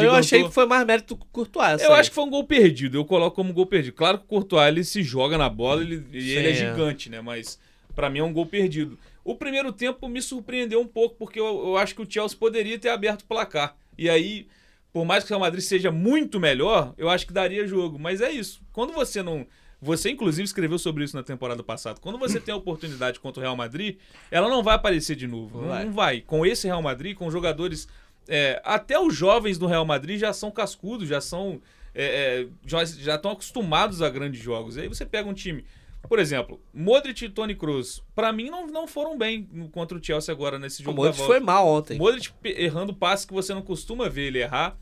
eu 0.02 0.14
achei 0.14 0.44
que 0.44 0.52
foi 0.52 0.66
mais 0.66 0.86
mérito 0.86 1.16
do 1.16 1.26
Courtois. 1.26 1.82
Eu 1.82 1.94
aí. 1.94 2.00
acho 2.00 2.10
que 2.10 2.16
foi 2.16 2.24
um 2.24 2.30
gol 2.30 2.44
perdido. 2.44 2.98
Eu 2.98 3.06
coloco 3.06 3.36
como 3.36 3.54
gol 3.54 3.66
perdido. 3.66 3.94
Claro 3.94 4.18
que 4.18 4.26
o 4.26 4.28
Courtois 4.28 4.68
ele 4.68 4.84
se 4.84 5.02
joga 5.04 5.38
na 5.38 5.50
bola 5.50 5.82
ele, 5.82 6.06
e 6.12 6.22
Sim, 6.22 6.30
ele 6.30 6.48
é 6.48 6.52
é. 6.52 6.54
gigante, 6.54 7.10
né? 7.10 7.22
Mas 7.22 7.60
pra 7.96 8.10
mim 8.10 8.20
é 8.20 8.24
um 8.24 8.34
gol 8.34 8.46
perdido. 8.46 8.98
O 9.24 9.36
primeiro 9.36 9.72
tempo 9.72 10.08
me 10.08 10.22
surpreendeu 10.22 10.82
um 10.82 10.88
pouco, 10.88 11.16
porque 11.16 11.40
eu, 11.40 11.46
eu 11.46 11.78
acho 11.78 11.94
que 11.94 12.02
o 12.02 12.08
Chelsea 12.10 12.38
poderia 12.38 12.78
ter 12.80 12.90
aberto 12.90 13.22
o 13.22 13.26
placar. 13.26 13.76
E 13.98 14.10
aí, 14.10 14.48
por 14.92 15.06
mais 15.06 15.24
que 15.24 15.30
o 15.30 15.32
Real 15.32 15.42
Madrid 15.42 15.64
seja 15.64 15.92
muito 15.92 16.40
melhor, 16.40 16.94
eu 16.98 17.10
acho 17.10 17.26
que 17.28 17.34
daria 17.34 17.68
jogo. 17.68 18.00
Mas 18.00 18.20
é 18.20 18.32
isso. 18.32 18.62
Quando 18.74 18.94
você 18.94 19.22
não. 19.22 19.46
Você, 19.84 20.12
inclusive, 20.12 20.44
escreveu 20.44 20.78
sobre 20.78 21.04
isso 21.04 21.16
na 21.16 21.24
temporada 21.24 21.64
passada. 21.64 22.00
Quando 22.00 22.20
você 22.20 22.40
tem 22.40 22.54
a 22.54 22.58
oportunidade 22.58 23.20
contra 23.20 23.40
o 23.40 23.44
Real 23.44 23.56
Madrid, 23.56 23.98
ela 24.30 24.48
não 24.48 24.62
vai 24.62 24.76
aparecer 24.76 25.16
de 25.16 25.26
novo. 25.26 25.60
Não 25.60 25.70
Vai. 25.70 25.86
não 25.86 25.92
vai. 25.92 26.22
Com 26.22 26.46
esse 26.46 26.68
Real 26.68 26.84
Madrid, 26.84 27.16
com 27.18 27.32
jogadores. 27.32 27.88
É, 28.28 28.62
até 28.64 29.00
os 29.00 29.16
jovens 29.16 29.58
do 29.58 29.66
Real 29.68 29.86
Madrid 29.86 30.20
já 30.20 30.34
são 30.34 30.52
cascudos, 30.52 31.08
já 31.08 31.20
são. 31.22 31.62
é, 31.94 32.44
é, 32.44 32.48
já, 32.66 32.84
já 32.86 33.16
estão 33.16 33.32
acostumados 33.32 34.02
a 34.02 34.10
grandes 34.10 34.42
jogos. 34.42 34.78
Aí 34.78 34.88
você 34.88 35.06
pega 35.06 35.30
um 35.30 35.34
time. 35.34 35.66
Por 36.08 36.18
exemplo, 36.18 36.60
Modric 36.74 37.24
e 37.26 37.30
Toni 37.30 37.54
Kroos, 37.54 38.04
pra 38.16 38.34
mim 38.34 38.50
não, 38.50 38.66
não 38.66 38.88
foram 38.88 39.18
bem 39.18 39.44
contra 39.72 39.98
o 39.98 40.04
Chelsea 40.04 40.34
agora 40.34 40.58
nesse 40.58 40.82
O 40.82 40.86
jogo 40.86 40.98
Modric 40.98 41.18
da 41.18 41.26
volta. 41.26 41.34
foi 41.40 41.46
mal 41.46 41.68
ontem. 41.68 41.98
Modric 41.98 42.32
errando 42.44 42.94
passes 42.94 43.26
que 43.26 43.34
você 43.34 43.54
não 43.54 43.62
costuma 43.62 44.10
ver 44.10 44.28
ele 44.28 44.40
errar. 44.40 44.76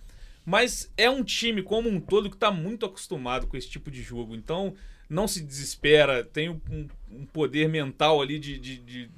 Mas 0.45 0.91
é 0.97 1.09
um 1.09 1.23
time 1.23 1.61
como 1.61 1.89
um 1.89 1.99
todo 1.99 2.29
que 2.29 2.37
tá 2.37 2.49
muito 2.49 2.85
acostumado 2.85 3.47
com 3.47 3.57
esse 3.57 3.69
tipo 3.69 3.91
de 3.91 4.01
jogo. 4.01 4.33
Então, 4.33 4.73
não 5.09 5.27
se 5.27 5.41
desespera, 5.43 6.23
tem 6.23 6.49
um, 6.49 6.59
um 7.11 7.25
poder 7.25 7.67
mental 7.67 8.21
ali 8.21 8.39
de, 8.39 8.57
de, 8.57 8.77
de 8.77 9.09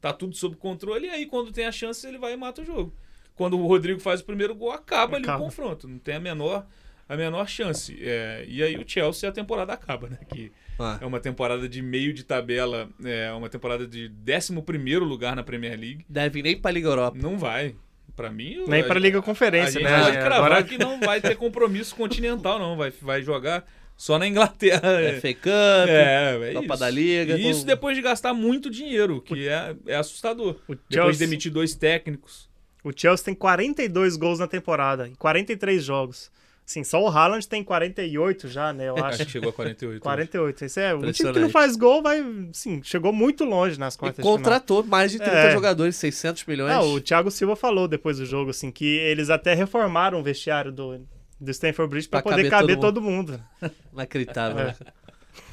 tá 0.00 0.12
tudo 0.12 0.34
sob 0.34 0.56
controle. 0.56 1.06
E 1.06 1.10
aí, 1.10 1.26
quando 1.26 1.52
tem 1.52 1.66
a 1.66 1.72
chance, 1.72 2.06
ele 2.06 2.18
vai 2.18 2.32
e 2.32 2.36
mata 2.36 2.62
o 2.62 2.64
jogo. 2.64 2.92
Quando 3.40 3.58
o 3.58 3.66
Rodrigo 3.66 3.98
faz 4.00 4.20
o 4.20 4.24
primeiro 4.26 4.54
gol, 4.54 4.70
acaba, 4.70 5.16
ali 5.16 5.24
o 5.24 5.30
Acaba. 5.30 5.42
confronto. 5.42 5.88
Não 5.88 5.98
tem 5.98 6.16
a 6.16 6.20
menor, 6.20 6.66
a 7.08 7.16
menor 7.16 7.48
chance. 7.48 7.96
É, 8.02 8.44
e 8.46 8.62
aí 8.62 8.76
o 8.76 8.84
Chelsea, 8.86 9.26
a 9.26 9.32
temporada 9.32 9.72
acaba, 9.72 10.10
né? 10.10 10.18
Que 10.28 10.52
Ah. 10.78 10.98
é 11.00 11.06
uma 11.06 11.18
temporada 11.20 11.66
de 11.66 11.80
meio 11.80 12.12
de 12.12 12.22
tabela, 12.22 12.90
é 13.02 13.32
uma 13.32 13.48
temporada 13.48 13.86
de 13.86 14.10
11 14.28 14.98
lugar 14.98 15.34
na 15.34 15.42
Premier 15.42 15.72
League. 15.80 16.04
Deve 16.06 16.40
ir 16.40 16.42
nem 16.42 16.60
pra 16.60 16.70
Liga 16.70 16.88
Europa. 16.88 17.16
Não 17.18 17.38
vai. 17.38 17.74
Pra 18.14 18.30
mim. 18.30 18.62
Nem 18.68 18.82
a- 18.82 18.84
para 18.84 19.00
Liga 19.00 19.20
a 19.20 19.22
Conferência, 19.22 19.80
gente 19.80 19.84
né? 19.84 20.02
pode 20.02 20.18
cravar 20.18 20.36
Agora 20.52 20.62
que 20.62 20.76
não 20.76 21.00
vai 21.00 21.18
ter 21.22 21.34
compromisso 21.36 21.96
continental, 21.96 22.58
não. 22.58 22.76
Vai, 22.76 22.90
vai 23.00 23.22
jogar 23.22 23.64
só 23.96 24.18
na 24.18 24.26
Inglaterra. 24.28 24.82
É, 25.00 25.18
FA 25.18 25.32
Cup, 25.32 25.88
é, 25.88 26.50
é 26.50 26.52
Copa 26.52 26.74
isso. 26.74 26.76
da 26.80 26.90
Liga. 26.90 27.38
E 27.38 27.48
isso 27.48 27.60
com- 27.60 27.66
depois 27.68 27.96
de 27.96 28.02
gastar 28.02 28.34
muito 28.34 28.68
dinheiro, 28.68 29.22
que 29.22 29.48
é, 29.48 29.74
é 29.86 29.96
assustador. 29.96 30.56
o 30.68 30.74
Depois 30.74 30.78
de 30.90 30.94
Chelsea, 30.96 31.26
demitir 31.26 31.50
dois 31.50 31.74
técnicos. 31.74 32.49
O 32.84 32.90
Chelsea 32.94 33.24
tem 33.24 33.34
42 33.34 34.16
gols 34.16 34.38
na 34.38 34.46
temporada, 34.46 35.08
em 35.08 35.14
43 35.14 35.82
jogos. 35.84 36.30
Sim, 36.64 36.84
só 36.84 37.02
o 37.02 37.08
Haaland 37.08 37.48
tem 37.48 37.64
48 37.64 38.46
já, 38.46 38.72
né? 38.72 38.88
Eu 38.90 38.94
Acho 38.96 39.04
acho. 39.06 39.26
que 39.26 39.32
chegou 39.32 39.50
a 39.50 39.52
48. 39.52 40.00
48. 40.00 40.64
Esse 40.64 40.80
é, 40.80 40.94
um 40.94 41.10
time 41.10 41.32
que 41.32 41.38
não 41.40 41.50
faz 41.50 41.74
gol 41.74 42.00
vai, 42.00 42.24
sim, 42.52 42.80
chegou 42.84 43.12
muito 43.12 43.44
longe 43.44 43.76
nas 43.76 43.96
E 43.96 43.98
quartas 43.98 44.22
final. 44.24 44.36
contratou 44.38 44.84
mais 44.84 45.10
de 45.10 45.18
30 45.18 45.32
É. 45.34 45.50
jogadores, 45.52 45.96
600 45.96 46.44
milhões. 46.44 46.72
É, 46.72 46.78
o 46.78 47.00
Thiago 47.00 47.28
Silva 47.28 47.56
falou 47.56 47.88
depois 47.88 48.18
do 48.18 48.24
jogo, 48.24 48.50
assim, 48.50 48.70
que 48.70 48.84
eles 48.86 49.30
até 49.30 49.52
reformaram 49.52 50.20
o 50.20 50.22
vestiário 50.22 50.70
do, 50.70 51.00
do 51.40 51.50
Stanford 51.50 51.90
Bridge 51.90 52.08
Pra 52.08 52.22
poder 52.22 52.48
caber 52.48 52.50
caber 52.50 52.76
todo 52.76 52.94
todo 52.94 53.02
mundo. 53.02 53.42
Inacreditável. 53.92 54.68
É. 54.68 54.76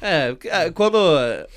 É, 0.00 0.36
é, 0.44 0.70
quando 0.70 0.96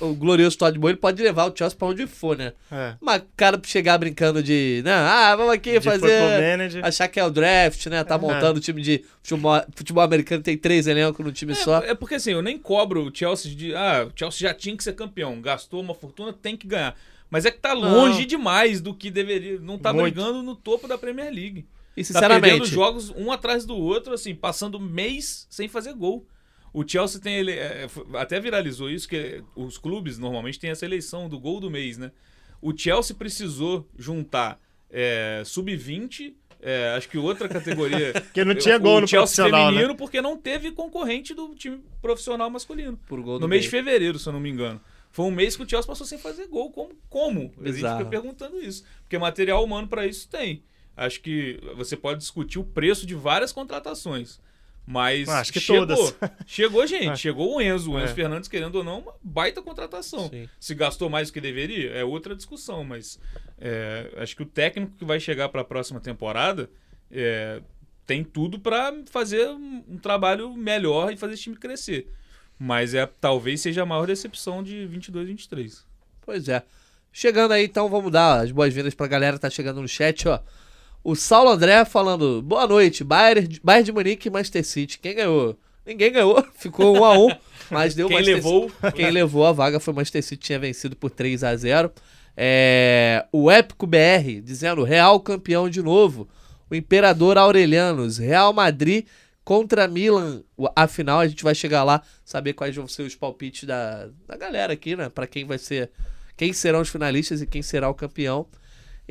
o 0.00 0.14
glorioso 0.14 0.58
Todd 0.58 0.78
Boy 0.78 0.92
ele 0.92 0.98
pode 0.98 1.22
levar 1.22 1.50
o 1.50 1.56
Chelsea 1.56 1.78
pra 1.78 1.88
onde 1.88 2.06
for, 2.06 2.36
né? 2.36 2.52
É. 2.70 2.94
Mas 3.00 3.22
o 3.22 3.26
cara 3.36 3.60
chegar 3.64 3.98
brincando 3.98 4.42
de. 4.42 4.82
Não, 4.84 4.92
ah, 4.92 5.36
vamos 5.36 5.52
aqui 5.52 5.78
De 5.78 5.80
fazer. 5.80 6.82
Achar 6.82 7.08
que 7.08 7.20
é 7.20 7.24
o 7.24 7.30
draft, 7.30 7.86
né? 7.86 8.02
Tá 8.04 8.16
É. 8.16 8.18
montando 8.18 8.58
o 8.58 8.60
time 8.60 8.82
de 8.82 9.04
futebol, 9.22 9.62
futebol 9.74 10.02
americano, 10.02 10.42
tem 10.42 10.56
três 10.58 10.86
elencos 10.86 11.24
no 11.24 11.32
time 11.32 11.54
só. 11.54 11.80
É, 11.82 11.90
é 11.90 11.94
porque 11.94 12.16
assim, 12.16 12.32
eu 12.32 12.42
nem 12.42 12.58
cobro 12.58 13.06
o 13.06 13.14
Chelsea 13.14 13.54
de. 13.54 13.74
Ah, 13.74 14.08
o 14.08 14.18
Chelsea 14.18 14.48
já 14.48 14.54
tinha 14.54 14.76
que 14.76 14.82
ser 14.84 14.94
campeão. 14.94 15.40
Gastou 15.40 15.80
uma 15.80 15.94
fortuna, 15.94 16.32
tem 16.32 16.56
que 16.56 16.66
ganhar. 16.66 16.96
Mas 17.30 17.46
é 17.46 17.50
que 17.50 17.58
tá 17.58 17.72
longe 17.72 18.26
demais 18.26 18.80
do 18.80 18.92
que 18.92 19.10
deveria. 19.10 19.58
Não 19.58 19.78
tá 19.78 19.90
Muito. 19.92 20.14
brigando 20.14 20.42
no 20.42 20.54
topo 20.54 20.86
da 20.86 20.98
Premier 20.98 21.32
League. 21.32 21.64
E 21.96 22.02
Tá 22.04 22.20
perdendo 22.20 22.32
sinceramente, 22.40 22.66
jogos 22.66 23.10
um 23.16 23.30
atrás 23.30 23.64
do 23.64 23.76
outro, 23.76 24.12
assim, 24.14 24.34
passando 24.34 24.78
mês 24.80 25.46
sem 25.48 25.68
fazer 25.68 25.92
gol. 25.94 26.26
O 26.72 26.86
Chelsea 26.88 27.20
tem 27.20 27.34
ele 27.36 27.52
é, 27.52 27.84
f- 27.84 28.02
até 28.14 28.40
viralizou 28.40 28.88
isso 28.90 29.08
que 29.08 29.42
os 29.54 29.76
clubes 29.76 30.18
normalmente 30.18 30.58
têm 30.58 30.70
essa 30.70 30.84
eleição 30.86 31.28
do 31.28 31.38
gol 31.38 31.60
do 31.60 31.70
mês, 31.70 31.98
né? 31.98 32.10
O 32.60 32.76
Chelsea 32.76 33.14
precisou 33.14 33.86
juntar 33.98 34.58
é, 34.88 35.42
sub-20, 35.44 36.34
é, 36.60 36.94
acho 36.96 37.08
que 37.08 37.18
outra 37.18 37.48
categoria. 37.48 38.12
Porque 38.22 38.44
não 38.44 38.54
tinha 38.54 38.78
gol 38.78 38.98
o 38.98 39.00
no 39.02 39.08
Chelsea 39.08 39.22
profissional, 39.44 39.66
né? 39.66 39.76
feminino 39.78 39.96
porque 39.96 40.22
não 40.22 40.36
teve 40.36 40.70
concorrente 40.70 41.34
do 41.34 41.54
time 41.54 41.82
profissional 42.00 42.48
masculino. 42.48 42.96
por 43.08 43.20
gol 43.20 43.38
do 43.38 43.42
No 43.42 43.48
mês 43.48 43.64
de 43.64 43.68
fevereiro, 43.70 44.18
se 44.18 44.28
eu 44.28 44.32
não 44.32 44.40
me 44.40 44.48
engano. 44.50 44.80
Foi 45.10 45.26
um 45.26 45.30
mês 45.30 45.56
que 45.56 45.62
o 45.62 45.68
Chelsea 45.68 45.86
passou 45.86 46.06
sem 46.06 46.18
fazer 46.18 46.46
gol. 46.46 46.70
Como? 46.70 46.94
Como? 47.10 47.52
A 47.60 47.66
gente 47.66 47.82
fica 47.98 48.08
perguntando 48.08 48.58
isso. 48.62 48.84
Porque 49.02 49.18
material 49.18 49.62
humano 49.62 49.88
para 49.88 50.06
isso 50.06 50.26
tem. 50.28 50.62
Acho 50.96 51.20
que 51.20 51.58
você 51.76 51.96
pode 51.96 52.20
discutir 52.20 52.58
o 52.58 52.64
preço 52.64 53.04
de 53.04 53.14
várias 53.14 53.52
contratações. 53.52 54.40
Mas 54.92 55.26
Ah, 55.28 55.40
acho 55.40 55.52
que 55.52 55.58
chegou. 55.60 55.86
todas. 55.86 56.14
Chegou 56.46 56.86
gente. 56.86 57.08
Ah. 57.08 57.16
Chegou 57.16 57.56
o 57.56 57.60
Enzo. 57.62 57.92
O 57.92 57.98
Enzo 57.98 58.12
É. 58.12 58.14
Fernandes, 58.14 58.48
querendo 58.48 58.74
ou 58.76 58.84
não, 58.84 58.98
uma 59.00 59.14
baita 59.22 59.62
contratação. 59.62 60.28
Sim. 60.28 60.46
Se 60.60 60.74
gastou 60.74 61.08
mais 61.08 61.28
do 61.28 61.32
que 61.32 61.40
deveria, 61.40 61.90
é 61.92 62.04
outra 62.04 62.36
discussão. 62.36 62.84
Mas 62.84 63.18
é, 63.58 64.12
acho 64.18 64.36
que 64.36 64.42
o 64.42 64.46
técnico 64.46 64.92
que 64.98 65.04
vai 65.04 65.18
chegar 65.18 65.48
para 65.48 65.62
a 65.62 65.64
próxima 65.64 65.98
temporada 65.98 66.68
é, 67.10 67.62
tem 68.06 68.22
tudo 68.22 68.58
para 68.58 68.92
fazer 69.10 69.48
um, 69.48 69.82
um 69.88 69.96
trabalho 69.98 70.52
melhor 70.54 71.10
e 71.12 71.16
fazer 71.16 71.34
esse 71.34 71.44
time 71.44 71.56
crescer. 71.56 72.06
Mas 72.58 72.92
é 72.94 73.06
talvez 73.06 73.60
seja 73.60 73.82
a 73.82 73.86
maior 73.86 74.06
decepção 74.06 74.62
de 74.62 74.84
22 74.86 75.26
23. 75.26 75.86
Pois 76.20 76.48
é. 76.48 76.62
Chegando 77.10 77.52
aí, 77.52 77.64
então, 77.64 77.88
vamos 77.88 78.10
dar 78.12 78.40
as 78.42 78.50
boas-vindas 78.52 78.94
pra 78.94 79.06
galera 79.06 79.36
que 79.36 79.42
tá 79.42 79.50
chegando 79.50 79.80
no 79.82 79.88
chat, 79.88 80.28
ó. 80.28 80.38
O 81.04 81.16
Saulo 81.16 81.50
André 81.50 81.84
falando, 81.84 82.40
boa 82.42 82.66
noite, 82.66 83.02
Bayern, 83.02 83.58
Bayern 83.62 83.84
de 83.84 83.92
Munique 83.92 84.28
e 84.28 84.30
Manchester 84.30 84.64
City. 84.64 84.98
Quem 85.00 85.16
ganhou? 85.16 85.58
Ninguém 85.84 86.12
ganhou, 86.12 86.44
ficou 86.54 86.96
1 86.96 87.04
a 87.04 87.18
1 87.18 87.28
mas 87.70 87.94
deu 87.94 88.06
Quem 88.06 88.18
Manchester 88.18 88.36
levou? 88.36 88.72
Quem 88.94 89.10
levou 89.10 89.46
a 89.46 89.52
vaga 89.52 89.80
foi 89.80 89.92
o 89.92 89.96
Manchester 89.96 90.22
City, 90.22 90.46
tinha 90.46 90.58
vencido 90.58 90.94
por 90.94 91.10
3 91.10 91.42
a 91.42 91.56
0 91.56 91.90
É, 92.36 93.26
O 93.32 93.50
Épico 93.50 93.86
BR 93.86 94.40
dizendo 94.44 94.84
Real 94.84 95.18
campeão 95.18 95.68
de 95.68 95.82
novo. 95.82 96.28
O 96.70 96.74
Imperador 96.74 97.36
Aurelianos, 97.36 98.18
Real 98.18 98.52
Madrid 98.52 99.06
contra 99.44 99.88
Milan. 99.88 100.44
Afinal, 100.76 101.18
a 101.18 101.26
gente 101.26 101.42
vai 101.42 101.54
chegar 101.54 101.82
lá, 101.82 102.02
saber 102.24 102.52
quais 102.52 102.76
vão 102.76 102.86
ser 102.86 103.02
os 103.02 103.16
palpites 103.16 103.64
da, 103.64 104.08
da 104.26 104.36
galera 104.36 104.72
aqui, 104.72 104.94
né? 104.94 105.08
Pra 105.08 105.26
quem 105.26 105.44
vai 105.44 105.58
ser. 105.58 105.90
Quem 106.36 106.52
serão 106.52 106.80
os 106.80 106.88
finalistas 106.88 107.42
e 107.42 107.46
quem 107.46 107.60
será 107.60 107.88
o 107.88 107.94
campeão. 107.94 108.46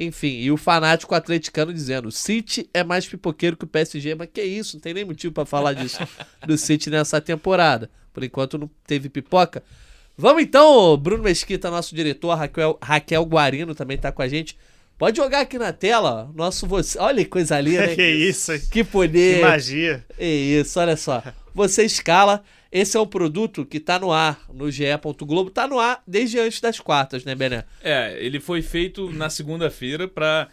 Enfim, 0.04 0.40
e 0.40 0.52
o 0.52 0.58
fanático 0.58 1.14
atleticano 1.14 1.72
dizendo: 1.72 2.12
City 2.12 2.68
é 2.74 2.84
mais 2.84 3.06
pipoqueiro 3.06 3.56
que 3.56 3.66
o 3.66 3.68
PSG, 3.68 4.16
mas 4.16 4.30
que 4.34 4.42
isso, 4.42 4.76
não 4.76 4.82
tem 4.82 4.96
nem 4.96 5.06
motivo 5.06 5.32
pra 5.32 5.46
falar 5.46 5.74
disso 5.74 6.00
do 6.44 6.58
City 6.58 6.90
nessa 6.90 7.22
temporada. 7.22 7.88
Por 8.12 8.24
enquanto 8.24 8.58
não 8.58 8.68
teve 8.88 9.10
pipoca. 9.10 9.62
Vamos 10.18 10.42
então, 10.42 10.98
Bruno 10.98 11.24
Mesquita, 11.24 11.70
nosso 11.70 11.94
diretor, 11.94 12.34
Raquel, 12.34 12.80
Raquel 12.82 13.24
Guarino 13.24 13.76
também 13.76 13.96
tá 13.96 14.12
com 14.12 14.24
a 14.24 14.28
gente. 14.28 14.58
Pode 14.98 15.18
jogar 15.18 15.42
aqui 15.42 15.60
na 15.60 15.72
tela, 15.72 16.28
ó, 16.30 16.34
nosso 16.36 16.66
você. 16.66 16.98
Olha 16.98 17.24
que 17.24 17.30
coisa 17.30 17.62
linda, 17.62 17.86
hein? 17.92 17.96
que 17.96 18.08
isso, 18.08 18.54
hein? 18.54 18.62
Que 18.72 18.84
poder. 18.84 19.36
Que 19.36 19.42
magia. 19.44 20.04
É 20.18 20.28
isso, 20.28 20.80
olha 20.80 20.98
só. 20.98 21.22
Você 21.54 21.84
escala. 21.84 22.44
Esse 22.72 22.96
é 22.96 23.00
um 23.00 23.08
produto 23.08 23.66
que 23.66 23.80
tá 23.80 24.00
no 24.00 24.12
ar 24.12 24.46
no 24.54 24.72
GE. 24.72 24.86
Globo. 25.20 25.50
Tá 25.50 25.68
no 25.68 25.78
ar 25.78 26.02
desde 26.08 26.40
antes 26.40 26.62
das 26.62 26.80
quartas, 26.80 27.26
né, 27.26 27.36
Bené? 27.36 27.66
É, 27.84 28.18
ele 28.24 28.40
foi 28.40 28.62
feito 28.62 29.12
na 29.12 29.30
segunda-feira 29.30 30.08
para 30.08 30.48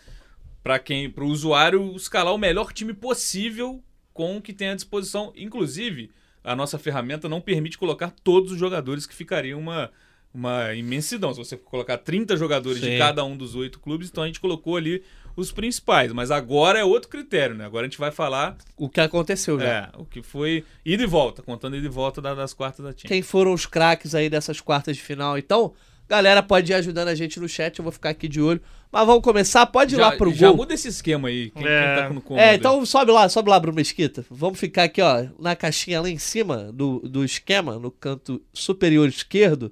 para 0.63 0.79
quem, 0.79 1.09
para 1.09 1.25
o 1.25 1.29
usuário 1.29 1.95
escalar 1.97 2.35
o 2.35 2.39
melhor 2.39 2.73
time 2.73 2.93
possível 2.93 3.83
com 4.13 4.37
o 4.37 4.43
que 4.43 4.53
tem 4.53 4.69
à 4.69 4.75
disposição. 4.75 5.33
Inclusive, 5.37 6.11
a 6.43 6.55
nossa 6.57 6.79
ferramenta 6.79 7.29
não 7.29 7.41
permite 7.41 7.79
colocar 7.79 8.11
todos 8.23 8.53
os 8.53 8.59
jogadores 8.59 9.07
que 9.07 9.15
ficariam 9.15 9.61
uma 9.61 9.91
uma 10.39 10.73
imensidão. 10.75 11.33
Se 11.35 11.39
você 11.39 11.57
colocar 11.57 11.99
30 11.99 12.37
jogadores 12.37 12.81
Sim. 12.81 12.91
de 12.93 12.99
cada 12.99 13.25
um 13.25 13.37
dos 13.37 13.55
oito 13.55 13.81
clubes, 13.81 14.09
então 14.09 14.23
a 14.25 14.27
gente 14.27 14.41
colocou 14.41 14.77
ali 14.77 15.03
os 15.37 15.53
principais. 15.53 16.13
Mas 16.13 16.31
agora 16.31 16.79
é 16.79 16.85
outro 16.85 17.09
critério, 17.09 17.55
né? 17.57 17.65
Agora 17.65 17.87
a 17.87 17.89
gente 17.89 17.99
vai 17.99 18.11
falar 18.11 18.57
O 18.77 18.89
que 18.89 19.01
aconteceu 19.01 19.59
já. 19.59 19.67
é, 19.67 19.89
o 19.99 20.05
que 20.05 20.23
foi 20.23 20.65
ida 20.85 21.03
e 21.03 21.07
volta, 21.07 21.43
contando 21.43 21.77
ida 21.77 21.87
e 21.87 21.91
volta 21.91 22.21
da- 22.23 22.35
das 22.35 22.53
quartas 22.55 22.85
da 22.85 22.91
Champions. 22.91 23.09
Quem 23.09 23.23
foram 23.23 23.53
os 23.53 23.67
craques 23.67 24.15
aí 24.15 24.29
dessas 24.31 24.61
quartas 24.61 24.97
de 24.97 25.03
final? 25.03 25.37
Então, 25.39 25.73
galera, 26.09 26.43
pode 26.43 26.73
ir 26.73 26.75
ajudando 26.75 27.09
a 27.09 27.15
gente 27.15 27.39
no 27.39 27.49
chat, 27.49 27.79
eu 27.79 27.83
vou 27.83 27.93
ficar 27.93 28.11
aqui 28.11 28.27
de 28.29 28.41
olho. 28.41 28.61
Mas 28.91 29.07
vamos 29.07 29.23
começar, 29.23 29.67
pode 29.67 29.95
ir 29.95 29.99
Já, 29.99 30.09
lá 30.09 30.17
pro 30.17 30.33
já 30.33 30.49
gol. 30.49 30.57
muda 30.57 30.73
esse 30.73 30.89
esquema 30.89 31.29
aí. 31.29 31.51
Quem, 31.51 31.67
É. 31.67 31.95
quem 31.95 32.03
tá 32.05 32.11
no 32.15 32.23
comando 32.23 32.43
É, 32.43 32.55
então 32.55 32.85
sobe 32.87 33.13
lá, 33.13 33.29
sobe 33.29 33.51
lá, 33.51 33.61
Bruno 33.61 33.77
Mesquita. 33.77 34.25
Vamos 34.31 34.59
ficar 34.59 34.85
aqui, 34.85 35.03
ó, 35.03 35.27
na 35.39 35.55
caixinha 35.55 36.01
lá 36.01 36.09
em 36.09 36.17
cima 36.17 36.73
do, 36.73 36.99
do 37.01 37.23
esquema, 37.23 37.79
no 37.79 37.91
canto 37.91 38.41
superior 38.53 39.07
esquerdo. 39.07 39.71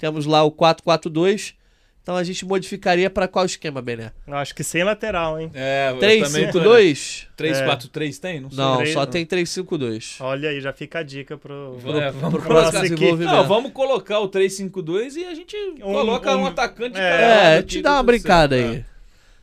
Temos 0.00 0.26
lá 0.26 0.42
o 0.42 0.50
4-4-2. 0.50 1.54
Então 2.02 2.16
a 2.16 2.24
gente 2.24 2.44
modificaria 2.46 3.10
pra 3.10 3.28
qual 3.28 3.44
esquema, 3.44 3.82
Bené? 3.82 4.10
Acho 4.26 4.54
que 4.54 4.64
sem 4.64 4.82
lateral, 4.82 5.38
hein? 5.38 5.50
É, 5.54 5.90
eu 5.90 5.98
também 5.98 6.50
tô- 6.50 6.58
3-5-2? 6.60 7.26
3-4-3 7.36 8.18
tem? 8.18 8.40
Não 8.40 8.48
sei. 8.50 8.58
Não, 8.58 8.76
três, 8.78 8.92
só 8.94 9.00
não. 9.00 9.06
tem 9.06 9.26
3-5-2. 9.26 10.16
Olha 10.20 10.48
aí, 10.48 10.60
já 10.62 10.72
fica 10.72 11.00
a 11.00 11.02
dica 11.02 11.36
pro. 11.36 11.76
É, 12.00 12.10
vamos 12.10 12.40
Pro 12.40 12.42
colocar- 12.42 12.70
próximo 12.70 12.78
aqui. 12.80 12.88
desenvolvimento. 12.94 13.34
Não, 13.34 13.46
vamos 13.46 13.72
colocar 13.72 14.18
o 14.20 14.28
3-5-2 14.28 15.16
e 15.16 15.26
a 15.26 15.34
gente 15.34 15.54
coloca 15.82 16.34
um, 16.36 16.40
um- 16.40 16.46
atacante 16.46 16.98
é, 16.98 17.58
É, 17.58 17.62
te 17.62 17.82
dá 17.82 17.92
uma 17.92 18.02
brincada 18.02 18.56
aí. 18.56 18.82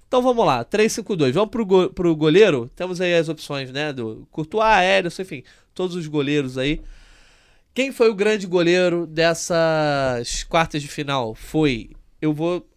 Então 0.07 0.21
vamos 0.23 0.43
lá, 0.45 0.65
3-5-2. 0.65 1.33
Vamos 1.33 1.51
pro, 1.51 1.63
go 1.65 1.89
pro 1.91 2.15
goleiro. 2.15 2.69
Temos 2.75 2.99
aí 2.99 3.13
as 3.13 3.29
opções, 3.29 3.71
né? 3.71 3.93
Do 3.93 4.27
Courtois, 4.31 4.83
Ederson, 4.83 5.21
enfim, 5.21 5.43
todos 5.75 5.95
os 5.95 6.07
goleiros 6.07 6.57
aí. 6.57 6.81
Quem 7.77 7.91
foi 7.91 8.09
o 8.09 8.15
grande 8.15 8.47
goleiro 8.47 9.05
dessas 9.05 10.43
quartas 10.45 10.81
de 10.81 10.87
final? 10.87 11.35
Foi. 11.35 11.91
Eu 12.19 12.33
vou. 12.33 12.67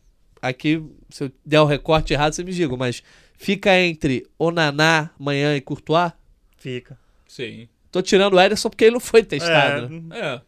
Aqui, 0.42 0.84
se 1.09 1.24
eu 1.24 1.32
der 1.42 1.59
o 1.62 1.64
recorte 1.64 2.12
errado, 2.12 2.34
você 2.34 2.44
me 2.44 2.53
diga, 2.53 2.76
mas 2.76 3.03
fica 3.34 3.74
entre 3.80 4.26
Onaná, 4.38 5.09
Manhã 5.18 5.57
e 5.57 5.61
Courtois? 5.62 6.12
Fica. 6.59 6.98
Sim. 7.26 7.66
Tô 7.90 8.03
tirando 8.03 8.34
o 8.34 8.40
Ederson 8.40 8.68
porque 8.68 8.84
ele 8.84 8.92
não 8.92 9.01
foi 9.01 9.24
testado. 9.24 9.88
né? 9.88 10.03
É, 10.18 10.18
É, 10.20 10.42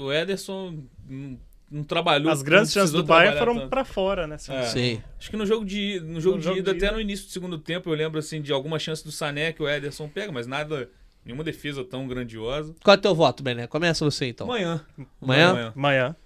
o 0.00 0.12
Ederson 0.12 0.78
não, 1.08 1.36
não 1.68 1.82
trabalhou. 1.82 2.30
as 2.30 2.40
grandes 2.40 2.72
chances 2.72 2.92
do 2.92 3.02
Bayern 3.02 3.36
foram 3.36 3.68
pra 3.68 3.84
fora, 3.84 4.28
né? 4.28 4.36
É. 4.48 4.62
Sim. 4.62 5.02
Acho 5.18 5.28
que 5.28 5.36
no 5.36 5.44
jogo 5.44 5.64
de, 5.64 5.98
no 6.04 6.20
jogo 6.20 6.36
No 6.36 6.40
de 6.40 6.46
jogo 6.46 6.58
ida, 6.60 6.70
de 6.70 6.76
até 6.78 6.86
ida. 6.86 6.94
no 6.94 7.00
início 7.00 7.26
do 7.26 7.32
segundo 7.32 7.58
tempo, 7.58 7.90
eu 7.90 7.94
lembro 7.94 8.20
assim 8.20 8.40
de 8.40 8.52
alguma 8.52 8.78
chance 8.78 9.02
do 9.02 9.10
Sané 9.10 9.52
que 9.52 9.60
o 9.60 9.68
Ederson 9.68 10.08
pega, 10.08 10.30
mas 10.30 10.46
nada, 10.46 10.88
nenhuma 11.28 11.44
defesa 11.44 11.84
tão 11.84 12.08
grandiosa. 12.08 12.74
Qual 12.82 12.94
é 12.94 12.98
o 12.98 13.00
teu 13.00 13.14
voto, 13.14 13.42
Bené? 13.42 13.66
Começa 13.66 14.04
você 14.04 14.26
então. 14.28 14.46
Amanhã. 14.48 14.80
Amanhã? 15.22 15.72
Manhã. 15.76 16.16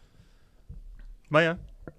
Manhã. 1.29 1.59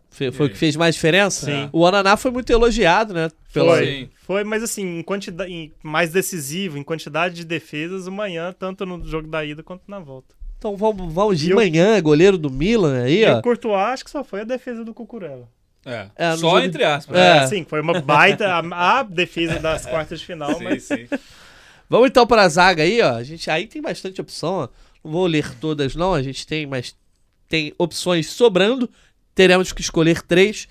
Foi, 0.10 0.32
foi 0.32 0.46
o 0.46 0.50
que 0.50 0.56
fez 0.58 0.76
mais 0.76 0.94
diferença? 0.96 1.48
Sim. 1.48 1.70
O 1.74 1.80
Onaná 1.82 2.16
foi 2.16 2.30
muito 2.32 2.52
elogiado, 2.52 3.14
né? 3.16 3.30
Pela... 3.52 3.76
Foi. 3.78 3.86
Sim. 3.86 4.10
Foi, 4.22 4.44
mas 4.44 4.62
assim, 4.64 5.00
em 5.00 5.04
quantidade, 5.04 5.52
em- 5.52 5.74
mais 5.82 6.12
decisivo, 6.12 6.78
em 6.78 6.84
quantidade 6.84 7.34
de 7.36 7.44
defesas, 7.44 8.06
o 8.08 8.12
manhã, 8.12 8.54
tanto 8.58 8.86
no 8.86 9.04
jogo 9.06 9.28
da 9.28 9.44
ida 9.44 9.64
quanto 9.64 9.82
na 9.88 10.00
volta. 10.00 10.36
Então 10.60 10.78
vamos, 10.78 11.12
vamos 11.12 11.40
de 11.40 11.50
E 11.50 11.54
o- 11.54 11.56
manhã, 11.56 12.00
goleiro 12.00 12.38
do 12.38 12.50
Milan 12.50 13.02
aí, 13.04 13.24
E 13.24 13.26
ó. 13.26 13.40
o 13.40 13.42
Courtois, 13.42 13.76
acho 13.76 14.06
que 14.06 14.12
só 14.12 14.24
foi 14.24 14.42
a 14.42 14.44
defesa 14.46 14.86
do 14.86 14.94
Cucurella. 14.94 15.50
É, 15.86 16.08
É, 16.16 16.32
só 16.32 16.38
jogo- 16.38 16.60
entre 16.60 16.84
aspas. 16.86 17.18
É. 17.18 17.38
É, 17.40 17.48
sim, 17.48 17.66
foi 17.68 17.82
uma 17.82 18.00
baita 18.00 18.48
a, 18.48 19.00
a 19.00 19.04
defesa 19.04 19.60
das 19.60 19.86
quartas 19.86 20.20
de 20.20 20.26
final, 20.28 20.54
Sim, 20.60 20.64
mas 20.64 20.84
sim. 20.84 21.08
Vamos 21.94 22.10
então 22.10 22.26
pra 22.26 22.50
zaga 22.50 22.82
aí, 22.82 23.00
ó. 23.04 23.12
A 23.18 23.24
gente 23.24 23.52
aí 23.52 23.68
tem 23.68 23.80
bastante 23.80 24.20
opção, 24.20 24.52
ó. 24.52 24.70
Não 25.04 25.12
vou 25.12 25.28
ler 25.28 25.54
todas 25.60 25.96
não, 25.96 26.16
a 26.16 26.24
gente 26.24 26.48
tem, 26.48 26.66
mas 26.66 26.96
tem 27.48 27.72
opções 27.78 28.32
sobrando. 28.32 28.90
Teremos 29.36 29.72
que 29.72 29.80
escolher 29.80 30.24
três. 30.24 30.68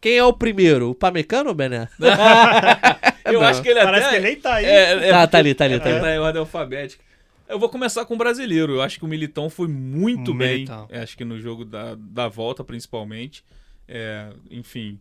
Quem 0.00 0.16
é 0.18 0.24
o 0.24 0.32
primeiro? 0.32 0.90
O 0.90 0.94
Pamecano 0.94 1.50
ou 1.50 1.54
Bené? 1.54 1.88
Eu 3.24 3.34
Não. 3.34 3.46
acho 3.46 3.62
que 3.62 3.68
ele 3.68 3.80
parece 3.84 4.06
até... 4.06 4.10
que 4.10 4.16
ele 4.16 4.26
nem 4.26 4.36
tá 4.40 4.54
aí. 4.54 4.64
É, 4.64 4.92
é 5.06 5.10
Tá, 5.10 5.26
tá 5.28 5.38
ali, 5.38 5.54
tá 5.54 5.64
ali, 5.64 5.78
tá 5.78 5.88
ali. 5.88 6.00
tá 6.00 6.12
em 6.12 6.18
ordem 6.18 6.40
alfabética. 6.40 7.04
Eu 7.48 7.56
vou 7.56 7.68
começar 7.68 8.04
com 8.04 8.14
o 8.14 8.18
brasileiro. 8.18 8.72
Eu 8.72 8.82
acho 8.82 8.98
que 8.98 9.04
o 9.04 9.08
Militão 9.08 9.48
foi 9.48 9.68
muito 9.68 10.32
O 10.32 10.34
bem. 10.34 10.54
Militão. 10.54 10.88
É, 10.90 11.02
Acho 11.02 11.16
que 11.16 11.24
no 11.24 11.38
jogo 11.38 11.64
da, 11.64 11.94
da 11.96 12.26
volta, 12.26 12.64
principalmente. 12.64 13.44
É, 13.86 14.26
enfim, 14.50 14.98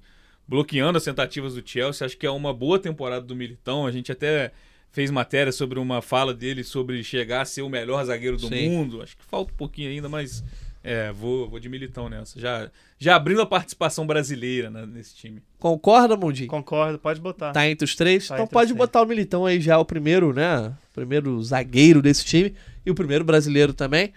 bloqueando 0.47 0.99
as 0.99 1.03
tentativas 1.03 1.55
do 1.55 1.67
Chelsea. 1.67 2.05
Acho 2.05 2.15
que 2.15 2.28
é 2.28 2.32
uma 2.32 2.53
boa 2.53 2.78
temporada 2.78 3.26
do 3.26 3.36
Militão. 3.36 3.88
A 3.88 3.91
gente 3.91 4.11
até 4.11 4.51
fez 4.94 5.10
matéria 5.10 5.52
sobre 5.52 5.80
uma 5.80 6.02
fala 6.02 6.34
dele 6.34 6.64
sobre 6.64 7.04
chegar 7.04 7.41
a 7.41 7.46
ser 7.46 7.64
o 7.64 7.70
melhor 7.70 8.06
zagueiro 8.06 8.38
do 8.38 8.48
Sim. 8.48 8.70
mundo. 8.70 9.02
Acho 9.02 9.18
que 9.18 9.26
falta 9.26 9.52
um 9.52 9.58
pouquinho 9.58 9.89
ainda, 9.89 10.08
mas 10.08 10.44
é, 10.84 11.12
vou, 11.12 11.50
vou 11.50 11.60
de 11.60 11.68
Militão 11.68 12.08
nessa. 12.08 12.39
Já, 12.39 12.70
já 13.00 13.16
abrindo 13.16 13.41
a 13.41 13.46
participação 13.46 14.06
brasileira 14.06 14.70
né, 14.70 14.86
nesse 14.86 15.16
time. 15.16 15.41
Concorda, 15.58 16.16
Mundi? 16.16 16.46
Concordo, 16.46 17.00
pode 17.00 17.20
botar. 17.20 17.52
Tá 17.52 17.68
entre 17.68 17.84
os 17.84 17.96
três? 17.96 18.28
Tá 18.28 18.36
então 18.36 18.46
entre 18.46 18.54
os 18.54 18.54
pode 18.54 18.68
três. 18.68 18.78
botar 18.78 19.02
o 19.02 19.06
Militão 19.06 19.48
aí 19.48 19.60
já, 19.60 19.80
o 19.80 19.86
primeiro, 19.86 20.32
né? 20.32 20.68
O 20.68 20.94
primeiro 20.94 21.41
zagueiro 21.41 22.00
desse 22.00 22.24
time. 22.24 22.54
E 22.86 22.91
o 22.91 22.96
primeiro 22.96 23.24
brasileiro 23.24 23.74
também. 23.74 24.14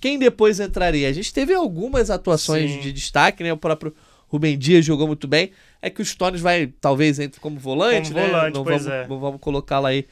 Quem 0.00 0.18
depois 0.18 0.58
entraria? 0.58 1.08
A 1.08 1.12
gente 1.12 1.32
teve 1.32 1.54
algumas 1.54 2.10
atuações 2.10 2.72
Sim. 2.72 2.80
de 2.80 2.92
destaque, 2.92 3.44
né? 3.44 3.52
O 3.52 3.56
próprio 3.56 3.94
Rubem 4.26 4.58
Dias 4.58 4.84
jogou 4.84 5.06
muito 5.06 5.28
bem. 5.28 5.52
É 5.82 5.90
que 5.90 6.00
o 6.00 6.04
Stones 6.04 6.40
vai, 6.40 6.66
talvez, 6.80 7.18
entre 7.18 7.40
como 7.40 7.58
volante, 7.58 8.08
Como 8.12 8.20
né? 8.20 8.26
volante, 8.30 8.54
não 8.54 8.64
pois 8.64 8.84
vamos, 8.84 8.98
é. 8.98 9.06
não 9.08 9.20
vamos 9.20 9.40
colocá-lo 9.40 9.86
aí 9.86 10.06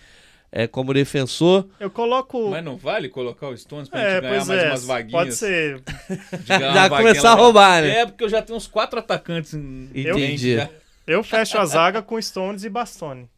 é, 0.53 0.69
como 0.69 0.95
defensor. 0.95 1.67
Eu 1.81 1.91
coloco. 1.91 2.51
Mas 2.51 2.65
não 2.65 2.77
vale 2.77 3.09
colocar 3.09 3.49
o 3.49 3.57
Stones 3.57 3.89
pra 3.89 4.01
é, 4.01 4.11
gente 4.15 4.23
ganhar 4.23 4.45
mais 4.47 4.62
é. 4.62 4.69
umas 4.71 4.85
vaguinhas? 4.85 5.12
Pode 5.12 5.35
ser. 5.35 5.83
Já 6.47 6.89
começar 6.89 7.33
a 7.33 7.35
roubar, 7.35 7.83
né? 7.83 7.99
É, 8.01 8.07
porque 8.07 8.23
eu 8.23 8.29
já 8.29 8.41
tenho 8.41 8.57
uns 8.57 8.67
quatro 8.69 8.99
atacantes 9.01 9.53
em 9.55 9.91
Eu- 9.95 10.17
Entendi. 10.19 10.55
já. 10.57 10.71
Eu 11.07 11.23
fecho 11.25 11.59
a 11.59 11.67
zaga 11.67 12.01
com 12.01 12.21
Stones 12.23 12.65
e 12.65 12.71
Bastoni. 12.71 13.29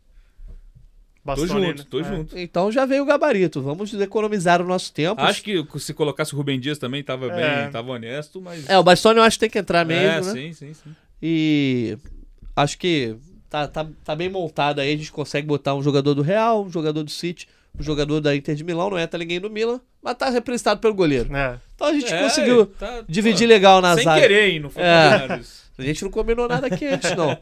Tô 1.25 1.35
Bastoni, 1.35 1.67
junto, 1.69 1.85
tô 1.87 2.01
é. 2.01 2.05
junto. 2.05 2.39
Então 2.39 2.71
já 2.71 2.87
veio 2.87 3.03
o 3.03 3.07
gabarito. 3.07 3.61
Vamos 3.61 3.93
economizar 3.95 4.63
o 4.63 4.65
nosso 4.65 4.93
tempo. 4.93 5.21
Acho 5.21 5.43
que 5.43 5.67
se 5.81 5.93
colocasse 5.93 6.33
o 6.35 6.37
Rubem 6.37 6.61
Dias 6.61 6.79
também 6.79 7.03
tava 7.03 7.27
É. 7.33 7.63
bem, 7.63 7.71
tava 7.73 7.91
honesto, 7.93 8.41
mas. 8.41 8.69
É, 8.69 8.79
o 8.79 8.83
Bastoni 8.85 9.19
eu 9.19 9.25
acho 9.25 9.37
que 9.37 9.41
tem 9.41 9.51
que 9.51 9.59
entrar 9.59 9.81
É, 9.81 9.85
mesmo, 9.85 10.33
né? 10.33 10.41
sim, 10.41 10.53
sim, 10.53 10.75
sim. 10.75 10.95
E 11.21 11.99
acho 12.57 12.79
que 12.79 13.15
tá, 13.49 13.69
tá, 13.69 13.87
tá 14.05 14.17
bem 14.17 14.29
montado 14.29 14.81
aí. 14.81 14.93
A 14.93 14.97
gente 14.97 15.13
consegue 15.13 15.47
botar 15.47 15.75
um 15.75 15.83
jogador 15.83 16.15
do 16.15 16.23
Real, 16.23 16.65
um 16.65 16.71
jogador 16.71 17.03
do 17.05 17.11
City, 17.11 17.47
um 17.79 17.83
jogador 17.83 18.21
da 18.21 18.35
Inter 18.35 18.55
de 18.57 18.65
Milão. 18.65 18.91
Não 18.91 18.99
entra 18.99 19.19
ninguém 19.19 19.39
do 19.39 19.51
Milan, 19.51 19.81
mas 20.03 20.17
tá 20.17 20.31
representado 20.31 20.81
pelo 20.81 20.95
goleiro. 20.95 21.35
É. 21.37 21.59
Então 21.75 21.87
a 21.89 21.93
gente 21.93 22.13
É, 22.13 22.23
conseguiu 22.23 22.67
tá- 22.67 23.05
dividir 23.09 23.47
pô, 23.47 23.53
legal 23.55 23.81
na 23.83 23.95
Sem 23.95 24.05
zaga. 24.05 24.21
querer, 24.23 24.51
hein? 24.51 24.61
Não 24.61 24.71
foi 24.71 24.83
É. 24.83 25.11
combinado 25.19 25.43
isso. 25.43 25.67
A 25.79 25.83
gente 25.83 26.03
não 26.05 26.11
combinou 26.11 26.49
nada 26.49 26.67
aqui 26.69 26.87
antes, 26.87 27.15
não. 27.15 27.37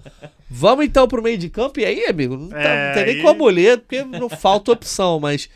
Vamos 0.51 0.85
então 0.87 1.07
pro 1.07 1.23
meio 1.23 1.39
de 1.39 1.49
campo. 1.49 1.79
E 1.79 1.85
aí, 1.85 2.05
amigo, 2.07 2.37
não, 2.37 2.49
tá- 2.49 2.59
É, 2.59 2.87
não 2.89 2.95
tem 2.95 3.07
nem 3.07 3.15
aí- 3.17 3.23
como 3.23 3.47
ler, 3.49 3.79
porque 3.79 4.03
não 4.03 4.29
falta 4.29 4.73
opção, 4.73 5.21
mas. 5.21 5.49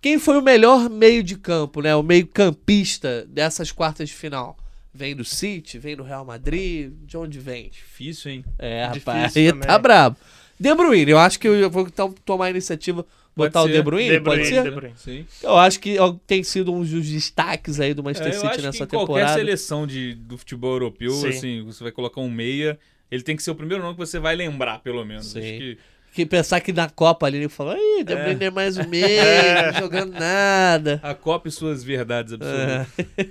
Quem 0.00 0.16
foi 0.18 0.38
o 0.38 0.42
melhor 0.42 0.88
meio 0.88 1.22
de 1.24 1.36
campo, 1.36 1.82
né? 1.82 1.94
O 1.96 2.02
meio 2.02 2.26
campista 2.26 3.26
dessas 3.28 3.70
quartas 3.72 4.08
de 4.08 4.14
final? 4.14 4.56
Vem 4.92 5.14
do 5.14 5.24
City, 5.24 5.78
vem 5.78 5.94
do 5.96 6.02
Real 6.02 6.24
Madrid, 6.24 6.92
de 7.04 7.16
onde 7.16 7.38
vem? 7.38 7.70
Difícil, 7.70 8.30
hein? 8.32 8.44
É, 8.58 8.88
Difícil 8.88 9.12
rapaz, 9.12 9.36
aí 9.36 9.48
também. 9.52 9.68
tá 9.68 9.78
brabo. 9.78 10.16
De 10.58 10.74
Bruyne, 10.74 11.10
eu 11.10 11.18
acho 11.18 11.38
que 11.38 11.48
eu 11.48 11.70
vou 11.70 11.86
então 11.86 12.12
tomar 12.24 12.46
a 12.46 12.50
iniciativa, 12.50 13.02
Pode 13.34 13.48
botar 13.50 13.62
o 13.62 13.66
ser. 13.66 13.72
De 13.74 13.82
Bruyne, 13.82 14.10
De 14.10 14.20
pode 14.20 14.40
Bruyne, 14.42 14.46
ser? 14.56 14.62
De 14.64 14.70
Bruyne. 14.72 14.94
Sim. 14.98 15.26
Eu 15.42 15.56
acho 15.56 15.78
que 15.80 15.96
tem 16.26 16.42
sido 16.42 16.72
um 16.74 16.82
dos 16.82 17.08
destaques 17.08 17.78
aí 17.80 17.94
do 17.94 18.02
É, 18.02 18.04
Manchester 18.04 18.32
eu 18.34 18.40
City 18.40 18.46
acho 18.52 18.62
nessa 18.62 18.78
que 18.78 18.82
em 18.96 18.98
qualquer 18.98 19.12
temporada. 19.14 19.34
seleção 19.38 19.86
de, 19.86 20.14
do 20.14 20.36
futebol 20.36 20.72
europeu, 20.72 21.12
Sim. 21.12 21.28
assim, 21.28 21.62
você 21.64 21.82
vai 21.84 21.92
colocar 21.92 22.20
um 22.20 22.28
meia, 22.28 22.78
ele 23.10 23.22
tem 23.22 23.36
que 23.36 23.42
ser 23.42 23.52
o 23.52 23.54
primeiro 23.54 23.82
nome 23.82 23.94
que 23.94 24.00
você 24.04 24.18
vai 24.18 24.34
lembrar, 24.36 24.80
pelo 24.80 25.04
menos. 25.04 25.26
Sim. 25.28 25.38
Acho 25.38 25.48
que 25.48 25.78
Que 26.12 26.26
pensar 26.26 26.60
que 26.60 26.72
na 26.72 26.88
Copa 26.90 27.26
ali 27.26 27.38
ele 27.38 27.48
falou, 27.48 27.74
ih, 27.76 28.02
De 28.04 28.12
É. 28.12 28.44
É 28.46 28.50
mais 28.50 28.76
um 28.76 28.86
meio, 28.88 29.04
É. 29.06 29.72
não 29.72 29.80
jogando 29.80 30.12
nada. 30.12 31.00
a 31.02 31.14
Copa 31.14 31.48
e 31.48 31.52
suas 31.52 31.84
verdades 31.84 32.32
absolutas. 32.32 32.88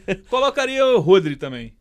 É. 0.08 0.16
Colocaria 0.30 0.86
o 0.86 1.00
Rodri 1.00 1.36
também. 1.36 1.74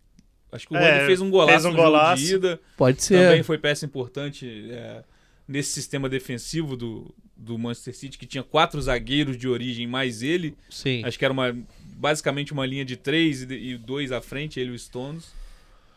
Acho 0.50 0.66
que 0.66 0.74
o 0.74 0.76
É, 0.76 0.90
Rodri 0.92 1.06
fez 1.06 1.20
um 1.20 1.30
golaço 1.30 1.50
fez 1.52 1.64
um 1.66 1.70
no 1.70 1.76
jogo 1.76 1.90
golaço. 1.90 2.22
de 2.24 2.34
ida. 2.34 2.60
Pode 2.76 3.06
Também 3.08 3.36
ser. 3.38 3.42
foi 3.44 3.58
peça 3.58 3.84
importante 3.84 4.68
é, 4.72 5.04
nesse 5.46 5.72
sistema 5.72 6.08
defensivo 6.08 6.76
do, 6.76 7.14
do 7.36 7.56
Manchester 7.58 7.94
City, 7.94 8.18
que 8.18 8.26
tinha 8.26 8.42
quatro 8.42 8.80
zagueiros 8.80 9.36
de 9.36 9.46
origem, 9.46 9.86
mais 9.86 10.22
ele. 10.22 10.56
Sim. 10.70 11.02
Acho 11.04 11.18
que 11.18 11.24
era 11.24 11.32
uma, 11.32 11.56
basicamente 11.94 12.52
uma 12.52 12.64
linha 12.66 12.84
de 12.84 12.96
três 12.96 13.42
e, 13.42 13.54
e 13.54 13.76
dois 13.78 14.10
à 14.10 14.20
frente, 14.20 14.58
ele 14.58 14.70
e 14.70 14.74
o 14.74 14.78
Stones. 14.78 15.32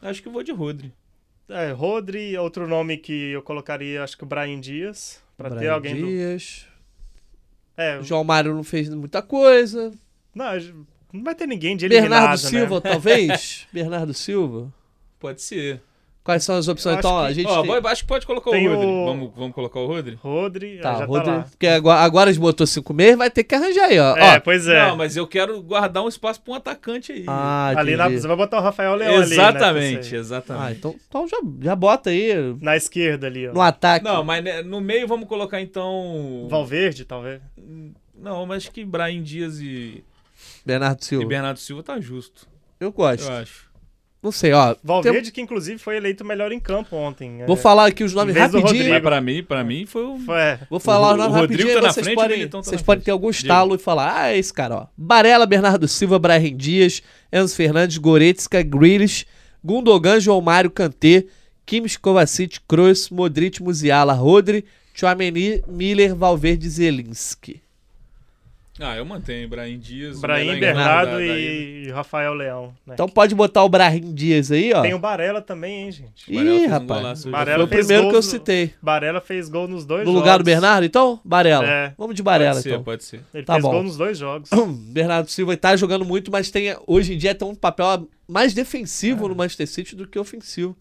Acho 0.01 0.21
que 0.21 0.27
eu 0.27 0.31
vou 0.31 0.43
de 0.43 0.51
Rodri. 0.51 0.91
É, 1.51 1.71
Rodri, 1.71 2.37
outro 2.37 2.67
nome 2.67 2.97
que 2.97 3.31
eu 3.31 3.41
colocaria, 3.41 4.03
acho 4.03 4.17
que 4.17 4.23
o 4.23 4.27
Brian 4.27 4.59
Dias. 4.59 5.21
Pra 5.37 5.49
ter 5.49 5.55
Brian 5.57 5.73
alguém 5.73 5.99
do. 5.99 6.07
Dias. 6.07 6.67
É, 7.75 7.97
O 7.97 8.03
João 8.03 8.23
Mário 8.23 8.53
não 8.53 8.63
fez 8.63 8.87
muita 8.89 9.21
coisa. 9.21 9.91
não, 10.33 10.45
não 11.11 11.23
vai 11.23 11.35
ter 11.35 11.47
ninguém 11.47 11.75
de 11.75 11.85
eliminado, 11.85 12.09
Bernardo 12.19 12.43
né? 12.43 12.49
Silva, 12.49 12.81
talvez? 12.81 13.67
Bernardo 13.73 14.13
Silva. 14.13 14.73
Pode 15.19 15.41
ser. 15.41 15.81
Quais 16.23 16.43
são 16.43 16.55
as 16.55 16.67
opções? 16.67 16.99
Então, 16.99 17.11
ó, 17.11 17.19
acho 17.21 17.27
a 17.29 17.33
gente. 17.33 17.47
Ó, 17.47 17.61
tem- 17.63 17.81
vai- 17.81 17.91
acho 17.93 18.03
que 18.03 18.07
pode 18.07 18.27
colocar 18.27 18.51
o 18.51 18.53
Tem 18.53 18.67
Rodri. 18.67 18.85
o- 18.85 19.05
Vamos, 19.07 19.31
vamos 19.35 19.55
colocar 19.55 19.79
o 19.79 19.87
Rodri? 19.87 20.19
Rodri, 20.21 20.77
Tá, 20.79 20.99
já 20.99 21.05
Rodri, 21.05 21.25
tá 21.25 21.35
lá. 21.37 21.41
porque 21.49 21.65
agora, 21.65 21.99
agora 22.01 22.29
eles 22.29 22.37
botou 22.37 22.67
cinco 22.67 22.93
meses, 22.93 23.17
vai 23.17 23.31
ter 23.31 23.43
que 23.43 23.55
arranjar 23.55 23.85
aí, 23.85 23.97
ó. 23.97 24.15
É, 24.15 24.37
ó. 24.37 24.39
pois 24.39 24.67
é. 24.67 24.87
Não, 24.87 24.97
mas 24.97 25.17
eu 25.17 25.25
quero 25.25 25.59
guardar 25.63 26.03
um 26.03 26.07
espaço 26.07 26.39
pra 26.39 26.53
um 26.53 26.55
atacante 26.55 27.11
aí. 27.11 27.23
Ah, 27.27 27.73
ali 27.75 27.95
na, 27.97 28.07
você 28.07 28.27
vai 28.27 28.37
botar 28.37 28.59
o 28.59 28.61
Rafael 28.61 28.93
Leão 28.93 29.15
ali, 29.15 29.19
né, 29.21 29.33
exatamente, 29.33 30.15
exatamente. 30.15 30.63
Ah, 30.63 30.71
então, 30.71 30.95
então 31.09 31.27
já, 31.27 31.37
já 31.59 31.75
bota 31.75 32.11
aí 32.11 32.55
Na 32.61 32.77
esquerda 32.77 33.25
ali, 33.25 33.47
ó. 33.47 33.53
no 33.53 33.61
ataque. 33.61 34.05
Não, 34.05 34.23
mas 34.23 34.43
né, 34.43 34.61
no 34.61 34.79
meio 34.79 35.07
vamos 35.07 35.27
colocar 35.27 35.59
então. 35.59 36.45
Valverde, 36.47 37.03
talvez. 37.03 37.41
Não, 38.15 38.45
mas 38.45 38.57
acho 38.57 38.71
que 38.71 38.85
Brian 38.85 39.23
Dias 39.23 39.59
e, 39.59 40.03
Bernardo 40.63 41.01
e 41.01 41.05
Silva. 41.05 41.25
Bernardo 41.27 41.57
Silva 41.57 41.81
tá 41.81 41.99
justo. 41.99 42.47
Eu 42.79 42.91
gosto. 42.91 43.23
Eu 43.27 43.33
acho. 43.37 43.70
Não 44.23 44.31
sei, 44.31 44.53
ó. 44.53 44.75
Valverde, 44.83 45.31
que 45.31 45.41
inclusive 45.41 45.79
foi 45.79 45.97
eleito 45.97 46.23
melhor 46.23 46.51
em 46.51 46.59
campo 46.59 46.95
ontem. 46.95 47.37
tem- 47.37 47.45
Vou 47.47 47.55
é. 47.55 47.59
falar 47.59 47.87
aqui 47.87 48.03
os 48.03 48.13
nomes 48.13 48.35
rapidinho. 48.35 48.89
Mas 48.91 49.01
pra 49.01 49.19
mim, 49.19 49.43
pra 49.43 49.63
mim 49.63 49.85
foi 49.87 50.03
o. 50.05 50.19
Foi, 50.19 50.39
é. 50.39 50.59
Vou 50.69 50.79
falar 50.79 51.09
O- 51.09 51.11
os 51.13 51.17
nomes 51.17 51.33
o 51.35 51.41
rapidinho 51.41 51.67
tá 51.73 51.79
e 51.79 51.81
na 51.81 51.91
vocês 51.91 52.05
frente, 52.05 52.15
podem, 52.15 52.47
tá 52.47 52.57
vocês 52.59 52.81
na 52.81 52.85
podem 52.85 52.99
frente. 52.99 53.05
ter 53.05 53.11
algum 53.11 53.29
estalo 53.31 53.73
e 53.75 53.77
falar, 53.79 54.15
ah, 54.15 54.29
é 54.31 54.37
esse 54.37 54.53
cara, 54.53 54.75
ó. 54.75 54.87
Barella, 54.95 55.47
Bernardo 55.47 55.87
Silva, 55.87 56.19
Brahim 56.19 56.55
Dias, 56.55 57.01
Enzo 57.33 57.55
Fernandes, 57.55 57.97
Goretzka, 57.97 58.61
Grealish, 58.61 59.25
Gundogan, 59.63 60.19
João 60.19 60.39
Mário, 60.39 60.69
Kanté, 60.69 61.25
Kimmich, 61.65 61.97
Kovacic, 61.99 62.59
Kroos, 62.67 63.09
Modric, 63.09 63.61
Musiala, 63.63 64.13
Rodri, 64.13 64.65
Chouameni, 64.93 65.63
Miller, 65.67 66.13
Valverde, 66.13 66.69
Zelinski. 66.69 67.59
Ah, 68.83 68.97
eu 68.97 69.05
mantenho. 69.05 69.47
Brian 69.47 69.77
Dias. 69.77 70.17
o 70.17 70.21
Brahim, 70.21 70.59
Bernardo 70.59 71.11
da- 71.17 71.21
e 71.23 71.89
Rafael 71.91 72.33
Leão. 72.33 72.73
né? 72.85 72.93
Então 72.95 73.07
pode 73.07 73.35
botar 73.35 73.63
o 73.63 73.69
Brahim 73.69 74.13
Dias 74.13 74.51
aí, 74.51 74.73
ó. 74.73 74.81
Tem 74.81 74.93
o 74.93 74.99
Barella 74.99 75.41
também, 75.41 75.83
hein, 75.85 75.91
gente? 75.91 76.25
Ih, 76.33 76.65
um 76.65 76.67
rapaz. 76.67 77.19
hoje. 77.25 77.29
Barella 77.29 77.57
Foi 77.59 77.65
o 77.65 77.67
fez 77.69 77.85
primeiro 77.85 78.09
que 78.09 78.15
eu 78.15 78.19
no- 78.19 78.23
citei. 78.23 78.73
Barella 78.81 79.21
fez 79.21 79.47
gol 79.49 79.67
nos 79.67 79.85
dois 79.85 80.01
No 80.01 80.07
jogos. 80.07 80.19
lugar 80.21 80.37
do 80.39 80.43
Bernardo, 80.43 80.83
então? 80.85 81.19
Barella. 81.23 81.65
É. 81.65 81.93
Vamos 81.97 82.15
de 82.15 82.23
Barella, 82.23 82.53
Pode 82.53 82.63
ser, 82.63 82.69
então. 82.69 82.83
pode 82.83 83.03
ser. 83.03 83.21
Ele 83.33 83.43
Tá 83.43 83.53
fez 83.53 83.63
bom. 83.63 83.71
gol 83.71 83.83
nos 83.83 83.97
dois 83.97 84.17
jogos. 84.17 84.49
Bernardo 84.91 85.29
Silva 85.29 85.55
tá 85.55 85.75
jogando 85.75 86.03
muito, 86.03 86.31
mas 86.31 86.49
tem, 86.49 86.75
hoje 86.87 87.13
em 87.13 87.17
dia 87.17 87.35
tem 87.35 87.47
um 87.47 87.55
papel 87.55 88.07
mais 88.27 88.53
defensivo 88.53 89.27
no 89.27 89.35
Manchester 89.35 89.67
City 89.67 89.95
do 89.95 90.07
que 90.07 90.17
ofensivo. 90.17 90.75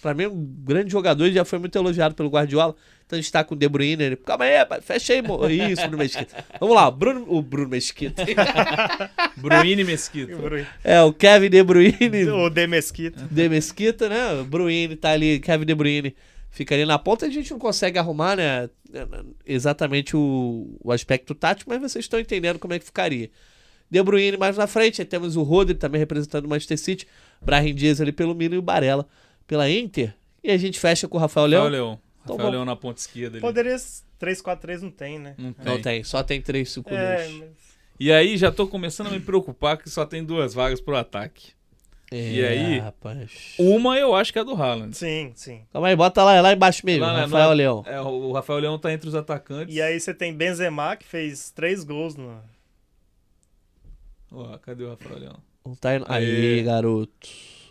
Pra 0.00 0.14
mim, 0.14 0.26
um 0.26 0.44
grande 0.64 0.90
jogador, 0.90 1.24
ele 1.26 1.34
já 1.34 1.44
foi 1.44 1.58
muito 1.58 1.76
elogiado 1.76 2.14
pelo 2.14 2.28
Guardiola. 2.30 2.74
Então 3.06 3.18
a 3.18 3.20
gente 3.20 3.30
tá 3.32 3.42
com 3.44 3.54
o 3.54 3.58
De 3.58 3.68
Bruyne. 3.68 4.02
Ele, 4.02 4.16
Calma 4.16 4.44
aí, 4.44 4.56
rapaz, 4.56 4.84
fecha 4.84 5.12
aí, 5.12 5.20
mo- 5.20 5.44
Isso, 5.50 5.82
Bruno 5.82 5.98
Mesquita. 5.98 6.44
Vamos 6.58 6.74
lá, 6.74 6.90
Bruno, 6.90 7.26
o 7.28 7.42
Bruno 7.42 7.68
Mesquita. 7.68 8.24
Bruine 9.36 9.84
Mesquita. 9.84 10.32
É, 10.84 11.02
o 11.02 11.12
Kevin 11.12 11.50
De 11.50 11.62
Bruyne. 11.62 12.28
o 12.30 12.48
De 12.50 12.66
Mesquita. 12.66 13.26
De 13.30 13.48
Mesquita, 13.48 14.08
né? 14.08 14.40
O 14.40 14.44
Bruyne 14.44 14.96
tá 14.96 15.10
ali, 15.10 15.38
Kevin 15.40 15.66
De 15.66 15.74
Bruyne 15.74 16.14
fica 16.50 16.74
ali 16.74 16.84
na 16.84 16.98
ponta. 16.98 17.26
A 17.26 17.30
gente 17.30 17.50
não 17.50 17.58
consegue 17.58 17.98
arrumar, 17.98 18.36
né? 18.36 18.68
Exatamente 19.46 20.16
o, 20.16 20.76
o 20.82 20.92
aspecto 20.92 21.34
tático, 21.34 21.70
mas 21.70 21.80
vocês 21.80 22.04
estão 22.04 22.18
entendendo 22.20 22.58
como 22.58 22.74
é 22.74 22.78
que 22.78 22.84
ficaria. 22.84 23.30
De 23.90 24.02
Bruyne 24.02 24.36
mais 24.36 24.56
na 24.56 24.66
frente, 24.68 25.00
aí 25.02 25.04
temos 25.06 25.36
o 25.36 25.42
Rodri 25.42 25.74
também 25.74 25.98
representando 25.98 26.44
o 26.44 26.48
Manchester 26.48 26.78
City, 26.78 27.06
Brahim 27.42 27.74
Dias 27.74 28.00
ali 28.00 28.12
pelo 28.12 28.34
Milan 28.34 28.54
e 28.54 28.58
o 28.58 28.62
Barella 28.62 29.06
pela 29.50 29.68
Inter. 29.68 30.14
E 30.44 30.50
a 30.50 30.56
gente 30.56 30.78
fecha 30.78 31.08
com 31.08 31.18
o 31.18 31.20
Rafael 31.20 31.46
Leão. 31.46 31.64
Rafael 31.64 31.82
Leão. 31.82 32.00
Então 32.22 32.36
Rafael. 32.36 32.50
Leão 32.52 32.64
na 32.64 32.76
ponta 32.76 33.00
esquerda 33.00 33.36
ali. 33.36 33.40
Poderia... 33.40 33.76
3-4-3 34.20 34.80
não 34.82 34.90
tem, 34.90 35.18
né? 35.18 35.34
Não 35.38 35.52
tem. 35.52 35.64
Não 35.64 35.80
tem, 35.82 36.04
só 36.04 36.22
tem 36.22 36.40
três 36.40 36.70
cinco 36.70 36.92
É, 36.94 37.26
gols. 37.26 37.38
mas... 37.40 37.48
E 37.98 38.12
aí 38.12 38.36
já 38.36 38.52
tô 38.52 38.66
começando 38.66 39.08
a 39.08 39.10
me 39.10 39.18
preocupar 39.18 39.76
que 39.78 39.90
só 39.90 40.06
tem 40.06 40.22
duas 40.22 40.54
vagas 40.54 40.80
pro 40.80 40.94
ataque. 40.96 41.52
E 42.12 42.40
É, 42.40 42.48
aí? 42.48 42.78
rapaz. 42.78 43.54
Uma 43.58 43.96
eu 43.98 44.14
acho 44.14 44.32
que 44.32 44.38
é 44.38 44.44
do 44.44 44.54
Haaland. 44.54 44.96
Sim, 44.96 45.32
sim. 45.34 45.62
Calma 45.72 45.88
aí, 45.88 45.96
bota 45.96 46.22
lá, 46.22 46.40
lá 46.40 46.52
embaixo 46.52 46.84
mesmo, 46.84 47.04
Lá, 47.04 47.20
Rafael 47.22 47.48
no- 47.50 47.54
Leão. 47.54 47.82
É, 47.86 48.00
o 48.00 48.32
Rafael 48.32 48.58
Leão 48.60 48.78
tá 48.78 48.92
entre 48.92 49.08
os 49.08 49.14
atacantes. 49.14 49.74
E 49.74 49.80
aí 49.82 49.98
você 49.98 50.12
tem 50.14 50.34
Benzema, 50.34 50.96
que 50.96 51.06
fez 51.06 51.50
três 51.50 51.82
gols 51.82 52.14
no... 52.14 52.40
Ó, 54.32 54.58
cadê 54.58 54.84
o 54.84 54.90
Rafael 54.90 55.18
Leão? 55.18 55.36
Não 55.64 55.74
tá 55.74 55.94
indo... 55.96 56.04
Aí, 56.08 56.58
Aê. 56.58 56.62
garoto. 56.62 57.28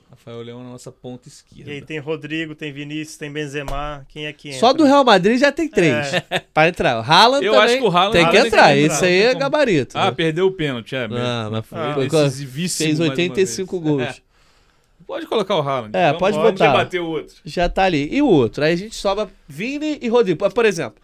Rafael 0.10 0.42
Leão 0.42 0.64
na 0.64 0.70
nossa 0.72 0.92
ponta 0.92 1.28
esquerda. 1.28 1.70
E 1.70 1.74
aí 1.76 1.82
tem 1.82 2.00
Rodrigo, 2.00 2.56
tem 2.56 2.74
Vinícius, 2.74 3.16
tem 3.18 3.32
Benzema. 3.32 4.06
Quem 4.10 4.26
é 4.26 4.34
que 4.34 4.48
entra? 4.50 4.60
Só 4.60 4.74
do 4.74 4.84
Real 4.84 5.04
Madrid 5.04 5.40
já 5.40 5.52
tem 5.52 5.68
três. 5.68 6.08
Pra 6.54 6.68
entrar. 6.68 7.00
O 7.00 7.04
Haaland 7.04 7.46
Eu 7.46 7.54
também 7.54 7.68
acho 7.68 7.78
que 7.78 7.84
o 7.84 7.90
Haaland- 7.96 8.12
tem 8.14 8.22
que 8.22 8.26
Haaland 8.38 8.48
entrar. 8.48 8.64
tem 8.68 8.76
que 8.78 8.82
entrar, 8.86 8.96
Isso 8.96 9.06
aí 9.06 9.22
é 9.22 9.28
como. 9.30 9.40
gabarito. 9.40 9.98
Ah, 9.98 10.06
né? 10.06 10.12
perdeu 10.12 10.48
o 10.48 10.52
pênalti, 10.52 10.96
é. 10.96 11.08
Não, 11.08 11.52
mas 11.52 11.66
foi 11.66 11.94
foi- 11.94 12.08
decisivíssimo. 12.10 12.88
Fez 12.88 13.00
mais 13.00 13.10
uma 13.10 13.14
85 13.14 13.80
vez. 13.80 13.84
gols. 13.84 14.04
É. 14.04 14.16
Pode 15.06 15.26
colocar 15.26 15.56
o 15.56 15.62
Haaland. 15.62 15.96
É, 15.98 16.06
Vamos- 16.08 16.20
pode 16.20 16.36
vamos 16.38 16.52
botar. 16.52 16.68
debater 16.72 17.02
o 17.02 17.08
outro. 17.08 17.36
Já 17.44 17.68
tá 17.68 17.84
ali. 17.84 18.10
E 18.12 18.22
o 18.22 18.28
outro? 18.28 18.64
Aí 18.64 18.74
a 18.74 18.76
gente 18.76 18.96
sobra 18.96 19.28
Vini 19.48 19.98
e 20.02 20.08
Rodrigo. 20.08 20.48
Por 20.52 20.66
exemplo, 20.66 21.02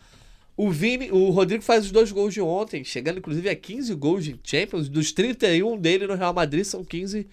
o 0.55 0.69
Vini, 0.69 1.09
o 1.11 1.31
Rodrigo 1.31 1.63
faz 1.63 1.85
os 1.85 1.91
dois 1.91 2.11
gols 2.11 2.31
de 2.31 2.39
ontem, 2.39 2.83
chegando 2.83 3.17
inclusive 3.17 3.49
a 3.49 3.55
15 3.55 3.95
gols 3.95 4.23
de 4.23 4.39
Champions. 4.43 4.87
Dos 4.89 5.11
31 5.11 5.75
dele 5.77 6.05
no 6.05 6.13
Real 6.13 6.33
Madrid 6.35 6.63
são 6.65 6.83
15. 6.83 7.25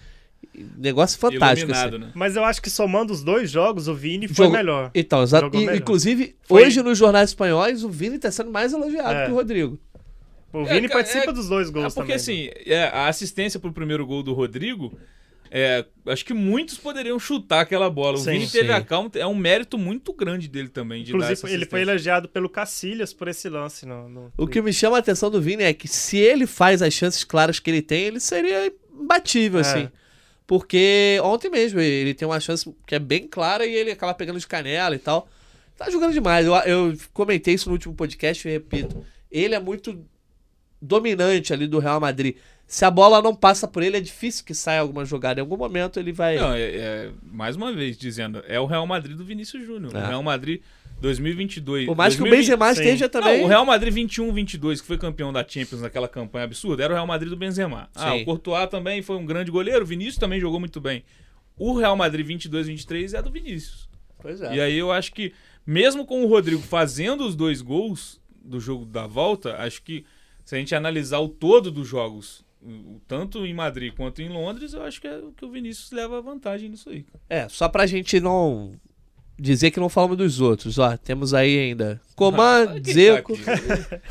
Negócio 0.76 1.18
fantástico. 1.18 1.72
Assim. 1.72 1.98
né? 1.98 2.10
Mas 2.14 2.36
eu 2.36 2.44
acho 2.44 2.60
que 2.60 2.68
somando 2.68 3.12
os 3.12 3.22
dois 3.24 3.50
jogos, 3.50 3.88
o 3.88 3.94
Vini 3.94 4.28
foi 4.28 4.46
Jogo- 4.46 4.56
melhor. 4.56 4.90
Então, 4.94 5.22
exato. 5.22 5.50
E, 5.56 5.76
inclusive, 5.76 6.36
Foi- 6.42 6.64
hoje 6.66 6.82
nos 6.82 6.98
jornais 6.98 7.30
espanhóis, 7.30 7.82
o 7.82 7.88
Vini 7.88 8.18
tá 8.18 8.30
sendo 8.30 8.50
mais 8.50 8.72
elogiado 8.72 9.14
É. 9.14 9.24
que 9.26 9.32
o 9.32 9.34
Rodrigo. 9.34 9.78
O 10.52 10.64
Vini 10.66 10.86
É, 10.86 10.90
participa 10.90 11.30
é- 11.30 11.32
dos 11.32 11.48
dois 11.48 11.68
É 11.68 11.72
gols 11.72 11.94
porque 11.94 12.12
também. 12.12 12.50
assim, 12.50 12.50
é, 12.66 12.82
a 12.84 13.08
assistência 13.08 13.58
pro 13.58 13.72
primeiro 13.72 14.04
gol 14.06 14.22
do 14.22 14.34
Rodrigo, 14.34 14.92
é, 15.50 15.86
acho 16.06 16.22
que 16.22 16.34
muitos 16.34 16.76
poderiam 16.76 17.18
chutar 17.18 17.60
aquela 17.62 17.88
bola. 17.88 18.18
O 18.18 18.20
Sim, 18.20 18.32
Vini 18.32 18.46
teve 18.46 18.66
sim. 18.66 18.72
a 18.74 18.82
calma, 18.82 19.10
é 19.14 19.26
um 19.26 19.34
mérito 19.34 19.78
muito 19.78 20.12
grande 20.12 20.48
dele 20.48 20.68
também 20.68 21.02
de 21.02 21.12
dar 21.12 21.18
essa 21.32 21.32
Inclusive, 21.46 21.54
ele 21.54 21.64
foi 21.64 21.80
elogiado 21.80 22.28
pelo 22.28 22.50
Cacilhas 22.50 23.14
por 23.14 23.28
esse 23.28 23.48
lance. 23.48 23.86
No, 23.86 24.06
no- 24.06 24.32
O 24.36 24.46
que 24.46 24.60
me 24.60 24.74
chama 24.74 24.96
a 24.96 25.00
atenção 25.00 25.30
do 25.30 25.40
Vini 25.40 25.62
é 25.62 25.72
que 25.72 25.88
se 25.88 26.18
ele 26.18 26.46
faz 26.46 26.82
as 26.82 26.92
chances 26.92 27.24
claras 27.24 27.58
que 27.58 27.70
ele 27.70 27.80
tem, 27.80 28.02
ele 28.04 28.20
seria 28.20 28.70
imbatível, 29.00 29.60
É. 29.60 29.62
assim. 29.62 29.88
Porque 30.52 31.18
ontem 31.24 31.48
mesmo 31.48 31.80
ele 31.80 32.12
tem 32.12 32.28
uma 32.28 32.38
chance 32.38 32.70
que 32.86 32.94
é 32.94 32.98
bem 32.98 33.26
clara 33.26 33.64
e 33.64 33.74
ele 33.74 33.90
acaba 33.90 34.12
pegando 34.12 34.38
de 34.38 34.46
canela 34.46 34.94
e 34.94 34.98
tal. 34.98 35.26
Tá 35.78 35.88
jogando 35.88 36.12
demais. 36.12 36.44
Eu, 36.44 36.54
eu 36.56 36.98
comentei 37.14 37.54
isso 37.54 37.70
no 37.70 37.72
último 37.72 37.94
podcast 37.94 38.46
e 38.46 38.50
repito. 38.50 39.02
Ele 39.30 39.54
é 39.54 39.58
muito 39.58 40.04
dominante 40.78 41.54
ali 41.54 41.66
do 41.66 41.78
Real 41.78 41.98
Madrid. 41.98 42.36
Se 42.66 42.84
a 42.84 42.90
bola 42.90 43.22
não 43.22 43.34
passa 43.34 43.66
por 43.66 43.82
ele, 43.82 43.96
é 43.96 44.00
difícil 44.00 44.44
que 44.44 44.52
saia 44.52 44.80
alguma 44.80 45.06
jogada. 45.06 45.40
Em 45.40 45.42
algum 45.42 45.56
momento 45.56 45.98
ele 45.98 46.12
vai. 46.12 46.36
Não, 46.36 46.52
é, 46.52 46.60
é, 46.60 47.10
mais 47.22 47.56
uma 47.56 47.72
vez 47.72 47.96
dizendo, 47.96 48.44
é 48.46 48.60
o 48.60 48.66
Real 48.66 48.86
Madrid 48.86 49.16
do 49.16 49.24
Vinícius 49.24 49.64
Júnior. 49.64 49.96
É. 49.96 50.04
O 50.04 50.06
Real 50.06 50.22
Madrid 50.22 50.60
2022. 51.02 51.86
Por 51.86 51.96
mais 51.96 52.14
que 52.14 52.22
o 52.22 52.24
2020 52.24 52.44
Benzema 52.50 52.74
sim. 52.74 52.80
esteja 52.80 53.08
também. 53.08 53.38
Não, 53.40 53.44
o 53.44 53.48
Real 53.48 53.66
Madrid 53.66 53.92
21-22, 53.94 54.80
que 54.80 54.86
foi 54.86 54.96
campeão 54.96 55.32
da 55.32 55.46
Champions 55.46 55.82
naquela 55.82 56.08
campanha 56.08 56.44
absurda, 56.44 56.82
era 56.84 56.92
o 56.92 56.96
Real 56.96 57.06
Madrid 57.06 57.28
do 57.28 57.36
Benzema. 57.36 57.90
Ah, 57.94 58.12
Sim. 58.12 58.22
o 58.22 58.24
Courtois 58.24 58.70
também 58.70 59.02
foi 59.02 59.16
um 59.16 59.26
grande 59.26 59.50
goleiro, 59.50 59.82
o 59.82 59.86
Vinícius 59.86 60.16
também 60.16 60.40
jogou 60.40 60.58
muito 60.58 60.80
bem. 60.80 61.04
O 61.58 61.74
Real 61.76 61.94
Madrid 61.94 62.26
22-23 62.26 63.12
é 63.18 63.20
do 63.22 63.30
Vinícius. 63.30 63.88
Pois 64.20 64.40
é. 64.40 64.54
E 64.56 64.60
aí 64.60 64.78
eu 64.78 64.90
acho 64.90 65.12
que, 65.12 65.32
mesmo 65.66 66.06
com 66.06 66.22
o 66.24 66.28
Rodrigo 66.28 66.62
fazendo 66.62 67.26
os 67.26 67.34
dois 67.36 67.60
gols 67.60 68.20
do 68.42 68.58
jogo 68.58 68.86
da 68.86 69.06
volta, 69.06 69.56
acho 69.56 69.82
que 69.82 70.04
se 70.44 70.54
a 70.54 70.58
gente 70.58 70.74
analisar 70.74 71.18
o 71.18 71.28
todo 71.28 71.70
dos 71.70 71.86
jogos, 71.86 72.44
o- 72.60 73.00
tanto 73.06 73.44
em 73.44 73.52
Madrid 73.52 73.92
quanto 73.94 74.22
em 74.22 74.28
Londres, 74.28 74.72
eu 74.72 74.82
acho 74.82 75.00
que, 75.00 75.06
é, 75.08 75.20
que 75.36 75.44
o 75.44 75.50
Vinícius 75.50 75.90
leva 75.92 76.20
vantagem 76.22 76.68
nisso 76.68 76.88
aí. 76.88 77.04
É, 77.28 77.48
só 77.48 77.68
pra 77.68 77.86
gente 77.86 78.18
não 78.20 78.72
dizer 79.42 79.70
que 79.70 79.80
não 79.80 79.88
falamos 79.88 80.16
dos 80.16 80.40
outros, 80.40 80.78
ó. 80.78 80.96
Temos 80.96 81.34
aí 81.34 81.58
ainda 81.58 82.00
Coman, 82.14 82.68
Ah, 82.68 82.80
Zeco. 82.92 83.36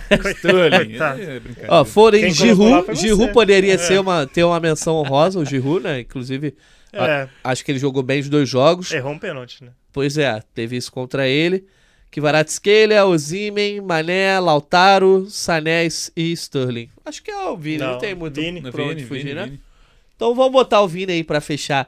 tá? 0.10 0.30
Sterling. 0.32 0.86
Coitado. 0.90 1.22
É. 1.22 1.42
Ó, 1.70 1.86
forem 1.86 2.32
você. 2.32 2.48
Giroud 2.96 3.32
poderia 3.34 3.74
É. 3.74 3.78
ser 3.78 4.00
uma, 4.00 4.28
ter 4.28 4.44
uma 4.44 4.60
menção 4.60 4.96
honrosa, 4.96 5.40
o 5.40 5.46
Giroud, 5.46 5.84
né? 5.84 6.02
Inclusive, 6.02 6.54
É, 6.94 7.28
acho 7.44 7.64
que 7.64 7.72
ele 7.72 7.80
jogou 7.80 8.04
bem 8.04 8.20
os 8.20 8.28
dois 8.30 8.50
jogos. 8.50 8.92
errou 8.92 9.14
um 9.14 9.20
pênalti, 9.20 9.64
né? 9.64 9.72
Pois 9.94 10.18
é, 10.18 10.42
teve 10.54 10.76
isso 10.76 10.92
contra 10.92 11.28
ele. 11.28 11.66
Kvaratskhelia, 12.12 13.06
Ozymen, 13.06 13.80
Mané, 13.80 14.38
Lautaro, 14.40 15.28
Sanés 15.30 16.12
e 16.16 16.32
Sterling. 16.34 16.90
Acho 17.06 17.24
que 17.24 17.32
é 17.32 17.38
o 17.48 17.56
Vini, 17.56 17.78
não, 17.78 17.94
Não, 17.94 17.98
tem 18.00 18.14
muito 18.14 18.36
Vini. 18.40 18.62
pra 18.62 18.84
onde 18.84 18.96
Vini, 18.96 19.08
fugir, 19.08 19.24
Vini, 19.24 19.34
né? 19.36 19.46
Vini. 19.46 19.62
Então 20.18 20.36
vamos 20.36 20.52
botar 20.52 20.82
o 20.82 20.88
Vini 20.90 21.14
aí 21.14 21.24
pra 21.24 21.40
fechar 21.40 21.88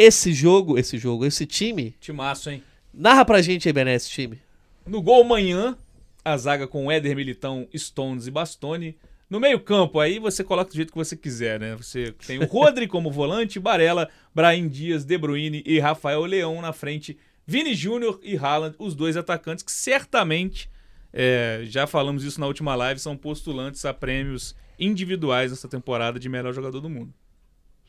esse 0.00 0.32
jogo, 0.32 0.78
esse 0.78 0.96
jogo, 0.96 1.26
esse 1.26 1.44
time. 1.44 1.94
Timaço, 2.00 2.48
hein? 2.48 2.62
Narra 2.92 3.22
pra 3.22 3.42
gente 3.42 3.68
aí, 3.68 3.72
Bené, 3.72 3.94
esse 3.94 4.08
time. 4.08 4.40
No 4.86 5.02
gol 5.02 5.22
manhã, 5.24 5.76
a 6.24 6.34
zaga 6.38 6.66
com 6.66 6.90
Éder 6.90 7.14
Militão, 7.14 7.68
Stones 7.76 8.26
e 8.26 8.30
Bastoni. 8.30 8.96
No 9.28 9.38
meio-campo, 9.38 10.00
aí 10.00 10.18
você 10.18 10.42
coloca 10.42 10.70
do 10.70 10.74
jeito 10.74 10.90
que 10.90 10.96
você 10.96 11.14
quiser, 11.14 11.60
né? 11.60 11.76
Você 11.76 12.14
tem 12.26 12.38
o 12.38 12.46
Rodri 12.46 12.88
como 12.88 13.10
volante, 13.10 13.60
Barella, 13.60 14.08
Brahim 14.34 14.68
Dias, 14.68 15.04
De 15.04 15.18
Bruyne 15.18 15.62
e 15.66 15.78
Rafael 15.78 16.24
Leão 16.24 16.62
na 16.62 16.72
frente, 16.72 17.18
Vini 17.46 17.74
Júnior 17.74 18.18
e 18.22 18.38
Haaland, 18.38 18.74
os 18.78 18.94
dois 18.94 19.18
atacantes 19.18 19.62
que 19.62 19.70
certamente, 19.70 20.70
é, 21.12 21.60
já 21.64 21.86
falamos 21.86 22.24
isso 22.24 22.40
na 22.40 22.46
última 22.46 22.74
live, 22.74 22.98
são 22.98 23.18
postulantes 23.18 23.84
a 23.84 23.92
prêmios 23.92 24.56
individuais 24.78 25.50
nessa 25.50 25.68
temporada 25.68 26.18
de 26.18 26.28
melhor 26.28 26.54
jogador 26.54 26.80
do 26.80 26.88
mundo. 26.88 27.12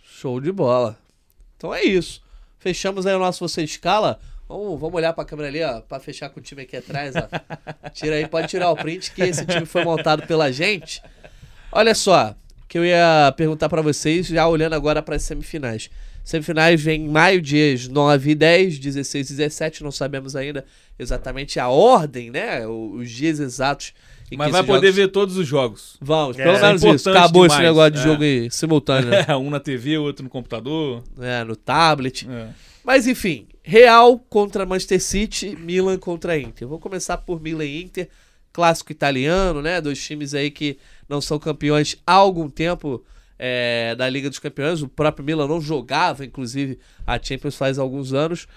Show 0.04 0.42
de 0.42 0.52
bola. 0.52 1.00
Então 1.62 1.72
é 1.72 1.84
isso. 1.84 2.24
Fechamos 2.58 3.06
aí 3.06 3.14
o 3.14 3.20
nosso 3.20 3.48
Você 3.48 3.62
Escala. 3.62 4.20
Vamos, 4.50 4.80
vamos 4.80 4.96
olhar 4.96 5.14
pra 5.14 5.24
câmera 5.24 5.48
ali, 5.48 5.62
ó, 5.62 5.80
pra 5.82 6.00
fechar 6.00 6.28
com 6.32 6.40
o 6.40 6.44
time 6.44 6.64
aqui 6.64 6.76
atrás, 6.76 7.14
ó. 7.16 7.28
Tira 7.94 8.16
aí, 8.16 8.28
pode 8.28 8.48
tirar 8.48 8.72
o 8.72 8.76
print 8.76 9.12
que 9.12 9.22
esse 9.22 9.46
time 9.46 9.68
foi 9.68 9.84
montado 9.84 10.26
pela 10.26 10.52
gente. 10.52 11.04
Olha 11.72 11.94
só, 11.94 12.36
que 12.68 12.80
eu 12.80 12.84
ia 12.84 13.32
perguntar 13.38 13.70
pra 13.70 13.80
vocês, 13.84 14.26
já 14.26 14.48
olhando 14.48 14.74
agora 14.74 15.04
para 15.04 15.16
as 15.16 15.22
semifinais. 15.22 15.92
Semifinais 16.26 16.82
vem 16.82 17.04
em 17.04 17.08
maio, 17.08 17.40
dias 17.40 17.88
9 17.88 18.32
e 18.32 18.36
10, 18.36 18.80
16 18.80 19.30
e 19.30 19.36
17, 19.36 19.84
não 19.84 19.92
sabemos 19.92 20.36
ainda 20.36 20.66
exatamente 20.98 21.60
a 21.60 21.70
ordem, 21.70 22.32
né? 22.32 22.66
Os 22.66 23.08
dias 23.12 23.40
exatos. 23.40 23.94
Em 24.32 24.38
Mas 24.38 24.48
que 24.48 24.52
vai 24.54 24.64
poder 24.64 24.88
jogos- 24.88 24.96
ver 24.96 25.08
todos 25.10 25.38
os 25.38 25.46
jogos. 25.48 25.98
Vamos, 26.02 26.40
É, 26.40 26.44
pelo 26.44 26.56
isso 26.56 26.64
é 26.66 26.68
menos 26.68 26.84
isso. 26.84 27.10
Acabou 27.10 27.46
esse 27.46 27.56
demais, 27.56 27.70
negócio 27.70 27.92
de 27.92 28.00
é. 28.00 28.04
jogo 28.04 28.24
aí, 28.24 28.50
simultâneo, 28.52 29.10
né? 29.10 29.26
um 29.36 29.50
na 29.50 29.60
TV, 29.60 29.98
outro 29.98 30.24
no 30.24 30.30
computador. 30.30 31.04
É, 31.20 31.44
no 31.44 31.56
tablet. 31.56 32.28
É. 32.30 32.48
Mas 32.84 33.06
enfim, 33.08 33.48
Real 33.64 34.18
contra 34.18 34.66
Manchester 34.66 35.02
City, 35.02 35.56
Milan 35.56 35.98
contra 35.98 36.38
Inter. 36.40 36.68
Vou 36.68 36.80
começar 36.80 37.18
por 37.18 37.40
Milan 37.42 37.66
e 37.66 37.84
Inter, 37.84 38.10
clássico 38.52 38.92
italiano, 38.92 39.62
né? 39.62 39.80
Dois 39.80 40.04
times 40.04 40.34
aí 40.34 40.50
que 40.50 40.78
não 41.08 41.22
são 41.22 41.38
campeões 41.38 41.96
há 42.08 42.14
algum 42.14 42.50
tempo 42.50 43.04
é, 43.38 43.94
da 43.96 44.10
Liga 44.10 44.30
dos 44.30 44.40
Campeões. 44.40 44.82
O 44.82 44.88
próprio 44.88 45.24
Milan 45.26 45.48
não 45.48 45.60
jogava, 45.62 46.26
inclusive, 46.26 46.80
a 47.06 47.22
Champions 47.22 47.56
faz 47.56 47.78
alguns 47.78 48.14
anos. 48.14 48.48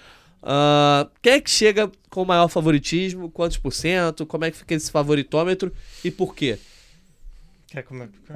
Ah, 0.47 1.09
quem 1.23 1.33
é 1.33 1.41
que 1.41 1.49
chega 1.49 1.91
com 2.09 2.21
o 2.21 2.25
maior 2.25 2.47
favoritismo? 2.47 3.31
Quantos 3.31 3.57
por 3.57 3.73
cento? 3.73 4.25
Como 4.25 4.45
é 4.45 4.51
que 4.51 4.57
fica 4.57 4.75
esse 4.75 4.91
favoritômetro 4.91 5.73
e 6.03 6.11
por 6.11 6.35
quê? 6.35 6.59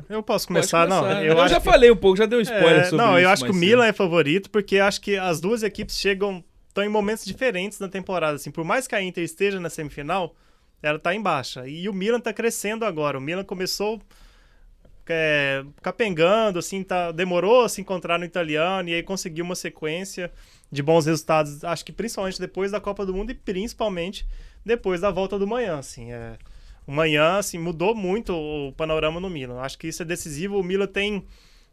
Eu 0.09 0.21
posso 0.21 0.47
começar? 0.47 0.79
Pode 0.79 0.89
Não, 0.89 1.01
começar. 1.01 1.23
eu, 1.23 1.37
eu 1.37 1.47
já 1.47 1.59
que- 1.59 1.65
falei 1.65 1.89
um 1.91 1.95
pouco, 1.95 2.17
já 2.17 2.25
dei 2.25 2.37
um 2.39 2.41
spoiler 2.41 2.79
É, 2.81 2.83
sobre 2.85 3.05
não, 3.05 3.13
isso. 3.13 3.23
eu 3.25 3.29
acho 3.29 3.45
que 3.45 3.51
o 3.51 3.53
Milan 3.55 3.83
cedo. 3.83 3.89
é 3.89 3.93
favorito 3.93 4.49
porque 4.49 4.79
acho 4.79 4.99
que 4.99 5.15
as 5.17 5.39
duas 5.39 5.63
equipes 5.63 5.97
chegam 5.97 6.43
estão 6.67 6.83
em 6.83 6.89
momentos 6.89 7.23
diferentes 7.23 7.79
na 7.79 7.87
temporada. 7.87 8.35
Assim, 8.35 8.51
por 8.51 8.65
mais 8.65 8.87
que 8.87 8.95
a 8.95 9.01
Inter 9.01 9.23
esteja 9.23 9.59
na 9.59 9.69
semifinal, 9.69 10.35
ela 10.83 10.97
está 10.97 11.13
em 11.15 11.21
baixa. 11.21 11.67
E 11.67 11.87
o 11.87 11.93
Milan 11.93 12.17
está 12.17 12.33
crescendo 12.33 12.83
agora. 12.85 13.17
O 13.17 13.21
Milan 13.21 13.43
começou 13.45 14.01
é, 15.07 15.63
capengando, 15.81 16.59
assim, 16.59 16.83
tá, 16.83 17.11
demorou 17.11 17.63
a 17.63 17.69
se 17.69 17.81
encontrar 17.81 18.19
no 18.19 18.25
italiano 18.25 18.89
e 18.89 18.93
aí 18.93 19.01
conseguiu 19.03 19.43
uma 19.43 19.55
sequência 19.55 20.31
de 20.71 20.83
bons 20.83 21.05
resultados. 21.05 21.63
Acho 21.63 21.85
que 21.85 21.91
principalmente 21.91 22.39
depois 22.39 22.71
da 22.71 22.79
Copa 22.79 23.05
do 23.05 23.13
Mundo 23.13 23.31
e 23.31 23.35
principalmente 23.35 24.27
depois 24.65 25.01
da 25.01 25.11
volta 25.11 25.37
do 25.39 25.47
manhã. 25.47 25.77
Assim, 25.79 26.11
é, 26.11 26.37
o 26.85 26.91
manhã 26.91 27.37
assim, 27.37 27.57
mudou 27.57 27.95
muito 27.95 28.33
o 28.33 28.71
panorama 28.73 29.19
no 29.19 29.29
Milan. 29.29 29.59
Acho 29.61 29.77
que 29.77 29.87
isso 29.87 30.01
é 30.01 30.05
decisivo. 30.05 30.59
O 30.59 30.63
Milan 30.63 30.87
tem 30.87 31.25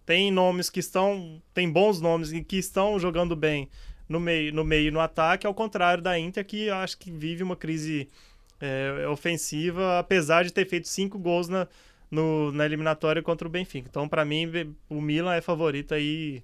tem 0.04 0.30
nomes 0.30 0.70
que 0.70 0.78
estão 0.80 1.42
tem 1.52 1.68
bons 1.70 2.00
nomes 2.00 2.32
e 2.32 2.42
que 2.42 2.56
estão 2.58 2.96
jogando 2.98 3.34
bem 3.34 3.68
no 4.08 4.20
meio 4.20 4.52
no 4.52 4.64
meio 4.64 4.92
no 4.92 5.00
ataque 5.00 5.46
ao 5.48 5.52
contrário 5.54 6.00
da 6.00 6.16
Inter 6.16 6.46
que 6.46 6.70
acho 6.70 6.96
que 6.96 7.10
vive 7.10 7.42
uma 7.42 7.56
crise 7.56 8.08
é, 8.60 9.04
ofensiva 9.08 9.98
apesar 9.98 10.44
de 10.44 10.52
ter 10.52 10.64
feito 10.68 10.86
cinco 10.86 11.18
gols 11.18 11.48
na, 11.48 11.66
no- 12.08 12.52
na 12.52 12.64
eliminatória 12.64 13.20
contra 13.20 13.48
o 13.48 13.50
Benfica 13.50 13.88
então 13.90 14.08
para 14.08 14.24
mim 14.24 14.48
o 14.88 15.00
Milan 15.00 15.34
é 15.34 15.40
favorito 15.40 15.92
aí 15.92 16.40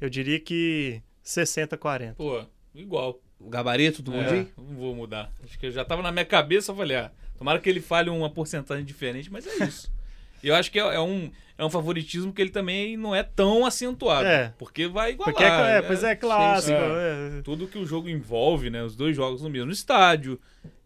eu 0.00 0.08
diria 0.08 0.38
que 0.38 1.02
60-40 1.30 2.14
Pô, 2.14 2.44
igual. 2.74 3.20
O 3.38 3.48
gabarito 3.48 4.02
do 4.02 4.14
É, 4.14 4.46
não 4.56 4.76
vou 4.76 4.94
mudar. 4.94 5.32
Acho 5.42 5.58
que 5.58 5.66
eu 5.66 5.70
já 5.70 5.84
tava 5.84 6.02
na 6.02 6.12
minha 6.12 6.24
cabeça, 6.24 6.72
eu 6.72 6.76
falei, 6.76 6.96
ah, 6.96 7.10
tomara 7.38 7.58
que 7.58 7.70
ele 7.70 7.80
fale 7.80 8.10
uma 8.10 8.28
porcentagem 8.28 8.84
diferente, 8.84 9.30
mas 9.32 9.46
é 9.46 9.64
isso. 9.64 9.90
E 10.42 10.48
eu 10.48 10.54
acho 10.54 10.72
que 10.72 10.80
é, 10.80 10.94
é 10.94 11.00
um, 11.00 11.30
é 11.60 11.64
um 11.64 11.68
favoritismo 11.70 12.32
que 12.32 12.40
ele 12.40 12.50
também 12.50 12.96
não 12.96 13.14
é 13.14 13.22
tão 13.22 13.66
acentuado. 13.66 14.26
É. 14.26 14.54
Porque 14.58 14.88
vai 14.88 15.10
igualar. 15.12 15.34
porque 15.34 15.44
é, 15.44 15.48
é, 15.48 15.80
né? 15.80 15.82
pois 15.82 16.02
é 16.02 16.14
Sim, 16.14 16.20
clássico 16.20 16.78
sim. 16.78 17.38
é. 17.38 17.42
Tudo 17.44 17.66
que 17.66 17.78
o 17.78 17.84
jogo 17.84 18.08
envolve, 18.08 18.70
né? 18.70 18.82
Os 18.82 18.96
dois 18.96 19.14
jogos 19.14 19.42
no 19.42 19.50
mesmo 19.50 19.70
estádio. 19.70 20.40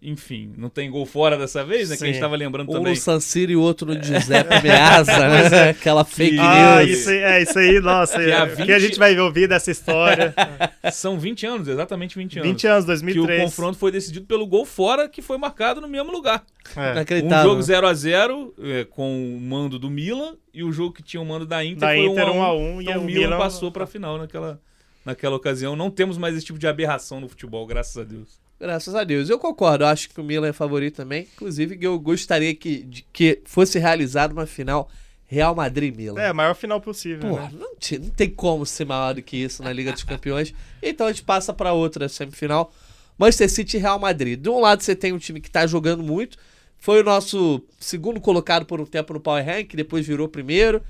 Enfim, 0.07 0.53
não 0.59 0.69
tem 0.69 0.91
gol 0.91 1.07
fora 1.07 1.39
dessa 1.39 1.65
vez, 1.65 1.89
né? 1.89 1.97
Que 1.97 2.03
a 2.05 2.07
gente 2.07 2.17
Sim. 2.17 2.21
tava 2.21 2.37
lembrando 2.37 2.69
Um 2.69 2.75
também. 2.75 2.93
no 2.93 2.97
San 3.01 3.19
Siro 3.21 3.53
e 3.53 3.57
o 3.57 3.61
outro 3.63 3.87
no 3.87 3.95
Giuseppe 4.03 4.63
Meazza, 4.63 5.19
né? 5.29 5.71
Aquela 5.71 6.05
fake 6.05 6.37
Ah, 6.39 6.81
news. 6.85 6.91
isso 6.99 7.11
é 7.11 7.43
isso 7.43 7.59
aí, 7.59 7.81
nossa. 7.81 8.19
Que 8.23 8.31
é, 8.31 8.45
20 8.47 8.67
que 8.67 8.73
a 8.73 8.79
gente 8.79 8.99
vai 8.99 9.19
ouvir 9.19 9.49
dessa 9.49 9.71
história. 9.71 10.35
São 10.93 11.19
20 11.19 11.47
anos, 11.47 11.69
exatamente 11.69 12.19
20 12.19 12.41
anos. 12.41 12.51
20 12.51 12.67
anos, 12.67 12.85
Que 12.85 12.87
2003. 12.89 13.41
o 13.41 13.45
confronto 13.45 13.79
foi 13.79 13.91
decidido 13.91 14.27
pelo 14.27 14.47
gol 14.47 14.67
fora 14.67 15.09
que 15.09 15.23
foi 15.23 15.39
marcado 15.39 15.81
no 15.81 15.89
mesmo 15.89 16.13
lugar. 16.13 16.45
É. 16.77 17.25
Um 17.25 17.43
jogo 17.43 17.63
0 17.63 17.87
a 17.87 17.95
0 17.95 18.55
é, 18.63 18.85
com 18.85 19.37
o 19.37 19.41
mando 19.41 19.79
do 19.79 19.89
Milan 19.89 20.35
e 20.53 20.63
o 20.65 20.73
jogo 20.73 20.93
que 20.93 21.03
tinha 21.03 21.21
o 21.21 21.25
mando 21.27 21.47
da 21.47 21.65
Inter 21.65 21.79
Da 21.81 21.87
foi 21.89 21.99
Inter 22.07 22.29
1 22.29 22.29
a 22.31 22.33
1. 22.33 22.39
1 22.39 22.43
a 22.43 22.55
1 22.55 22.81
e 22.81 22.85
Então 22.85 22.97
o 22.99 23.03
o 23.03 23.05
Milan 23.05 23.21
Milan- 23.21 23.39
passou 23.39 23.71
pra 23.71 23.87
final 23.87 24.19
naquela, 24.19 24.61
naquela 25.05 25.37
ocasião. 25.37 25.77
Não 25.77 25.91
temos 25.91 26.17
mais 26.19 26.37
esse 26.37 26.45
tipo 26.47 26.59
de 26.59 26.67
aberração 26.67 27.21
no 27.21 27.29
futebol, 27.29 27.67
graças 27.67 27.97
a 27.97 28.05
Deus. 28.05 28.43
Graças 28.61 28.95
a 28.95 29.05
Deus. 29.05 29.29
Eu 29.29 29.39
concordo. 29.39 29.85
Eu 29.85 29.89
acho 29.89 30.09
que 30.09 30.21
o 30.21 30.25
Milan 30.25 30.49
é 30.49 30.53
favorito 30.53 30.97
também. 30.97 31.29
Inclusive, 31.35 31.77
que 31.77 31.87
eu 31.87 31.99
gostaria 31.99 32.55
que, 32.55 32.83
de- 32.85 33.05
que 33.13 33.41
fosse 33.45 33.79
realizada 33.79 34.33
uma 34.33 34.47
final 34.47 34.89
Real 35.27 35.55
Madrid-Milan. 35.55 36.21
É, 36.21 36.33
maior 36.33 36.55
final 36.55 36.81
possível. 36.81 37.29
Pô, 37.31 37.37
né? 37.37 37.51
não, 37.53 37.71
não 37.99 38.11
tem 38.11 38.31
como 38.31 38.65
ser 38.65 38.85
maior 38.85 39.15
do 39.15 39.23
que 39.23 39.37
isso 39.37 39.63
na 39.63 39.73
Liga 39.73 39.91
dos 39.93 40.05
Campeões. 40.05 40.55
Então 40.83 41.07
a 41.07 41.13
gente 41.13 41.25
passa 41.25 41.53
para 41.53 41.73
outra 41.73 42.09
semifinal. 42.09 42.73
Manchester 43.19 43.51
City 43.51 43.77
e 43.77 43.81
Real 43.81 43.99
Madrid. 43.99 44.41
De 44.41 44.49
um 44.49 44.61
lado 44.61 44.83
você 44.83 44.95
tem 44.95 45.13
um 45.13 45.19
time 45.19 45.41
que 45.41 45.51
tá 45.51 45.67
jogando 45.67 46.03
muito. 46.03 46.39
Foi 46.85 47.01
o 47.01 47.03
nosso 47.03 47.63
segundo 47.81 48.21
colocado 48.21 48.67
por 48.67 48.79
um 48.79 48.85
tempo 48.85 49.15
no 49.15 49.19
Power 49.19 49.43
Rank, 49.43 49.73
depois 49.75 50.07
virou 50.07 50.29
primeiro. 50.29 50.83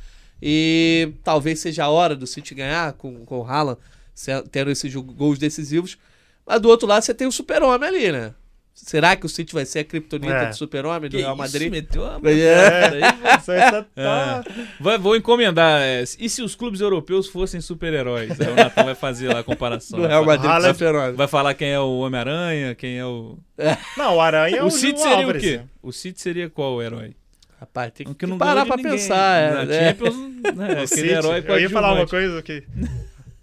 E 0.43 1.13
talvez 1.23 1.61
seja 1.61 1.85
a 1.85 1.89
hora 1.89 2.17
do 2.17 2.27
City 2.27 2.53
ganhar 2.53 2.95
com, 2.95 3.25
com 3.25 3.39
o 3.39 3.45
Haaland 3.45 3.79
se- 4.13 4.43
tendo 4.51 4.73
esses 4.73 4.93
gols 4.93 5.39
decisivos. 5.39 5.97
Mas 6.45 6.61
do 6.61 6.69
outro 6.69 6.89
lado 6.89 7.05
você 7.05 7.15
tem 7.15 7.29
o 7.29 7.31
super-homem 7.33 7.89
ali, 7.89 8.11
né? 8.11 8.35
Será 8.77 9.15
que 9.15 9.25
o 9.25 9.29
City 9.29 9.55
vai 9.55 9.65
ser 9.65 9.79
a 9.79 9.85
criptonita 9.85 10.33
É. 10.35 10.47
do 10.49 10.57
super-homem 10.57 11.09
do 11.09 11.17
Que 11.17 11.23
Real 11.23 11.33
isso, 11.35 11.39
Madrid? 11.43 11.71
meteu 11.71 12.03
uma- 12.03 12.21
É. 12.31 12.91
Isso 13.39 13.53
aí 13.53 13.61
tá- 13.71 13.83
tá- 13.95 14.45
Vai- 14.81 14.99
vou 14.99 15.17
encomendar. 15.17 15.81
é, 15.81 16.03
e 16.19 16.29
se 16.29 16.43
os 16.43 16.55
clubes 16.57 16.81
europeus 16.81 17.29
fossem 17.29 17.61
super-heróis? 17.61 18.39
Aí 18.41 18.49
o 18.53 18.55
Natan 18.57 18.85
vai 18.85 18.95
fazer 18.97 19.29
lá 19.33 19.39
a 19.41 19.45
comparação. 19.45 20.01
Do 20.01 20.07
Real 20.09 20.25
vai, 20.25 20.37
Madrid 20.37 20.53
Haaland- 20.53 20.75
super-homem. 20.75 21.13
vai 21.15 21.29
falar 21.29 21.55
quem 21.55 21.69
é 21.71 21.79
o 21.79 21.99
Homem-Aranha, 22.01 22.75
quem 22.75 22.99
é 22.99 23.05
o. 23.07 23.39
Não, 23.97 24.17
o 24.17 24.21
Aranha 24.21 24.57
é 24.57 24.63
o, 24.63 24.67
o 24.67 24.71
City 24.71 24.99
seria 25.01 25.17
Álvares. 25.19 25.43
o 25.43 25.47
quê? 25.47 25.61
O 25.83 25.93
City 25.93 26.21
seria 26.21 26.51
qual 26.51 26.83
herói? 26.83 27.15
Rapaz, 27.61 27.93
tem 27.95 28.05
que, 28.07 28.13
O 28.13 28.15
que 28.15 28.27
não 28.27 28.37
parar 28.37 28.67
pra 28.67 28.77
ninguém. 28.77 28.93
pensar. 28.93 29.37
É, 29.41 29.65
Na 29.65 29.73
é. 29.75 29.89
Champions, 29.91 30.17
né, 30.17 30.29
O 30.69 30.71
aquele 30.73 30.87
City, 30.89 31.09
herói 31.11 31.45
eu 31.47 31.61
ia 31.61 31.71
falar 31.71 31.95
uma 31.95 32.07
coisa 32.07 32.43
que... 32.43 32.65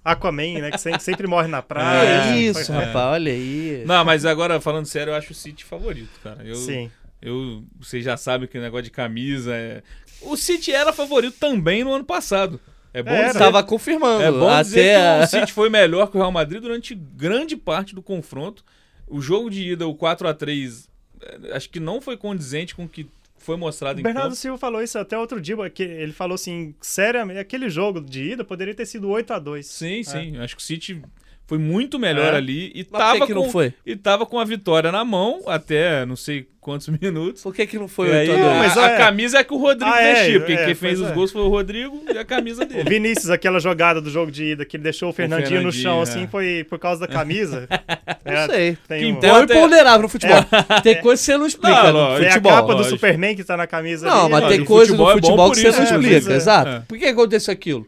Aquaman, 0.04 0.60
né? 0.62 0.72
Que 0.72 0.78
sempre, 1.00 1.28
morre 1.28 1.48
na 1.48 1.62
Que 1.62 1.68
praia. 1.68 2.36
isso, 2.38 2.66
Foi- 2.66 2.76
rapaz, 2.76 3.14
olha 3.14 3.32
aí. 3.32 3.84
Não, 3.86 4.04
mas 4.04 4.26
agora 4.26 4.60
falando 4.60 4.86
sério, 4.86 5.12
eu 5.12 5.16
acho 5.16 5.32
o 5.32 5.36
City 5.36 5.64
favorito, 5.64 6.10
cara. 6.24 6.42
Eu, 6.44 6.56
Sim. 6.56 6.90
eu, 7.22 7.64
vocês 7.80 8.04
já 8.04 8.18
sabem 8.18 8.48
que 8.48 8.58
o 8.58 8.62
negócio 8.62 8.84
de 8.86 8.92
camisa 8.92 9.54
é. 9.56 9.84
O 10.22 10.36
City 10.36 10.72
era 10.72 10.92
favorito 10.92 11.38
também 11.40 11.84
no 11.84 11.94
ano 11.94 12.04
passado. 12.06 12.60
É 12.94 13.02
bom 13.02 13.10
Era. 13.12 13.32
dizer, 13.32 13.64
confirmando. 13.64 14.22
é 14.22 14.32
bom 14.32 14.50
até 14.50 14.64
dizer 14.64 15.00
que 15.00 15.24
o 15.24 15.28
City 15.28 15.54
foi 15.54 15.70
melhor 15.70 16.08
que 16.12 16.18
o 16.18 16.20
Real 16.20 16.32
Madrid 16.32 16.62
durante 16.62 16.94
grande 16.94 17.56
parte 17.56 17.96
do 17.96 18.02
confronto. 18.02 18.64
O 19.08 19.22
jogo 19.22 19.50
de 19.50 19.72
ida, 19.72 19.88
o 19.88 19.96
4 19.96 20.28
a 20.28 20.34
3 20.34 20.90
eh, 21.22 21.40
acho 21.54 21.70
que 21.70 21.80
não 21.80 22.02
foi 22.02 22.18
condizente 22.18 22.76
com 22.76 22.84
o 22.86 22.90
que 22.90 23.08
foi 23.42 23.58
mostrado 23.58 23.98
O 23.98 24.00
em 24.00 24.04
Bernardo 24.04 24.30
campo. 24.30 24.36
Silva 24.36 24.58
falou 24.58 24.82
isso 24.82 24.98
até 24.98 25.18
outro 25.18 25.42
dia, 25.42 25.56
que 25.70 25.84
ele 25.84 26.14
falou 26.14 26.36
assim, 26.36 26.74
seriamente, 26.82 27.40
aquele 27.40 27.70
jogo 27.70 28.00
de 28.00 28.32
ida 28.32 28.44
poderia 28.44 28.74
ter 28.74 28.86
sido 28.86 29.10
8 29.10 29.34
a 29.34 29.40
2 29.40 29.66
Sim, 29.66 30.04
sim. 30.04 30.38
Acho 30.38 30.56
que 30.56 30.62
o 30.62 30.66
City 30.66 31.02
foi 31.48 31.58
muito 31.58 32.00
melhor 32.00 32.34
É. 32.34 32.38
ali 32.38 32.72
e 32.74 32.80
Mas 32.80 32.88
por 32.90 32.98
tava 32.98 33.28
que, 33.28 33.34
com, 33.34 33.42
não 33.44 33.50
foi? 33.50 33.74
e 33.86 33.96
tava 33.96 34.26
com 34.26 34.40
a 34.40 34.46
vitória 34.46 34.92
na 34.92 35.04
mão 35.04 35.42
até 35.48 36.06
não 36.06 36.16
sei 36.16 36.48
quantos 36.62 36.88
minutos. 37.02 37.42
Por 37.44 37.54
que, 37.54 37.68
que 37.68 37.78
não 37.78 37.88
foi 37.90 38.08
E 38.10 38.12
aí, 38.14 38.30
8 38.30 38.40
a 38.40 38.46
2? 38.46 38.52
a, 38.56 38.60
mas 38.60 38.78
a 38.78 38.88
é- 38.92 38.98
camisa 38.98 39.38
é 39.40 39.44
que 39.44 39.54
o 39.54 39.58
Rodrigo 39.58 39.92
Ah, 39.94 40.02
é, 40.02 40.38
porque 40.40 40.54
é, 40.54 40.66
quem 40.68 40.76
fez 40.76 41.02
os 41.02 41.10
é. 41.10 41.14
gols 41.14 41.32
foi 41.32 41.42
o 41.42 41.50
Rodrigo 41.50 42.04
e 42.14 42.18
a 42.18 42.24
camisa 42.24 42.64
O 42.64 42.66
dele. 42.66 42.90
Vinícius, 42.90 43.30
aquela 43.30 43.60
jogada 43.60 44.00
do 44.00 44.10
jogo 44.10 44.32
de 44.32 44.46
ida 44.52 44.64
que 44.64 44.78
ele 44.78 44.84
deixou 44.84 45.10
o 45.10 45.14
Fernandinho, 45.14 45.62
no 45.64 45.72
Fernandinho, 45.74 45.84
chão, 45.84 46.00
é. 46.00 46.04
assim, 46.04 46.28
foi 46.28 46.66
por 46.70 46.80
causa 46.80 47.02
da 47.02 47.08
camisa. 47.08 47.68
Não 48.24 48.32
É, 48.34 48.48
sei. 48.48 48.78
Tem 48.88 49.00
Que 49.00 49.06
um- 49.08 49.10
importa- 49.10 49.28
É 49.28 49.40
o 49.40 49.44
imponderável 49.60 50.02
no 50.04 50.10
futebol. 50.10 50.38
Tem 50.84 51.02
coisa 51.02 51.20
que 51.20 51.26
você 51.26 51.38
não 51.38 51.48
explica 51.48 51.84
Não, 51.84 51.92
no 51.92 51.98
lógico. 51.98 52.20
Tem 52.20 52.28
a 52.28 52.32
futebol. 52.34 52.52
capa 52.54 52.76
do. 52.76 52.84
Superman 52.86 53.36
que 53.36 53.44
tá 53.44 53.58
na 53.58 53.66
camisa 53.68 54.08
Não, 54.08 54.22
ali, 54.26 54.32
mas 54.32 54.44
ó, 54.44 54.48
tem 54.48 54.64
coisa 54.64 54.86
futebol 54.92 55.06
no 55.08 55.12
é 55.12 55.16
futebol 55.22 55.52
que 55.52 55.58
você 55.58 55.72
não 55.72 55.80
é, 55.80 55.84
explica, 55.84 56.34
é. 56.34 56.36
exato. 56.36 56.70
É. 56.70 56.80
Por 56.88 56.98
que 56.98 57.06
aconteceu 57.06 57.52
aquilo? 57.52 57.88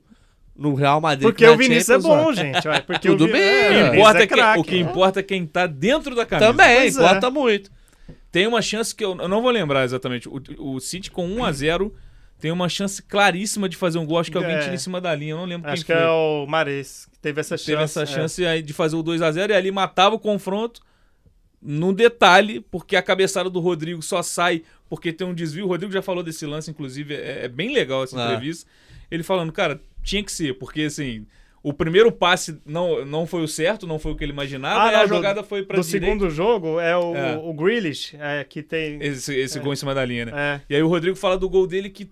No 0.55 0.75
Real 0.75 1.01
Madrid. 1.01 1.23
Porque 1.23 1.45
o 1.47 1.57
Vinícius 1.57 1.89
é 1.89 1.93
Champions, 1.93 2.13
ó. 2.13 2.23
bom, 2.25 2.33
gente. 2.33 2.67
ó, 2.67 2.81
Porque 2.81 3.07
Tudo 3.07 3.25
o 3.25 3.27
bem, 3.31 3.41
é, 3.41 3.87
o 3.87 3.91
que 3.91 3.97
importa 3.97 4.19
é 4.19 4.23
é 4.23 4.27
que- 4.27 4.33
craque. 4.35 4.59
o 4.59 4.63
que 4.63 4.77
importa 4.77 5.19
é 5.19 5.23
quem 5.23 5.45
tá 5.47 5.65
dentro 5.65 6.13
da 6.15 6.25
camisa. 6.25 6.51
Também, 6.51 6.81
Pois 6.81 6.95
é. 6.97 6.99
importa 6.99 7.31
muito. 7.31 7.71
Tem 8.31 8.45
uma 8.47 8.61
chance 8.61 8.93
que 8.93 9.03
eu, 9.03 9.17
eu 9.19 9.27
não 9.27 9.41
vou 9.41 9.51
lembrar 9.51 9.83
exatamente. 9.83 10.27
O, 10.29 10.41
o 10.59 10.79
City 10.79 11.09
com 11.09 11.27
1 11.27 11.43
a 11.43 11.51
0 11.51 11.93
tem 12.39 12.51
uma 12.51 12.67
chance 12.69 13.01
claríssima 13.01 13.67
de 13.69 13.77
fazer 13.77 13.97
um 13.99 14.05
gol. 14.05 14.19
Acho 14.19 14.29
que 14.31 14.37
alguém 14.37 14.55
É. 14.55 14.59
tira 14.59 14.75
em 14.75 14.77
cima 14.77 14.99
da 15.01 15.15
linha. 15.15 15.31
Eu 15.31 15.37
não 15.37 15.45
lembro 15.45 15.71
Acho 15.71 15.83
que 15.85 15.91
quem 15.91 15.95
foi. 16.01 16.05
é 16.05 16.09
o 16.09 16.45
Mares 16.47 17.07
que 17.11 17.17
teve 17.19 17.39
essa 17.41 17.55
chance. 17.57 17.71
Teve 17.71 17.83
essa 17.83 18.01
é. 18.03 18.05
chance 18.05 18.45
aí 18.45 18.61
de 18.61 18.73
fazer 18.73 18.95
o 18.95 19.01
2 19.03 19.21
a 19.21 19.31
0 19.31 19.53
e 19.53 19.55
ali 19.55 19.71
matava 19.71 20.13
o 20.15 20.19
confronto 20.19 20.81
num 21.61 21.93
detalhe, 21.93 22.59
porque 22.69 22.95
a 22.95 23.01
cabeçada 23.01 23.49
do 23.49 23.59
Rodrigo 23.59 24.01
só 24.01 24.21
sai 24.21 24.63
porque 24.89 25.13
tem 25.13 25.25
um 25.25 25.33
desvio. 25.33 25.65
O 25.65 25.67
Rodrigo 25.69 25.93
já 25.93 26.01
falou 26.01 26.21
desse 26.21 26.45
lance, 26.45 26.69
inclusive, 26.69 27.15
é, 27.15 27.45
é 27.45 27.47
bem 27.47 27.71
legal 27.73 28.03
essa 28.03 28.21
Ah. 28.21 28.25
entrevista. 28.25 28.69
Ele 29.09 29.23
falando, 29.23 29.51
cara, 29.51 29.79
tinha 30.03 30.23
que 30.23 30.31
ser, 30.31 30.53
porque 30.59 30.81
assim, 30.81 31.25
o 31.63 31.71
primeiro 31.73 32.11
passe 32.11 32.59
não, 32.65 33.05
não 33.05 33.25
foi 33.25 33.41
o 33.43 33.47
certo, 33.47 33.87
não 33.87 33.97
foi 33.97 34.11
o 34.11 34.15
que 34.15 34.23
ele 34.23 34.33
imaginava, 34.33 34.83
Ah, 34.83 34.89
e 34.89 34.91
não, 34.93 34.99
a 34.99 35.03
do- 35.05 35.09
jogada 35.15 35.43
foi 35.43 35.63
pra 35.63 35.77
Do 35.79 35.83
direita. 35.85 36.05
segundo 36.05 36.29
jogo 36.29 36.79
é 36.79 36.95
o, 36.97 37.15
É. 37.15 37.37
o 37.37 37.53
Grealish, 37.53 38.15
é, 38.19 38.43
que 38.43 38.61
tem. 38.61 39.01
Esse, 39.01 39.33
esse 39.35 39.59
gol 39.59 39.71
em 39.73 39.77
cima 39.77 39.95
da 39.95 40.03
linha, 40.03 40.25
né? 40.25 40.31
É. 40.35 40.61
E 40.69 40.75
aí 40.75 40.83
o 40.83 40.87
Rodrigo 40.89 41.15
fala 41.15 41.37
do 41.37 41.49
gol 41.49 41.65
dele 41.65 41.89
que 41.89 42.09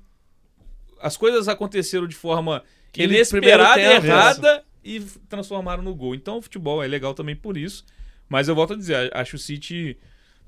as 1.01 1.17
coisas 1.17 1.47
aconteceram 1.47 2.07
de 2.07 2.15
forma 2.15 2.63
Que 2.93 3.03
inesperada, 3.03 3.81
errada 3.81 4.63
e 4.83 4.99
transformaram 5.27 5.83
no 5.83 5.93
gol. 5.95 6.15
Então 6.15 6.37
o 6.37 6.41
futebol 6.41 6.81
é 6.83 6.87
legal 6.87 7.13
também 7.13 7.35
por 7.35 7.57
isso. 7.57 7.83
Mas 8.29 8.47
eu 8.47 8.55
volto 8.55 8.73
a 8.73 8.77
dizer, 8.77 9.11
acho 9.13 9.35
o 9.35 9.39
City 9.39 9.97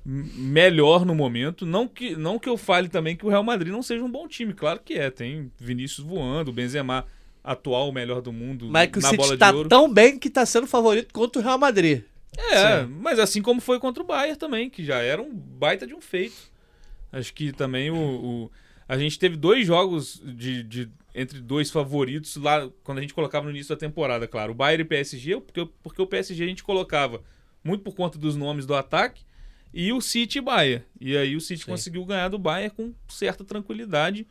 melhor 0.06 1.06
no 1.06 1.16
momento. 1.16 1.66
Não 1.66 1.88
que, 1.88 2.16
não 2.16 2.38
que 2.40 2.48
eu 2.48 2.58
fale 2.58 2.88
também 2.88 3.16
que 3.16 3.26
o 3.26 3.30
Real 3.30 3.44
Madrid 3.44 3.72
não 3.72 3.82
seja 3.82 4.04
um 4.04 4.12
bom 4.12 4.28
time. 4.28 4.54
Claro 4.54 4.80
que 4.84 4.94
é. 4.94 5.10
Tem 5.10 5.52
Vinícius 5.60 6.06
voando, 6.06 6.52
o 6.52 6.54
Benzema 6.54 7.06
atual 7.44 7.90
o 7.90 7.92
melhor 7.92 8.22
do 8.22 8.32
mundo 8.32 8.70
Mas 8.72 8.84
é 8.84 8.88
que 8.88 9.00
o 9.00 9.02
na 9.02 9.10
City 9.10 9.18
bola 9.18 9.38
tá 9.38 9.52
de 9.52 9.58
ouro. 9.58 9.70
tão 9.70 9.92
bem 9.92 10.18
que 10.18 10.30
tá 10.30 10.46
sendo 10.46 10.66
favorito 10.68 11.14
contra 11.14 11.42
o 11.42 11.44
Real 11.44 11.58
Madrid. 11.58 12.04
É, 12.38 12.84
mas 12.86 13.20
assim 13.20 13.42
como 13.42 13.62
foi 13.62 13.80
contra 13.80 14.02
o 14.02 14.06
Bayern 14.06 14.38
também, 14.38 14.70
que 14.70 14.84
já 14.84 14.98
era 15.00 15.22
um 15.22 15.32
baita 15.34 15.86
de 15.86 15.94
um 15.94 16.02
feito. 16.02 16.52
Acho 17.12 17.32
que 17.34 17.52
também 17.52 17.92
o, 17.92 17.96
o- 17.96 18.52
a 18.88 18.98
gente 18.98 19.20
teve 19.20 19.36
dois 19.38 19.68
jogos 19.68 20.22
de, 20.26 20.64
de- 20.64 20.90
entre 21.14 21.40
dois 21.40 21.70
favoritos 21.70 22.36
lá 22.38 22.68
quando 22.84 22.98
a 22.98 23.02
gente 23.02 23.14
colocava 23.14 23.46
no 23.46 23.52
início 23.52 23.76
da 23.76 23.80
temporada, 23.80 24.28
claro. 24.28 24.52
O 24.52 24.56
Bayern 24.56 24.82
e 24.82 24.86
o 24.86 24.88
PSG, 24.90 25.40
porque, 25.42 25.68
porque 25.84 26.02
o 26.02 26.08
PSG 26.08 26.44
a 26.44 26.48
gente 26.48 26.64
colocava 26.64 27.22
muito 27.64 27.84
por 27.84 27.94
conta 27.96 28.18
dos 28.18 28.36
nomes 28.36 28.66
do 28.66 28.74
ataque 28.74 29.22
e 29.72 29.94
o 29.94 30.02
City 30.02 30.40
e 30.40 30.42
Bayern. 30.42 30.84
E 31.00 31.16
aí 31.16 31.36
o 31.36 31.42
City 31.42 31.66
Sim. 31.66 31.72
conseguiu 31.72 32.04
ganhar 32.04 32.30
do 32.30 32.40
Bayern 32.40 32.72
com 32.76 32.94
certa 33.08 33.44
tranquilidade. 33.44 34.26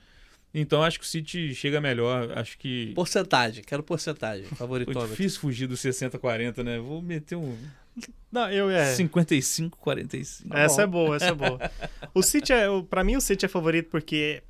Então 0.54 0.82
acho 0.82 0.98
que 0.98 1.04
o 1.04 1.08
City 1.08 1.54
chega 1.54 1.80
melhor, 1.80 2.36
acho 2.38 2.58
que 2.58 2.92
Porcentagem, 2.94 3.64
quero 3.64 3.82
porcentagem. 3.82 4.44
foi 4.46 4.56
Favoritômetro. 4.58 5.08
difícil 5.08 5.40
fugir 5.40 5.66
do 5.66 5.74
60-40, 5.76 6.62
né? 6.62 6.78
Vou 6.78 7.00
meter 7.00 7.36
um 7.36 7.56
Não, 8.30 8.50
eu 8.50 8.68
é. 8.70 8.94
55-45. 8.94 10.46
Essa 10.54 10.82
é 10.82 10.86
boa, 10.86 11.16
essa 11.16 11.26
é 11.26 11.34
boa. 11.34 11.58
O 12.14 12.22
City 12.22 12.52
é, 12.52 12.68
o- 12.68 12.82
pra 12.82 13.02
mim 13.04 13.16
o 13.16 13.20
City 13.20 13.44
é 13.46 13.48
favorito 13.48 13.88
porque 13.90 14.42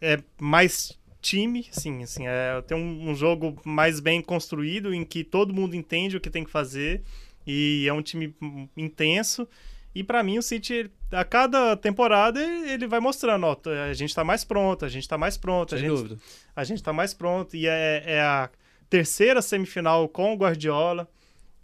é 0.00 0.18
mais 0.40 0.98
time, 1.20 1.66
sim, 1.70 2.02
assim, 2.02 2.26
é, 2.26 2.60
tem 2.62 2.76
um, 2.76 3.10
um 3.10 3.14
jogo 3.14 3.60
mais 3.64 4.00
bem 4.00 4.20
construído 4.20 4.92
em 4.92 5.04
que 5.04 5.22
todo 5.22 5.54
mundo 5.54 5.76
entende 5.76 6.16
o 6.16 6.20
que 6.20 6.28
tem 6.30 6.44
que 6.44 6.50
fazer 6.50 7.02
e 7.46 7.86
é 7.88 7.92
um 7.92 8.02
time 8.02 8.34
intenso. 8.76 9.46
E 9.94 10.02
pra 10.02 10.22
mim 10.22 10.38
o 10.38 10.42
City 10.42 10.90
a 11.10 11.24
cada 11.24 11.76
temporada 11.76 12.40
ele 12.42 12.86
vai 12.86 12.98
mostrando, 13.00 13.44
ó, 13.44 13.56
a 13.88 13.92
gente 13.92 14.14
tá 14.14 14.24
mais 14.24 14.42
pronto, 14.44 14.84
a 14.84 14.88
gente 14.88 15.06
tá 15.06 15.18
mais 15.18 15.36
pronto, 15.36 15.74
a 15.74 15.78
Sem 15.78 15.86
gente 15.88 15.96
dúvida. 15.96 16.18
a 16.56 16.64
gente 16.64 16.82
tá 16.82 16.92
mais 16.92 17.12
pronto. 17.12 17.54
E 17.54 17.66
é, 17.66 18.02
é 18.06 18.20
a 18.20 18.48
terceira 18.88 19.42
semifinal 19.42 20.08
com 20.08 20.32
o 20.32 20.36
Guardiola. 20.36 21.08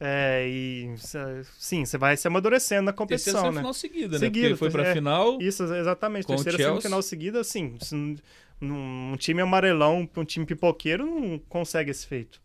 É, 0.01 0.47
e 0.49 0.95
cê- 0.99 1.43
sim, 1.59 1.85
você 1.85 1.99
vai 1.99 2.17
se 2.17 2.29
amadurecendo 2.29 2.83
na 2.83 2.93
Terceira 2.93 2.97
competição, 2.97 3.43
né? 3.43 3.49
semifinal 3.49 3.75
seguida, 3.75 4.13
né? 4.13 4.19
Seguida, 4.19 4.47
ele 4.47 4.57
foi 4.57 4.71
pra 4.71 4.87
é. 4.87 4.93
final. 4.95 5.39
Isso, 5.41 5.65
exatamente. 5.75 6.27
Com 6.27 6.37
Terceira 6.37 6.59
semifinal 6.59 7.03
seguida, 7.03 7.41
assim, 7.41 7.77
um 8.61 9.17
time 9.17 9.41
amarelão, 9.43 10.09
um 10.17 10.25
time 10.25 10.47
pipoqueiro, 10.47 11.05
não 11.07 11.39
consegue 11.49 11.91
esse 11.91 12.07
feito. 12.07 12.41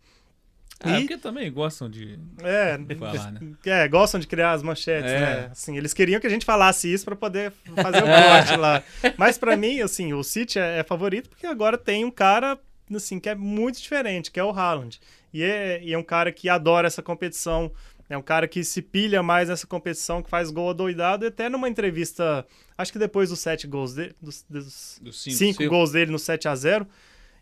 Ah, 0.79 0.97
E- 0.99 1.01
porque 1.01 1.17
também 1.17 1.51
gostam 1.51 1.89
de 1.89 2.19
É, 2.43 2.77
falar, 2.97 3.31
né? 3.31 3.39
é, 3.65 3.87
gostam 3.87 4.19
de 4.19 4.27
criar 4.27 4.51
as 4.51 4.61
manchetes, 4.61 5.11
É. 5.11 5.19
né? 5.19 5.49
Assim, 5.51 5.77
eles 5.77 5.93
queriam 5.93 6.19
que 6.19 6.27
a 6.27 6.29
gente 6.29 6.45
falasse 6.45 6.91
isso 6.91 7.05
pra 7.05 7.15
poder 7.15 7.53
fazer 7.75 8.03
o 8.03 8.07
corte 8.07 8.55
lá. 8.57 8.83
Mas 9.17 9.37
pra 9.37 9.55
mim, 9.55 9.79
assim, 9.81 10.13
o 10.13 10.23
City 10.23 10.59
é, 10.59 10.79
é 10.79 10.83
favorito 10.83 11.29
porque 11.29 11.45
agora 11.47 11.77
tem 11.77 12.03
um 12.03 12.11
cara, 12.11 12.59
assim, 12.93 13.19
que 13.19 13.29
é 13.29 13.35
muito 13.35 13.81
diferente, 13.81 14.29
que 14.31 14.39
é 14.39 14.43
o 14.43 14.51
Haaland. 14.51 14.99
E 15.33 15.41
é, 15.41 15.81
e 15.83 15.93
é 15.93 15.97
um 15.97 16.03
cara 16.03 16.31
que 16.31 16.49
adora 16.49 16.85
essa 16.87 17.01
competição, 17.01 17.71
é 18.09 18.17
um 18.17 18.21
cara 18.21 18.47
que 18.47 18.63
se 18.63 18.81
pilha 18.81 19.23
mais 19.23 19.47
nessa 19.49 19.65
competição, 19.65 20.21
que 20.21 20.29
faz 20.29 20.51
gol 20.51 20.69
adoidado, 20.69 21.23
e 21.23 21.29
até 21.29 21.47
numa 21.49 21.69
entrevista, 21.69 22.45
acho 22.77 22.91
que 22.91 22.99
depois 22.99 23.29
dos 23.29 23.39
sete 23.39 23.65
gols 23.65 23.93
dele, 23.95 24.13
dos, 24.21 24.45
dos 24.49 25.01
cinco, 25.23 25.37
cinco. 25.37 25.67
gols 25.69 25.91
dele 25.93 26.11
no 26.11 26.19
7 26.19 26.47
a 26.47 26.55
0 26.55 26.85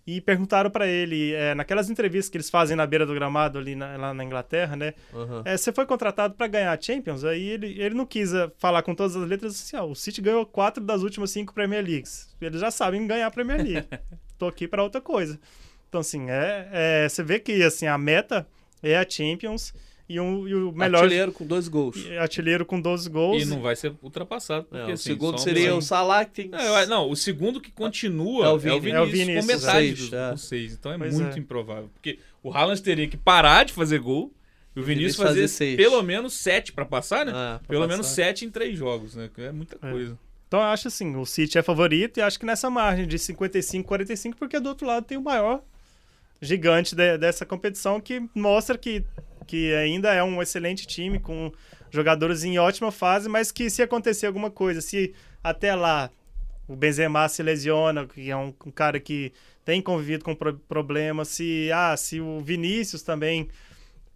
e 0.06 0.20
perguntaram 0.20 0.70
pra 0.70 0.88
ele, 0.88 1.34
é, 1.34 1.54
naquelas 1.54 1.90
entrevistas 1.90 2.30
que 2.30 2.38
eles 2.38 2.50
fazem 2.50 2.76
na 2.76 2.86
beira 2.86 3.06
do 3.06 3.14
gramado 3.14 3.60
ali 3.60 3.76
na- 3.76 3.96
lá 3.98 4.14
na 4.14 4.24
Inglaterra, 4.24 4.76
né? 4.76 4.94
Aham. 5.14 5.42
É, 5.46 5.56
você 5.56 5.72
foi 5.72 5.86
contratado 5.86 6.34
pra 6.34 6.48
ganhar 6.48 6.72
a 6.78 6.82
Champions? 6.82 7.24
Aí 7.24 7.50
ele, 7.50 7.80
ele 7.80 7.94
não 7.96 8.06
quis 8.06 8.34
eh, 8.34 8.52
falar 8.58 8.82
com 8.82 8.96
todas 8.96 9.16
as 9.16 9.28
letras 9.28 9.54
assim, 9.54 9.76
ó, 9.78 9.86
o 9.86 9.96
City 9.96 10.22
ganhou 10.22 10.46
quatro 10.46 10.84
das 10.84 11.04
últimas 11.04 11.32
cinco 11.32 11.54
Premier 11.54 11.84
Leagues. 11.86 12.36
Eles 12.42 12.60
já 12.60 12.72
sabem 12.72 13.06
ganhar 13.06 13.28
a 13.28 13.32
Premier 13.32 13.62
League. 13.62 13.88
Tô 14.38 14.48
aqui 14.48 14.68
pra 14.68 14.82
outra 14.84 15.00
coisa. 15.02 15.40
Então, 15.88 16.02
assim, 16.02 16.30
é, 16.30 16.70
é, 16.72 17.10
você 17.10 17.22
vê 17.22 17.38
que 17.40 17.62
assim, 17.64 17.86
a 17.86 17.98
meta 17.98 18.48
é 18.82 18.98
a 18.98 19.06
Champions 19.08 19.74
e, 20.14 20.20
um, 20.20 20.48
e 20.48 20.54
o 20.56 20.72
melhor 20.72 21.04
Artilheiro 21.04 21.32
com 21.32 21.46
dois 21.46 21.68
gols. 21.68 21.96
e 21.98 22.18
artilheiro 22.18 22.66
com 22.66 22.80
12 22.82 23.10
gols. 23.10 23.42
E 23.42 23.46
não 23.46 23.62
vai 23.62 23.76
ser 23.76 23.94
ultrapassado. 24.02 24.66
Porque, 24.66 24.84
É, 24.84 24.92
o 24.92 24.94
assim, 24.94 25.04
segundo 25.04 25.36
um- 25.36 25.38
seria 25.38 25.70
só- 25.72 25.78
o 25.78 25.82
Salah, 25.82 26.26
que 26.26 26.32
tem... 26.32 26.50
Não, 26.50 26.60
eu- 26.60 26.88
não, 26.88 27.10
o 27.10 27.16
segundo 27.16 27.60
que 27.62 27.72
continua 27.72 28.46
É 28.46 28.48
é 28.48 28.52
o 28.52 28.56
o 28.56 28.60
Vini. 28.60 28.80
Vinícius, 28.80 28.96
É 28.96 29.02
o 29.02 29.06
Vinícius, 29.06 29.46
com 29.46 29.48
metade 29.48 29.78
seis, 29.88 30.00
dos 30.00 30.14
é. 30.14 30.30
com 30.32 30.38
seis. 30.38 30.74
Então 30.74 30.92
é 30.94 30.98
Pois 30.98 31.14
muito 31.20 31.36
é. 31.36 31.40
improvável. 31.40 31.90
Porque 31.94 32.20
o 32.44 32.52
Haaland 32.52 32.82
teria 32.82 33.08
que 33.08 33.18
parar 33.18 33.64
de 33.66 33.74
fazer 33.74 34.00
gol 34.00 34.34
e 34.76 34.80
o 34.80 34.84
Vinícius 34.84 35.16
fazer 35.18 35.30
fazer 35.30 35.48
seis. 35.48 35.78
pelo 35.78 36.02
menos 36.02 36.34
sete 36.34 36.72
pra 36.72 36.86
passar, 36.86 37.26
né? 37.26 37.32
Ah, 37.36 37.60
pra 37.60 37.68
pelo 37.70 37.82
passar. 37.82 37.92
menos 37.94 38.08
sete 38.08 38.46
em 38.46 38.50
três 38.50 38.78
jogos, 38.78 39.16
né? 39.16 39.30
É 39.38 39.52
muita 39.52 39.76
É. 39.82 39.92
coisa. 39.92 40.18
Então 40.48 40.60
eu 40.60 40.66
acho 40.68 40.88
assim, 40.90 41.16
o 41.16 41.26
City 41.26 41.58
é 41.58 41.62
favorito 41.64 42.18
e 42.18 42.22
acho 42.22 42.38
que 42.38 42.46
nessa 42.46 42.70
margem 42.70 43.08
de 43.08 43.18
55 43.18 43.88
45, 43.88 44.36
porque 44.38 44.60
do 44.60 44.68
outro 44.68 44.86
lado 44.86 45.06
tem 45.06 45.18
o 45.18 45.22
maior 45.22 45.62
gigante 46.42 46.96
de- 46.96 47.18
dessa 47.18 47.46
competição 47.46 48.02
que 48.02 48.22
mostra 48.36 48.78
que, 48.78 49.04
que 49.48 49.74
ainda 49.74 50.14
é 50.14 50.24
um 50.24 50.42
excelente 50.42 50.86
time 50.88 51.20
com 51.20 51.52
jogadores 51.90 52.44
em 52.44 52.58
ótima 52.58 52.92
fase, 52.92 53.28
mas 53.28 53.52
que 53.52 53.70
se 53.70 53.82
acontecer 53.82 54.26
alguma 54.28 54.50
coisa, 54.50 54.82
se 54.82 55.14
até 55.44 55.76
lá 55.76 56.10
o 56.68 56.76
Benzema 56.76 57.28
se 57.28 57.44
lesiona, 57.44 58.08
que 58.08 58.30
é 58.30 58.38
um, 58.38 58.54
um 58.66 58.72
cara 58.72 59.00
que 59.00 59.34
tem 59.66 59.82
convivido 59.82 60.24
com 60.24 60.34
pro- 60.34 60.58
problemas, 60.68 61.28
se 61.28 61.70
ah, 61.74 61.96
se 61.98 62.22
o 62.22 62.40
Vinícius 62.40 63.02
também 63.02 63.50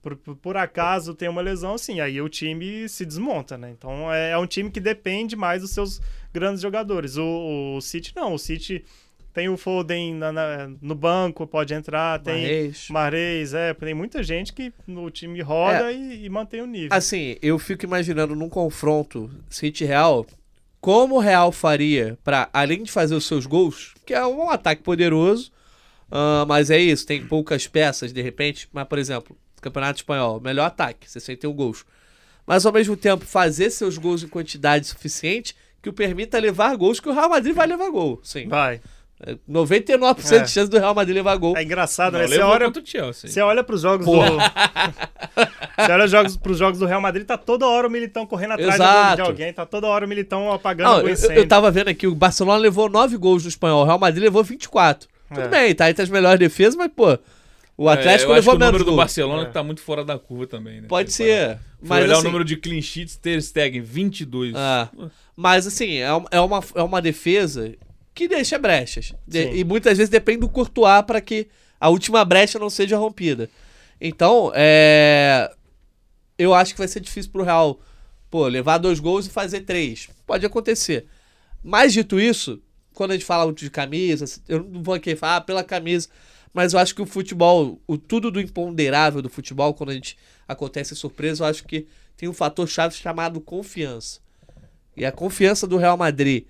por, 0.02 0.16
por- 0.16 0.56
acaso 0.56 1.16
tem 1.16 1.28
uma 1.28 1.42
lesão, 1.42 1.78
sim, 1.78 2.00
aí 2.00 2.22
o 2.22 2.30
time 2.30 2.88
se 2.88 3.06
desmonta, 3.06 3.58
né? 3.58 3.72
Então 3.72 4.12
é, 4.14 4.32
é 4.32 4.38
um 4.38 4.46
time 4.46 4.70
que 4.70 4.80
depende 4.80 5.36
mais 5.36 5.62
dos 5.64 5.72
seus 5.72 6.00
grandes 6.32 6.62
jogadores. 6.62 7.18
O, 7.18 7.76
o 7.78 7.82
City 7.82 8.14
não, 8.16 8.34
o 8.34 8.40
City 8.40 8.86
tem 9.36 9.50
o 9.50 9.58
Foden 9.58 10.16
na- 10.16 10.32
na- 10.32 10.70
no 10.82 10.96
banco, 10.96 11.46
pode 11.46 11.74
entrar, 11.74 12.20
tem 12.22 12.42
Mahrez. 12.42 12.88
Mahrez, 12.90 13.54
é, 13.54 13.74
tem 13.74 13.94
muita 13.94 14.24
gente 14.24 14.54
que 14.54 14.74
no 14.88 15.12
time 15.12 15.42
roda 15.42 15.92
e, 15.92 16.24
e 16.26 16.30
mantém 16.30 16.62
o 16.62 16.66
nível. 16.66 16.90
Assim, 16.98 17.36
eu 17.42 17.60
fico 17.60 17.84
imaginando 17.86 18.34
num 18.36 18.48
confronto 18.50 19.30
City 19.50 19.84
Real, 19.84 20.26
como 20.80 21.16
o 21.16 21.20
Real 21.20 21.52
faria 21.52 22.18
pra, 22.24 22.50
além 22.54 22.84
de 22.84 22.92
fazer 22.92 23.14
os 23.14 23.26
seus 23.28 23.46
gols, 23.46 23.94
que 24.06 24.14
é 24.14 24.26
um 24.26 24.50
ataque 24.50 24.82
poderoso, 24.82 25.52
ah, 26.10 26.46
mas 26.48 26.70
é 26.72 26.80
isso, 26.80 27.06
tem 27.06 27.26
poucas 27.28 27.68
peças 27.68 28.14
de 28.14 28.22
repente, 28.22 28.70
mas 28.72 28.88
por 28.88 28.98
exemplo, 28.98 29.36
Campeonato 29.62 29.98
Espanhol, 30.00 30.40
melhor 30.40 30.66
ataque, 30.68 31.12
61 31.12 31.52
gols. 31.54 31.86
Mas 32.48 32.66
ao 32.66 32.72
mesmo 32.72 32.96
tempo 32.96 33.26
fazer 33.26 33.70
seus 33.72 33.98
gols 33.98 34.24
em 34.24 34.28
quantidade 34.28 34.86
suficiente 34.88 35.56
que 35.82 35.90
o 35.90 35.94
permita 35.94 36.38
levar 36.40 36.76
gols, 36.78 37.00
que 37.00 37.10
o 37.10 37.14
Real 37.14 37.30
Madrid 37.30 37.54
vai 37.54 37.68
levar 37.68 37.90
gol. 37.90 38.20
Sim. 38.24 38.48
Vai. 38.48 38.80
É 39.22 39.38
99% 39.50 40.32
É. 40.34 40.40
de 40.44 40.52
chance 40.52 40.70
do 40.70 40.78
Real 40.78 40.94
Madrid 40.94 41.16
levar 41.16 41.36
gol. 41.38 41.56
É 41.56 41.64
engraçado, 41.64 42.14
Não, 42.14 42.20
né? 42.20 42.28
Você 42.28 42.36
levou 42.36 42.52
olha, 42.52 42.68
o 42.68 43.14
você 43.14 43.42
olha 43.42 43.64
pros 43.64 43.82
jogos 43.82 44.06
do. 44.06 44.12
você 45.78 45.92
olha 45.92 46.08
jogos, 46.08 46.38
pros 46.38 46.58
jogos 46.58 46.80
do 46.80 46.86
Real 46.86 47.00
Madrid, 47.02 47.26
tá 47.26 47.38
toda 47.38 47.66
hora 47.66 47.88
o 47.88 47.90
Militão 47.92 48.26
correndo 48.26 48.52
atrás 48.54 48.76
de 48.76 48.82
algum- 48.82 48.94
de 48.94 49.14
Exato. 49.14 49.22
alguém, 49.22 49.54
tá 49.54 49.66
toda 49.66 49.88
hora 49.88 50.06
o 50.06 50.10
Militão 50.10 50.52
apagando 50.52 50.90
Não, 50.90 51.00
eu, 51.02 51.10
incêndio. 51.10 51.38
eu 51.38 51.48
tava 51.48 51.72
vendo 51.72 51.88
aqui, 51.90 52.06
o 52.08 52.14
Barcelona 52.16 52.58
levou 52.60 52.90
9 52.90 53.16
gols 53.18 53.44
no 53.44 53.50
espanhol, 53.50 53.84
o 53.84 53.86
Real 53.86 54.00
Madrid 54.00 54.24
levou 54.24 54.44
24. 54.44 55.08
Tudo 55.30 55.42
É. 55.42 55.48
bem, 55.48 55.74
tá 55.74 55.90
entre 55.90 56.04
as 56.04 56.10
melhores 56.10 56.38
defesas, 56.40 56.76
mas, 56.76 56.92
pô, 56.94 57.18
o 57.78 57.90
É, 57.90 57.94
Atlético 57.94 58.32
eu 58.32 58.36
acho 58.36 58.42
que 58.44 58.50
levou 58.50 58.56
o 58.56 58.60
menos 58.60 58.72
número 58.74 58.92
do. 58.92 58.96
Barcelona 58.98 59.44
É. 59.44 59.46
que 59.46 59.54
tá 59.54 59.64
muito 59.64 59.82
fora 59.82 60.04
da 60.04 60.20
curva 60.20 60.46
também, 60.46 60.82
né? 60.82 60.88
Pode 60.90 61.12
ser, 61.14 61.58
Fui 61.80 61.88
mas 61.88 62.04
olhar 62.04 62.14
assim, 62.14 62.22
o 62.22 62.26
número 62.26 62.44
de 62.46 62.58
clean 62.58 62.82
sheets, 62.82 63.16
Ter 63.16 63.42
Stegen, 63.42 63.82
22. 63.82 64.54
Ah. 64.56 64.90
mas 65.36 65.66
assim, 65.68 65.96
é, 65.98 66.14
um- 66.14 66.26
é 66.32 66.40
uma, 66.42 66.62
é 66.76 66.84
uma 66.84 67.02
defesa 67.02 67.74
que 68.16 68.28
deixa 68.30 68.58
brechas. 68.58 69.14
De- 69.28 69.58
e 69.58 69.64
muitas 69.66 69.98
vezes 69.98 70.10
depende 70.10 70.40
do 70.40 70.50
Courtois 70.50 71.04
para 71.06 71.20
que 71.20 71.48
a 71.80 71.90
última 71.90 72.24
brecha 72.24 72.58
não 72.58 72.70
seja 72.70 72.98
rompida. 72.98 73.50
Então, 74.00 74.52
é... 74.56 75.52
Eu 76.38 76.54
acho 76.54 76.74
que 76.74 76.80
vai 76.80 76.88
ser 76.88 77.00
difícil 77.00 77.32
pro 77.32 77.44
Real, 77.44 77.80
pô, 78.30 78.48
levar 78.48 78.78
dois 78.78 79.00
gols 79.00 79.26
e 79.28 79.30
fazer 79.30 79.62
três. 79.62 80.10
Pode 80.26 80.46
acontecer. 80.46 81.06
Mas 81.64 81.94
dito 81.94 82.20
isso, 82.20 82.62
quando 82.94 83.12
a 83.12 83.14
gente 83.14 83.26
fala 83.26 83.46
muito 83.46 83.60
de 83.60 83.70
camisa, 83.70 84.26
eu 84.48 84.64
não 84.64 84.84
vou 84.84 84.96
aqui 84.96 85.16
falar 85.16 85.38
ah, 85.38 85.42
pela 85.42 85.64
camisa, 85.64 86.10
mas 86.54 86.74
eu 86.74 86.80
acho 86.80 86.94
que 86.94 87.02
o 87.02 87.06
futebol, 87.06 87.80
o 87.88 87.98
tudo 87.98 88.32
do 88.32 88.42
imponderável 88.42 89.22
do 89.22 89.30
futebol, 89.30 89.74
quando 89.74 89.92
a 89.92 89.94
gente 89.94 90.18
acontece 90.48 90.96
surpresa, 90.96 91.44
eu 91.44 91.48
acho 91.48 91.64
que 91.64 91.88
tem 92.18 92.28
um 92.28 92.34
fator 92.34 92.68
chave 92.68 92.96
chamado 92.96 93.40
confiança. 93.40 94.20
E 94.96 95.06
a 95.06 95.12
confiança 95.12 95.66
do 95.66 95.78
Real 95.78 95.98
Madrid 95.98 96.46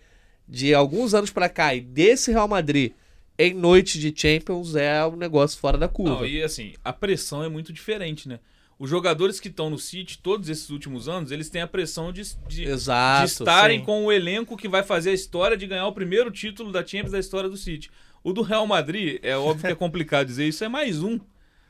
de 0.47 0.73
alguns 0.73 1.13
anos 1.13 1.31
pra 1.31 1.49
cá 1.49 1.73
e 1.73 1.81
desse 1.81 2.31
Real 2.31 2.47
Madrid 2.47 2.93
em 3.37 3.53
noite 3.53 3.99
de 3.99 4.13
Champions 4.15 4.75
é 4.75 5.05
um 5.05 5.15
negócio 5.15 5.59
fora 5.59 5.77
da 5.77 5.87
curva. 5.87 6.15
Não, 6.15 6.25
e 6.25 6.41
assim, 6.41 6.73
a 6.83 6.93
pressão 6.93 7.43
é 7.43 7.49
muito 7.49 7.73
diferente, 7.73 8.29
né? 8.29 8.39
Os 8.77 8.89
jogadores 8.89 9.39
que 9.39 9.47
estão 9.47 9.69
no 9.69 9.77
City, 9.77 10.17
todos 10.17 10.49
esses 10.49 10.69
últimos 10.69 11.07
anos, 11.07 11.31
eles 11.31 11.49
têm 11.49 11.61
a 11.61 11.67
pressão 11.67 12.11
de, 12.11 12.23
de, 12.47 12.65
Exato, 12.65 13.25
de 13.25 13.31
estarem 13.31 13.79
sim. 13.79 13.85
com 13.85 14.05
o 14.05 14.11
elenco 14.11 14.57
que 14.57 14.67
vai 14.67 14.83
fazer 14.83 15.11
a 15.11 15.13
história 15.13 15.55
de 15.55 15.65
ganhar 15.65 15.87
o 15.87 15.93
primeiro 15.93 16.29
título 16.29 16.71
da 16.73 16.85
Champions 16.85 17.11
da 17.11 17.19
história 17.19 17.49
do 17.49 17.55
City. 17.55 17.89
O 18.21 18.33
do 18.33 18.41
Real 18.41 18.67
Madrid, 18.67 19.19
é 19.21 19.37
óbvio 19.37 19.67
que 19.67 19.71
é 19.71 19.75
complicado 19.75 20.27
dizer 20.27 20.47
isso, 20.47 20.63
é 20.63 20.67
mais 20.67 21.01
um. 21.01 21.19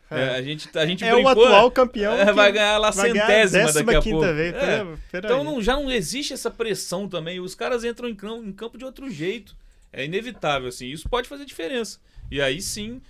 É, 0.10 0.30
a 0.36 0.42
gente, 0.42 0.70
a 0.78 0.86
gente 0.86 1.04
É 1.04 1.14
o 1.14 1.24
brincou, 1.24 1.46
atual 1.46 1.72
campeão. 1.72 2.14
é, 2.20 2.26
que 2.26 2.32
vai 2.32 2.52
ganhar 2.52 2.78
lá 2.78 2.90
a 2.90 2.92
vai 2.92 3.12
ganhar 3.12 3.26
centésima 3.26 3.66
décima 3.66 3.84
daqui 3.84 3.98
a 3.98 4.02
quinta 4.02 4.18
pouco. 4.18 4.34
vez. 4.34 4.56
É. 4.56 5.18
Então 5.18 5.44
não, 5.44 5.62
já 5.62 5.74
não 5.76 5.92
existe 5.92 6.34
essa 6.34 6.52
pressão 6.52 7.08
também. 7.08 7.40
Os 7.40 7.56
caras 7.56 7.84
entram 7.84 8.08
em 8.08 8.16
campo, 8.16 8.48
em 8.48 8.52
campo 8.54 8.78
de 8.78 8.86
outro 8.86 9.10
jeito. 9.10 9.56
É 9.92 10.06
inevitável, 10.06 10.68
assim. 10.68 10.88
Isso 10.88 11.10
pode 11.10 11.28
fazer 11.28 11.46
diferença. 11.46 12.00
E 12.30 12.42
aí 12.42 12.62
sim, 12.62 13.02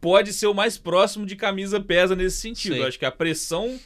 pode 0.00 0.32
ser 0.32 0.46
o 0.46 0.54
mais 0.54 0.78
próximo 0.78 1.26
de 1.26 1.36
camisa 1.36 1.80
pesa 1.80 2.16
nesse 2.16 2.38
sentido. 2.38 2.84
Acho 2.84 2.98
que 2.98 3.04
a 3.04 3.10
pressão 3.10 3.78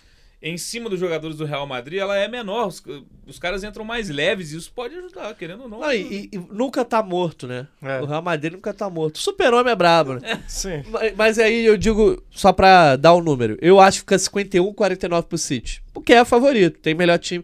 em 0.47 0.59
cima 0.59 0.91
dos 0.91 1.01
jogadores 1.01 1.39
do 1.39 1.47
Real 1.47 1.67
Madrid 1.67 1.99
ela 1.99 2.19
é 2.19 2.29
menor. 2.29 2.67
Os, 2.67 2.83
os 3.27 3.39
caras 3.39 3.65
entram 3.65 3.83
mais 3.83 4.11
leves 4.11 4.53
e 4.53 4.59
isso 4.59 4.71
pode 4.71 4.95
ajudar, 4.95 5.35
querendo 5.35 5.63
ou 5.63 5.69
não. 5.71 5.81
Não, 5.81 5.91
e, 5.91 6.29
e 6.31 6.39
nunca 6.51 6.85
tá 6.85 7.03
morto, 7.03 7.47
né? 7.47 7.67
É. 7.81 8.03
O 8.03 8.05
Real 8.05 8.21
Madrid 8.21 8.53
nunca 8.53 8.75
tá 8.75 8.91
morto. 8.91 9.19
Super-Homem 9.19 9.73
é 9.73 9.75
brabo, 9.75 10.17
né? 10.17 10.21
Sim. 10.47 10.83
Mas, 10.91 11.17
mas 11.17 11.39
aí 11.39 11.65
eu 11.65 11.79
digo, 11.79 12.23
só 12.31 12.53
pra 12.53 12.95
dar 12.97 13.15
um 13.15 13.23
número, 13.23 13.57
eu 13.63 13.81
acho 13.81 14.01
que 14.01 14.01
fica 14.01 14.19
51, 14.19 14.75
49 14.75 15.27
pro 15.29 15.39
City. 15.39 15.83
Porque 15.95 16.13
é 16.13 16.23
favorito, 16.27 16.79
tem 16.79 16.95
melhor 16.95 17.19
time. 17.19 17.43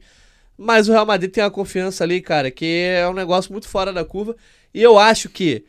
Mas 0.58 0.86
o 0.86 0.92
Real 0.92 1.06
Madrid 1.06 1.30
tem 1.30 1.42
uma 1.42 1.50
confiança 1.50 2.04
ali, 2.04 2.20
cara, 2.20 2.50
que 2.50 2.66
é 2.66 3.08
um 3.08 3.14
negócio 3.14 3.50
muito 3.50 3.66
fora 3.66 3.94
da 3.94 4.04
curva. 4.04 4.36
E 4.74 4.82
eu 4.82 4.98
acho 4.98 5.30
que 5.30 5.64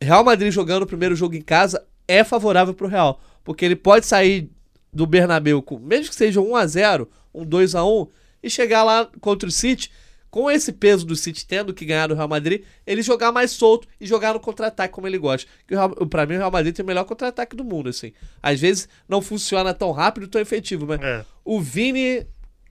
Real 0.00 0.24
Madrid 0.24 0.50
jogando 0.50 0.84
o 0.84 0.86
primeiro 0.86 1.14
jogo 1.14 1.34
em 1.34 1.42
casa 1.42 1.84
é 2.08 2.24
favorável 2.24 2.72
pro 2.72 2.88
Real. 2.88 3.20
Porque 3.44 3.66
ele 3.66 3.76
pode 3.76 4.06
sair 4.06 4.48
do 4.94 5.06
Bernabéu, 5.06 5.60
com, 5.60 5.78
mesmo 5.78 6.08
que 6.08 6.14
seja 6.14 6.40
1x0, 6.40 7.08
um 7.34 7.44
2x1, 7.44 8.08
e 8.42 8.48
chegar 8.50 8.84
lá 8.84 9.08
contra 9.20 9.48
o 9.48 9.52
City, 9.52 9.90
com 10.30 10.50
esse 10.50 10.72
peso 10.72 11.06
do 11.06 11.14
City 11.14 11.46
tendo 11.46 11.72
que 11.72 11.84
ganhar 11.84 12.08
do 12.08 12.14
Real 12.14 12.28
Madrid, 12.28 12.62
ele 12.86 13.02
jogar 13.02 13.30
mais 13.32 13.52
solto 13.52 13.86
e 14.00 14.06
jogar 14.06 14.34
no 14.34 14.40
contra-ataque 14.40 14.92
como 14.92 15.06
ele 15.06 15.16
gosta. 15.18 15.48
Que 15.66 15.74
pra 16.06 16.26
mim, 16.26 16.34
o 16.34 16.38
Real 16.38 16.50
Madrid 16.50 16.74
tem 16.74 16.82
o 16.82 16.86
melhor 16.86 17.04
contra-ataque 17.04 17.54
do 17.54 17.62
mundo, 17.64 17.88
assim. 17.88 18.12
Às 18.42 18.60
vezes 18.60 18.88
não 19.08 19.22
funciona 19.22 19.72
tão 19.72 19.92
rápido, 19.92 20.26
tão 20.26 20.40
efetivo, 20.40 20.86
mas 20.86 21.00
É. 21.00 21.24
o 21.44 21.60
Vini. 21.60 22.26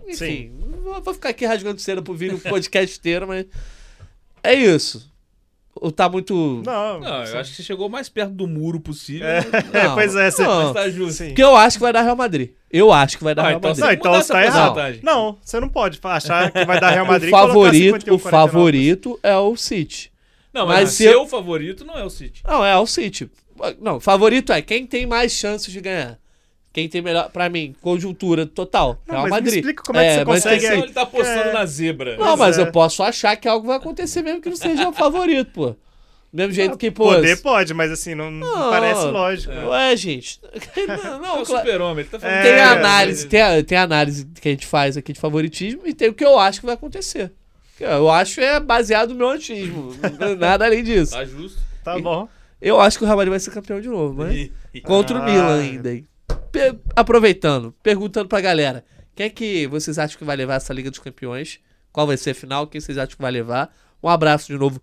Enfim, 0.06 0.52
não 0.84 1.02
vou 1.02 1.14
ficar 1.14 1.30
aqui 1.30 1.46
rasgando 1.46 1.80
cena 1.80 2.02
pro 2.02 2.14
Vini 2.14 2.34
o 2.36 2.40
podcast 2.40 2.98
inteiro, 3.00 3.26
mas. 3.28 3.46
É 4.44 4.54
isso. 4.54 5.10
Ou 5.84 5.92
tá 5.92 6.08
muito. 6.08 6.64
Não, 6.66 7.02
Não, 7.02 7.24
eu 7.26 7.40
acho 7.40 7.50
que 7.52 7.58
você 7.58 7.64
chegou 7.64 7.90
mais 7.90 8.08
perto 8.08 8.32
do 8.32 8.48
muro 8.48 8.80
possível. 8.80 9.28
É? 9.28 9.42
Não, 9.84 9.96
pois 9.96 10.16
é, 10.16 10.32
você... 10.32 10.42
não. 10.42 10.74
Tá 10.74 10.90
justo. 10.90 11.18
Sim. 11.18 11.28
Porque 11.28 11.44
eu 11.44 11.58
acho 11.58 11.76
que 11.78 11.82
vai 11.84 11.92
dar 11.92 12.04
Real 12.04 12.16
Madrid. 12.16 12.52
Eu 12.72 12.90
acho 12.94 13.18
que 13.18 13.24
vai 13.26 13.36
dar 13.36 13.42
Ah, 13.44 13.48
Real 13.50 13.58
então 13.58 13.70
Madrid. 13.72 13.86
Não, 13.86 13.92
então 13.94 14.14
você 14.14 14.32
tá 14.32 14.46
errado. 14.46 14.80
Não, 15.04 15.38
você 15.44 15.60
não 15.60 15.68
pode 15.68 16.00
achar 16.02 16.50
que 16.52 16.64
vai 16.64 16.80
dar 16.80 16.92
Real 16.96 17.06
Madrid 17.06 17.28
o 17.34 17.38
favorito, 17.38 17.84
51, 17.96 18.16
o 18.16 18.20
49. 18.20 18.30
favorito 18.32 19.20
é 19.22 19.36
o 19.36 19.58
City. 19.58 20.10
Não, 20.54 20.66
Mas 20.66 20.80
mas, 20.84 20.90
se 20.92 21.04
seu 21.04 21.12
eu- 21.12 21.28
favorito 21.28 21.84
não 21.84 21.98
é 21.98 22.06
o 22.06 22.10
City. 22.10 22.42
Não, 22.48 22.64
é 22.66 22.78
o 22.78 22.88
City. 22.88 23.30
Não, 23.82 24.00
favorito 24.00 24.54
é 24.54 24.62
quem 24.62 24.88
tem 24.88 25.06
mais 25.06 25.34
chances 25.34 25.70
de 25.74 25.82
ganhar. 25.82 26.18
Quem 26.74 26.90
tem 26.90 27.02
melhor, 27.04 27.30
pra 27.30 27.48
mim, 27.50 27.76
conjuntura 27.82 28.48
total. 28.48 29.00
Não, 29.08 29.14
Real 29.16 29.22
mas 29.22 29.32
me 29.32 29.38
Madrid. 29.38 29.54
explica 29.60 29.84
como 29.84 30.00
é 30.00 30.08
que 30.08 30.14
você 30.16 30.26
mas 30.26 30.44
consegue 30.44 30.68
que- 30.68 30.74
ele 30.74 30.92
tá 30.92 31.02
apostando 31.04 31.50
É. 31.50 31.54
na 31.54 31.66
zebra. 31.68 32.18
Não, 32.18 32.36
mas 32.36 32.58
é. 32.58 32.62
eu 32.62 32.72
posso 32.72 33.04
achar 33.04 33.36
que 33.38 33.48
algo 33.48 33.68
vai 33.68 33.78
acontecer 33.78 34.24
mesmo 34.24 34.42
que 34.42 34.50
não 34.50 34.56
seja 34.56 34.90
o 34.90 34.94
favorito, 34.94 35.52
pô. 35.54 35.68
Do 35.68 35.76
mesmo 36.38 36.52
jeito 36.54 36.76
que, 36.76 36.90
pô. 36.90 37.04
Poder 37.10 37.40
pode, 37.44 37.76
mas 37.76 37.92
assim, 37.92 38.16
não, 38.16 38.32
não 38.32 38.48
Não, 38.50 38.70
parece 38.72 39.06
lógico. 39.06 39.54
né? 39.54 39.66
Ué, 39.68 39.96
gente. 39.96 40.42
Não, 40.88 40.94
É 40.96 41.20
não 41.20 41.42
o 41.44 41.46
claro. 41.46 41.64
super-homem. 41.68 42.00
Ele 42.00 42.10
tá 42.10 42.20
falando 42.20 42.36
É, 42.38 42.42
Tem 42.42 42.52
é, 42.54 42.64
análise, 42.64 43.28
tem 43.28 43.42
a, 43.44 43.64
tem 43.64 43.78
a 43.78 43.84
análise 43.84 44.26
que 44.42 44.48
a 44.48 44.52
gente 44.52 44.66
faz 44.66 44.98
aqui 44.98 45.14
de 45.14 45.20
favoritismo 45.20 45.82
e 45.86 45.94
tem 45.94 46.10
o 46.10 46.14
que 46.16 46.26
eu 46.26 46.40
acho 46.40 46.60
que 46.60 46.66
vai 46.66 46.74
acontecer. 46.74 47.32
Eu 47.80 48.10
acho 48.10 48.42
é 48.42 48.60
baseado 48.60 49.10
no 49.10 49.16
meu 49.16 49.30
achismo. 49.30 49.94
Nada 50.40 50.66
além 50.66 50.84
disso. 50.84 51.12
Tá 51.12 51.24
justo. 51.24 51.60
Tá 51.84 52.00
bom. 52.00 52.28
Eu 52.60 52.82
acho 52.82 52.98
que 52.98 53.04
o 53.04 53.06
Real 53.06 53.18
Madrid 53.18 53.30
vai 53.30 53.40
ser 53.40 53.52
campeão 53.52 53.80
de 53.80 53.90
novo, 53.90 54.16
mas 54.16 54.50
contra 54.84 55.20
o 55.20 55.22
Ah. 55.22 55.26
Milan 55.26 55.60
ainda. 55.62 55.94
hein? 55.94 56.08
Aproveitando, 56.96 57.74
perguntando 57.84 58.30
pra 58.30 58.40
galera, 58.40 58.86
quem 59.16 59.26
é 59.26 59.30
que 59.30 59.68
vocês 59.68 59.98
acham 59.98 60.18
que 60.18 60.24
vai 60.24 60.36
levar 60.36 60.56
essa 60.56 60.74
Liga 60.74 60.90
dos 60.90 61.00
Campeões? 61.00 61.60
Qual 61.92 62.08
vai 62.08 62.18
ser 62.18 62.32
a 62.32 62.36
final? 62.36 62.68
Quem 62.68 62.80
vocês 62.82 62.98
acham 62.98 63.16
que 63.16 63.22
vai 63.22 63.32
levar? 63.32 63.76
Um 64.02 64.10
abraço 64.10 64.48
de 64.48 64.58
novo 64.58 64.82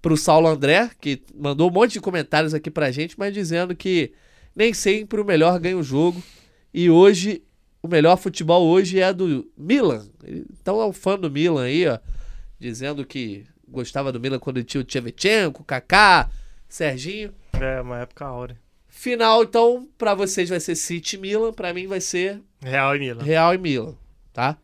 pro 0.00 0.16
Saulo 0.16 0.48
André, 0.48 0.90
que 1.00 1.22
mandou 1.34 1.70
um 1.70 1.72
monte 1.72 1.94
de 1.94 2.00
comentários 2.00 2.54
aqui 2.54 2.70
pra 2.70 2.90
gente, 2.90 3.18
mas 3.18 3.32
dizendo 3.32 3.74
que 3.74 4.12
nem 4.54 4.72
sempre 4.74 5.20
o 5.20 5.24
melhor 5.24 5.58
ganha 5.58 5.76
o 5.76 5.82
jogo. 5.82 6.22
E 6.72 6.90
hoje, 6.90 7.42
o 7.82 7.88
melhor 7.88 8.16
futebol 8.16 8.66
hoje 8.66 9.00
é 9.00 9.12
do 9.12 9.50
Milan. 9.56 10.06
Então 10.60 10.80
é 10.80 10.86
um 10.86 10.92
fã 10.92 11.18
do 11.18 11.30
Milan 11.30 11.64
aí, 11.64 11.86
ó. 11.86 11.98
Dizendo 12.58 13.04
que 13.04 13.46
gostava 13.68 14.12
do 14.12 14.20
Milan 14.20 14.38
quando 14.38 14.62
tinha 14.62 14.80
o 14.80 14.84
Tchevchenko, 14.84 15.64
Kaká, 15.64 16.30
Serginho. 16.68 17.32
É, 17.60 17.80
uma 17.80 18.00
época 18.00 18.24
áurea. 18.24 18.63
Final, 19.04 19.42
então, 19.42 19.86
pra 19.98 20.14
vocês 20.14 20.48
vai 20.48 20.58
ser 20.58 20.74
City 20.74 21.16
e 21.16 21.18
Milan, 21.18 21.52
pra 21.52 21.74
mim 21.74 21.86
vai 21.86 22.00
ser 22.00 22.40
Real 22.62 22.96
e 22.96 22.98
Milan. 22.98 23.22
Real 23.22 23.54
e 23.54 23.58
Milan, 23.58 23.94
tá? 24.32 24.56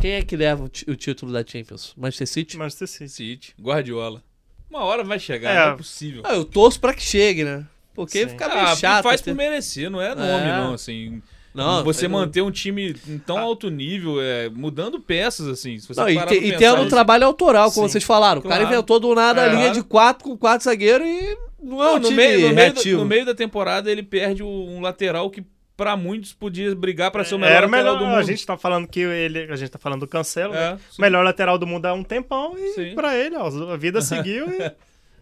Quem 0.00 0.12
é 0.14 0.22
que 0.22 0.36
leva 0.36 0.64
o, 0.64 0.90
o 0.90 0.96
título 0.96 1.32
da 1.32 1.44
Champions? 1.46 1.92
Manchester 1.96 2.26
City? 2.26 2.56
Manchester 2.56 2.88
City. 2.88 3.08
City, 3.08 3.54
Guardiola. 3.60 4.20
Uma 4.68 4.82
hora 4.82 5.04
vai 5.04 5.20
chegar, 5.20 5.50
É. 5.54 5.66
não 5.66 5.72
é 5.74 5.76
possível. 5.76 6.22
Ah, 6.24 6.34
eu 6.34 6.44
torço 6.44 6.80
pra 6.80 6.92
que 6.92 7.02
chegue, 7.02 7.44
né? 7.44 7.64
Porque 7.94 8.22
Sim. 8.24 8.30
fica 8.30 8.48
meio 8.48 8.60
Ah, 8.66 8.74
chato. 8.76 9.04
faz 9.04 9.20
ter- 9.20 9.30
por 9.30 9.36
merecer, 9.36 9.88
não 9.90 10.00
é 10.02 10.12
nome, 10.14 10.48
É. 10.48 10.56
não, 10.56 10.74
assim. 10.74 11.22
Não, 11.54 11.84
você 11.84 12.08
faz- 12.08 12.12
manter 12.12 12.40
um 12.42 12.50
time 12.50 12.96
em 13.06 13.18
tão 13.18 13.38
alto 13.38 13.68
nível, 13.70 14.20
é, 14.20 14.48
mudando 14.48 15.00
peças, 15.00 15.46
assim. 15.46 15.78
Se 15.78 15.86
você 15.86 16.00
Não, 16.00 16.08
e, 16.08 16.14
parar 16.14 16.26
te- 16.28 16.36
pra 16.36 16.46
e 16.46 16.50
pensar 16.52 16.58
tendo 16.58 16.76
um 16.78 16.80
isso- 16.82 16.90
trabalho 16.90 17.26
autoral, 17.26 17.70
como 17.70 17.86
Sim. 17.86 17.92
vocês 17.92 18.02
falaram. 18.04 18.40
O 18.40 18.42
cara 18.42 18.56
Claro. 18.62 18.72
inventou 18.74 18.98
do 18.98 19.14
nada 19.14 19.42
a 19.42 19.46
É. 19.46 19.54
linha 19.54 19.70
de 19.70 19.82
4 19.84 20.24
com 20.24 20.36
4 20.36 20.64
zagueiros 20.64 21.06
e 21.06 21.36
não 21.62 21.82
é 21.82 21.92
um 21.92 22.00
time 22.00 22.16
meio, 22.16 22.32
no, 22.32 22.40
meio 22.40 22.54
da, 22.56 22.62
reativo. 22.62 22.98
no 23.00 23.04
meio 23.06 23.24
da 23.26 23.34
temporada 23.34 23.90
ele 23.90 24.02
perde 24.02 24.42
um 24.42 24.80
lateral 24.80 25.30
que 25.30 25.42
pra 25.76 25.96
muitos 25.96 26.32
podia 26.34 26.74
brigar 26.74 27.10
pra 27.10 27.24
ser 27.24 27.34
o 27.36 27.38
melhor 27.38 27.56
Era 27.56 27.66
o 27.66 27.70
lateral 27.70 27.94
melhor. 27.94 27.98
do 27.98 28.10
mundo. 28.10 28.18
A 28.18 28.22
gente 28.22 28.44
tá 28.46 28.56
falando 28.56 28.86
que 28.86 29.00
ele. 29.00 29.50
A 29.50 29.56
gente 29.56 29.70
tá 29.70 29.78
falando 29.78 30.00
do 30.00 30.06
Cancelo, 30.06 30.54
É, 30.54 30.72
né? 30.74 30.80
Melhor 30.98 31.24
lateral 31.24 31.56
do 31.58 31.66
mundo 31.66 31.86
há 31.86 31.94
um 31.94 32.04
tempão 32.04 32.54
e 32.58 32.94
pra 32.94 33.16
ele, 33.16 33.34
ó, 33.36 33.46
a 33.72 33.76
vida 33.76 34.00
seguiu 34.02 34.46
e 34.52 34.58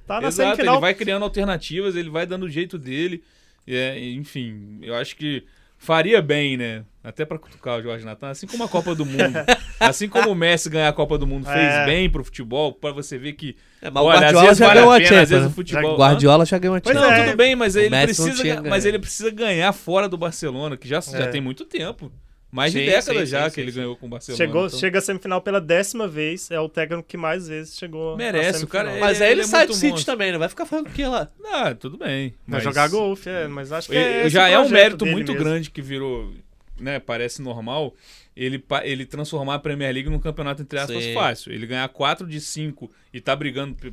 tá 0.07 0.21
na 0.21 0.29
Exato, 0.29 0.33
semifinal. 0.57 0.75
ele 0.75 0.81
vai 0.81 0.95
criando 0.95 1.23
alternativas, 1.23 1.95
ele 1.95 2.11
vai 2.11 2.27
dando 2.27 2.45
o 2.45 2.51
jeito 2.51 2.77
dele. 2.79 3.23
É, 3.67 3.99
enfim, 4.11 4.79
eu 4.83 4.95
acho 4.95 5.15
que 5.15 5.45
faria 5.79 6.21
bem, 6.21 6.57
né? 6.57 6.85
Até 7.03 7.25
pra 7.25 7.39
cutucar 7.39 7.79
o 7.79 7.83
Jorge 7.83 8.05
Natan, 8.05 8.29
assim 8.29 8.47
como 8.47 8.65
a 8.65 8.69
Copa 8.69 8.95
do 8.95 9.07
Mundo. 9.07 9.33
assim 9.81 10.09
como 10.09 10.31
o 10.31 10.35
Messi 10.35 10.69
ganhar 10.69 10.89
a 10.89 10.93
Copa 10.93 11.17
do 11.17 11.27
Mundo 11.27 11.47
fez 11.47 11.57
É. 11.75 11.87
bem 11.87 12.11
pro 12.11 12.23
futebol, 12.23 12.73
pra 12.75 12.93
você 12.93 13.17
ver 13.17 13.33
que. 13.33 13.57
É, 13.81 13.89
mas 13.91 14.03
o 14.03 14.07
olha, 14.07 14.17
às 14.19 14.21
Guardiola 14.25 14.45
vezes 14.47 14.59
já 14.59 14.67
vale 14.67 14.81
ganhou 14.81 14.93
a 14.93 14.97
a 14.97 14.99
pena, 14.99 15.05
às 15.05 15.09
Champions. 15.09 15.31
vezes 15.31 15.45
né? 15.45 15.51
o 15.51 15.55
futebol. 15.55 15.91
Já- 15.93 15.97
Guardiola 15.97 16.45
já 16.45 16.59
ganhou 16.59 16.75
a 16.77 16.79
Champions. 16.79 16.95
Não, 17.01 17.11
é. 17.13 17.25
tudo 17.25 17.37
bem, 17.37 17.57
mas 17.57 17.75
O 17.77 17.79
ele, 17.79 17.97
precisa, 18.03 18.63
mas 18.63 18.85
ele 18.85 18.99
precisa 18.99 19.31
ganhar 19.31 19.73
fora 19.73 20.07
do 20.09 20.19
Barcelona, 20.19 20.77
que 20.77 20.87
já, 20.87 21.01
já 21.01 21.21
É. 21.21 21.27
tem 21.29 21.41
muito 21.41 21.65
tempo. 21.65 22.13
Mais 22.51 22.73
de 22.73 22.79
Sim, 22.81 22.87
década 22.87 23.21
sim, 23.21 23.27
já 23.27 23.43
sim, 23.45 23.49
que 23.51 23.55
sim, 23.57 23.61
ele 23.61 23.73
sim. 23.73 23.79
ganhou 23.79 23.95
com 23.97 24.07
o 24.07 24.09
Barcelona. 24.09 24.37
Chegou, 24.43 24.67
então- 24.67 24.79
chega 24.79 24.99
a 24.99 25.03
semifinal 25.03 25.43
pela 25.43 25.61
décima 25.61 26.09
vez, 26.09 26.51
é 26.51 26.59
o 26.59 26.67
técnico 26.69 27.07
que 27.07 27.17
mais 27.19 27.47
vezes 27.47 27.77
chegou. 27.77 28.17
Merece, 28.17 28.65
o 28.65 28.67
cara 28.67 28.89
semifinal. 28.89 29.09
Mas 29.09 29.19
Ele- 29.19 29.25
aí 29.27 29.33
ele, 29.33 29.41
ele 29.41 29.47
é 29.47 29.51
sai 29.51 29.61
muito 29.61 29.69
do 29.71 29.75
City 29.77 29.91
monstro. 29.93 30.13
também, 30.13 30.33
né? 30.33 30.39
Vai 30.39 30.49
ficar 30.49 30.65
falando 30.65 30.87
o 30.87 30.91
que 30.91 31.05
lá? 31.05 31.29
Ah, 31.45 31.75
tudo 31.75 31.99
bem. 31.99 32.31
Vai 32.47 32.59
mas- 32.59 32.63
jogar 32.65 32.89
golfe, 32.89 33.29
é, 33.29 33.47
mas 33.49 33.71
acho 33.71 33.89
que 33.91 33.95
Ele- 33.97 34.27
é 34.27 34.31
já 34.31 34.49
é 34.49 34.59
um 34.59 34.69
mérito 34.71 35.05
muito 35.05 35.33
mesmo. 35.33 35.45
grande 35.45 35.71
que 35.71 35.83
virou, 35.83 36.33
né, 36.81 36.99
parece 36.99 37.43
normal, 37.43 37.95
ele, 38.35 38.65
ele 38.83 39.05
transformar 39.05 39.57
a 39.57 39.59
Premier 39.59 39.93
League 39.93 40.09
num 40.09 40.19
campeonato, 40.21 40.63
entre 40.63 40.79
aspas, 40.79 41.05
Sim. 41.05 41.13
fácil. 41.13 41.53
Ele 41.53 41.67
ganhar 41.67 41.87
4 41.91 42.27
de 42.27 42.41
5 42.41 42.91
e 43.13 43.21
tá 43.21 43.37
brigando 43.37 43.75
pe- 43.75 43.93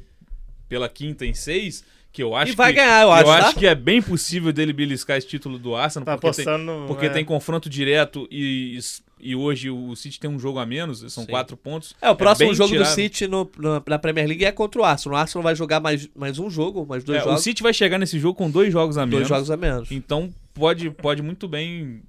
pela 0.69 0.87
quinta 0.87 1.25
em 1.25 1.33
6, 1.33 1.83
que 2.15 2.23
eu 2.23 2.33
acho 2.33 2.53
E 2.53 2.55
vai 2.55 2.71
que, 2.71 2.79
ganhar, 2.79 3.01
eu 3.01 3.11
acho, 3.11 3.25
tá? 3.53 3.59
que 3.59 3.67
é 3.67 3.75
bem 3.75 4.01
possível 4.01 4.53
dele 4.53 4.71
beliscar 4.71 5.17
esse 5.17 5.27
título 5.27 5.59
do 5.59 5.75
Arsenal, 5.75 6.05
Tá 6.05 6.17
porque, 6.17 6.43
tem, 6.45 6.57
no- 6.57 6.85
porque 6.87 7.07
é. 7.07 7.09
tem 7.09 7.25
confronto 7.25 7.69
direto 7.69 8.25
e, 8.31 8.79
e 9.19 9.35
hoje 9.35 9.69
o 9.69 9.93
City 9.97 10.17
tem 10.17 10.29
um 10.29 10.39
jogo 10.39 10.57
a 10.57 10.65
menos, 10.65 10.99
são 11.11 11.25
Sim. 11.25 11.29
4 11.29 11.57
pontos. 11.57 11.93
É, 12.01 12.09
o 12.09 12.15
próximo 12.15 12.47
bem 12.47 12.55
jogo 12.55 12.69
do 12.69 12.75
tirado. 12.77 12.95
City 12.95 13.27
no- 13.27 13.51
no- 13.57 13.83
na 13.85 13.99
Premier 13.99 14.25
League 14.27 14.45
é 14.45 14.51
contra 14.53 14.79
o 14.81 14.85
Arsenal. 14.85 15.17
O 15.17 15.21
Arsenal 15.21 15.43
vai 15.43 15.55
jogar 15.55 15.81
mais, 15.81 16.07
mais 16.15 16.39
um 16.39 16.49
jogo, 16.49 16.85
mais 16.87 17.03
dois 17.03 17.19
É, 17.19 17.21
o 17.21 17.25
jogos. 17.25 17.43
City 17.43 17.61
vai 17.61 17.73
chegar 17.73 17.97
nesse 17.99 18.17
jogo 18.17 18.35
com 18.37 18.49
dois 18.49 18.71
jogos 18.71 18.97
a 18.97 19.01
dois 19.01 19.11
menos. 19.13 19.27
jogos 19.27 19.51
a 19.51 19.57
menos. 19.57 19.91
Então 19.91 20.33
pode, 20.53 20.89
pode 20.91 21.21
muito 21.21 21.49
bem 21.49 22.01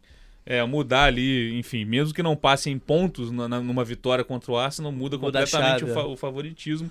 é, 0.48 0.64
mudar 0.64 1.06
ali, 1.06 1.58
enfim, 1.58 1.84
mesmo 1.84 2.14
que 2.14 2.22
não 2.22 2.36
passe 2.36 2.70
em 2.70 2.78
pontos 2.78 3.32
na- 3.32 3.48
na- 3.48 3.60
numa 3.60 3.84
vitória 3.84 4.22
contra 4.22 4.52
o 4.52 4.56
Arsenal, 4.56 4.92
muda, 4.92 5.18
Muda 5.18 5.40
completamente 5.40 5.80
chave, 5.80 5.90
o, 5.90 5.94
fa- 5.94 6.00
é. 6.02 6.04
o 6.04 6.16
favoritismo. 6.16 6.88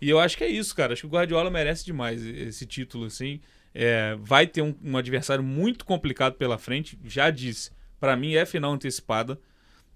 E 0.00 0.08
eu 0.10 0.18
acho 0.18 0.36
que 0.36 0.44
é 0.44 0.48
isso, 0.48 0.74
cara. 0.74 0.92
Acho 0.92 1.02
que 1.02 1.06
o 1.06 1.10
Guardiola 1.10 1.50
merece 1.50 1.84
demais 1.84 2.24
esse 2.24 2.66
título, 2.66 3.06
assim. 3.06 3.40
É, 3.74 4.16
vai 4.20 4.46
ter 4.46 4.62
um, 4.62 4.74
um 4.82 4.96
adversário 4.96 5.42
muito 5.44 5.84
complicado 5.84 6.34
pela 6.34 6.58
frente. 6.58 6.98
Já 7.04 7.30
disse, 7.30 7.70
pra 8.00 8.16
mim 8.16 8.34
é 8.34 8.44
final 8.46 8.72
antecipada. 8.72 9.38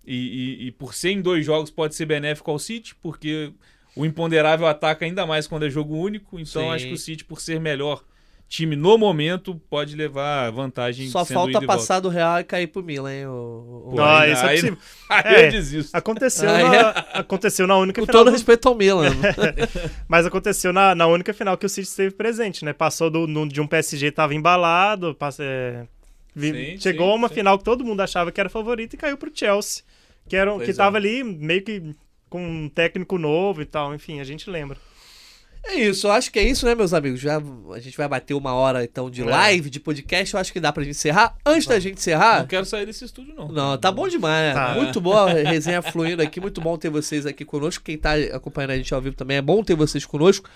E, 0.07 0.15
e- 0.63 0.67
e 0.69 0.73
por 0.73 0.95
ser 0.95 1.11
em 1.11 1.21
dois 1.21 1.45
jogos 1.45 1.71
pode 1.71 1.95
ser 1.95 2.07
benéfico 2.07 2.51
ao 2.51 2.59
City, 2.59 2.95
porque 2.97 3.53
o 3.95 4.07
imponderável 4.07 4.67
ataca 4.67 5.05
ainda 5.05 5.27
mais 5.27 5.47
quando 5.47 5.67
é 5.67 5.71
jogo 5.71 5.95
único, 5.97 6.41
então 6.41 6.63
Sim. 6.63 6.71
acho 6.71 6.87
que 6.87 6.95
o 6.95 6.99
City, 6.99 7.25
por 7.25 7.41
ser 7.41 7.61
melhor 7.61 8.03
time 8.51 8.75
no 8.75 8.99
momento, 8.99 9.55
pode 9.71 9.95
levar 9.95 10.51
vantagem 10.51 11.09
Só 11.09 11.25
sendo 11.25 11.37
falta 11.37 11.63
passar 11.65 12.01
do 12.01 12.09
Real 12.09 12.41
e 12.41 12.45
cair 12.45 12.67
pro 12.67 12.83
Milan, 12.83 13.15
hein? 13.15 13.27
O, 13.27 13.31
o- 13.31 13.91
Pô, 13.91 13.97
Não, 13.97 14.05
aí- 14.05 14.33
isso 14.33 14.43
é 14.45 14.49
aí- 14.49 14.55
possível. 14.57 14.79
Aí 15.09 15.35
É. 15.37 15.47
eu 15.47 15.51
desisto. 15.53 15.97
Aconteceu, 15.97 16.51
Aí 16.51 16.65
na, 16.69 16.89
aconteceu 17.15 17.67
na 17.67 17.77
única 17.77 18.01
Com 18.01 18.07
final. 18.07 18.21
todo 18.21 18.31
do- 18.31 18.33
respeito 18.33 18.69
ao 18.69 18.75
Milan. 18.75 19.11
Mas 20.09 20.27
aconteceu 20.27 20.73
na, 20.73 20.95
na 20.97 21.07
única 21.07 21.33
final 21.33 21.57
que 21.57 21.65
o 21.65 21.69
City 21.69 21.89
esteve 21.89 22.15
presente, 22.15 22.65
né? 22.65 22.73
Passou 22.73 23.09
do, 23.09 23.27
no- 23.27 23.49
de 23.49 23.61
um 23.61 23.67
PSG 23.69 24.07
que 24.11 24.17
tava 24.17 24.35
embalado, 24.35 25.15
passe- 25.15 25.43
é, 25.45 25.87
vi- 26.35 26.73
Sim, 26.75 26.81
chegou 26.81 27.07
sim, 27.07 27.13
a 27.13 27.15
uma 27.17 27.29
sim. 27.29 27.35
final 27.35 27.57
que 27.57 27.65
todo 27.65 27.85
mundo 27.85 28.01
achava 28.01 28.33
que 28.33 28.41
era 28.41 28.49
favorito 28.51 28.95
e 28.95 28.97
caiu 28.97 29.17
pro 29.17 29.31
Chelsea, 29.33 29.85
que 30.29 30.35
era 30.37 30.51
Pois 30.53 30.65
que 30.65 30.71
é. 30.73 30.75
tava 30.75 30.97
ali 30.97 31.23
meio 31.23 31.63
que 31.63 31.95
com 32.29 32.45
um 32.45 32.69
técnico 32.69 33.17
novo 33.19 33.63
e 33.63 33.65
tal, 33.65 33.95
enfim, 33.95 34.21
a 34.21 34.25
gente 34.25 34.49
lembra. 34.51 34.77
É 35.63 35.75
isso, 35.75 36.07
eu 36.07 36.13
acho 36.13 36.33
que 36.33 36.39
é 36.39 36.43
isso, 36.43 36.65
né, 36.65 36.75
meus 36.75 36.93
amigos? 36.95 37.21
Já, 37.21 37.37
a 37.73 37.79
gente 37.79 37.97
vai 37.97 38.09
bater 38.09 38.35
uma 38.35 38.55
hora 38.55 38.83
então 38.83 39.11
de 39.11 39.23
É. 39.23 39.25
live, 39.25 39.69
de 39.71 39.79
podcast. 39.79 40.35
Eu 40.35 40.41
acho 40.41 40.53
que 40.53 40.59
dá 40.61 40.73
pra 40.73 40.83
gente 40.83 40.97
encerrar. 40.97 41.37
Antes 41.45 41.67
da 41.67 41.79
gente 41.79 41.99
encerrar. 41.99 42.41
Não 42.41 42.47
quero 42.47 42.65
sair 42.65 42.87
desse 42.87 43.05
estúdio, 43.05 43.35
não. 43.35 43.49
Não, 43.49 43.77
tá 43.79 43.93
bom 43.93 44.09
demais, 44.09 44.49
né? 44.49 44.55
Tá. 44.55 44.75
Muito 44.75 45.01
boa 45.01 45.31
a 45.31 45.35
resenha 45.51 45.83
fluindo 45.83 46.23
aqui, 46.23 46.41
muito 46.41 46.61
bom 46.61 46.77
ter 46.79 46.89
vocês 46.89 47.27
aqui 47.27 47.45
conosco. 47.45 47.85
Quem 47.85 47.99
tá 47.99 48.15
acompanhando 48.33 48.71
a 48.71 48.77
gente 48.77 48.93
ao 48.95 49.01
vivo 49.03 49.15
também 49.17 49.37
é 49.37 49.43
bom 49.43 49.63
ter 49.63 49.75
vocês 49.75 50.05
conosco. 50.07 50.49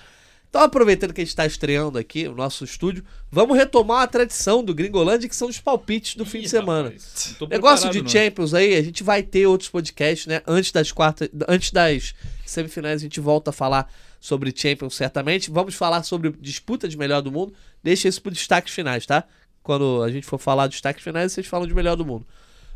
Então, 0.49 0.63
aproveitando 0.63 1.13
que 1.13 1.21
a 1.21 1.25
gente 1.25 1.35
tá 1.35 1.45
estreando 1.45 1.99
aqui 1.99 2.29
o 2.29 2.35
nosso 2.35 2.65
estúdio, 2.65 3.05
vamos 3.29 3.57
retomar 3.59 4.03
a 4.03 4.07
tradição 4.07 4.63
do 4.63 4.73
Gringolândia, 4.73 5.29
que 5.29 5.35
são 5.35 5.49
os 5.49 5.59
palpites 5.59 6.15
do 6.15 6.25
fim 6.25 6.39
de 6.39 6.47
Ih, 6.47 6.49
semana. 6.49 6.85
rapaz, 6.91 7.37
não 7.41 7.49
Negócio 7.49 7.91
de 7.91 8.01
não. 8.03 8.09
Champions 8.09 8.55
aí, 8.55 8.77
a 8.77 8.83
gente 8.83 9.03
vai 9.03 9.21
ter 9.25 9.47
outros 9.49 9.69
podcasts, 9.69 10.29
né? 10.29 10.43
Antes 10.47 10.71
das 10.71 10.93
quartas, 10.93 11.29
antes 11.49 11.73
das 11.73 12.15
semifinais, 12.47 13.01
a 13.01 13.03
gente 13.03 13.19
volta 13.19 13.51
a 13.51 13.53
falar 13.53 13.91
sobre 14.25 14.51
Champions 14.57 14.95
certamente. 14.95 15.51
Vamos 15.51 15.75
falar 15.75 16.03
sobre 16.03 16.31
disputa 16.41 16.89
de 16.89 16.97
melhor 16.97 17.20
do 17.20 17.31
mundo. 17.31 17.53
Deixa 17.83 18.09
isso 18.09 18.22
pro 18.22 18.33
destaques 18.33 18.72
finais, 18.72 19.05
tá? 19.05 19.25
Quando 19.62 20.03
a 20.03 20.11
gente 20.11 20.25
for 20.25 20.39
falar 20.39 20.66
dos 20.66 20.77
destaques 20.77 21.05
finais, 21.05 21.31
vocês 21.31 21.47
falam 21.47 21.66
de 21.66 21.75
melhor 21.75 21.95
do 21.95 22.07
mundo. 22.07 22.27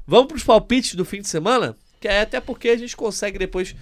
Vamos 0.06 0.28
pros 0.28 0.44
palpites 0.44 0.94
do 0.94 1.06
fim 1.06 1.22
de 1.22 1.28
semana? 1.28 1.74
Que 2.00 2.06
é 2.06 2.20
até 2.20 2.38
porque 2.38 2.68
a 2.68 2.76
gente 2.76 2.94
consegue 2.94 3.38
depois 3.38 3.74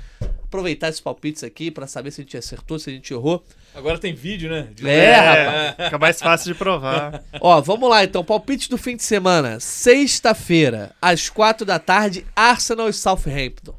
aproveitar 0.45 0.89
esses 0.91 1.01
palpites 1.01 1.43
aqui 1.43 1.71
pra 1.73 1.89
saber 1.89 2.13
se 2.13 2.21
a 2.21 2.25
gente 2.25 2.37
acertou, 2.37 2.79
se 2.79 2.89
a 2.89 2.93
gente 2.93 3.13
errou. 3.13 3.45
Agora 3.75 3.99
tem 3.99 4.15
vídeo, 4.15 4.49
né? 4.49 4.69
De- 4.73 4.89
É, 4.89 5.15
rapaz. 5.17 5.85
Fica 5.87 5.99
mais 5.99 6.21
fácil 6.21 6.53
de 6.53 6.59
provar. 6.59 7.23
Ó, 7.41 7.61
vamos 7.61 7.91
lá 7.91 8.05
então. 8.05 8.25
Palpite 8.25 8.71
do 8.71 8.79
fim 8.79 8.95
de 8.97 9.03
semana. 9.03 9.59
Sexta-feira, 9.59 10.95
às 11.03 11.29
quatro 11.29 11.67
da 11.67 11.79
tarde, 11.81 12.25
Arsenal 12.35 12.89
e 12.89 12.93
Southampton. 12.93 13.75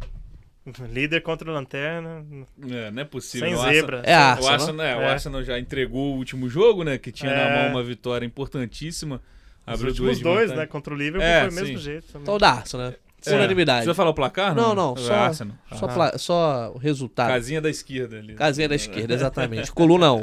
Líder 0.91 1.21
contra 1.21 1.49
o 1.49 1.53
Lanterna, 1.53 2.25
É, 2.69 2.91
não 2.91 3.01
é 3.01 3.05
possível. 3.05 3.47
sem 3.47 3.55
O 3.55 3.59
Arsenal- 3.61 3.75
zebra. 3.75 4.01
É 4.05 4.15
O 4.15 4.19
Arsenal. 4.19 4.53
Arsenal, 4.53 4.85
é, 4.85 4.95
o 4.97 5.01
É. 5.01 5.09
Arsenal 5.11 5.43
já 5.43 5.59
entregou 5.59 6.13
o 6.13 6.17
último 6.17 6.49
jogo, 6.49 6.83
né? 6.83 6.97
Que 6.97 7.11
tinha 7.11 7.31
na 7.33 7.41
É. 7.41 7.63
mão 7.63 7.71
uma 7.75 7.83
vitória 7.83 8.25
importantíssima. 8.25 9.21
Os 9.65 9.73
Abriu 9.73 9.87
últimos 9.89 9.95
duas 9.97 10.17
de 10.17 10.23
dois, 10.23 10.51
né? 10.57 10.65
Contra 10.65 10.93
o 10.93 10.97
Liverpool 10.97 11.21
É, 11.27 11.41
foi 11.41 11.49
o 11.49 11.53
mesmo 11.53 11.77
sim. 11.77 11.83
jeito. 11.83 12.05
também. 12.07 12.21
Então 12.23 12.37
dá 12.37 12.51
Arsenal, 12.51 12.87
né? 12.91 12.95
É. 13.25 13.33
Unanimidade. 13.35 13.77
Precisa 13.79 13.95
falar 13.95 14.11
o 14.11 14.13
placar? 14.13 14.55
Não, 14.55 14.73
não, 14.75 14.93
É 14.93 14.99
só, 14.99 15.13
Arsenal. 15.13 15.55
só, 15.73 15.85
Ah. 15.85 15.93
pla- 15.93 16.17
só 16.17 16.71
o 16.73 16.77
resultado. 16.77 17.27
Casinha 17.29 17.59
da 17.59 17.69
esquerda 17.69 18.17
ali. 18.19 18.35
Casinha 18.35 18.69
da 18.69 18.75
esquerda, 18.75 19.13
exatamente. 19.15 19.71
Coluna 19.71 20.13
1. 20.13 20.21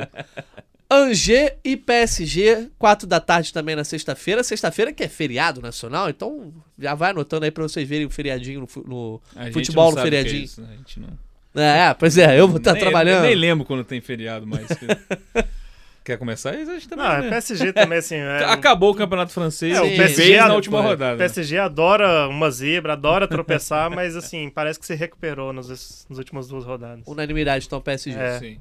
Angers 0.95 1.51
e 1.65 1.77
PSG, 1.77 2.69
4 2.79 3.07
da 3.07 3.21
tarde 3.21 3.53
também 3.53 3.75
na 3.77 3.85
sexta-feira. 3.85 4.43
Sexta-feira 4.43 4.93
que 4.93 5.03
é 5.03 5.09
feriado 5.09 5.61
nacional, 5.61 6.09
então 6.09 6.53
já 6.79 6.95
vai 6.95 7.11
anotando 7.11 7.45
aí 7.45 7.51
pra 7.51 7.63
vocês 7.63 7.89
verem 7.89 8.07
o 8.07 8.11
feriadinho 8.11 8.61
no, 8.61 8.83
no 8.85 9.21
A 9.37 9.45
gente 9.45 9.55
futebol 9.55 9.87
não 9.87 9.91
no 9.93 9.97
sabe 9.99 10.09
o 10.09 10.11
que 10.11 10.17
é 10.17 10.19
feriadinho. 10.23 10.45
isso, 10.45 10.61
né? 10.61 10.69
A 10.73 10.77
gente 10.77 11.01
não... 11.01 11.09
É, 11.57 11.95
pois 11.95 12.19
é, 12.19 12.39
eu 12.39 12.49
vou 12.49 12.57
estar 12.59 12.73
Nem- 12.73 12.81
trabalhando. 12.83 13.23
Nem 13.23 13.35
lembro 13.35 13.65
quando 13.65 13.85
tem 13.85 14.01
feriado 14.01 14.45
mais. 14.47 14.67
Quer 16.05 16.19
começar? 16.19 16.51
A 16.51 16.57
gente 16.65 16.87
também, 16.87 17.03
Não, 17.07 17.13
é 17.15 17.21
né? 17.23 17.29
PSG 17.31 17.73
também, 17.73 17.99
assim. 17.99 18.17
é, 18.17 18.45
Acabou 18.45 18.91
o 18.91 18.95
campeonato 18.95 19.33
francês 19.33 19.75
É, 19.75 19.81
o 19.81 19.85
PSG 19.97 20.33
na 20.37 20.43
adora- 20.43 20.55
última 20.57 20.83
rodada. 20.83 21.15
O 21.15 21.19
PSG 21.19 21.57
adora 21.59 22.29
uma 22.29 22.51
zebra, 22.51 22.93
adora 22.93 23.27
tropeçar, 23.27 23.89
mas 23.95 24.15
assim, 24.15 24.51
parece 24.51 24.79
que 24.79 24.85
se 24.85 24.95
recuperou 24.95 25.51
nos, 25.51 25.69
nas 26.11 26.19
últimas 26.19 26.47
duas 26.47 26.65
rodadas. 26.65 27.05
Unanimidade, 27.07 27.65
então, 27.67 27.81
PSG. 27.81 28.19
É. 28.19 28.39
Sim. 28.39 28.59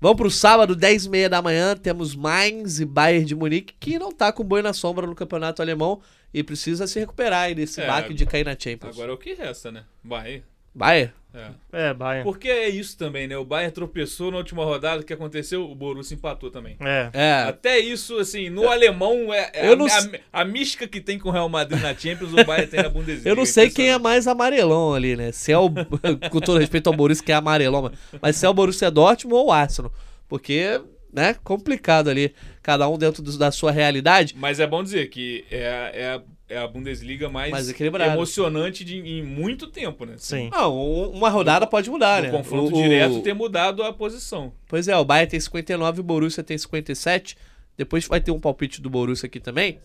Vamos 0.00 0.16
pro 0.16 0.30
sábado, 0.30 0.76
10h30 0.76 1.28
da 1.28 1.42
manhã, 1.42 1.76
temos 1.76 2.14
Mainz 2.14 2.78
e 2.78 2.84
Bayern 2.84 3.24
de 3.24 3.34
Munique, 3.34 3.74
que 3.80 3.98
não 3.98 4.12
tá 4.12 4.32
com 4.32 4.44
boi 4.44 4.62
na 4.62 4.72
sombra 4.72 5.04
no 5.04 5.14
campeonato 5.14 5.60
alemão 5.60 6.00
e 6.32 6.44
precisa 6.44 6.86
se 6.86 7.00
recuperar 7.00 7.46
aí 7.46 7.54
desse 7.54 7.80
É, 7.80 7.86
baque 7.86 8.14
de 8.14 8.24
cair 8.24 8.44
na 8.44 8.56
Champions. 8.56 8.94
Agora 8.94 9.10
é 9.10 9.14
o 9.14 9.18
que 9.18 9.34
resta, 9.34 9.72
né? 9.72 9.82
Vai. 10.04 10.44
Bayern? 10.72 11.12
É. 11.34 11.88
É, 11.90 11.94
Bayern. 11.94 12.24
Porque 12.24 12.48
é 12.48 12.68
isso 12.70 12.96
também, 12.96 13.28
né? 13.28 13.36
O 13.36 13.44
Bayern 13.44 13.70
tropeçou 13.72 14.30
na 14.30 14.38
última 14.38 14.64
rodada, 14.64 15.02
o 15.02 15.04
que 15.04 15.12
aconteceu? 15.12 15.70
O 15.70 15.74
Borussia 15.74 16.14
empatou 16.14 16.50
também. 16.50 16.76
É. 16.80 17.10
É. 17.12 17.32
Até 17.48 17.78
isso, 17.78 18.16
assim, 18.18 18.48
no 18.48 18.68
alemão, 18.68 19.32
é, 19.32 19.50
é 19.52 19.68
Eu 19.68 19.74
a, 19.74 19.76
não 19.76 19.86
a- 19.86 20.10
a 20.32 20.44
mística 20.44 20.88
que 20.88 21.00
tem 21.00 21.18
com 21.18 21.28
o 21.28 21.32
Real 21.32 21.48
Madrid 21.48 21.80
na 21.82 21.94
Champions, 21.94 22.32
o 22.32 22.44
Bayern 22.44 22.66
tem 22.70 22.82
na 22.82 22.88
Bundesliga. 22.88 23.28
Eu 23.28 23.36
não 23.36 23.44
sei 23.44 23.68
quem 23.70 23.90
é 23.90 23.98
mais 23.98 24.26
amarelão 24.26 24.94
ali, 24.94 25.16
né? 25.16 25.30
Se 25.30 25.52
é 25.52 25.58
o. 25.58 25.68
com 26.30 26.40
todo 26.40 26.58
respeito 26.58 26.86
ao 26.88 26.96
Borussia, 26.96 27.24
que 27.24 27.30
é 27.30 27.34
amarelão, 27.34 27.82
mas- 27.82 27.92
mas 28.22 28.36
se 28.36 28.46
é 28.46 28.48
o 28.48 28.54
Borussia 28.54 28.90
Dortmund 28.90 29.34
ou 29.36 29.46
o 29.48 29.52
Arsenal. 29.52 29.92
Porque, 30.26 30.80
né, 31.12 31.34
complicado 31.44 32.08
ali. 32.10 32.34
Cada 32.62 32.88
um 32.88 32.98
dentro 32.98 33.22
do- 33.22 33.36
da 33.38 33.50
sua 33.50 33.70
realidade. 33.70 34.34
Mas 34.36 34.60
é 34.60 34.66
bom 34.66 34.82
dizer 34.82 35.08
que 35.08 35.44
é, 35.50 35.66
a- 35.68 35.90
é, 35.94 36.10
a, 36.14 36.22
é 36.50 36.58
a 36.58 36.66
Bundesliga 36.68 37.28
mais, 37.28 37.50
Mais 37.50 37.68
emocionante 38.12 38.84
de, 38.84 38.96
em 38.98 39.22
muito 39.22 39.66
tempo, 39.68 40.04
né? 40.04 40.14
Sim. 40.18 40.50
Não, 40.52 40.76
um- 40.76 41.10
uma 41.10 41.28
rodada 41.30 41.66
pode 41.66 41.88
mudar, 41.90 42.20
O 42.20 42.26
né? 42.26 42.30
confronto 42.30 42.74
O- 42.74 42.78
o- 42.78 42.82
direto 42.82 43.20
ter 43.22 43.34
mudado 43.34 43.82
a 43.82 43.92
posição. 43.92 44.52
Pois 44.66 44.86
é, 44.88 44.96
o 44.96 45.04
Bayern 45.04 45.30
tem 45.30 45.40
59 45.40 45.98
e 45.98 46.00
o 46.00 46.04
Borussia 46.04 46.42
tem 46.44 46.58
57. 46.58 47.36
Depois 47.76 48.06
vai 48.06 48.20
ter 48.20 48.30
um 48.32 48.40
palpite 48.40 48.82
do 48.82 48.90
Borussia 48.90 49.26
aqui 49.26 49.38
também. 49.40 49.78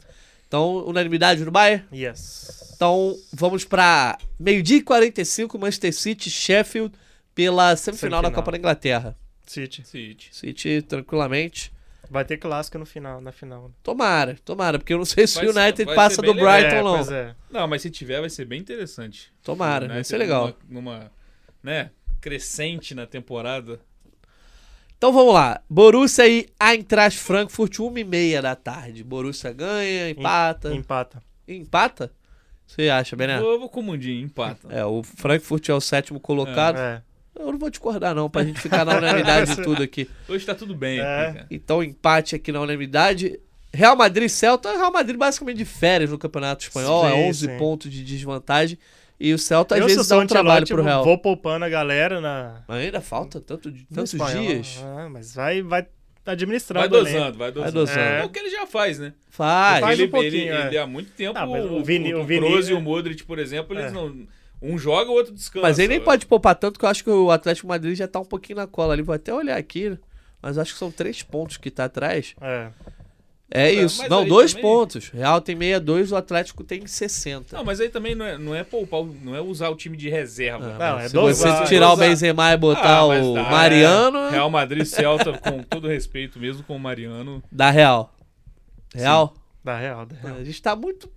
Então, 0.47 0.85
unanimidade 0.85 1.43
no 1.45 1.51
Bayern. 1.51 1.83
Yes. 1.93 2.73
Então, 2.75 3.15
vamos 3.31 3.63
pra 3.65 4.17
meio-dia 4.39 4.77
e 4.77 4.81
45, 4.81 5.57
Manchester 5.57 5.93
City, 5.93 6.29
Sheffield, 6.29 6.93
pela 7.33 7.75
semifinal, 7.75 8.21
da 8.21 8.27
Semifinal. 8.27 8.31
Copa 8.31 8.51
da 8.51 8.57
Inglaterra. 8.57 9.15
City. 9.45 9.85
City. 9.85 10.29
City, 10.31 10.81
tranquilamente. 10.81 11.71
Vai 12.09 12.25
ter 12.25 12.37
clássico 12.37 12.77
no 12.77 12.85
final, 12.85 13.21
na 13.21 13.31
final. 13.31 13.71
Tomara, 13.81 14.37
tomara, 14.43 14.77
porque 14.77 14.93
eu 14.93 14.97
não 14.97 15.05
sei 15.05 15.25
se 15.25 15.35
Vai 15.35 15.47
o 15.47 15.53
ser- 15.53 15.59
United 15.59 15.85
vai 15.85 15.95
passa 15.95 16.15
ser 16.17 16.21
do. 16.21 16.33
Brighton, 16.33 16.75
é, 16.75 16.83
não. 16.83 16.99
É. 17.15 17.35
Não, 17.49 17.67
mas 17.67 17.81
se 17.81 17.89
tiver, 17.89 18.19
vai 18.19 18.29
ser 18.29 18.45
bem 18.45 18.59
interessante. 18.59 19.31
Tomara, 19.41 19.87
vai 19.87 20.03
ser 20.03 20.17
legal. 20.17 20.53
Numa, 20.69 20.91
numa, 20.99 21.11
né, 21.63 21.91
crescente 22.21 22.93
na 22.93 23.05
temporada. 23.07 23.79
Então 24.97 25.11
vamos 25.11 25.33
lá. 25.33 25.61
Borussia 25.69 26.27
e 26.27 26.47
Eintracht 26.61 27.19
Frankfurt, 27.19 27.77
1h30 27.79 28.41
da 28.41 28.55
tarde. 28.55 29.03
Borussia 29.03 29.51
ganha, 29.51 30.09
empata. 30.09 30.73
Empata. 30.73 31.23
Empata? 31.47 32.11
Você 32.65 32.89
acha, 32.89 33.15
Bené? 33.15 33.37
Eu 33.39 33.59
vou 33.59 33.69
com 33.69 33.81
o 33.81 33.83
Mundinho, 33.83 34.23
empata. 34.23 34.67
É, 34.69 34.85
o 34.85 35.03
Frankfurt 35.03 35.67
é 35.69 35.73
o 35.73 35.81
sétimo 35.81 36.19
colocado. 36.19 36.77
É. 36.77 37.01
Eu 37.35 37.51
não 37.51 37.57
vou 37.57 37.69
discordar, 37.69 38.13
não, 38.13 38.29
pra 38.29 38.43
gente 38.43 38.59
ficar 38.61 38.85
na 38.85 38.97
unanimidade 38.97 39.55
de 39.55 39.61
tudo 39.63 39.81
aqui. 39.81 40.07
Hoje 40.29 40.45
tá 40.45 40.53
tudo 40.53 40.75
bem 40.75 40.99
É. 40.99 41.27
aqui. 41.29 41.55
Então, 41.55 41.83
empate 41.83 42.35
aqui 42.35 42.51
na 42.51 42.61
unanimidade. 42.61 43.39
Real 43.73 43.95
Madrid 43.95 44.25
e 44.27 44.29
Celta. 44.29 44.71
Real 44.71 44.91
Madrid 44.91 45.17
basicamente 45.17 45.57
de 45.57 45.65
férias 45.65 46.11
no 46.11 46.17
Campeonato 46.19 46.63
Espanhol. 46.63 47.07
é 47.07 47.11
Sim, 47.11 47.23
11 47.29 47.45
sim. 47.47 47.57
pontos 47.57 47.91
de 47.91 48.03
desvantagem. 48.03 48.77
E 49.19 49.33
o 49.33 49.37
Celta 49.39 49.75
às 49.75 49.81
Eu, 49.81 49.87
vezes 49.87 50.07
dá 50.07 50.17
um 50.19 50.27
trabalho 50.27 50.67
pro 50.67 50.83
Real. 50.83 51.03
Vou 51.03 51.17
poupando 51.17 51.65
a 51.65 51.69
galera 51.69 52.21
na. 52.21 52.61
Mas 52.67 52.77
ainda 52.85 53.01
falta 53.01 53.39
tanto, 53.41 53.71
tantos 53.93 54.13
espanhol. 54.13 54.43
dias. 54.45 54.79
Ah, 54.83 55.07
mas 55.09 55.33
vai, 55.33 55.61
vai 55.61 55.85
administrando. 56.25 56.87
Vai 56.87 56.99
o 56.99 57.01
elenco. 57.01 57.17
dosando, 57.17 57.37
vai 57.37 57.51
dosando. 57.51 57.71
dosando. 57.73 57.99
É 57.99 58.23
o 58.25 58.29
que 58.29 58.39
ele 58.39 58.49
já 58.49 58.67
faz, 58.67 58.99
né? 58.99 59.13
Faz. 59.29 59.79
Faz 59.79 59.97
ele, 59.99 60.07
um 60.07 60.11
pouquinho, 60.11 60.33
ele, 60.35 60.49
é. 60.49 60.67
ele 60.67 60.77
há 60.77 60.85
muito 60.85 61.11
tempo, 61.11 61.37
Ah, 61.39 61.45
o, 61.45 61.79
o 61.79 61.83
Vini- 61.83 62.13
o, 62.13 62.21
o 62.21 62.25
Vini- 62.25 62.45
Kroos 62.47 62.69
e 62.69 62.73
o 62.73 62.81
Modric, 62.81 63.23
por 63.23 63.39
exemplo, 63.39 63.73
eles 63.77 63.91
É. 63.91 63.95
não... 63.95 64.27
Um 64.63 64.77
joga, 64.77 65.11
o 65.11 65.13
outro 65.13 65.33
descansa. 65.33 65.67
Mas 65.67 65.77
ele 65.79 65.89
nem 65.89 65.99
pode 66.01 66.25
poupar 66.25 66.55
tanto 66.55 66.79
que 66.79 66.85
eu 66.85 66.89
acho 66.89 67.03
que 67.03 67.09
o 67.09 67.29
Atlético 67.31 67.67
Madrid 67.67 67.95
já 67.97 68.07
tá 68.07 68.19
um 68.19 68.25
pouquinho 68.25 68.57
na 68.57 68.67
cola 68.67 68.93
ali. 68.93 69.01
Vou 69.01 69.13
até 69.13 69.33
olhar 69.33 69.57
aqui. 69.57 69.97
Mas 70.41 70.57
acho 70.57 70.73
que 70.73 70.79
são 70.79 70.91
três 70.91 71.21
pontos 71.23 71.57
que 71.57 71.69
tá 71.69 71.85
atrás. 71.85 72.33
É. 72.41 72.67
É 73.55 73.71
isso. 73.71 73.99
mas 74.01 74.09
Não, 74.09 74.25
dois 74.25 74.51
também- 74.53 74.61
pontos. 74.67 75.09
Real 75.09 75.39
tem 75.39 75.55
62, 75.55 76.11
o 76.11 76.15
Atlético 76.15 76.63
tem 76.63 76.87
60. 76.87 77.55
Não, 77.55 77.63
mas 77.63 77.79
aí 77.79 77.87
também 77.89 78.15
não 78.15 78.25
é, 78.25 78.35
não 78.37 78.55
é 78.55 78.63
poupar, 78.63 79.03
não 79.03 79.35
é 79.35 79.41
usar 79.41 79.69
o 79.69 79.75
time 79.75 79.95
de 79.95 80.09
reserva. 80.09 80.75
Ah, 80.79 80.89
Não, 80.89 80.95
mas 80.95 81.05
é 81.05 81.09
se 81.09 81.47
você 81.49 81.63
é 81.63 81.63
tirar 81.65 81.93
o. 81.93 81.95
Benzema 81.95 82.51
e 82.51 82.57
botar 82.57 82.97
Ah, 82.97 83.05
o 83.05 83.33
dá, 83.35 83.43
Mariano, 83.43 84.17
é. 84.17 84.29
Real 84.31 84.49
Madrid 84.49 84.85
Celta, 84.85 85.37
com 85.37 85.61
todo 85.61 85.87
respeito, 85.87 86.39
mesmo 86.39 86.63
com 86.63 86.75
o 86.75 86.79
Mariano. 86.79 87.43
dá 87.51 87.69
Real. 87.69 88.11
Real? 88.95 89.33
Da 89.63 89.77
real, 89.77 90.05
da 90.05 90.15
real. 90.15 90.37
A 90.37 90.43
gente 90.43 90.61
tá 90.61 90.75
muito. 90.75 91.09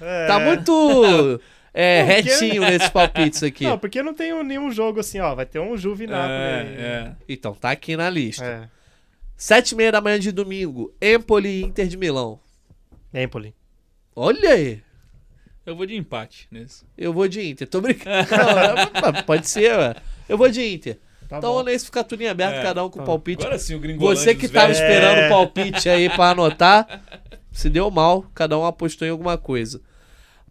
É. 0.00 0.26
Tá 0.26 0.40
muito. 0.40 1.40
É, 1.74 2.04
Porque- 2.04 2.30
retinho 2.30 2.62
nesses 2.62 2.88
palpites 2.90 3.42
aqui. 3.42 3.64
Não, 3.64 3.78
porque 3.78 4.02
não 4.02 4.12
tem 4.12 4.32
nenhum 4.44 4.70
jogo 4.70 5.00
assim, 5.00 5.20
ó. 5.20 5.34
Vai 5.34 5.46
ter 5.46 5.58
um 5.58 5.76
Juve 5.76 6.06
Napoli. 6.06 6.30
É, 6.30 6.76
é. 6.78 7.12
Então, 7.28 7.54
tá 7.54 7.70
aqui 7.70 7.96
na 7.96 8.10
lista. 8.10 8.44
É. 8.44 8.68
Sete 9.36 9.72
e 9.72 9.74
meia 9.76 9.90
da 9.90 10.00
manhã 10.00 10.18
de 10.20 10.30
domingo, 10.30 10.92
Empoli 11.00 11.48
e 11.48 11.62
Inter 11.64 11.88
de 11.88 11.96
Milão. 11.96 12.38
Empoli. 13.12 13.54
Olha 14.14 14.50
aí. 14.50 14.82
Eu 15.64 15.74
vou 15.76 15.86
de 15.86 15.96
empate 15.96 16.46
nesse. 16.50 16.84
Eu 16.98 17.12
vou 17.12 17.26
de 17.26 17.40
Inter. 17.48 17.66
Tô 17.68 17.80
brincando. 17.80 18.28
Não, 19.00 19.08
é, 19.18 19.22
pode 19.22 19.48
ser, 19.48 19.72
ué. 19.76 19.94
Eu 20.28 20.36
vou 20.36 20.48
de 20.48 20.62
Inter. 20.74 20.98
Tá 21.28 21.38
então, 21.38 21.54
bom. 21.54 21.62
nesse 21.62 21.86
fica 21.86 22.04
tudo 22.04 22.22
em 22.22 22.28
aberto, 22.28 22.56
É. 22.56 22.62
cada 22.62 22.84
um 22.84 22.90
com 22.90 23.02
palpite. 23.02 23.42
Agora 23.44 23.58
sim, 23.58 23.74
o 23.74 23.80
Gringolândia 23.80 24.22
Você 24.22 24.34
que 24.34 24.48
tava 24.48 24.66
velhos. 24.66 24.78
esperando 24.80 25.18
É. 25.18 25.26
o 25.26 25.30
palpite 25.30 25.88
aí 25.88 26.10
pra 26.10 26.30
anotar, 26.30 27.00
se 27.50 27.70
deu 27.70 27.90
mal, 27.90 28.26
cada 28.34 28.58
um 28.58 28.66
apostou 28.66 29.06
em 29.08 29.10
alguma 29.10 29.38
coisa. 29.38 29.80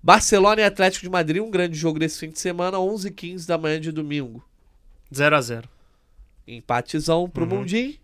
Barcelona 0.04 0.62
e 0.62 0.64
Atlético 0.64 1.04
de 1.04 1.10
Madrid, 1.10 1.42
um 1.42 1.52
grande 1.52 1.78
jogo 1.78 2.00
desse 2.00 2.20
fim 2.20 2.30
de 2.30 2.40
semana, 2.40 2.78
11h15 2.78 3.46
da 3.46 3.58
manhã 3.58 3.80
de 3.80 3.92
domingo. 3.92 4.44
0x0. 5.14 5.66
Empatezão 6.48 7.30
pro 7.30 7.44
Uhum. 7.44 7.60
Mundim. 7.60 8.00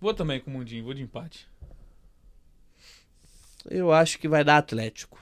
Vou 0.00 0.14
também 0.14 0.40
com 0.40 0.50
o 0.50 0.54
Mundinho, 0.54 0.84
vou 0.84 0.94
de 0.94 1.02
empate. 1.02 1.48
Eu 3.68 3.92
acho 3.92 4.18
que 4.18 4.28
vai 4.28 4.42
dar 4.44 4.56
Atlético. 4.58 5.18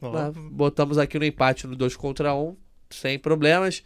Mas 0.00 0.34
Botamos 0.36 0.98
aqui 0.98 1.18
no 1.18 1.24
empate 1.24 1.66
no 1.66 1.76
2 1.76 1.96
contra 1.96 2.34
1, 2.34 2.56
sem 2.90 3.18
problemas. 3.18 3.82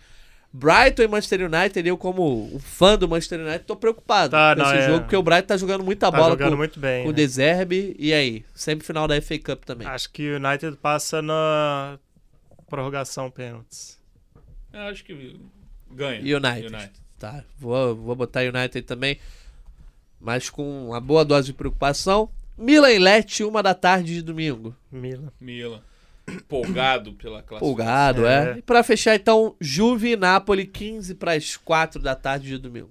Brighton 0.58 1.02
e 1.02 1.08
Manchester 1.08 1.42
United, 1.52 1.86
eu 1.86 1.98
como 1.98 2.54
um 2.54 2.58
fã 2.58 2.96
do 2.96 3.06
Manchester 3.06 3.40
United, 3.40 3.64
tô 3.64 3.76
preocupado 3.76 4.30
Tá, 4.30 4.54
com 4.56 4.62
não, 4.62 4.70
esse 4.70 4.84
é. 4.84 4.86
jogo, 4.86 5.00
porque 5.00 5.16
o 5.16 5.22
Brighton 5.22 5.46
tá 5.48 5.56
jogando 5.58 5.84
muita 5.84 6.10
tá 6.10 6.16
bola 6.16 6.30
jogando 6.30 6.52
com, 6.52 6.56
muito 6.56 6.80
bem. 6.80 7.02
com 7.02 7.10
o 7.10 7.12
né? 7.12 7.16
De 7.16 7.28
Zerbi. 7.28 7.94
E 7.98 8.14
aí? 8.14 8.42
Semifinal 8.54 9.06
da 9.06 9.20
FA 9.20 9.38
Cup 9.38 9.64
também. 9.64 9.86
Acho 9.86 10.10
que 10.10 10.30
o 10.32 10.36
United 10.36 10.78
passa 10.78 11.20
na 11.20 11.98
prorrogação 12.70 13.30
pênaltis. 13.30 14.00
Eu 14.72 14.80
acho 14.80 15.04
que 15.04 15.38
ganha. 15.90 16.20
United. 16.20 16.90
Tá, 17.18 17.44
vou, 17.58 17.94
vou 17.94 18.14
botar 18.14 18.40
United 18.40 18.82
também, 18.82 19.18
mas 20.18 20.48
com 20.48 20.88
uma 20.88 21.00
boa 21.00 21.24
dose 21.24 21.48
de 21.48 21.52
preocupação. 21.52 22.30
Milan 22.56 22.90
e 22.92 22.98
Lecce, 22.98 23.44
uma 23.44 23.62
da 23.62 23.74
tarde 23.74 24.14
de 24.14 24.22
domingo. 24.22 24.74
Milan. 24.90 25.30
Milan. 25.38 25.82
Empolgado 26.28 27.12
pela 27.14 27.42
classificação. 27.42 27.68
Empolgado, 27.72 28.26
é. 28.26 28.52
É. 28.54 28.58
E 28.58 28.62
pra 28.62 28.82
fechar, 28.82 29.14
então, 29.14 29.54
Juve 29.60 30.12
e 30.12 30.16
Napoli, 30.16 30.66
15 30.66 31.14
para 31.14 31.32
as 31.32 31.56
4 31.56 32.00
da 32.02 32.14
tarde 32.14 32.48
de 32.48 32.58
domingo. 32.58 32.90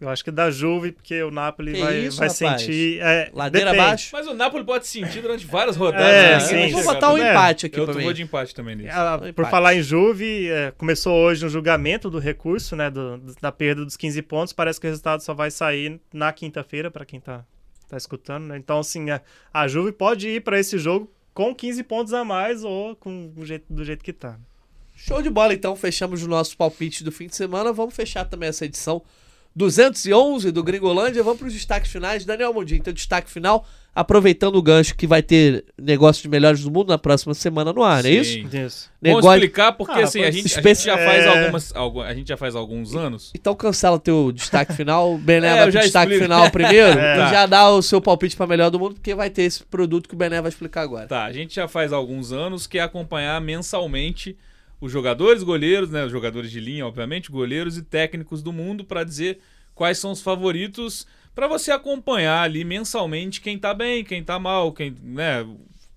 Eu 0.00 0.08
acho 0.08 0.22
que 0.22 0.30
dá 0.30 0.48
Juve, 0.48 0.92
porque 0.92 1.20
o 1.24 1.30
Napoli 1.32 1.72
Que 1.72 1.80
vai, 1.80 1.98
isso, 1.98 2.18
vai 2.18 2.28
rapaz? 2.28 2.60
sentir. 2.62 3.00
É, 3.00 3.32
Ladeira 3.34 3.70
depende. 3.72 3.84
abaixo. 3.84 4.10
Mas 4.12 4.28
o 4.28 4.34
Napoli 4.34 4.62
pode 4.64 4.86
sentir 4.86 5.20
durante 5.20 5.44
várias 5.44 5.74
rodadas. 5.76 6.06
É, 6.06 6.30
né? 6.34 6.40
sim, 6.40 6.56
eu 6.56 6.70
vou 6.70 6.84
botar 6.84 7.12
um. 7.12 7.18
É. 7.18 7.32
empate 7.32 7.66
aqui 7.66 7.80
Eu 7.80 7.92
vou 7.92 8.12
de 8.12 8.22
empate 8.22 8.54
também 8.54 8.76
nisso. 8.76 8.90
Ah, 8.96 9.20
Um 9.20 9.32
por 9.32 9.46
falar 9.46 9.74
em 9.74 9.82
Juve, 9.82 10.48
é, 10.48 10.70
começou 10.78 11.12
hoje 11.16 11.44
um 11.44 11.48
julgamento 11.48 12.08
do 12.08 12.20
recurso, 12.20 12.76
né, 12.76 12.88
do- 12.88 13.18
da 13.42 13.50
perda 13.50 13.84
dos 13.84 13.96
15 13.96 14.22
pontos. 14.22 14.52
Parece 14.52 14.80
que 14.80 14.86
o 14.86 14.90
resultado 14.90 15.20
só 15.20 15.34
vai 15.34 15.50
sair 15.50 16.00
na 16.14 16.32
quinta-feira, 16.32 16.92
para 16.92 17.04
quem 17.04 17.18
tá, 17.18 17.44
tá 17.88 17.96
escutando, 17.96 18.44
né? 18.46 18.56
Então, 18.56 18.78
assim, 18.78 19.10
a, 19.10 19.20
a 19.52 19.66
Juve 19.66 19.90
pode 19.90 20.28
ir 20.28 20.42
para 20.44 20.60
esse 20.60 20.78
jogo 20.78 21.10
com 21.38 21.54
15 21.54 21.84
pontos 21.84 22.12
a 22.12 22.24
mais 22.24 22.64
ou 22.64 22.96
com 22.96 23.32
o 23.36 23.46
jeito, 23.46 23.72
do 23.72 23.84
jeito 23.84 24.02
que 24.02 24.12
tá. 24.12 24.36
Show 24.92 25.22
de 25.22 25.30
bola, 25.30 25.54
então. 25.54 25.76
Fechamos 25.76 26.24
o 26.24 26.28
nosso 26.28 26.56
palpite 26.56 27.04
do 27.04 27.12
fim 27.12 27.28
de 27.28 27.36
semana. 27.36 27.72
Vamos 27.72 27.94
fechar 27.94 28.24
também 28.24 28.48
essa 28.48 28.64
edição 28.64 29.00
211 29.54 30.50
do 30.50 30.64
Gringolândia. 30.64 31.22
Vamos 31.22 31.38
para 31.38 31.46
os 31.46 31.54
destaques 31.54 31.92
finais. 31.92 32.24
Daniel 32.24 32.52
Mundinho, 32.52 32.82
teu 32.82 32.92
destaque 32.92 33.30
final. 33.30 33.64
Aproveitando 34.00 34.54
o 34.56 34.62
gancho 34.62 34.94
que 34.94 35.08
vai 35.08 35.22
ter 35.22 35.64
negócio 35.76 36.22
de 36.22 36.28
melhores 36.28 36.62
do 36.62 36.70
mundo 36.70 36.88
na 36.90 36.98
próxima 36.98 37.34
semana 37.34 37.72
no 37.72 37.82
ar, 37.82 38.04
não 38.04 38.10
é 38.10 38.12
isso? 38.12 38.32
Sim. 38.32 38.42
Isso. 38.64 38.90
Vamos 39.02 39.16
Negócio... 39.16 39.30
explicar 39.32 39.72
porque 39.72 40.00
Ah, 40.00 40.04
assim, 40.04 40.22
a 40.22 40.30
gente, 40.30 40.56
a 40.56 40.62
gente 40.62 40.84
já 40.84 40.96
faz 40.96 41.24
É. 41.24 41.28
algumas. 41.40 41.74
algu- 41.74 42.02
A 42.02 42.14
gente 42.14 42.28
já 42.28 42.36
faz 42.36 42.54
alguns 42.54 42.94
anos. 42.94 43.32
Então 43.34 43.54
cancela 43.56 43.98
teu 43.98 44.30
destaque 44.30 44.72
final. 44.72 45.14
O 45.14 45.18
Bené 45.18 45.48
É, 45.48 45.54
vai 45.56 45.70
pro 45.72 45.80
destaque 45.80 46.12
explico. 46.12 46.22
final 46.32 46.50
primeiro. 46.50 46.98
É. 47.00 47.16
E 47.26 47.30
já 47.30 47.46
dá 47.46 47.68
o 47.70 47.82
seu 47.82 48.00
palpite 48.00 48.36
para 48.36 48.46
melhor 48.46 48.70
do 48.70 48.78
mundo, 48.78 48.94
porque 48.94 49.14
vai 49.16 49.30
ter 49.30 49.42
esse 49.42 49.64
produto 49.64 50.08
que 50.08 50.14
o 50.14 50.16
Bené 50.18 50.40
vai 50.40 50.48
explicar 50.48 50.82
agora. 50.82 51.08
Tá, 51.08 51.24
a 51.24 51.32
gente 51.32 51.56
já 51.56 51.66
faz 51.66 51.92
alguns 51.92 52.30
anos 52.32 52.66
que 52.68 52.78
é 52.78 52.82
acompanhar 52.82 53.40
mensalmente 53.40 54.36
os 54.80 54.92
jogadores, 54.92 55.42
goleiros, 55.42 55.90
né? 55.90 56.04
Os 56.04 56.12
jogadores 56.12 56.52
de 56.52 56.60
linha, 56.60 56.86
obviamente, 56.86 57.32
goleiros 57.32 57.76
e 57.76 57.82
técnicos 57.82 58.42
do 58.44 58.52
mundo 58.52 58.84
para 58.84 59.02
dizer 59.02 59.40
quais 59.74 59.98
são 59.98 60.12
os 60.12 60.20
favoritos 60.22 61.04
para 61.38 61.46
você 61.46 61.70
acompanhar 61.70 62.42
ali 62.42 62.64
mensalmente 62.64 63.40
quem 63.40 63.56
tá 63.56 63.72
bem, 63.72 64.02
quem 64.02 64.24
tá 64.24 64.40
mal, 64.40 64.72
quem, 64.72 64.92
né, 65.00 65.46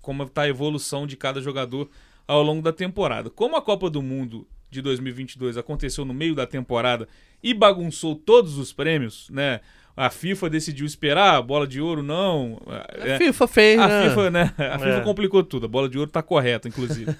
como 0.00 0.24
tá 0.28 0.42
a 0.42 0.48
evolução 0.48 1.04
de 1.04 1.16
cada 1.16 1.40
jogador 1.40 1.90
ao 2.28 2.44
longo 2.44 2.62
da 2.62 2.72
temporada. 2.72 3.28
Como 3.28 3.56
a 3.56 3.60
Copa 3.60 3.90
do 3.90 4.00
Mundo 4.00 4.46
de 4.70 4.80
2022 4.80 5.56
aconteceu 5.56 6.04
no 6.04 6.14
meio 6.14 6.36
da 6.36 6.46
temporada 6.46 7.08
e 7.42 7.52
bagunçou 7.52 8.14
todos 8.14 8.56
os 8.56 8.72
prêmios, 8.72 9.28
né? 9.30 9.58
A 9.96 10.10
FIFA 10.10 10.48
decidiu 10.48 10.86
esperar, 10.86 11.34
a 11.34 11.42
bola 11.42 11.66
de 11.66 11.80
ouro 11.80 12.04
não. 12.04 12.62
A 12.68 13.08
é, 13.08 13.18
FIFA 13.18 13.48
fez, 13.48 13.80
a 13.80 13.88
né? 13.88 14.08
FIFA, 14.08 14.30
né? 14.30 14.54
A 14.72 14.78
FIFA 14.78 14.90
É. 14.90 15.00
complicou 15.00 15.42
tudo. 15.42 15.66
A 15.66 15.68
bola 15.68 15.88
de 15.88 15.98
ouro 15.98 16.08
tá 16.08 16.22
correta, 16.22 16.68
inclusive. 16.68 17.12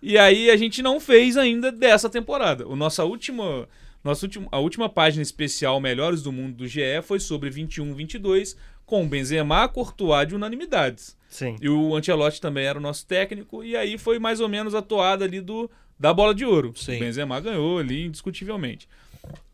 e 0.00 0.16
aí 0.16 0.48
a 0.48 0.56
gente 0.56 0.80
não 0.80 1.00
fez 1.00 1.36
ainda 1.36 1.72
dessa 1.72 2.08
temporada. 2.08 2.68
O 2.68 2.76
nossa 2.76 3.02
última, 3.02 3.68
nossa 4.04 4.26
última, 4.26 4.48
a 4.52 4.58
última 4.58 4.88
página 4.88 5.22
especial 5.22 5.80
Melhores 5.80 6.22
do 6.22 6.30
Mundo 6.30 6.54
do 6.54 6.68
GE 6.68 7.02
foi 7.02 7.18
sobre 7.18 7.50
21-22 7.50 8.54
com 8.84 9.08
Benzema, 9.08 9.66
Courtois 9.66 10.28
de 10.28 10.34
unanimidades. 10.34 11.16
Sim. 11.28 11.56
E 11.60 11.68
o 11.68 11.96
Ancelotti 11.96 12.40
também 12.40 12.66
era 12.66 12.78
o 12.78 12.82
nosso 12.82 13.06
técnico 13.06 13.64
e 13.64 13.74
aí 13.74 13.96
foi 13.96 14.18
mais 14.18 14.40
ou 14.40 14.48
menos 14.48 14.74
a 14.74 14.82
toada 14.82 15.24
ali 15.24 15.40
do 15.40 15.70
da 15.98 16.12
bola 16.12 16.34
de 16.34 16.44
ouro. 16.44 16.72
Sim. 16.76 16.96
O 16.96 17.00
Benzema 17.00 17.40
ganhou 17.40 17.78
ali 17.78 18.04
indiscutivelmente. 18.04 18.88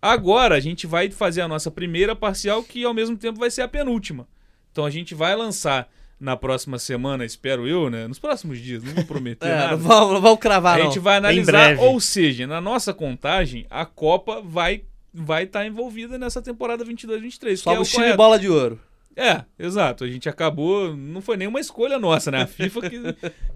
Agora 0.03 0.57
a 0.57 0.61
gente 0.61 0.87
vai 0.87 1.11
fazer 1.11 1.43
a 1.43 1.49
nossa 1.49 1.71
primeira 1.71 2.17
parcial 2.17 2.63
que 2.65 2.85
ao 2.85 2.93
mesmo 2.93 3.17
tempo 3.17 3.39
vai 3.39 3.51
ser 3.51 3.63
a 3.63 3.69
penúltima. 3.69 4.27
Então 4.73 4.85
a 4.85 4.91
gente 4.91 5.15
vai 5.15 5.37
lançar 5.37 5.89
na 6.21 6.37
próxima 6.37 6.79
semana, 6.79 7.25
espero 7.25 7.67
eu, 7.67 7.89
né? 7.89 8.07
Nos 8.07 8.19
próximos 8.19 8.59
dias, 8.61 8.83
não 8.85 8.93
vou 8.93 9.05
prometer 9.05 9.47
É, 9.49 9.57
nada. 9.57 9.77
vamos, 9.77 10.21
vamos 10.21 10.39
cravar, 10.39 10.77
A 10.77 10.79
não. 10.85 10.87
gente 10.91 10.99
vai 10.99 11.17
analisar, 11.17 11.79
ou 11.79 11.99
seja, 11.99 12.47
na 12.47 12.61
nossa 12.61 12.93
contagem, 12.93 13.67
a 13.71 13.85
Copa 13.87 14.41
vai 14.45 14.83
vai 15.13 15.43
estar 15.43 15.67
envolvida 15.67 16.17
nessa 16.19 16.41
temporada 16.41 16.85
22-23. 16.85 17.63
que 17.65 17.69
é 17.69 17.79
o 17.79 17.83
time 17.83 18.13
bola 18.17 18.39
de 18.39 18.49
ouro. 18.49 18.79
É, 19.17 19.43
exato. 19.59 20.05
A 20.05 20.09
gente 20.09 20.29
acabou. 20.29 20.97
Não 20.97 21.21
foi 21.21 21.37
nenhuma 21.37 21.59
escolha 21.59 21.99
nossa, 21.99 22.31
né? 22.31 22.43
A 22.43 22.47
FIFA 22.47 22.81
que, 22.89 23.01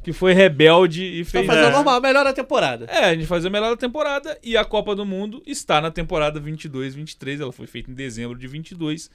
que 0.03 0.13
foi 0.13 0.33
rebelde 0.33 1.05
e 1.05 1.25
Tá 1.25 1.31
fez. 1.31 1.47
fazendo 1.47 1.69
É. 1.69 1.71
normal, 1.71 2.01
melhor 2.01 2.25
da 2.25 2.33
temporada. 2.33 2.87
É, 2.87 3.05
a 3.05 3.15
gente 3.15 3.27
fazia 3.27 3.49
a 3.49 3.53
melhor 3.53 3.71
da 3.71 3.77
temporada 3.77 4.37
e 4.43 4.57
a 4.57 4.65
Copa 4.65 4.97
do 4.97 5.07
Mundo 5.07 5.41
está 5.47 5.81
na 5.81 5.93
temporada 5.93 6.41
22-23. 6.41 7.41
Ela 7.41 7.53
foi 7.53 7.69
feita 7.69 7.89
em 7.89 7.95
dezembro 7.95 8.37
de 8.37 8.49
22. 8.49 9.09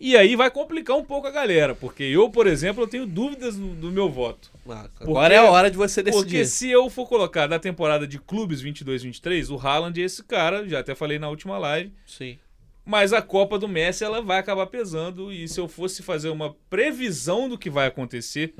E 0.00 0.16
aí 0.16 0.34
vai 0.34 0.50
complicar 0.50 0.96
um 0.96 1.04
pouco 1.04 1.28
a 1.28 1.30
galera, 1.30 1.74
porque 1.76 2.02
eu, 2.02 2.28
por 2.28 2.46
exemplo, 2.48 2.82
eu 2.82 2.88
tenho 2.88 3.06
dúvidas 3.06 3.56
no- 3.56 3.72
do 3.74 3.90
meu 3.92 4.10
voto. 4.10 4.50
Ah, 4.68 4.86
Porque- 4.88 5.04
Agora 5.04 5.32
é 5.34 5.38
a 5.38 5.44
hora 5.44 5.70
de 5.70 5.76
você 5.76 6.02
decidir. 6.02 6.24
Porque 6.24 6.44
se 6.44 6.68
eu 6.70 6.90
for 6.90 7.06
colocar 7.08 7.46
da 7.46 7.58
temporada 7.58 8.04
de 8.06 8.18
clubes 8.18 8.60
22-23, 8.60 9.48
o 9.50 9.56
Haaland 9.56 10.00
é 10.00 10.04
esse 10.04 10.24
cara, 10.24 10.68
já 10.68 10.80
até 10.80 10.94
falei 10.94 11.18
na 11.20 11.28
última 11.28 11.56
live. 11.56 11.92
Sim. 12.04 12.36
Mas 12.84 13.12
a 13.12 13.22
Copa 13.22 13.60
do 13.60 13.68
Messi 13.68 14.02
ela 14.02 14.20
vai 14.20 14.38
acabar 14.40 14.66
pesando. 14.66 15.32
E 15.32 15.46
se 15.46 15.60
eu 15.60 15.68
fosse 15.68 16.02
fazer 16.02 16.30
uma 16.30 16.52
previsão 16.68 17.48
do 17.48 17.56
que 17.56 17.70
vai 17.70 17.86
acontecer, 17.86 18.54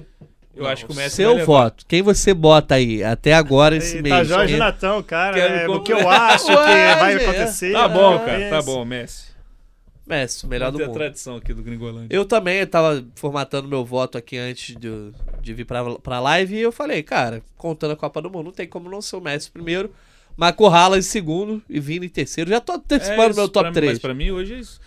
eu 0.55 0.62
Não, 0.62 0.70
acho 0.70 0.87
que 0.87 0.93
o 0.93 0.95
Messi 0.95 1.16
Seu 1.16 1.30
vai 1.30 1.39
levar. 1.39 1.47
voto. 1.47 1.85
Quem 1.89 2.03
você 2.03 2.33
bota 2.33 2.76
aí 2.76 3.03
até 3.03 3.35
agora 3.35 3.74
esse 3.76 3.99
E 3.99 4.03
mês? 4.03 4.14
tá 4.14 4.22
Jorge 4.22 4.53
Quem- 4.53 4.59
Natão, 4.61 5.03
cara, 5.03 5.37
é, 5.37 5.68
o 5.68 5.80
que 5.83 5.93
eu 5.93 6.09
acho 6.09 6.47
que 6.47 6.53
vai 7.01 7.18
gente, 7.18 7.24
acontecer. 7.24 7.72
Tá 7.72 7.89
bom, 7.89 8.14
é 8.14 8.24
cara, 8.24 8.51
tá 8.51 8.62
bom, 8.62 8.85
Messi. 8.85 9.32
Messi, 10.12 10.44
o 10.44 10.48
melhor 10.48 10.70
do 10.70 10.74
Manter 10.74 10.84
a 10.84 10.88
mundo. 10.88 10.96
tradição 10.96 11.36
aqui 11.36 11.54
do 11.54 11.62
Gringolândia. 11.62 12.14
Eu 12.14 12.24
também 12.24 12.66
tava 12.66 13.04
formatando 13.14 13.66
meu 13.66 13.84
voto 13.84 14.18
aqui 14.18 14.36
antes 14.36 14.76
de, 14.76 14.88
de 15.40 15.54
vir 15.54 15.64
pra, 15.64 15.94
pra 15.96 16.20
live 16.20 16.54
e 16.54 16.60
eu 16.60 16.70
falei, 16.70 17.02
cara, 17.02 17.42
contando 17.56 17.92
a 17.92 17.96
Copa 17.96 18.20
do 18.20 18.30
Mundo, 18.30 18.44
não 18.44 18.52
tem 18.52 18.66
como 18.66 18.90
não 18.90 19.00
ser 19.00 19.16
o 19.16 19.20
Messi 19.20 19.50
primeiro, 19.50 19.90
Marco 20.36 20.66
Haaland 20.66 21.00
em 21.00 21.02
segundo 21.02 21.62
e 21.68 21.80
Vini 21.80 22.06
em 22.06 22.10
terceiro. 22.10 22.50
Já 22.50 22.60
tô 22.60 22.74
antecipando 22.74 23.30
isso, 23.30 23.40
meu 23.40 23.48
top 23.48 23.64
pra, 23.64 23.72
3. 23.72 23.92
Mas 23.92 23.98
pra 23.98 24.14
mim 24.14 24.30
hoje 24.30 24.54
é 24.54 24.58
isso. 24.58 24.80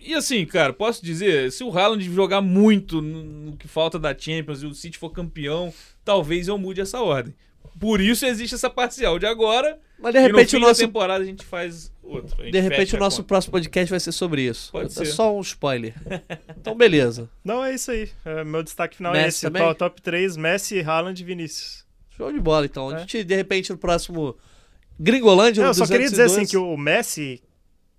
E 0.00 0.14
assim, 0.14 0.44
cara, 0.44 0.72
posso 0.72 1.04
dizer, 1.04 1.52
se 1.52 1.62
o 1.62 1.70
Haaland 1.70 2.02
jogar 2.12 2.40
muito 2.40 3.00
no, 3.00 3.56
que 3.56 3.68
falta 3.68 3.98
da 3.98 4.16
Champions 4.18 4.62
e 4.62 4.66
o 4.66 4.74
City 4.74 4.98
for 4.98 5.10
campeão, 5.10 5.72
talvez 6.04 6.48
eu 6.48 6.58
mude 6.58 6.80
essa 6.80 7.00
ordem. 7.00 7.34
Por 7.78 8.00
isso 8.00 8.26
existe 8.26 8.54
essa 8.54 8.68
parcial 8.68 9.18
de 9.18 9.26
agora. 9.26 9.78
Mas 10.00 10.12
de 10.12 10.18
e 10.18 10.22
no 10.22 10.28
repente 10.28 10.50
fim 10.50 10.56
o 10.56 10.60
da 10.60 10.66
nosso, 10.68 10.80
temporada 10.80 11.22
a 11.22 11.26
gente 11.26 11.44
faz 11.44 11.91
outro. 12.02 12.42
A 12.42 12.50
de 12.50 12.60
repente 12.60 12.94
o 12.94 12.96
a 12.96 13.00
nosso 13.00 13.18
conta. 13.18 13.28
próximo 13.28 13.52
podcast 13.52 13.90
vai 13.90 14.00
ser 14.00 14.12
sobre 14.12 14.42
isso. 14.42 14.70
Pode 14.72 14.86
é 14.86 14.88
ser. 14.90 15.06
só 15.06 15.34
um 15.36 15.40
spoiler. 15.40 15.94
então 16.58 16.74
beleza. 16.74 17.28
Não, 17.44 17.64
é 17.64 17.74
isso 17.74 17.90
aí. 17.90 18.08
É, 18.24 18.44
meu 18.44 18.62
destaque 18.62 18.96
final 18.96 19.14
é 19.14 19.22
Messi 19.24 19.28
esse. 19.38 19.46
também? 19.46 19.62
Top, 19.62 19.78
top 19.78 20.02
3, 20.02 20.36
Messi, 20.36 20.80
Haaland 20.80 21.20
e 21.20 21.24
Vinícius. 21.24 21.84
Show 22.16 22.32
de 22.32 22.40
bola 22.40 22.66
então. 22.66 22.90
A 22.90 22.94
É. 22.96 22.98
gente 23.00 23.24
de 23.24 23.34
repente 23.34 23.70
no 23.70 23.78
próximo 23.78 24.36
Gringolândia 24.98 25.62
Não, 25.62 25.70
eu 25.70 25.74
só 25.74 25.86
queria 25.86 26.08
dizer 26.08 26.24
212. 26.24 26.40
assim 26.42 26.50
que 26.50 26.56
o 26.56 26.76
Messi 26.76 27.42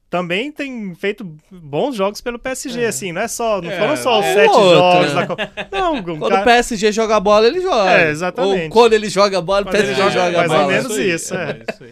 também 0.09 0.51
tem 0.51 0.93
feito 0.93 1.23
bons 1.51 1.95
jogos 1.95 2.21
pelo 2.21 2.37
PSG, 2.37 2.85
assim, 2.85 3.11
não 3.11 3.21
é 3.23 3.27
só, 3.27 3.59
não 3.59 3.71
É, 3.71 3.79
foram 3.79 3.97
só 3.97 4.19
os 4.19 4.25
é 4.27 4.33
sete 4.35 4.51
outro, 4.55 4.77
jogos 4.77 5.07
né? 5.07 5.13
da 5.15 5.27
Copa. 5.27 5.51
Não, 5.75 6.03
Quando 6.03 6.29
cara- 6.29 6.41
o 6.41 6.43
PSG 6.43 6.91
joga 6.91 7.15
a 7.15 7.19
bola, 7.19 7.47
ele 7.47 7.59
joga. 7.61 7.99
É, 7.99 8.11
exatamente. 8.11 8.63
Ou 8.65 8.69
quando 8.69 8.93
ele 8.93 9.09
joga 9.09 9.39
a 9.39 9.41
bola, 9.41 9.65
o 9.65 9.71
PSG 9.71 9.95
joga, 9.95 10.11
joga, 10.11 10.27
a 10.27 10.31
mais 10.47 10.51
ou 10.51 10.57
bola. 10.59 10.71
menos 10.71 10.91
aí, 10.91 11.11
isso, 11.15 11.33
é. 11.35 11.63
isso 11.67 11.83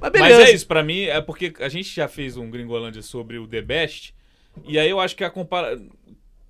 Mas 0.00 0.12
Mas 0.12 0.12
beleza. 0.12 0.50
é 0.50 0.54
isso, 0.54 0.66
pra 0.66 0.82
mim, 0.82 1.02
é 1.02 1.20
porque 1.20 1.52
a 1.60 1.68
gente 1.68 1.94
já 1.94 2.08
fez 2.08 2.36
um 2.36 2.50
Gringolândia 2.50 3.02
sobre 3.02 3.38
o 3.38 3.46
The 3.46 3.62
Best, 3.62 4.14
e 4.64 4.78
aí 4.78 4.88
eu 4.88 5.00
acho 5.00 5.14
que 5.16 5.24
a 5.24 5.30
compara... 5.30 5.80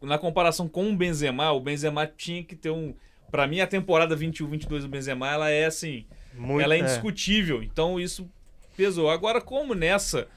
na 0.01 0.19
comparação 0.19 0.69
com 0.69 0.91
o 0.91 0.97
Benzema, 0.97 1.51
o 1.53 1.61
Benzema 1.61 2.07
tinha 2.07 2.43
que 2.43 2.55
ter 2.55 2.71
um... 2.71 2.95
Pra 3.31 3.47
mim, 3.47 3.61
a 3.61 3.67
temporada 3.67 4.17
21-22 4.17 4.83
do 4.83 4.89
Benzema, 4.89 5.29
ela 5.29 5.51
é 5.51 5.65
assim, 5.67 6.07
Muito, 6.35 6.61
ela 6.61 6.75
é 6.75 6.79
é. 6.79 6.81
indiscutível. 6.81 7.63
Então 7.63 7.99
isso 7.99 8.29
pesou. 8.77 9.11
Agora, 9.11 9.41
como 9.41 9.75
nessa, 9.75 10.29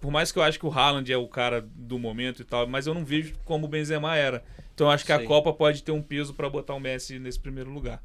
por 0.00 0.10
mais 0.10 0.32
que 0.32 0.38
eu 0.38 0.42
acho 0.42 0.58
que 0.58 0.66
o 0.66 0.72
Haaland 0.72 1.12
é 1.12 1.16
o 1.16 1.28
cara 1.28 1.60
do 1.74 1.98
momento 1.98 2.40
e 2.40 2.44
tal, 2.44 2.66
mas 2.66 2.86
eu 2.86 2.94
não 2.94 3.04
vejo 3.04 3.34
como 3.44 3.66
o 3.66 3.68
Benzema 3.68 4.16
era. 4.16 4.42
Então 4.74 4.86
eu 4.86 4.90
acho 4.92 5.04
que 5.04 5.14
Sim. 5.14 5.22
a 5.22 5.26
Copa 5.26 5.52
pode 5.52 5.82
ter 5.82 5.92
um 5.92 6.00
peso 6.00 6.32
pra 6.32 6.48
botar 6.48 6.74
o 6.74 6.80
Messi 6.80 7.18
nesse 7.18 7.38
primeiro 7.38 7.70
lugar. 7.70 8.02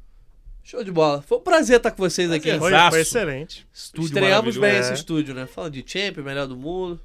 Show 0.66 0.82
de 0.82 0.90
bola. 0.90 1.22
Foi 1.22 1.38
um 1.38 1.40
prazer 1.40 1.76
estar 1.76 1.92
com 1.92 1.98
vocês 1.98 2.28
aqui. 2.28 2.58
Foi, 2.58 2.72
foi 2.90 3.00
excelente. 3.00 3.64
Estúdio 3.72 4.06
Estreamos 4.06 4.54
bem 4.56 4.62
maravilhoso. 4.62 4.92
esse 4.92 5.00
estúdio, 5.00 5.32
né? 5.32 5.46
Falando 5.46 5.74
de 5.74 5.84
Champions, 5.86 6.26
melhor 6.26 6.48
do 6.48 6.56
mundo. 6.56 7.00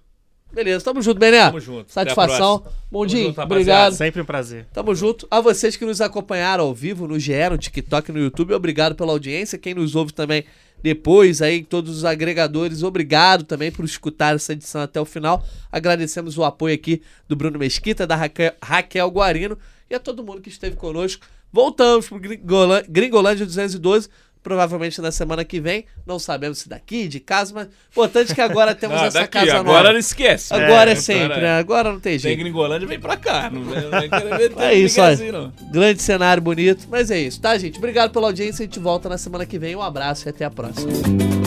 Beleza, 0.52 0.84
tamo 0.84 1.00
junto, 1.00 1.20
Bené. 1.20 1.46
Tamo 1.46 1.60
junto. 1.60 1.92
Satisfação. 1.92 2.66
junto, 2.92 3.38
rapaziada. 3.38 3.44
obrigado. 3.44 3.94
Sempre 3.94 4.20
um 4.24 4.26
prazer. 4.26 4.66
Tamo 4.74 4.96
junto. 4.96 5.28
A 5.30 5.40
vocês 5.40 5.78
que 5.78 5.86
nos 5.86 6.02
acompanharam 6.02 6.64
ao 6.64 6.74
vivo 6.74 7.08
no 7.08 7.20
GE, 7.20 7.50
no 7.52 7.58
TikTok, 7.60 8.12
no 8.12 8.18
YouTube, 8.18 8.52
obrigado 8.52 8.96
pela 8.96 9.12
audiência. 9.12 9.60
Quem 9.60 9.76
nos 9.76 9.96
ouve 9.96 10.12
também 10.12 10.44
depois 10.84 11.42
aí, 11.42 11.64
todos 11.64 11.98
os 11.98 12.06
agregadores, 12.06 12.84
obrigado 12.84 13.44
também 13.44 13.72
por 13.72 13.86
escutar 13.86 14.36
essa 14.36 14.54
edição 14.54 14.82
até 14.82 15.00
o 15.00 15.06
final. 15.06 15.46
Agradecemos 15.72 16.38
o 16.38 16.44
apoio 16.44 16.76
aqui 16.76 17.02
do 17.28 17.36
Bruno 17.36 17.60
Mesquita, 17.60 18.08
da 18.08 18.16
Raquel, 18.16 18.54
Raquel 18.64 19.08
Guarino 19.10 19.58
e 19.90 19.96
a 19.96 20.00
todo 20.00 20.24
mundo 20.24 20.42
que 20.42 20.50
esteve 20.50 20.76
conosco. 20.76 21.26
Voltamos 21.54 22.08
Gringolã- 22.10 22.84
Gringolândia 22.88 23.46
212, 23.46 24.10
provavelmente 24.44 25.02
na 25.02 25.12
semana 25.12 25.44
que 25.46 25.60
vem. 25.60 25.86
Não 26.06 26.18
sabemos 26.20 26.60
se 26.60 26.70
daqui, 26.70 27.08
de 27.08 27.20
casa, 27.20 27.54
mas 27.54 27.68
importante 27.92 28.34
que 28.34 28.42
agora 28.42 28.74
temos 28.76 28.98
Ah, 29.02 29.06
essa 29.06 29.20
daqui, 29.22 29.32
casa 29.40 29.58
agora 29.58 29.78
nova. 29.80 29.92
não 29.94 30.00
esquece. 30.00 30.54
Agora 30.54 30.90
é, 30.90 30.94
É, 30.94 30.96
sempre, 30.96 31.24
agora- 31.26 31.42
né? 31.42 31.60
Agora 31.60 31.92
não 31.92 32.00
tem 32.00 32.12
Tem 32.14 32.20
jeito. 32.20 32.40
Gringolândia, 32.40 32.88
vem 32.88 33.00
pra 33.00 33.18
cá. 33.18 33.50
Não 33.50 33.62
não 33.62 33.72
ver 34.38 34.54
É 34.60 34.74
isso, 34.74 35.02
olha. 35.02 35.14
assim, 35.14 35.32
não. 35.32 35.52
Grande 35.72 36.02
cenário 36.02 36.42
bonito, 36.42 36.88
mas 36.90 37.10
é 37.12 37.20
isso, 37.20 37.40
tá, 37.42 37.58
gente? 37.58 37.78
Obrigado 37.78 38.12
pela 38.12 38.28
audiência. 38.28 38.64
A 38.64 38.66
gente 38.66 38.80
volta 38.80 39.08
na 39.10 39.18
semana 39.18 39.46
que 39.46 39.58
vem. 39.60 39.76
Um 39.76 39.82
abraço 39.82 40.28
e 40.28 40.30
até 40.30 40.46
a 40.46 40.50
próxima. 40.52 41.41